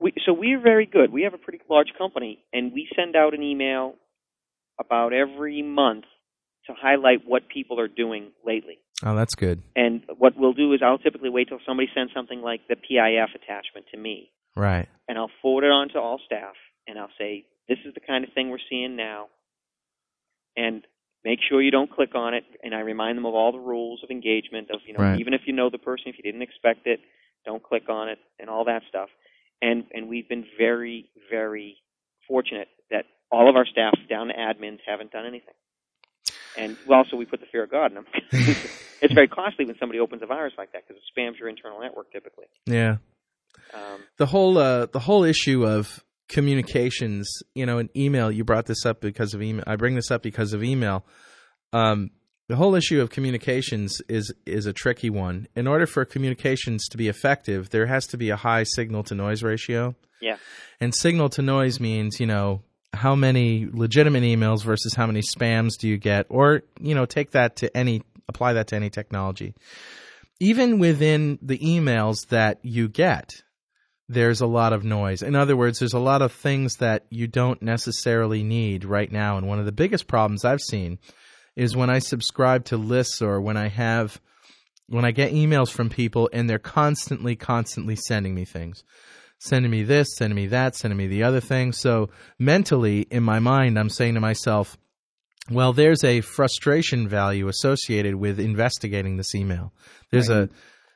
we, 0.00 0.12
so 0.24 0.32
we're 0.32 0.60
very 0.60 0.86
good. 0.86 1.12
We 1.12 1.22
have 1.22 1.34
a 1.34 1.38
pretty 1.38 1.60
large 1.68 1.92
company, 1.96 2.38
and 2.52 2.72
we 2.72 2.88
send 2.96 3.16
out 3.16 3.34
an 3.34 3.42
email 3.42 3.94
about 4.78 5.12
every 5.12 5.62
month 5.62 6.04
to 6.66 6.72
highlight 6.80 7.20
what 7.26 7.48
people 7.48 7.78
are 7.78 7.88
doing 7.88 8.32
lately. 8.44 8.78
Oh, 9.04 9.14
that's 9.14 9.34
good. 9.34 9.62
And 9.76 10.02
what 10.18 10.34
we'll 10.36 10.52
do 10.52 10.72
is 10.72 10.80
I'll 10.84 10.98
typically 10.98 11.30
wait 11.30 11.48
till 11.48 11.58
somebody 11.66 11.88
sends 11.94 12.12
something 12.14 12.40
like 12.42 12.60
the 12.68 12.76
PIF 12.76 13.34
attachment 13.34 13.86
to 13.92 13.98
me, 13.98 14.30
Right. 14.56 14.88
and 15.08 15.18
I'll 15.18 15.30
forward 15.42 15.64
it 15.64 15.70
on 15.70 15.88
to 15.90 16.00
all 16.00 16.18
staff, 16.24 16.54
and 16.86 16.98
I'll 16.98 17.12
say, 17.18 17.44
this 17.68 17.78
is 17.84 17.94
the 17.94 18.00
kind 18.00 18.24
of 18.24 18.32
thing 18.32 18.50
we're 18.50 18.58
seeing 18.68 18.96
now, 18.96 19.28
and 20.56 20.86
make 21.24 21.38
sure 21.48 21.60
you 21.62 21.70
don't 21.70 21.90
click 21.90 22.14
on 22.14 22.34
it. 22.34 22.44
And 22.64 22.74
I 22.74 22.80
remind 22.80 23.16
them 23.18 23.26
of 23.26 23.34
all 23.34 23.52
the 23.52 23.58
rules 23.58 24.00
of 24.02 24.10
engagement 24.10 24.70
of, 24.70 24.80
you 24.86 24.94
know, 24.94 25.00
Right. 25.00 25.20
even 25.20 25.34
if 25.34 25.42
you 25.46 25.52
know 25.52 25.68
the 25.70 25.78
person, 25.78 26.08
if 26.08 26.16
you 26.16 26.22
didn't 26.22 26.42
expect 26.42 26.86
it, 26.86 27.00
don't 27.44 27.62
click 27.62 27.88
on 27.88 28.08
it, 28.08 28.18
and 28.38 28.50
all 28.50 28.64
that 28.64 28.82
stuff. 28.88 29.08
And 29.62 29.84
and 29.92 30.08
we've 30.08 30.28
been 30.28 30.46
very, 30.58 31.10
very 31.30 31.76
fortunate 32.26 32.68
that 32.90 33.04
all 33.30 33.48
of 33.48 33.56
our 33.56 33.66
staff 33.66 33.94
down 34.08 34.28
to 34.28 34.34
admins 34.34 34.78
haven't 34.86 35.12
done 35.12 35.26
anything. 35.26 35.54
And 36.56 36.76
well, 36.86 36.98
also 36.98 37.16
we 37.16 37.26
put 37.26 37.40
the 37.40 37.46
fear 37.46 37.64
of 37.64 37.70
God 37.70 37.92
in 37.92 37.94
them. 37.94 38.06
it's 39.00 39.14
very 39.14 39.28
costly 39.28 39.66
when 39.66 39.76
somebody 39.78 40.00
opens 40.00 40.22
a 40.22 40.26
virus 40.26 40.54
like 40.58 40.72
that 40.72 40.82
because 40.86 41.00
it 41.00 41.18
spams 41.18 41.38
your 41.38 41.48
internal 41.48 41.80
network 41.80 42.10
typically. 42.12 42.46
Yeah. 42.66 42.96
Um, 43.74 44.00
the 44.16 44.26
whole 44.26 44.58
uh, 44.58 44.86
the 44.86 44.98
whole 44.98 45.24
issue 45.24 45.66
of 45.66 46.04
communications, 46.28 47.28
you 47.54 47.66
know, 47.66 47.78
an 47.78 47.90
email. 47.96 48.30
You 48.30 48.44
brought 48.44 48.66
this 48.66 48.84
up 48.86 49.00
because 49.00 49.34
of 49.34 49.42
email. 49.42 49.64
I 49.66 49.76
bring 49.76 49.94
this 49.94 50.10
up 50.10 50.22
because 50.22 50.52
of 50.52 50.62
email. 50.62 51.04
Um, 51.72 52.10
the 52.50 52.56
whole 52.56 52.74
issue 52.74 53.00
of 53.00 53.10
communications 53.10 54.02
is 54.08 54.34
is 54.44 54.66
a 54.66 54.72
tricky 54.72 55.08
one. 55.08 55.46
In 55.54 55.68
order 55.68 55.86
for 55.86 56.04
communications 56.04 56.88
to 56.88 56.96
be 56.96 57.06
effective, 57.06 57.70
there 57.70 57.86
has 57.86 58.08
to 58.08 58.16
be 58.16 58.30
a 58.30 58.36
high 58.36 58.64
signal 58.64 59.04
to 59.04 59.14
noise 59.14 59.44
ratio. 59.44 59.94
yeah, 60.20 60.36
And 60.80 60.92
signal 60.92 61.28
to 61.30 61.42
noise 61.42 61.78
means, 61.78 62.18
you 62.18 62.26
know, 62.26 62.62
how 62.92 63.14
many 63.14 63.68
legitimate 63.72 64.24
emails 64.24 64.64
versus 64.64 64.94
how 64.94 65.06
many 65.06 65.20
spams 65.20 65.78
do 65.78 65.86
you 65.86 65.96
get, 65.96 66.26
or 66.28 66.62
you 66.80 66.96
know, 66.96 67.06
take 67.06 67.30
that 67.30 67.54
to 67.56 67.76
any 67.76 68.02
apply 68.28 68.54
that 68.54 68.66
to 68.68 68.76
any 68.76 68.90
technology. 68.90 69.54
Even 70.40 70.80
within 70.80 71.38
the 71.40 71.58
emails 71.58 72.26
that 72.30 72.58
you 72.62 72.88
get, 72.88 73.44
there's 74.08 74.40
a 74.40 74.46
lot 74.46 74.72
of 74.72 74.82
noise. 74.82 75.22
In 75.22 75.36
other 75.36 75.56
words, 75.56 75.78
there's 75.78 75.92
a 75.92 76.00
lot 76.00 76.20
of 76.20 76.32
things 76.32 76.78
that 76.78 77.06
you 77.10 77.28
don't 77.28 77.62
necessarily 77.62 78.42
need 78.42 78.84
right 78.84 79.12
now. 79.12 79.38
And 79.38 79.46
one 79.46 79.60
of 79.60 79.66
the 79.66 79.80
biggest 79.82 80.08
problems 80.08 80.44
I've 80.44 80.60
seen 80.60 80.98
is 81.60 81.76
when 81.76 81.90
I 81.90 81.98
subscribe 81.98 82.64
to 82.66 82.78
lists 82.78 83.20
or 83.20 83.38
when 83.38 83.58
I 83.58 83.68
have 83.68 84.18
when 84.86 85.04
I 85.04 85.10
get 85.10 85.32
emails 85.32 85.70
from 85.70 85.90
people 85.90 86.30
and 86.32 86.48
they're 86.48 86.58
constantly, 86.58 87.36
constantly 87.36 87.96
sending 87.96 88.34
me 88.34 88.46
things. 88.46 88.82
Sending 89.38 89.70
me 89.70 89.82
this, 89.82 90.08
sending 90.16 90.34
me 90.34 90.46
that, 90.46 90.74
sending 90.74 90.96
me 90.96 91.06
the 91.06 91.22
other 91.22 91.40
thing. 91.40 91.72
So 91.72 92.08
mentally, 92.38 93.02
in 93.02 93.22
my 93.22 93.40
mind, 93.40 93.78
I'm 93.78 93.90
saying 93.90 94.14
to 94.14 94.20
myself, 94.20 94.78
well, 95.50 95.74
there's 95.74 96.02
a 96.02 96.22
frustration 96.22 97.08
value 97.08 97.46
associated 97.48 98.14
with 98.14 98.40
investigating 98.40 99.18
this 99.18 99.34
email. 99.34 99.74
There's 100.10 100.30
a 100.30 100.48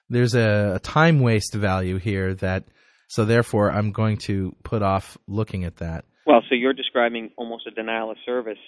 there's 0.09 0.35
a, 0.35 0.77
a 0.77 0.79
time 0.79 1.21
waste 1.21 1.53
value 1.53 1.99
here 1.99 2.35
that 2.37 2.65
so 3.09 3.27
therefore 3.27 3.71
I'm 3.71 3.93
going 3.93 4.17
to 4.29 4.57
put 4.63 4.83
off 4.83 5.19
looking 5.27 5.65
at 5.65 5.77
that 5.77 6.07
well, 6.27 6.41
so 6.49 6.55
you're 6.55 6.73
describing 6.73 7.31
almost 7.37 7.67
a 7.67 7.71
denial 7.71 8.11
of 8.11 8.17
service 8.25 8.59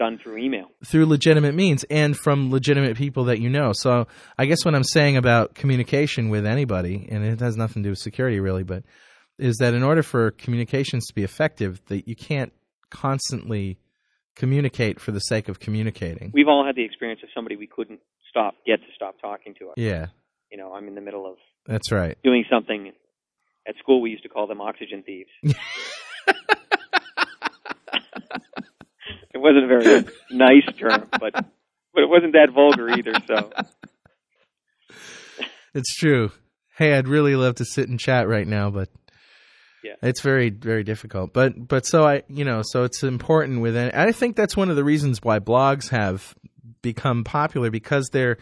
done 0.00 0.18
through 0.18 0.38
email. 0.38 0.66
through 0.86 1.04
legitimate 1.06 1.54
means 1.54 1.84
and 1.90 2.16
from 2.16 2.50
legitimate 2.50 2.96
people 2.96 3.24
that 3.24 3.38
you 3.38 3.50
know. 3.50 3.72
So 3.74 4.06
I 4.38 4.46
guess 4.46 4.64
what 4.64 4.74
I'm 4.74 4.82
saying 4.82 5.16
about 5.18 5.54
communication 5.54 6.30
with 6.30 6.46
anybody, 6.46 7.06
and 7.12 7.22
it 7.24 7.38
has 7.40 7.56
nothing 7.56 7.82
to 7.82 7.88
do 7.88 7.90
with 7.90 7.98
security 8.00 8.40
really, 8.40 8.64
but 8.64 8.82
is 9.38 9.56
that 9.58 9.74
in 9.74 9.82
order 9.82 10.02
for 10.02 10.30
communications 10.32 11.06
to 11.06 11.14
be 11.14 11.22
effective, 11.22 11.80
that 11.88 12.08
you 12.08 12.16
can't 12.16 12.52
constantly 12.90 13.78
communicate 14.36 14.98
for 15.00 15.12
the 15.12 15.20
sake 15.20 15.48
of 15.48 15.60
communicating. 15.60 16.30
We've 16.32 16.48
all 16.48 16.64
had 16.64 16.76
the 16.76 16.84
experience 16.84 17.20
of 17.22 17.28
somebody 17.34 17.56
we 17.56 17.66
couldn't 17.66 18.00
stop 18.30 18.54
get 18.66 18.80
to 18.80 18.86
stop 18.94 19.20
talking 19.20 19.54
to 19.60 19.68
us. 19.68 19.74
Yeah, 19.76 20.06
You 20.50 20.56
know, 20.58 20.72
I'm 20.72 20.88
in 20.88 20.94
the 20.94 21.00
middle 21.02 21.26
of 21.30 21.36
that's 21.66 21.92
right. 21.92 22.16
doing 22.24 22.44
something 22.50 22.92
at 23.68 23.74
school. 23.78 24.00
We 24.00 24.10
used 24.10 24.22
to 24.22 24.30
call 24.30 24.46
them 24.46 24.60
oxygen 24.62 25.02
thieves. 25.04 25.28
it 29.40 29.42
wasn't 29.42 29.64
a 29.64 29.66
very 29.68 30.04
nice 30.30 30.76
term, 30.78 31.08
but 31.18 31.32
but 31.32 32.02
it 32.02 32.08
wasn't 32.08 32.32
that 32.34 32.50
vulgar 32.54 32.88
either. 32.90 33.14
So 33.26 33.50
It's 35.74 35.94
true. 35.96 36.30
hey, 36.76 36.94
I'd 36.94 37.08
really 37.08 37.36
love 37.36 37.56
to 37.56 37.64
sit 37.64 37.88
and 37.88 37.98
chat 38.00 38.26
right 38.28 38.46
now, 38.46 38.70
but 38.70 38.88
Yeah. 39.84 39.94
it's 40.02 40.20
very 40.20 40.50
very 40.50 40.82
difficult. 40.84 41.32
But 41.32 41.68
but 41.68 41.86
so 41.86 42.04
I 42.04 42.22
you 42.28 42.44
know 42.44 42.62
so 42.64 42.84
it's 42.84 43.02
important 43.02 43.60
with 43.60 43.76
it. 43.76 43.94
I 43.94 44.12
think 44.12 44.36
that's 44.36 44.56
one 44.56 44.70
of 44.70 44.76
the 44.76 44.84
reasons 44.84 45.20
why 45.22 45.38
blogs 45.38 45.90
have 45.90 46.34
become 46.82 47.24
popular 47.24 47.70
because 47.70 48.08
they're. 48.12 48.38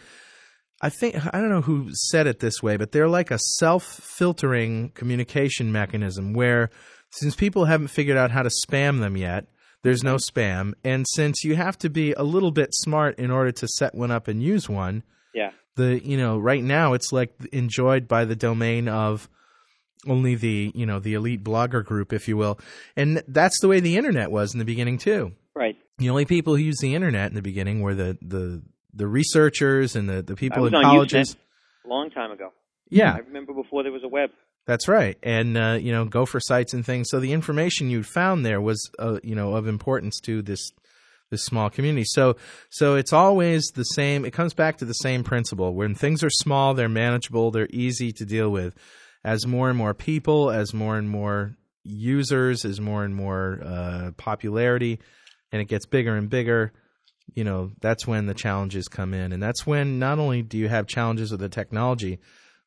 I 0.81 0.89
think 0.89 1.15
I 1.33 1.39
don't 1.41 1.49
know 1.49 1.61
who 1.61 1.89
said 1.93 2.25
it 2.25 2.39
this 2.39 2.63
way, 2.63 2.77
but 2.77 2.93
they're 2.93 3.09
like 3.09 3.31
a 3.31 3.39
self-filtering 3.57 4.91
communication 4.95 5.73
mechanism 5.73 6.31
where 6.33 6.69
since 7.09 7.35
people 7.35 7.65
haven't 7.65 7.89
figured 7.89 8.15
out 8.15 8.31
how 8.31 8.43
to 8.43 8.49
spam 8.65 9.01
them 9.01 9.17
yet, 9.17 9.47
there's 9.83 10.03
no 10.03 10.15
spam, 10.15 10.73
and 10.83 11.05
since 11.09 11.43
you 11.43 11.55
have 11.55 11.77
to 11.79 11.89
be 11.89 12.13
a 12.13 12.23
little 12.23 12.51
bit 12.51 12.69
smart 12.73 13.17
in 13.19 13.31
order 13.31 13.51
to 13.53 13.67
set 13.67 13.95
one 13.95 14.11
up 14.11 14.27
and 14.27 14.41
use 14.43 14.67
one, 14.69 15.03
Yeah. 15.33 15.51
the 15.75 16.01
you 16.05 16.17
know 16.17 16.37
right 16.37 16.63
now 16.63 16.93
it's 16.93 17.11
like 17.13 17.31
enjoyed 17.53 18.07
by 18.07 18.25
the 18.25 18.35
domain 18.35 18.87
of 18.89 19.29
only 20.07 20.35
the 20.35 20.71
you 20.75 20.85
know 20.85 20.99
the 20.99 21.13
elite 21.13 21.43
blogger 21.43 21.83
group 21.83 22.13
if 22.13 22.27
you 22.27 22.37
will 22.37 22.57
and 22.95 23.21
that's 23.27 23.59
the 23.59 23.67
way 23.67 23.79
the 23.81 23.97
internet 23.97 24.31
was 24.31 24.53
in 24.53 24.59
the 24.59 24.65
beginning 24.65 24.97
too 24.97 25.33
Right. 25.53 25.75
the 25.97 26.09
only 26.09 26.23
people 26.25 26.55
who 26.55 26.61
used 26.61 26.81
the 26.81 26.95
internet 26.95 27.29
in 27.29 27.35
the 27.35 27.41
beginning 27.41 27.81
were 27.81 27.93
the 27.95 28.17
the 28.21 28.61
the 28.93 29.07
researchers 29.07 29.95
and 29.97 30.09
the 30.09 30.21
the 30.21 30.35
people 30.35 30.65
in 30.65 30.71
colleges 30.73 31.35
long 31.85 32.09
time 32.11 32.31
ago. 32.31 32.51
yeah 32.89 33.13
I 33.13 33.19
remember 33.19 33.53
before 33.53 33.83
there 33.83 33.91
was 33.91 34.03
a 34.03 34.07
web. 34.07 34.29
That's 34.69 34.87
right. 34.87 35.17
And 35.23 35.57
uh, 35.57 35.79
you 35.81 35.91
know 35.91 36.05
gopher 36.05 36.39
sites 36.39 36.75
and 36.75 36.85
things. 36.85 37.09
So 37.09 37.19
the 37.19 37.33
information 37.33 37.89
you 37.89 38.03
found 38.03 38.45
there 38.45 38.61
was 38.61 38.91
uh, 38.99 39.17
you 39.23 39.33
know 39.33 39.55
of 39.55 39.67
importance 39.67 40.19
to 40.25 40.43
this 40.43 40.71
this 41.31 41.43
small 41.43 41.71
community. 41.71 42.05
So 42.05 42.35
so 42.69 42.93
it's 42.93 43.11
always 43.11 43.65
the 43.73 43.83
same 43.83 44.25
it 44.25 44.31
comes 44.31 44.53
back 44.53 44.77
to 44.77 44.85
the 44.85 44.93
same 44.93 45.23
principle. 45.23 45.73
When 45.73 45.95
things 45.95 46.23
are 46.23 46.29
small 46.29 46.75
they're 46.75 46.87
manageable 46.87 47.49
they're 47.49 47.67
easy 47.71 48.11
to 48.11 48.25
deal 48.25 48.51
with. 48.51 48.75
As 49.23 49.47
more 49.47 49.69
and 49.69 49.77
more 49.77 49.95
people 49.95 50.51
as 50.51 50.71
more 50.71 50.99
and 50.99 51.09
more 51.09 51.57
users 51.83 52.63
as 52.63 52.79
more 52.79 53.03
and 53.03 53.15
more 53.15 53.61
uh, 53.65 54.11
popularity 54.17 54.99
and 55.51 55.63
it 55.63 55.65
gets 55.65 55.87
bigger 55.87 56.15
and 56.15 56.29
bigger 56.29 56.73
you 57.33 57.43
know 57.43 57.71
that's 57.81 58.05
when 58.05 58.27
the 58.27 58.35
challenges 58.35 58.87
come 58.87 59.15
in. 59.15 59.31
And 59.31 59.41
that's 59.41 59.65
when 59.65 59.97
not 59.97 60.19
only 60.19 60.43
do 60.43 60.59
you 60.59 60.69
have 60.69 60.85
challenges 60.85 61.31
with 61.31 61.39
the 61.39 61.49
technology 61.49 62.19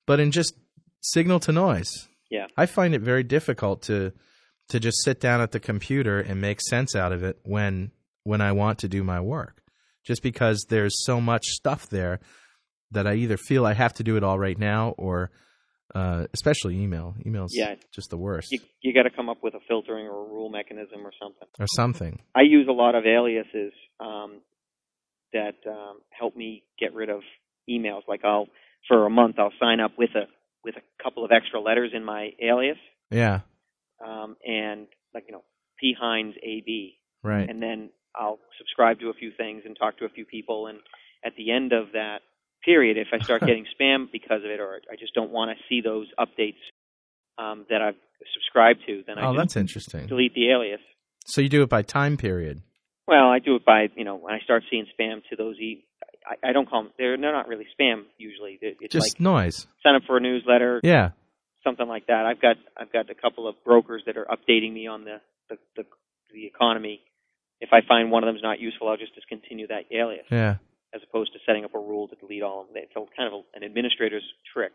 but 0.04 0.18
in 0.18 0.32
just 0.32 0.54
signal 1.02 1.40
to 1.40 1.52
noise 1.52 2.08
Yeah. 2.30 2.46
I 2.56 2.66
find 2.66 2.94
it 2.94 3.00
very 3.02 3.22
difficult 3.22 3.82
to 3.82 4.12
to 4.68 4.80
just 4.80 5.02
sit 5.04 5.20
down 5.20 5.40
at 5.40 5.50
the 5.52 5.60
computer 5.60 6.18
and 6.20 6.40
make 6.40 6.60
sense 6.60 6.94
out 6.96 7.12
of 7.12 7.22
it 7.22 7.38
when 7.42 7.90
when 8.24 8.40
I 8.40 8.52
want 8.52 8.78
to 8.80 8.88
do 8.88 9.02
my 9.04 9.20
work. 9.20 9.62
Just 10.04 10.22
because 10.22 10.64
there's 10.70 11.04
so 11.04 11.20
much 11.20 11.44
stuff 11.46 11.88
there 11.88 12.20
that 12.92 13.06
I 13.06 13.14
either 13.14 13.36
feel 13.36 13.66
I 13.66 13.74
have 13.74 13.92
to 13.94 14.02
do 14.04 14.16
it 14.16 14.22
all 14.24 14.38
right 14.38 14.58
now 14.58 14.94
or 14.96 15.30
uh, 15.94 16.26
especially 16.32 16.78
email. 16.80 17.14
Email's 17.26 17.52
Yeah. 17.54 17.74
just 17.94 18.08
the 18.10 18.16
worst 18.16 18.48
You 18.52 18.60
you 18.80 18.94
got 18.94 19.02
to 19.02 19.10
come 19.10 19.28
up 19.28 19.42
with 19.42 19.54
a 19.54 19.60
filtering 19.68 20.06
or 20.06 20.24
a 20.24 20.28
rule 20.28 20.48
mechanism 20.48 21.00
or 21.06 21.12
something. 21.20 21.48
or 21.58 21.66
something. 21.76 22.20
I 22.34 22.42
use 22.42 22.66
a 22.68 22.72
lot 22.72 22.94
of 22.94 23.04
aliases 23.04 23.72
um, 24.00 24.40
that 25.32 25.56
um, 25.66 26.00
help 26.10 26.34
me 26.36 26.62
get 26.78 26.94
rid 26.94 27.10
of 27.10 27.20
emails. 27.68 28.02
Like 28.08 28.24
I'll 28.24 28.46
for 28.88 29.04
a 29.06 29.10
month 29.10 29.38
I'll 29.38 29.52
sign 29.60 29.80
up 29.80 29.92
with 29.98 30.10
a 30.14 30.24
with 30.64 30.76
a 30.76 31.02
couple 31.02 31.24
of 31.24 31.30
extra 31.32 31.60
letters 31.60 31.90
in 31.94 32.04
my 32.04 32.30
alias, 32.40 32.78
Yeah, 33.10 33.40
um, 34.04 34.36
and 34.46 34.86
like 35.14 35.24
you 35.26 35.32
know 35.32 35.44
P 35.80 35.94
Hynds 35.98 36.36
AB, 36.42 36.98
right. 37.22 37.48
and 37.48 37.62
then 37.62 37.90
I'll 38.14 38.38
subscribe 38.58 39.00
to 39.00 39.08
a 39.08 39.14
few 39.14 39.30
things 39.36 39.62
and 39.64 39.76
talk 39.76 39.98
to 39.98 40.04
a 40.04 40.08
few 40.08 40.24
people, 40.24 40.66
and 40.66 40.78
at 41.24 41.32
the 41.36 41.50
end 41.52 41.72
of 41.72 41.92
that 41.92 42.18
period, 42.64 42.96
if 42.96 43.08
I 43.12 43.22
start 43.24 43.40
getting 43.46 43.64
spam 43.78 44.06
because 44.12 44.42
of 44.44 44.50
it, 44.50 44.60
or 44.60 44.80
I 44.90 44.96
just 44.96 45.14
don't 45.14 45.30
want 45.30 45.50
to 45.56 45.56
see 45.68 45.80
those 45.80 46.06
updates 46.18 46.60
um, 47.38 47.66
that 47.70 47.80
I've 47.82 47.96
subscribed 48.34 48.80
to, 48.86 49.02
then 49.06 49.18
I 49.18 49.22
Oh, 49.26 49.32
just 49.32 49.38
that's 49.38 49.56
interesting. 49.56 50.06
delete 50.06 50.34
the 50.34 50.50
alias. 50.50 50.80
So 51.26 51.40
you 51.40 51.48
do 51.48 51.62
it 51.62 51.68
by 51.68 51.82
time 51.82 52.16
period. 52.16 52.62
Well, 53.08 53.28
I 53.30 53.38
do 53.40 53.56
it 53.56 53.64
by 53.64 53.88
you 53.96 54.04
know 54.04 54.16
when 54.16 54.34
I 54.34 54.40
start 54.40 54.62
seeing 54.70 54.86
spam 54.98 55.22
to 55.30 55.36
those 55.36 55.56
e. 55.58 55.84
I, 56.26 56.50
I 56.50 56.52
don't 56.52 56.68
call 56.68 56.84
them. 56.84 56.92
They're 56.98 57.16
they're 57.16 57.32
not 57.32 57.48
really 57.48 57.66
spam 57.78 58.04
usually. 58.18 58.58
It's 58.60 58.92
Just 58.92 59.14
like 59.16 59.20
noise. 59.20 59.66
sign 59.82 59.94
up 59.96 60.02
for 60.06 60.16
a 60.16 60.20
newsletter, 60.20 60.80
Yeah. 60.82 61.10
something 61.64 61.86
like 61.88 62.06
that. 62.06 62.26
I've 62.26 62.40
got 62.40 62.56
I've 62.76 62.92
got 62.92 63.10
a 63.10 63.14
couple 63.14 63.48
of 63.48 63.56
brokers 63.64 64.02
that 64.06 64.16
are 64.16 64.26
updating 64.26 64.72
me 64.72 64.86
on 64.86 65.04
the 65.04 65.20
the 65.50 65.56
the, 65.76 65.84
the 66.32 66.46
economy. 66.46 67.00
If 67.60 67.70
I 67.72 67.80
find 67.86 68.10
one 68.10 68.24
of 68.24 68.28
them's 68.28 68.42
not 68.42 68.58
useful, 68.60 68.88
I'll 68.88 68.96
just 68.96 69.14
discontinue 69.14 69.68
that 69.68 69.84
alias, 69.92 70.26
Yeah. 70.30 70.56
as 70.94 71.00
opposed 71.08 71.32
to 71.34 71.38
setting 71.46 71.64
up 71.64 71.74
a 71.74 71.78
rule 71.78 72.08
to 72.08 72.16
delete 72.16 72.42
all 72.42 72.62
of 72.62 72.66
them. 72.68 72.76
It's 72.78 72.90
a 72.96 73.00
kind 73.16 73.32
of 73.32 73.44
an 73.54 73.62
administrator's 73.62 74.24
trick. 74.52 74.72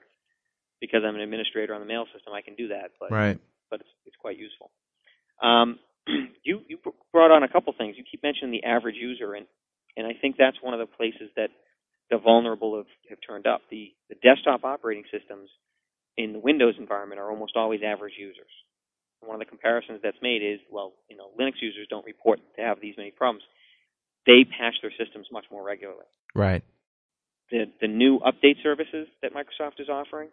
Because 0.80 1.02
I'm 1.04 1.16
an 1.16 1.22
administrator 1.22 1.74
on 1.74 1.82
the 1.82 1.88
mail 1.88 2.06
system, 2.14 2.34
I 2.34 2.41
can 2.41 2.54
do 2.54 2.68
that, 2.68 2.91
but 3.00 3.10
Right. 3.12 3.39
but 3.72 3.80
it's, 3.82 3.89
it's 4.06 4.16
quite 4.16 4.38
useful. 4.38 4.70
Um, 5.41 5.80
you 6.43 6.62
you 6.70 6.78
brought 7.12 7.32
on 7.32 7.41
a 7.43 7.48
couple 7.50 7.74
things. 7.78 7.95
You 7.98 8.04
keep 8.10 8.22
mentioning 8.24 8.52
the 8.52 8.64
average 8.64 8.95
user, 8.95 9.34
and 9.34 9.48
and 9.98 10.06
I 10.06 10.14
think 10.14 10.36
that's 10.38 10.62
one 10.62 10.74
of 10.74 10.80
the 10.80 10.86
places 10.86 11.30
that 11.36 11.50
the 12.10 12.18
vulnerable 12.18 12.78
have, 12.78 12.91
have 13.10 13.18
turned 13.28 13.48
up. 13.48 13.62
The 13.70 13.91
the 14.10 14.16
desktop 14.24 14.64
operating 14.64 15.04
systems 15.12 15.50
in 16.16 16.32
the 16.34 16.39
Windows 16.39 16.76
environment 16.80 17.20
are 17.20 17.30
almost 17.30 17.58
always 17.58 17.82
average 17.84 18.14
users. 18.18 18.54
And 19.22 19.28
one 19.28 19.36
of 19.36 19.45
the 19.45 19.50
comparisons 19.50 20.00
that's 20.04 20.18
made 20.22 20.41
is, 20.43 20.60
well, 20.72 20.93
you 21.10 21.18
know, 21.18 21.30
Linux 21.38 21.60
users 21.60 21.88
don't 21.89 22.06
report 22.06 22.39
to 22.56 22.62
have 22.62 22.80
these 22.80 22.95
many 22.98 23.12
problems. 23.12 23.43
They 24.26 24.45
patch 24.45 24.76
their 24.82 24.91
systems 24.91 25.28
much 25.32 25.45
more 25.52 25.66
regularly. 25.66 26.06
Right. 26.36 26.64
The 27.52 27.66
the 27.82 27.88
new 27.88 28.20
update 28.20 28.62
services 28.62 29.08
that 29.22 29.34
Microsoft 29.34 29.80
is 29.80 29.89
offering 29.89 30.30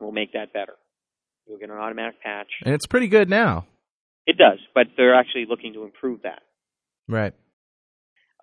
will 0.00 0.12
make 0.12 0.32
that 0.32 0.52
better. 0.52 0.74
You'll 1.46 1.58
get 1.58 1.70
an 1.70 1.76
automatic 1.76 2.22
patch. 2.22 2.48
And 2.64 2.74
it's 2.74 2.86
pretty 2.86 3.08
good 3.08 3.28
now. 3.28 3.66
It 4.26 4.38
does, 4.38 4.58
but 4.74 4.86
they're 4.96 5.14
actually 5.14 5.44
looking 5.48 5.74
to 5.74 5.84
improve 5.84 6.22
that. 6.22 6.42
Right. 7.08 7.34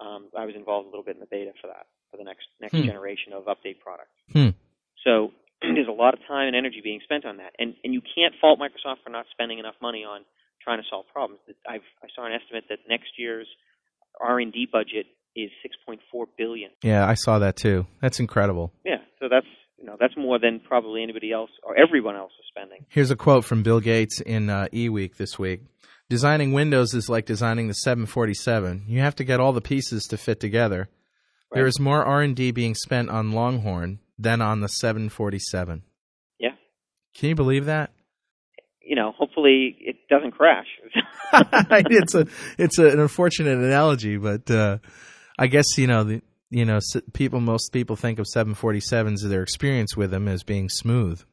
Um, 0.02 0.28
I 0.38 0.46
was 0.46 0.56
involved 0.56 0.88
a 0.88 0.90
little 0.90 1.04
bit 1.06 1.16
in 1.16 1.20
the 1.22 1.30
beta 1.30 1.52
for 1.62 1.68
that, 1.68 1.86
for 2.10 2.18
the 2.18 2.24
next 2.24 2.48
next 2.60 2.74
Hmm. 2.76 2.84
generation 2.86 3.34
of 3.34 3.46
update 3.46 3.80
products. 3.80 4.18
Hmm. 4.34 4.50
So 5.04 5.32
there's 5.62 5.88
a 5.88 5.92
lot 5.92 6.14
of 6.14 6.20
time 6.28 6.48
and 6.48 6.56
energy 6.56 6.82
being 6.84 7.00
spent 7.04 7.26
on 7.26 7.38
that, 7.38 7.54
and 7.60 7.76
and 7.84 7.94
you 7.94 8.02
can't 8.02 8.34
fault 8.42 8.60
Microsoft 8.60 9.04
for 9.04 9.10
not 9.12 9.26
spending 9.32 9.60
enough 9.60 9.76
money 9.82 10.04
on 10.04 10.22
trying 10.64 10.80
to 10.82 10.88
solve 10.90 11.06
problems. 11.14 11.42
I've 11.70 11.86
I 12.04 12.08
saw 12.16 12.26
an 12.26 12.34
estimate 12.34 12.66
that 12.70 12.80
next 12.90 13.12
year's 13.18 13.48
R 14.20 14.40
and 14.40 14.52
D 14.52 14.68
budget 14.72 15.06
is 15.36 15.50
6.4 15.88 16.26
billion. 16.38 16.72
Yeah, 16.84 17.08
I 17.08 17.14
saw 17.14 17.40
that 17.40 17.56
too. 17.56 17.86
That's 18.02 18.20
incredible. 18.20 18.74
Yeah, 18.84 18.98
so 19.20 19.30
that's 19.30 19.46
you 19.78 19.86
know 19.86 19.98
that's 20.00 20.18
more 20.18 20.40
than 20.40 20.60
probably 20.60 21.04
anybody 21.04 21.32
else 21.32 21.52
or 21.64 21.78
everyone 21.78 22.16
else 22.16 22.32
is 22.40 22.46
spending. 22.50 22.86
Here's 22.90 23.12
a 23.12 23.16
quote 23.16 23.46
from 23.46 23.64
Bill 23.64 23.80
Gates 23.80 24.20
in 24.20 24.50
uh, 24.50 24.68
eWeek 24.74 25.16
this 25.18 25.38
week. 25.40 25.62
Designing 26.12 26.52
Windows 26.52 26.94
is 26.94 27.08
like 27.08 27.26
designing 27.26 27.70
the 27.70 27.74
747. 27.74 28.84
You 28.86 29.00
have 29.00 29.16
to 29.16 29.24
get 29.24 29.40
all 29.40 29.54
the 29.54 29.62
pieces 29.62 30.04
to 30.08 30.18
fit 30.18 30.42
together. 30.42 30.90
There 31.54 31.64
Right. 31.64 31.70
is 31.70 31.80
more 31.80 32.04
R&D 32.04 32.52
being 32.52 32.76
spent 32.76 33.10
on 33.10 33.32
Longhorn 33.32 34.00
than 34.20 34.42
on 34.42 34.60
the 34.60 34.68
747. 34.68 35.84
Yeah. 36.38 36.50
Can 37.16 37.30
you 37.30 37.36
believe 37.36 37.64
that? 37.64 37.92
You 38.86 38.98
know, 38.98 39.14
hopefully 39.18 39.78
it 39.80 39.96
doesn't 40.10 40.32
crash. 40.32 40.68
it's 41.32 42.14
a 42.14 42.28
it's 42.58 42.78
a, 42.78 42.88
an 42.90 43.00
unfortunate 43.00 43.58
analogy, 43.58 44.18
but 44.18 44.52
uh, 44.52 44.80
I 45.40 45.48
guess 45.48 45.78
you 45.78 45.88
know 45.88 46.04
the 46.04 46.22
you 46.50 46.66
know 46.66 46.80
people 47.14 47.40
most 47.40 47.72
people 47.72 47.96
think 47.96 48.20
of 48.20 48.26
747s 48.36 49.20
their 49.30 49.44
experience 49.44 49.96
with 49.96 50.12
them 50.12 50.28
as 50.28 50.44
being 50.44 50.68
smooth. 50.68 51.24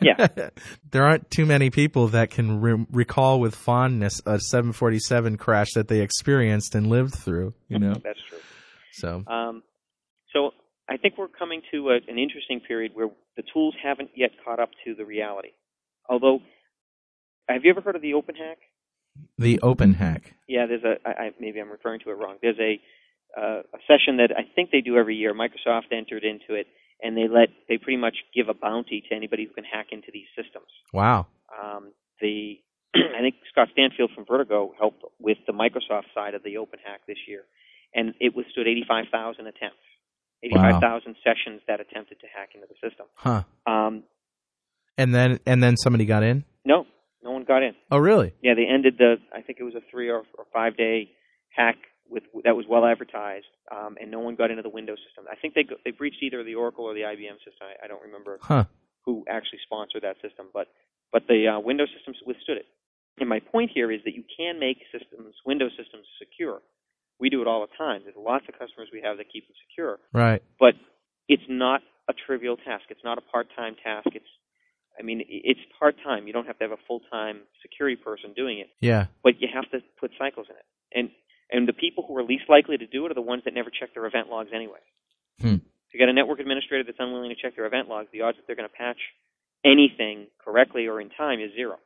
Yeah, 0.00 0.26
there 0.90 1.04
aren't 1.04 1.30
too 1.30 1.46
many 1.46 1.70
people 1.70 2.08
that 2.08 2.30
can 2.30 2.60
re- 2.60 2.86
recall 2.90 3.40
with 3.40 3.54
fondness 3.54 4.20
a 4.26 4.40
747 4.40 5.36
crash 5.36 5.68
that 5.74 5.88
they 5.88 6.00
experienced 6.00 6.74
and 6.74 6.86
lived 6.88 7.14
through. 7.14 7.54
You 7.68 7.78
know, 7.78 7.94
that's 7.94 8.20
true. 8.28 8.38
so 8.92 9.24
Um, 9.26 9.62
so 10.32 10.50
I 10.88 10.96
think 10.96 11.14
we're 11.18 11.28
coming 11.28 11.62
to 11.72 11.90
a, 11.90 11.96
an 12.08 12.18
interesting 12.18 12.60
period 12.60 12.92
where 12.94 13.08
the 13.36 13.42
tools 13.52 13.74
haven't 13.82 14.10
yet 14.14 14.30
caught 14.44 14.60
up 14.60 14.70
to 14.84 14.94
the 14.94 15.04
reality. 15.04 15.50
Although, 16.08 16.40
have 17.48 17.64
you 17.64 17.70
ever 17.70 17.80
heard 17.80 17.96
of 17.96 18.02
the 18.02 18.14
Open 18.14 18.34
Hack? 18.34 18.58
the 19.38 19.60
open 19.62 19.94
hack. 19.94 20.34
Yeah, 20.48 20.66
there's 20.66 20.84
a. 20.84 20.96
I, 21.08 21.10
I, 21.10 21.30
maybe 21.40 21.60
I'm 21.60 21.70
referring 21.70 22.00
to 22.00 22.10
it 22.10 22.14
wrong. 22.14 22.36
There's 22.42 22.58
a 22.58 22.80
uh, 23.38 23.60
a 23.60 23.78
session 23.86 24.18
that 24.18 24.30
I 24.36 24.42
think 24.54 24.70
they 24.70 24.80
do 24.80 24.96
every 24.96 25.16
year. 25.16 25.34
Microsoft 25.34 25.92
entered 25.92 26.24
into 26.24 26.58
it, 26.58 26.66
and 27.02 27.16
they 27.16 27.28
let 27.28 27.48
they 27.68 27.78
pretty 27.78 27.96
much 27.98 28.16
give 28.34 28.48
a 28.48 28.54
bounty 28.54 29.02
to 29.08 29.14
anybody 29.14 29.44
who 29.46 29.52
can 29.54 29.64
hack 29.64 29.88
into 29.92 30.08
these 30.12 30.26
systems. 30.36 30.66
Wow. 30.92 31.26
Um, 31.52 31.92
the 32.20 32.58
I 32.94 33.20
think 33.20 33.36
Scott 33.50 33.68
Stanfield 33.72 34.10
from 34.14 34.24
Vertigo 34.26 34.72
helped 34.78 35.02
with 35.18 35.38
the 35.46 35.52
Microsoft 35.52 36.12
side 36.14 36.34
of 36.34 36.42
the 36.42 36.56
Open 36.56 36.78
Hack 36.84 37.00
this 37.06 37.18
year, 37.28 37.42
and 37.94 38.14
it 38.20 38.34
withstood 38.34 38.66
85,000 38.66 39.46
attempts, 39.46 39.76
85,000 40.42 41.16
sessions 41.24 41.60
that 41.68 41.80
attempted 41.80 42.20
to 42.20 42.26
hack 42.34 42.50
into 42.54 42.66
the 42.68 42.74
system. 42.88 43.06
Huh. 43.16 43.42
Um, 43.66 44.02
And 44.98 45.14
then 45.14 45.38
and 45.46 45.62
then 45.62 45.76
somebody 45.76 46.06
got 46.06 46.22
in. 46.22 46.44
no, 46.64 46.86
no 47.22 47.32
one 47.32 47.44
got 47.44 47.62
in. 47.62 47.74
Oh, 47.90 47.98
really? 47.98 48.32
Yeah, 48.42 48.54
they 48.54 48.66
ended 48.66 48.94
the. 48.98 49.16
I 49.34 49.40
think 49.42 49.58
it 49.60 49.64
was 49.64 49.74
a 49.74 49.82
three 49.90 50.08
or, 50.08 50.22
or 50.38 50.44
five 50.52 50.76
day 50.76 51.10
hack 51.50 51.76
with 52.10 52.24
that 52.44 52.56
was 52.56 52.66
well 52.68 52.84
advertised, 52.84 53.46
um, 53.74 53.96
and 54.00 54.10
no 54.10 54.20
one 54.20 54.36
got 54.36 54.50
into 54.50 54.62
the 54.62 54.68
Windows 54.68 54.98
system. 55.06 55.24
I 55.30 55.36
think 55.36 55.54
they 55.54 55.64
go, 55.64 55.76
they 55.84 55.90
breached 55.90 56.22
either 56.22 56.42
the 56.44 56.54
Oracle 56.54 56.84
or 56.84 56.94
the 56.94 57.00
IBM 57.02 57.38
system. 57.44 57.66
I, 57.66 57.84
I 57.84 57.88
don't 57.88 58.02
remember 58.02 58.38
Huh. 58.42 58.64
who 59.04 59.24
actually 59.28 59.60
sponsored 59.64 60.02
that 60.02 60.16
system, 60.22 60.46
but 60.52 60.68
but 61.12 61.22
the 61.28 61.48
uh, 61.48 61.60
Windows 61.60 61.88
systems 61.96 62.18
withstood 62.26 62.58
it. 62.58 62.66
And 63.18 63.28
my 63.28 63.40
point 63.40 63.70
here 63.72 63.90
is 63.90 64.00
that 64.04 64.14
you 64.14 64.24
can 64.36 64.58
make 64.60 64.78
systems, 64.92 65.34
Windows 65.46 65.72
systems, 65.78 66.04
secure. 66.18 66.60
We 67.18 67.30
do 67.30 67.40
it 67.40 67.48
all 67.48 67.62
the 67.62 67.72
time. 67.78 68.02
There's 68.04 68.16
lots 68.18 68.44
of 68.48 68.58
customers 68.58 68.88
we 68.92 69.00
have 69.02 69.16
that 69.16 69.32
keep 69.32 69.46
them 69.48 69.56
secure, 69.68 69.98
Right. 70.12 70.42
but 70.60 70.74
it's 71.28 71.42
not 71.48 71.80
a 72.08 72.12
trivial 72.12 72.56
task. 72.58 72.84
It's 72.90 73.02
not 73.02 73.16
a 73.16 73.22
part-time 73.22 73.74
task. 73.82 74.08
It's, 74.12 74.28
I 74.98 75.02
mean, 75.02 75.24
it's 75.26 75.60
part-time. 75.78 76.26
You 76.26 76.34
don't 76.34 76.46
have 76.46 76.58
to 76.58 76.64
have 76.64 76.72
a 76.72 76.82
full-time 76.86 77.40
security 77.62 77.96
person 77.96 78.34
doing 78.36 78.58
it, 78.58 78.68
Yeah. 78.80 79.06
but 79.22 79.40
you 79.40 79.48
have 79.52 79.70
to 79.70 79.80
put 79.98 80.10
cycles 80.18 80.48
in 80.50 80.56
it. 80.56 80.66
And 80.92 81.10
and 81.50 81.66
the 81.68 81.72
people 81.72 82.04
who 82.06 82.16
are 82.16 82.22
least 82.24 82.44
likely 82.48 82.76
to 82.76 82.86
do 82.86 83.04
it 83.06 83.10
are 83.10 83.14
the 83.14 83.20
ones 83.22 83.42
that 83.44 83.54
never 83.54 83.70
check 83.70 83.94
their 83.94 84.06
event 84.06 84.28
logs 84.28 84.50
anyway. 84.54 84.78
Hmm. 85.40 85.54
If 85.88 85.94
you 85.94 86.00
got 86.00 86.08
a 86.08 86.12
network 86.12 86.40
administrator 86.40 86.84
that's 86.84 86.98
unwilling 86.98 87.30
to 87.30 87.36
check 87.40 87.56
their 87.56 87.66
event 87.66 87.88
logs, 87.88 88.08
the 88.12 88.22
odds 88.22 88.36
that 88.38 88.46
they're 88.46 88.56
going 88.56 88.68
to 88.68 88.74
patch 88.74 88.98
anything 89.64 90.26
correctly 90.44 90.86
or 90.86 91.00
in 91.00 91.10
time 91.10 91.40
is 91.40 91.52
zero. 91.54 91.76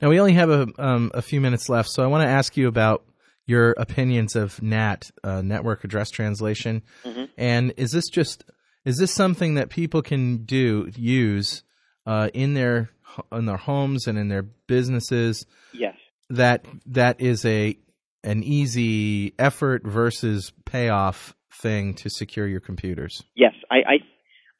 Now 0.00 0.08
we 0.08 0.18
only 0.20 0.32
have 0.34 0.50
a 0.50 0.66
um, 0.78 1.10
a 1.14 1.22
few 1.22 1.40
minutes 1.40 1.68
left, 1.68 1.90
so 1.90 2.02
I 2.02 2.06
want 2.06 2.22
to 2.22 2.28
ask 2.28 2.56
you 2.56 2.68
about 2.68 3.04
your 3.46 3.72
opinions 3.78 4.36
of 4.36 4.62
NAT, 4.62 5.10
uh, 5.24 5.42
network 5.42 5.82
address 5.84 6.10
translation, 6.10 6.82
Mhm. 7.04 7.28
and 7.36 7.72
is 7.76 7.90
this 7.90 8.08
just 8.08 8.44
is 8.84 8.96
this 8.98 9.12
something 9.12 9.54
that 9.54 9.68
people 9.70 10.02
can 10.02 10.44
do 10.44 10.90
use 10.96 11.62
uh, 12.06 12.30
in 12.32 12.54
their 12.54 12.90
in 13.32 13.46
their 13.46 13.56
homes 13.58 14.06
and 14.06 14.18
in 14.18 14.28
their 14.28 14.42
businesses? 14.42 15.46
Yes. 15.72 15.96
That 16.30 16.64
that 16.86 17.20
is 17.20 17.44
a 17.44 17.76
an 18.22 18.42
easy 18.42 19.34
effort 19.38 19.82
versus 19.84 20.52
payoff 20.64 21.34
thing 21.52 21.94
to 21.94 22.10
secure 22.10 22.46
your 22.46 22.60
computers. 22.60 23.22
Yes, 23.34 23.54
I, 23.70 23.76
I 23.76 23.94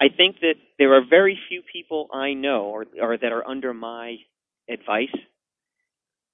I 0.01 0.07
think 0.17 0.37
that 0.41 0.55
there 0.79 0.95
are 0.95 1.03
very 1.09 1.39
few 1.49 1.63
people 1.73 2.09
I 2.13 2.33
know 2.33 2.65
or 2.65 2.87
or 3.01 3.17
that 3.17 3.33
are 3.33 3.47
under 3.47 3.75
my 3.75 4.17
advice 4.69 5.15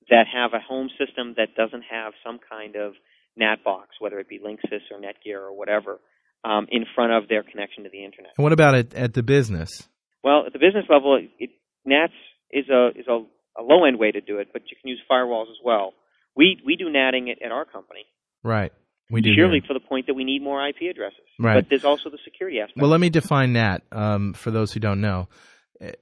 that 0.08 0.26
have 0.32 0.52
a 0.54 0.60
home 0.60 0.88
system 0.98 1.34
that 1.36 1.54
doesn't 1.56 1.82
have 1.90 2.12
some 2.24 2.38
kind 2.48 2.76
of 2.76 2.92
NAT 3.36 3.64
box, 3.64 3.90
whether 3.98 4.18
it 4.20 4.28
be 4.28 4.38
Linksys 4.38 4.82
or 4.90 5.00
Netgear 5.00 5.40
or 5.40 5.52
whatever, 5.52 5.98
um, 6.44 6.66
in 6.70 6.84
front 6.94 7.12
of 7.12 7.28
their 7.28 7.42
connection 7.42 7.84
to 7.84 7.90
the 7.90 8.04
internet. 8.04 8.32
And 8.38 8.44
what 8.44 8.52
about 8.52 8.74
it 8.74 8.94
at 8.94 9.14
the 9.14 9.22
business? 9.22 9.88
Well, 10.22 10.44
at 10.46 10.52
the 10.52 10.58
business 10.58 10.84
level, 10.88 11.20
it, 11.38 11.50
NATS 11.84 12.12
is 12.50 12.68
a 12.68 12.88
is 12.94 13.06
a, 13.08 13.24
a 13.58 13.62
low 13.62 13.84
end 13.84 13.98
way 13.98 14.12
to 14.12 14.20
do 14.20 14.38
it, 14.38 14.48
but 14.52 14.62
you 14.70 14.76
can 14.80 14.88
use 14.88 15.00
firewalls 15.10 15.50
as 15.50 15.58
well. 15.64 15.92
We 16.36 16.60
we 16.64 16.76
do 16.76 16.86
NATing 16.86 17.30
at, 17.30 17.42
at 17.42 17.50
our 17.50 17.64
company 17.64 18.06
Right. 18.46 18.72
We 19.10 19.20
do. 19.20 19.34
purely 19.34 19.60
for 19.66 19.74
the 19.74 19.80
point 19.80 20.06
that 20.06 20.14
we 20.14 20.24
need 20.24 20.42
more 20.42 20.66
IP 20.66 20.90
addresses. 20.90 21.20
Right. 21.38 21.54
But 21.54 21.68
there's 21.68 21.84
also 21.84 22.10
the 22.10 22.18
security 22.24 22.60
aspect. 22.60 22.78
Well, 22.78 22.90
let 22.90 23.00
me 23.00 23.10
define 23.10 23.52
that 23.54 23.82
um, 23.92 24.32
for 24.34 24.50
those 24.50 24.72
who 24.72 24.80
don't 24.80 25.00
know. 25.00 25.28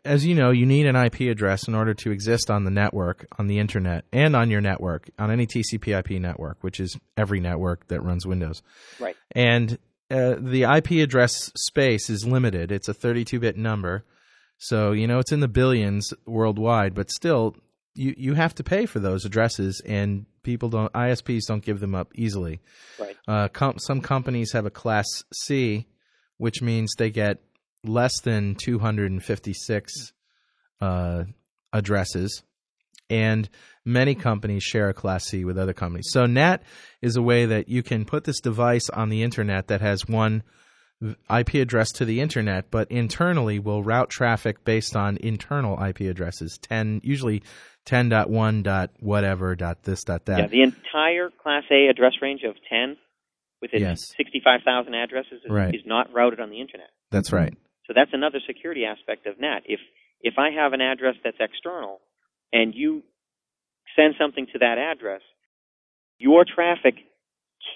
As 0.05 0.25
you 0.25 0.35
know, 0.37 0.51
you 0.51 0.67
need 0.67 0.87
an 0.87 0.95
IP 0.95 1.23
address 1.23 1.67
in 1.67 1.75
order 1.75 1.95
to 1.95 2.13
exist 2.13 2.49
on 2.51 2.65
the 2.65 2.71
network, 2.71 3.27
on 3.39 3.49
the 3.49 3.59
internet, 3.59 4.05
and 4.13 4.37
on 4.37 4.49
your 4.49 4.61
network, 4.61 5.11
on 5.19 5.33
any 5.33 5.47
TCP/IP 5.47 6.21
network, 6.21 6.59
which 6.63 6.79
is 6.79 6.97
every 7.17 7.41
network 7.41 7.89
that 7.89 8.01
runs 8.01 8.25
Windows. 8.25 8.63
right. 9.01 9.17
And 9.33 9.79
uh, 10.11 10.37
the 10.39 10.63
IP 10.63 11.03
address 11.03 11.51
space 11.57 12.09
is 12.09 12.25
limited. 12.25 12.71
It's 12.71 12.89
a 12.89 12.95
32-bit 12.95 13.57
number, 13.57 14.05
so 14.59 14.93
you 14.93 15.09
know 15.09 15.19
it's 15.19 15.33
in 15.33 15.41
the 15.41 15.49
billions 15.49 16.13
worldwide. 16.25 16.95
But 16.95 17.11
still, 17.11 17.57
you 17.95 18.15
you 18.17 18.35
have 18.35 18.55
to 18.57 18.65
pay 18.65 18.87
for 18.87 18.99
those 18.99 19.25
addresses, 19.25 19.81
and 19.85 20.27
people 20.43 20.69
don't. 20.69 20.93
ISPs 20.93 21.47
don't 21.47 21.65
give 21.65 21.81
them 21.81 21.95
up 21.95 22.13
easily. 22.15 22.61
Right. 22.99 23.17
Uh, 23.27 23.49
com- 23.49 23.79
some 23.79 24.01
companies 24.01 24.53
have 24.53 24.67
a 24.67 24.71
Class 24.71 25.07
C, 25.33 25.87
which 26.39 26.63
means 26.63 26.93
they 26.97 27.11
get 27.11 27.39
less 27.85 28.21
than 28.21 28.55
256 28.55 30.13
uh, 30.81 31.25
addresses, 31.73 32.43
and 33.11 33.49
many 33.85 34.15
companies 34.15 34.63
share 34.63 34.89
a 34.89 34.95
Class 34.95 35.27
C 35.27 35.45
with 35.45 35.59
other 35.59 35.75
companies. 35.75 36.09
So 36.11 36.27
NAT 36.27 36.63
is 37.03 37.17
a 37.17 37.23
way 37.23 37.47
that 37.47 37.69
you 37.69 37.83
can 37.83 38.05
put 38.05 38.25
this 38.25 38.41
device 38.41 38.89
on 38.91 39.09
the 39.09 39.23
internet 39.23 39.69
that 39.69 39.81
has 39.81 40.07
one 40.09 40.43
IP 41.31 41.55
address 41.55 41.91
to 41.93 42.05
the 42.05 42.21
internet, 42.21 42.71
but 42.71 42.91
internally 42.91 43.59
will 43.59 43.83
route 43.83 44.11
traffic 44.11 44.65
based 44.65 44.97
on 44.97 45.19
internal 45.19 45.83
IP 45.83 46.03
addresses. 46.03 46.59
Ten, 46.59 47.01
usually 47.05 47.43
10.1 47.87 48.63
dot 48.63 48.91
whatever 49.01 49.55
dot 49.55 49.83
this 49.83 50.05
dot 50.05 50.25
that. 50.27 50.39
Yeah, 50.39 50.47
the 50.47 50.63
entire 50.63 51.31
Class 51.43 51.65
A 51.71 51.89
address 51.89 52.13
range 52.23 52.43
of 52.43 52.55
10 52.69 52.97
with 53.61 53.73
its 53.75 53.81
Yes. 53.81 53.99
65,000 54.17 54.95
addresses 54.95 55.43
is, 55.45 55.51
Right. 55.51 55.75
is 55.75 55.83
not 55.85 56.13
routed 56.13 56.41
on 56.41 56.51
the 56.51 56.61
internet. 56.61 56.91
That's 57.11 57.33
right. 57.33 57.53
So 57.87 57.93
that's 57.95 58.13
another 58.15 58.41
security 58.47 58.85
aspect 58.87 59.27
of 59.27 59.39
NAT. 59.39 59.63
If 59.67 59.81
if 60.23 60.39
I 60.39 60.51
have 60.53 60.73
an 60.73 60.81
address 60.81 61.17
that's 61.23 61.37
external 61.39 62.01
and 62.51 62.75
you 62.75 63.03
send 63.95 64.15
something 64.19 64.47
to 64.55 64.59
that 64.61 64.79
address, 64.79 65.21
your 66.19 66.45
traffic 66.47 66.95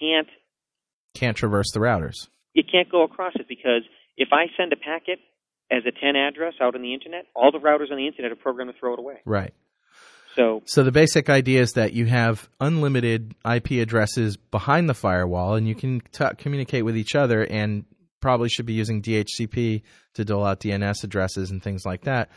can't 0.01 0.29
Can't 1.15 1.37
traverse 1.37 1.71
the 1.73 1.81
routers. 1.81 2.29
it 2.55 2.71
can't 2.73 2.89
go 2.91 3.03
across 3.03 3.35
it 3.37 3.47
because 3.49 3.83
if 4.17 4.29
I 4.33 4.47
send 4.57 4.73
a 4.73 4.77
packet 4.77 5.19
as 5.71 5.83
a 5.87 5.93
10 5.93 6.17
address 6.17 6.55
out 6.63 6.75
on 6.75 6.81
the 6.81 6.95
internet, 6.95 7.27
all 7.35 7.53
the 7.53 7.59
routers 7.59 7.91
on 7.91 7.99
the 7.99 8.07
internet 8.07 8.33
are 8.33 8.37
programmed 8.37 8.73
to 8.73 8.79
throw 8.81 8.95
it 8.95 8.99
away. 8.99 9.21
Right. 9.27 9.53
So 10.39 10.63
So 10.67 10.85
the 10.85 10.93
basic 10.93 11.29
idea 11.29 11.61
is 11.63 11.73
that 11.73 11.95
you 11.95 12.07
have 12.07 12.49
unlimited 12.61 13.35
IP 13.45 13.73
addresses 13.73 14.37
behind 14.37 14.89
the 14.89 14.95
firewall, 14.95 15.55
and 15.55 15.67
you 15.67 15.75
can 15.75 16.01
t- 16.13 16.25
communicate 16.39 16.85
with 16.85 16.97
each 16.97 17.17
other, 17.17 17.43
and 17.43 17.85
probably 18.21 18.49
should 18.49 18.67
be 18.67 18.75
using 18.75 19.03
DHCP 19.03 19.83
to 20.15 20.25
dole 20.25 20.45
out 20.45 20.61
DNS 20.61 21.03
addresses 21.03 21.51
and 21.51 21.61
things 21.61 21.85
like 21.85 22.03
that. 22.05 22.31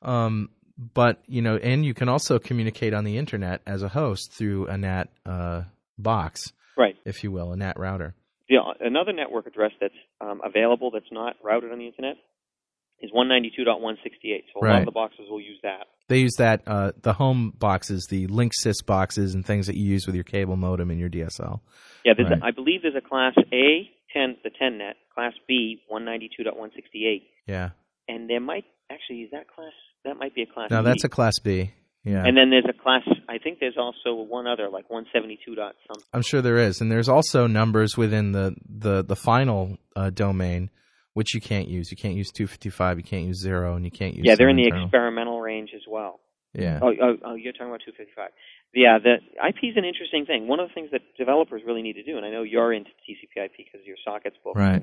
Um, 0.00 0.50
but 0.94 1.22
you 1.26 1.42
know, 1.42 1.56
and 1.56 1.84
you 1.84 1.92
can 1.92 2.08
also 2.08 2.38
communicate 2.38 2.94
on 2.94 3.02
the 3.02 3.18
internet 3.18 3.62
as 3.66 3.82
a 3.82 3.88
host 3.88 4.32
through 4.32 4.68
a 4.68 4.78
NAT 4.78 5.08
uh, 5.26 5.62
box, 5.98 6.52
right. 6.78 6.96
if 7.04 7.24
you 7.24 7.32
will, 7.32 7.50
a 7.50 7.56
NAT 7.56 7.78
router. 7.80 8.14
The, 8.48 8.58
another 8.80 9.12
network 9.12 9.48
address 9.48 9.72
that's 9.80 9.94
um, 10.20 10.40
available 10.44 10.92
that's 10.92 11.10
not 11.10 11.34
routed 11.42 11.72
on 11.72 11.78
the 11.78 11.86
internet 11.86 12.16
is 13.00 13.10
192.168. 13.10 14.44
So 14.54 14.64
a 14.64 14.66
lot 14.66 14.78
of 14.80 14.84
the 14.84 14.92
boxes 14.92 15.26
will 15.28 15.40
use 15.40 15.58
that. 15.62 15.86
They 16.10 16.18
use 16.18 16.34
that 16.38 16.62
uh, 16.66 16.90
the 17.02 17.12
home 17.14 17.54
boxes, 17.58 18.06
the 18.10 18.26
Linksys 18.26 18.84
boxes, 18.84 19.34
and 19.34 19.46
things 19.46 19.66
that 19.68 19.76
you 19.76 19.84
use 19.84 20.06
with 20.06 20.14
your 20.16 20.24
cable 20.24 20.56
modem 20.56 20.90
and 20.90 20.98
your 20.98 21.08
DSL. 21.08 21.60
Yeah, 22.04 22.14
there's 22.16 22.28
Right. 22.30 22.42
a, 22.42 22.46
I 22.46 22.50
believe 22.50 22.82
there's 22.82 22.96
a 22.96 23.00
Class 23.08 23.34
A 23.52 23.88
10, 24.12 24.36
the 24.42 24.50
10 24.50 24.78
net, 24.78 24.96
Class 25.14 25.32
B 25.46 25.80
192.168, 25.90 27.22
Yeah. 27.46 27.70
and 28.08 28.28
there 28.28 28.40
might 28.40 28.64
actually 28.90 29.18
is 29.22 29.30
that 29.30 29.46
class 29.48 29.72
that 30.04 30.16
might 30.16 30.34
be 30.34 30.42
a 30.42 30.46
Class. 30.46 30.70
Now 30.70 30.80
B. 30.82 30.86
that's 30.86 31.04
a 31.04 31.08
Class 31.08 31.38
B. 31.38 31.72
Yeah. 32.04 32.24
And 32.26 32.34
then 32.36 32.48
there's 32.50 32.64
a 32.66 32.72
class. 32.72 33.02
I 33.28 33.36
think 33.38 33.58
there's 33.60 33.76
also 33.78 34.14
one 34.22 34.46
other, 34.46 34.70
like 34.70 34.88
172 34.88 35.54
dot 35.54 35.74
something. 35.86 36.04
I'm 36.14 36.22
sure 36.22 36.40
there 36.40 36.56
is, 36.56 36.80
and 36.80 36.90
there's 36.90 37.10
also 37.10 37.46
numbers 37.46 37.96
within 37.96 38.32
the 38.32 38.56
the 38.66 39.04
the 39.04 39.14
final 39.16 39.76
uh, 39.94 40.08
domain 40.10 40.70
which 41.14 41.34
you 41.34 41.40
can't 41.40 41.68
use. 41.68 41.90
You 41.90 41.96
can't 41.96 42.14
use 42.14 42.30
255. 42.32 42.98
You 42.98 43.04
can't 43.04 43.24
use 43.26 43.40
zero, 43.40 43.74
and 43.76 43.84
you 43.84 43.90
can't 43.90 44.14
use. 44.14 44.24
Yeah, 44.26 44.34
they're 44.36 44.48
in 44.48 44.56
the 44.56 44.64
internal. 44.64 44.86
experimental 44.86 45.40
range 45.40 45.70
as 45.74 45.82
well. 45.88 46.20
Yeah. 46.54 46.80
Oh, 46.82 46.92
oh, 47.00 47.16
oh, 47.24 47.34
you're 47.34 47.52
talking 47.52 47.68
about 47.68 47.80
255. 47.86 48.30
Yeah, 48.74 48.98
the 48.98 49.16
IP 49.46 49.70
is 49.70 49.76
an 49.76 49.84
interesting 49.84 50.26
thing. 50.26 50.46
One 50.48 50.60
of 50.60 50.68
the 50.68 50.74
things 50.74 50.90
that 50.92 51.02
developers 51.18 51.62
really 51.66 51.82
need 51.82 51.94
to 51.94 52.02
do, 52.04 52.16
and 52.16 52.24
I 52.26 52.30
know 52.30 52.42
you're 52.42 52.72
into 52.72 52.90
TCP/IP 53.06 53.56
because 53.70 53.86
your 53.86 53.96
sockets 54.04 54.36
book, 54.44 54.56
Right. 54.56 54.82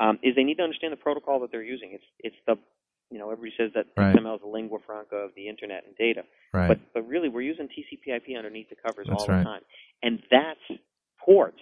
um, 0.00 0.18
is 0.22 0.34
they 0.36 0.44
need 0.44 0.56
to 0.58 0.62
understand 0.62 0.92
the 0.92 0.96
protocol 1.02 1.40
that 1.40 1.50
they're 1.50 1.62
using. 1.62 1.90
It's 1.92 2.04
it's 2.20 2.36
the 2.46 2.56
you 3.10 3.18
know 3.18 3.30
everybody 3.30 3.54
says 3.56 3.72
that 3.74 3.86
Right. 3.96 4.14
XML 4.14 4.36
is 4.36 4.40
the 4.42 4.48
lingua 4.48 4.78
franca 4.86 5.16
of 5.16 5.34
the 5.34 5.48
internet 5.48 5.84
and 5.86 5.96
data, 5.96 6.22
Right. 6.52 6.68
but 6.68 6.78
but 6.94 7.08
really 7.08 7.28
we're 7.28 7.42
using 7.42 7.68
TCP/IP 7.68 8.36
underneath 8.36 8.68
the 8.70 8.76
covers 8.76 9.06
That's 9.08 9.22
all 9.22 9.28
right. 9.28 9.38
the 9.38 9.44
time, 9.44 9.62
and 10.02 10.22
that's 10.30 10.80
ports 11.18 11.60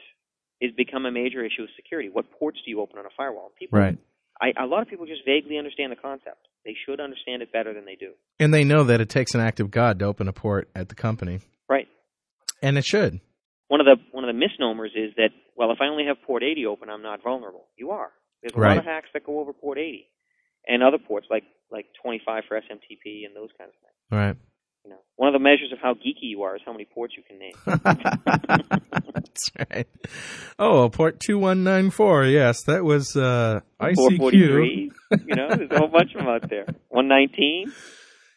is 0.61 0.73
become 0.77 1.05
a 1.07 1.11
major 1.13 1.45
issue 1.45 1.63
of 1.63 1.69
security. 1.77 2.09
What 2.09 2.31
ports 2.39 2.59
do 2.65 2.71
you 2.71 2.81
open 2.81 2.99
on 2.99 3.07
a 3.07 3.11
firewall? 3.17 3.53
People, 3.59 3.79
right. 3.79 3.99
I, 4.41 4.53
a 4.63 4.67
lot 4.67 4.83
of 4.83 4.89
people 4.89 5.07
just 5.07 5.25
vaguely 5.25 5.57
understand 5.59 5.93
the 5.93 5.97
concept. 5.97 6.49
They 6.65 6.75
should 6.87 7.01
understand 7.01 7.43
it 7.43 7.53
better 7.53 7.73
than 7.73 7.85
they 7.85 7.95
do. 7.97 8.13
And 8.41 8.53
they 8.53 8.65
know 8.65 8.85
that 8.85 9.01
it 9.01 9.09
takes 9.09 9.35
an 9.35 9.41
act 9.41 9.61
of 9.61 9.71
God 9.71 9.99
to 10.01 10.05
open 10.05 10.29
a 10.29 10.33
port 10.33 10.69
at 10.75 10.89
the 10.89 10.95
company, 10.95 11.41
Right. 11.69 11.89
and 12.63 12.77
it 12.79 12.85
should. 12.85 13.21
one 13.69 13.81
of 13.81 13.87
the 13.87 13.97
one 14.13 14.23
of 14.25 14.29
the 14.29 14.39
misnomers 14.39 14.93
is 14.95 15.13
that 15.17 15.31
well, 15.57 15.71
if 15.73 15.79
I 15.81 15.87
only 15.87 16.05
have 16.07 16.21
port 16.23 16.43
80 16.43 16.67
open, 16.67 16.89
I'm 16.91 17.03
not 17.03 17.23
vulnerable. 17.23 17.67
You 17.77 17.91
are. 17.93 18.13
There's 18.43 18.55
a 18.55 18.61
Right. 18.61 18.69
lot 18.77 18.79
of 18.79 18.85
hacks 18.85 19.09
that 19.15 19.25
go 19.25 19.41
over 19.41 19.53
port 19.53 19.79
80, 19.79 20.07
and 20.69 20.83
other 20.83 20.99
ports 20.99 21.27
like 21.31 21.45
like 21.71 21.87
25 22.03 22.45
for 22.47 22.57
SMTP 22.57 23.25
and 23.27 23.35
those 23.35 23.51
kinds 23.59 23.73
of 23.75 23.81
things. 23.81 23.97
Right. 24.11 24.37
You 24.87 24.93
know, 24.93 24.99
one 25.17 25.27
of 25.27 25.33
the 25.33 25.43
measures 25.43 25.73
of 25.73 25.81
how 25.83 25.95
geeky 25.95 26.23
you 26.31 26.43
are 26.43 26.55
is 26.55 26.63
how 26.65 26.71
many 26.71 26.85
ports 26.85 27.15
you 27.17 27.25
can 27.25 27.41
name. 27.41 27.55
That's 29.15 29.51
right. 29.59 29.89
Oh, 30.61 30.89
port 30.91 31.19
two 31.19 31.41
one 31.41 31.65
nine 31.65 31.91
four. 31.91 32.25
Yes, 32.25 32.63
that 32.69 32.85
was 32.85 33.17
uh, 33.17 33.63
ICQ. 33.81 33.95
443. 33.97 34.93
you 35.27 35.35
know, 35.35 35.49
there's 35.57 35.71
a 35.73 35.79
whole 35.79 35.89
bunch 35.89 36.15
of 36.15 36.21
them 36.21 36.29
out 36.29 36.49
there. 36.49 36.67
119. 36.91 37.73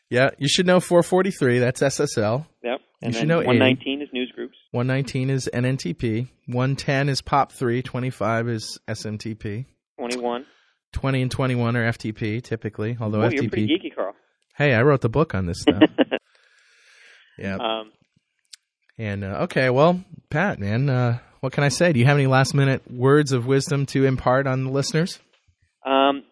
Yeah, 0.10 0.32
you 0.40 0.48
should 0.50 0.66
know 0.66 0.80
four 0.80 1.04
forty 1.04 1.30
three. 1.30 1.60
That's 1.60 1.82
SSL. 1.82 2.48
Yep. 2.64 2.80
And 3.04 3.14
should 3.14 3.22
then 3.22 3.28
know 3.28 3.42
80. 3.42 3.48
119 3.48 4.02
is 4.02 4.10
news 4.12 4.32
groups. 4.36 4.58
One 4.72 4.88
nineteen 4.88 5.30
is 5.30 5.48
NNTP. 5.54 6.30
One 6.48 6.76
ten 6.76 7.10
is 7.10 7.22
POP 7.22 7.52
three. 7.52 7.84
Twenty 7.84 8.10
five 8.10 8.50
is 8.50 8.80
SMTP. 8.88 9.66
21. 10.00 10.46
20 10.94 11.22
and 11.22 11.30
21 11.30 11.78
are 11.78 11.92
FTP 11.92 12.42
typically, 12.42 12.98
although 13.00 13.20
FTP. 13.20 13.34
you're 13.34 13.50
pretty 13.50 13.68
geeky, 13.68 13.96
Carl. 13.96 14.16
Hey, 14.58 14.74
I 14.74 14.82
wrote 14.82 15.02
the 15.02 15.10
book 15.10 15.36
on 15.36 15.46
this 15.46 15.62
stuff. 15.62 15.84
yeah. 17.40 17.56
Um, 17.56 17.92
And 18.98 19.24
uh, 19.24 19.44
okay, 19.44 19.70
well, 19.70 20.02
Pat, 20.30 20.60
man, 20.60 20.90
uh, 20.90 21.20
what 21.40 21.54
can 21.54 21.64
I 21.64 21.70
say? 21.70 21.94
Do 21.94 22.00
you 22.00 22.06
have 22.06 22.18
any 22.18 22.28
last 22.28 22.54
minute 22.54 22.82
words 22.92 23.32
of 23.32 23.46
wisdom 23.46 23.86
to 23.88 24.06
impart 24.06 24.46
on 24.48 24.66
the 24.66 24.72
listeners? 24.72 25.20
um, 25.86 26.24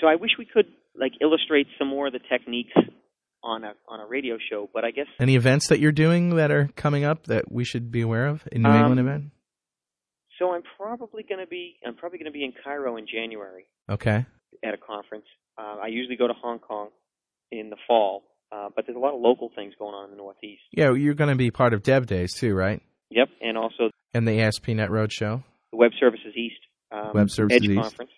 so 0.00 0.06
I 0.06 0.16
wish 0.16 0.32
we 0.38 0.44
could 0.44 0.66
like 1.00 1.12
illustrate 1.20 1.66
some 1.78 1.88
more 1.88 2.08
of 2.08 2.12
the 2.12 2.18
techniques 2.28 2.72
on 3.42 3.64
a 3.64 3.72
on 3.88 4.00
a 4.00 4.06
radio 4.06 4.36
show, 4.50 4.68
but 4.74 4.84
I 4.84 4.90
guess 4.90 5.06
Any 5.20 5.36
events 5.36 5.68
that 5.68 5.78
you're 5.78 5.92
doing 5.92 6.36
that 6.36 6.50
are 6.50 6.68
coming 6.76 7.04
up 7.04 7.24
that 7.28 7.50
we 7.50 7.64
should 7.64 7.90
be 7.90 8.02
aware 8.02 8.26
of 8.26 8.42
in 8.52 8.62
New 8.62 8.68
Um, 8.68 8.76
England 8.76 9.00
event? 9.00 9.24
so. 10.38 10.52
I'm 10.52 10.62
probably 10.76 11.22
going 11.28 11.40
to 11.40 11.46
be 11.46 11.76
I'm 11.86 11.94
probably 11.94 12.18
going 12.18 12.30
to 12.32 12.36
be 12.40 12.44
in 12.44 12.52
Cairo 12.64 12.96
in 12.96 13.06
January 13.06 13.66
Okay. 13.88 14.26
at 14.64 14.74
a 14.74 14.76
conference. 14.76 15.24
Uh, 15.56 15.76
I 15.82 15.86
usually 15.88 16.16
go 16.16 16.26
to 16.26 16.34
Hong 16.34 16.58
Kong 16.58 16.88
in 17.52 17.70
the 17.70 17.76
fall, 17.86 18.24
uh, 18.52 18.68
but 18.74 18.86
there's 18.86 18.96
a 18.96 19.00
lot 19.00 19.14
of 19.14 19.20
local 19.20 19.50
things 19.54 19.74
going 19.78 19.94
on 19.94 20.04
in 20.06 20.10
the 20.10 20.16
Northeast. 20.16 20.62
Yeah, 20.72 20.92
you're 20.94 21.14
going 21.14 21.30
to 21.30 21.36
be 21.36 21.50
part 21.50 21.74
of 21.74 21.82
Dev 21.82 22.06
Days 22.06 22.34
too, 22.34 22.54
right? 22.54 22.82
Yep, 23.10 23.28
and 23.40 23.56
also 23.56 23.90
And 24.14 24.26
the 24.26 24.40
ASP.NET 24.40 24.90
Roadshow. 24.90 25.42
the 25.70 25.76
Web 25.76 25.92
Services 25.98 26.34
East 26.36 26.60
um, 26.92 27.10
Web 27.14 27.30
Services 27.30 27.60
Edge 27.62 27.68
East. 27.70 27.80
conference. 27.82 28.10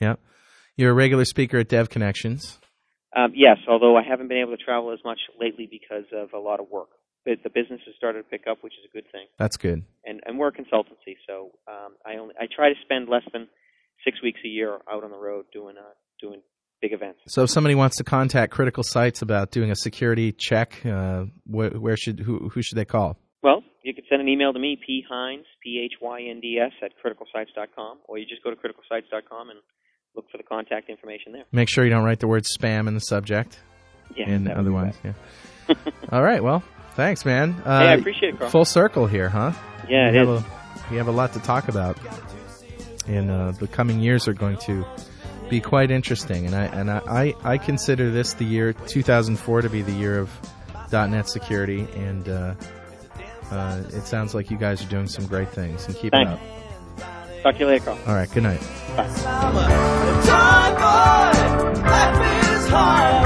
Yep, 0.00 0.20
You're 0.76 0.90
a 0.92 0.94
regular 0.94 1.24
speaker 1.24 1.58
at 1.58 1.68
Dev 1.68 1.88
Connections. 1.90 2.58
Um, 3.16 3.32
yes, 3.34 3.56
although 3.68 3.96
I 3.96 4.02
haven't 4.02 4.28
been 4.28 4.38
able 4.38 4.56
to 4.56 4.62
travel 4.62 4.92
as 4.92 5.00
much 5.04 5.18
lately 5.40 5.66
because 5.70 6.04
of 6.12 6.32
a 6.34 6.38
lot 6.38 6.60
of 6.60 6.68
work. 6.70 6.88
But 7.24 7.42
the 7.42 7.50
business 7.50 7.80
has 7.86 7.94
started 7.96 8.22
to 8.22 8.28
pick 8.28 8.46
up, 8.48 8.58
which 8.62 8.72
is 8.74 8.88
a 8.88 8.92
good 8.94 9.04
thing. 9.12 9.26
That's 9.38 9.56
good. 9.56 9.82
And, 10.04 10.20
and 10.24 10.38
we're 10.38 10.48
a 10.48 10.52
consultancy, 10.52 11.16
so 11.26 11.50
um, 11.66 11.92
I 12.06 12.16
only 12.16 12.34
I 12.40 12.46
try 12.54 12.68
to 12.70 12.74
spend 12.84 13.08
less 13.08 13.24
than 13.32 13.48
six 14.04 14.22
weeks 14.22 14.40
a 14.44 14.48
year 14.48 14.78
out 14.90 15.04
on 15.04 15.10
the 15.10 15.18
road 15.18 15.46
doing 15.52 15.76
uh, 15.76 15.92
doing 16.20 16.40
big 16.80 16.92
events. 16.92 17.20
So 17.28 17.42
if 17.42 17.50
somebody 17.50 17.74
wants 17.74 17.96
to 17.96 18.04
contact 18.04 18.52
CriticalSites 18.52 19.22
about 19.22 19.50
doing 19.50 19.70
a 19.70 19.76
security 19.76 20.32
check, 20.32 20.84
uh, 20.86 21.24
where, 21.46 21.70
where 21.70 21.96
should 21.96 22.20
who, 22.20 22.48
who 22.48 22.62
should 22.62 22.78
they 22.78 22.84
call? 22.84 23.18
Well, 23.42 23.62
you 23.82 23.94
can 23.94 24.04
send 24.08 24.20
an 24.20 24.28
email 24.28 24.52
to 24.52 24.58
me, 24.58 24.78
p 24.84 25.04
hynds 25.08 25.46
p 25.62 25.80
h 25.84 25.94
y 26.00 26.22
n 26.22 26.40
d 26.40 26.58
s 26.58 26.72
at 26.82 26.92
criticalsites.com, 27.04 27.98
or 28.06 28.18
you 28.18 28.26
just 28.26 28.42
go 28.42 28.50
to 28.50 28.56
criticalsites.com 28.56 29.50
and 29.50 29.58
look 30.14 30.26
for 30.30 30.36
the 30.36 30.42
contact 30.42 30.88
information 30.88 31.32
there. 31.32 31.44
Make 31.52 31.68
sure 31.68 31.84
you 31.84 31.90
don't 31.90 32.04
write 32.04 32.20
the 32.20 32.28
word 32.28 32.44
spam 32.44 32.88
in 32.88 32.94
the 32.94 33.00
subject. 33.00 33.60
Yeah, 34.16 34.28
and 34.28 34.46
that 34.46 34.56
would 34.56 34.64
be 34.64 34.68
otherwise, 34.70 34.96
yeah. 35.04 35.74
All 36.12 36.22
right. 36.22 36.42
Well, 36.42 36.62
thanks, 36.94 37.24
man. 37.24 37.60
Uh, 37.64 37.80
hey, 37.80 37.86
I 37.88 37.94
appreciate 37.94 38.34
it, 38.34 38.38
Carl. 38.38 38.50
full 38.50 38.64
circle 38.64 39.06
here, 39.06 39.28
huh? 39.28 39.52
yeah, 39.88 40.10
we 40.10 40.16
have, 40.16 40.28
a, 40.28 40.44
we 40.90 40.96
have 40.96 41.08
a 41.08 41.12
lot 41.12 41.34
to 41.34 41.40
talk 41.40 41.68
about, 41.68 41.98
and 43.06 43.30
uh, 43.30 43.52
the 43.52 43.66
coming 43.68 44.00
years 44.00 44.26
are 44.28 44.32
going 44.32 44.56
to 44.58 44.84
be 45.48 45.60
quite 45.60 45.90
interesting. 45.90 46.46
And 46.46 46.54
I 46.54 46.64
and 46.64 46.90
I, 46.90 46.98
I, 47.06 47.34
I 47.52 47.58
consider 47.58 48.10
this 48.10 48.34
the 48.34 48.44
year 48.44 48.72
2004 48.72 49.62
to 49.62 49.70
be 49.70 49.82
the 49.82 49.92
year 49.92 50.18
of 50.18 50.30
.NET 50.92 51.28
security. 51.28 51.86
And 51.96 52.28
uh, 52.28 52.54
uh, 53.50 53.82
it 53.88 54.06
sounds 54.06 54.34
like 54.34 54.50
you 54.50 54.58
guys 54.58 54.84
are 54.84 54.88
doing 54.88 55.08
some 55.08 55.26
great 55.26 55.50
things. 55.50 55.86
And 55.86 55.96
keep 55.96 56.12
Thanks. 56.12 56.30
it 56.30 56.34
up. 56.34 56.40
Talk 57.42 57.54
to 57.54 57.60
you 57.60 57.66
later, 57.66 57.90
All 57.90 58.14
right. 58.14 58.30
Good 58.30 58.42
night. 58.42 58.60
Bye. 62.70 63.24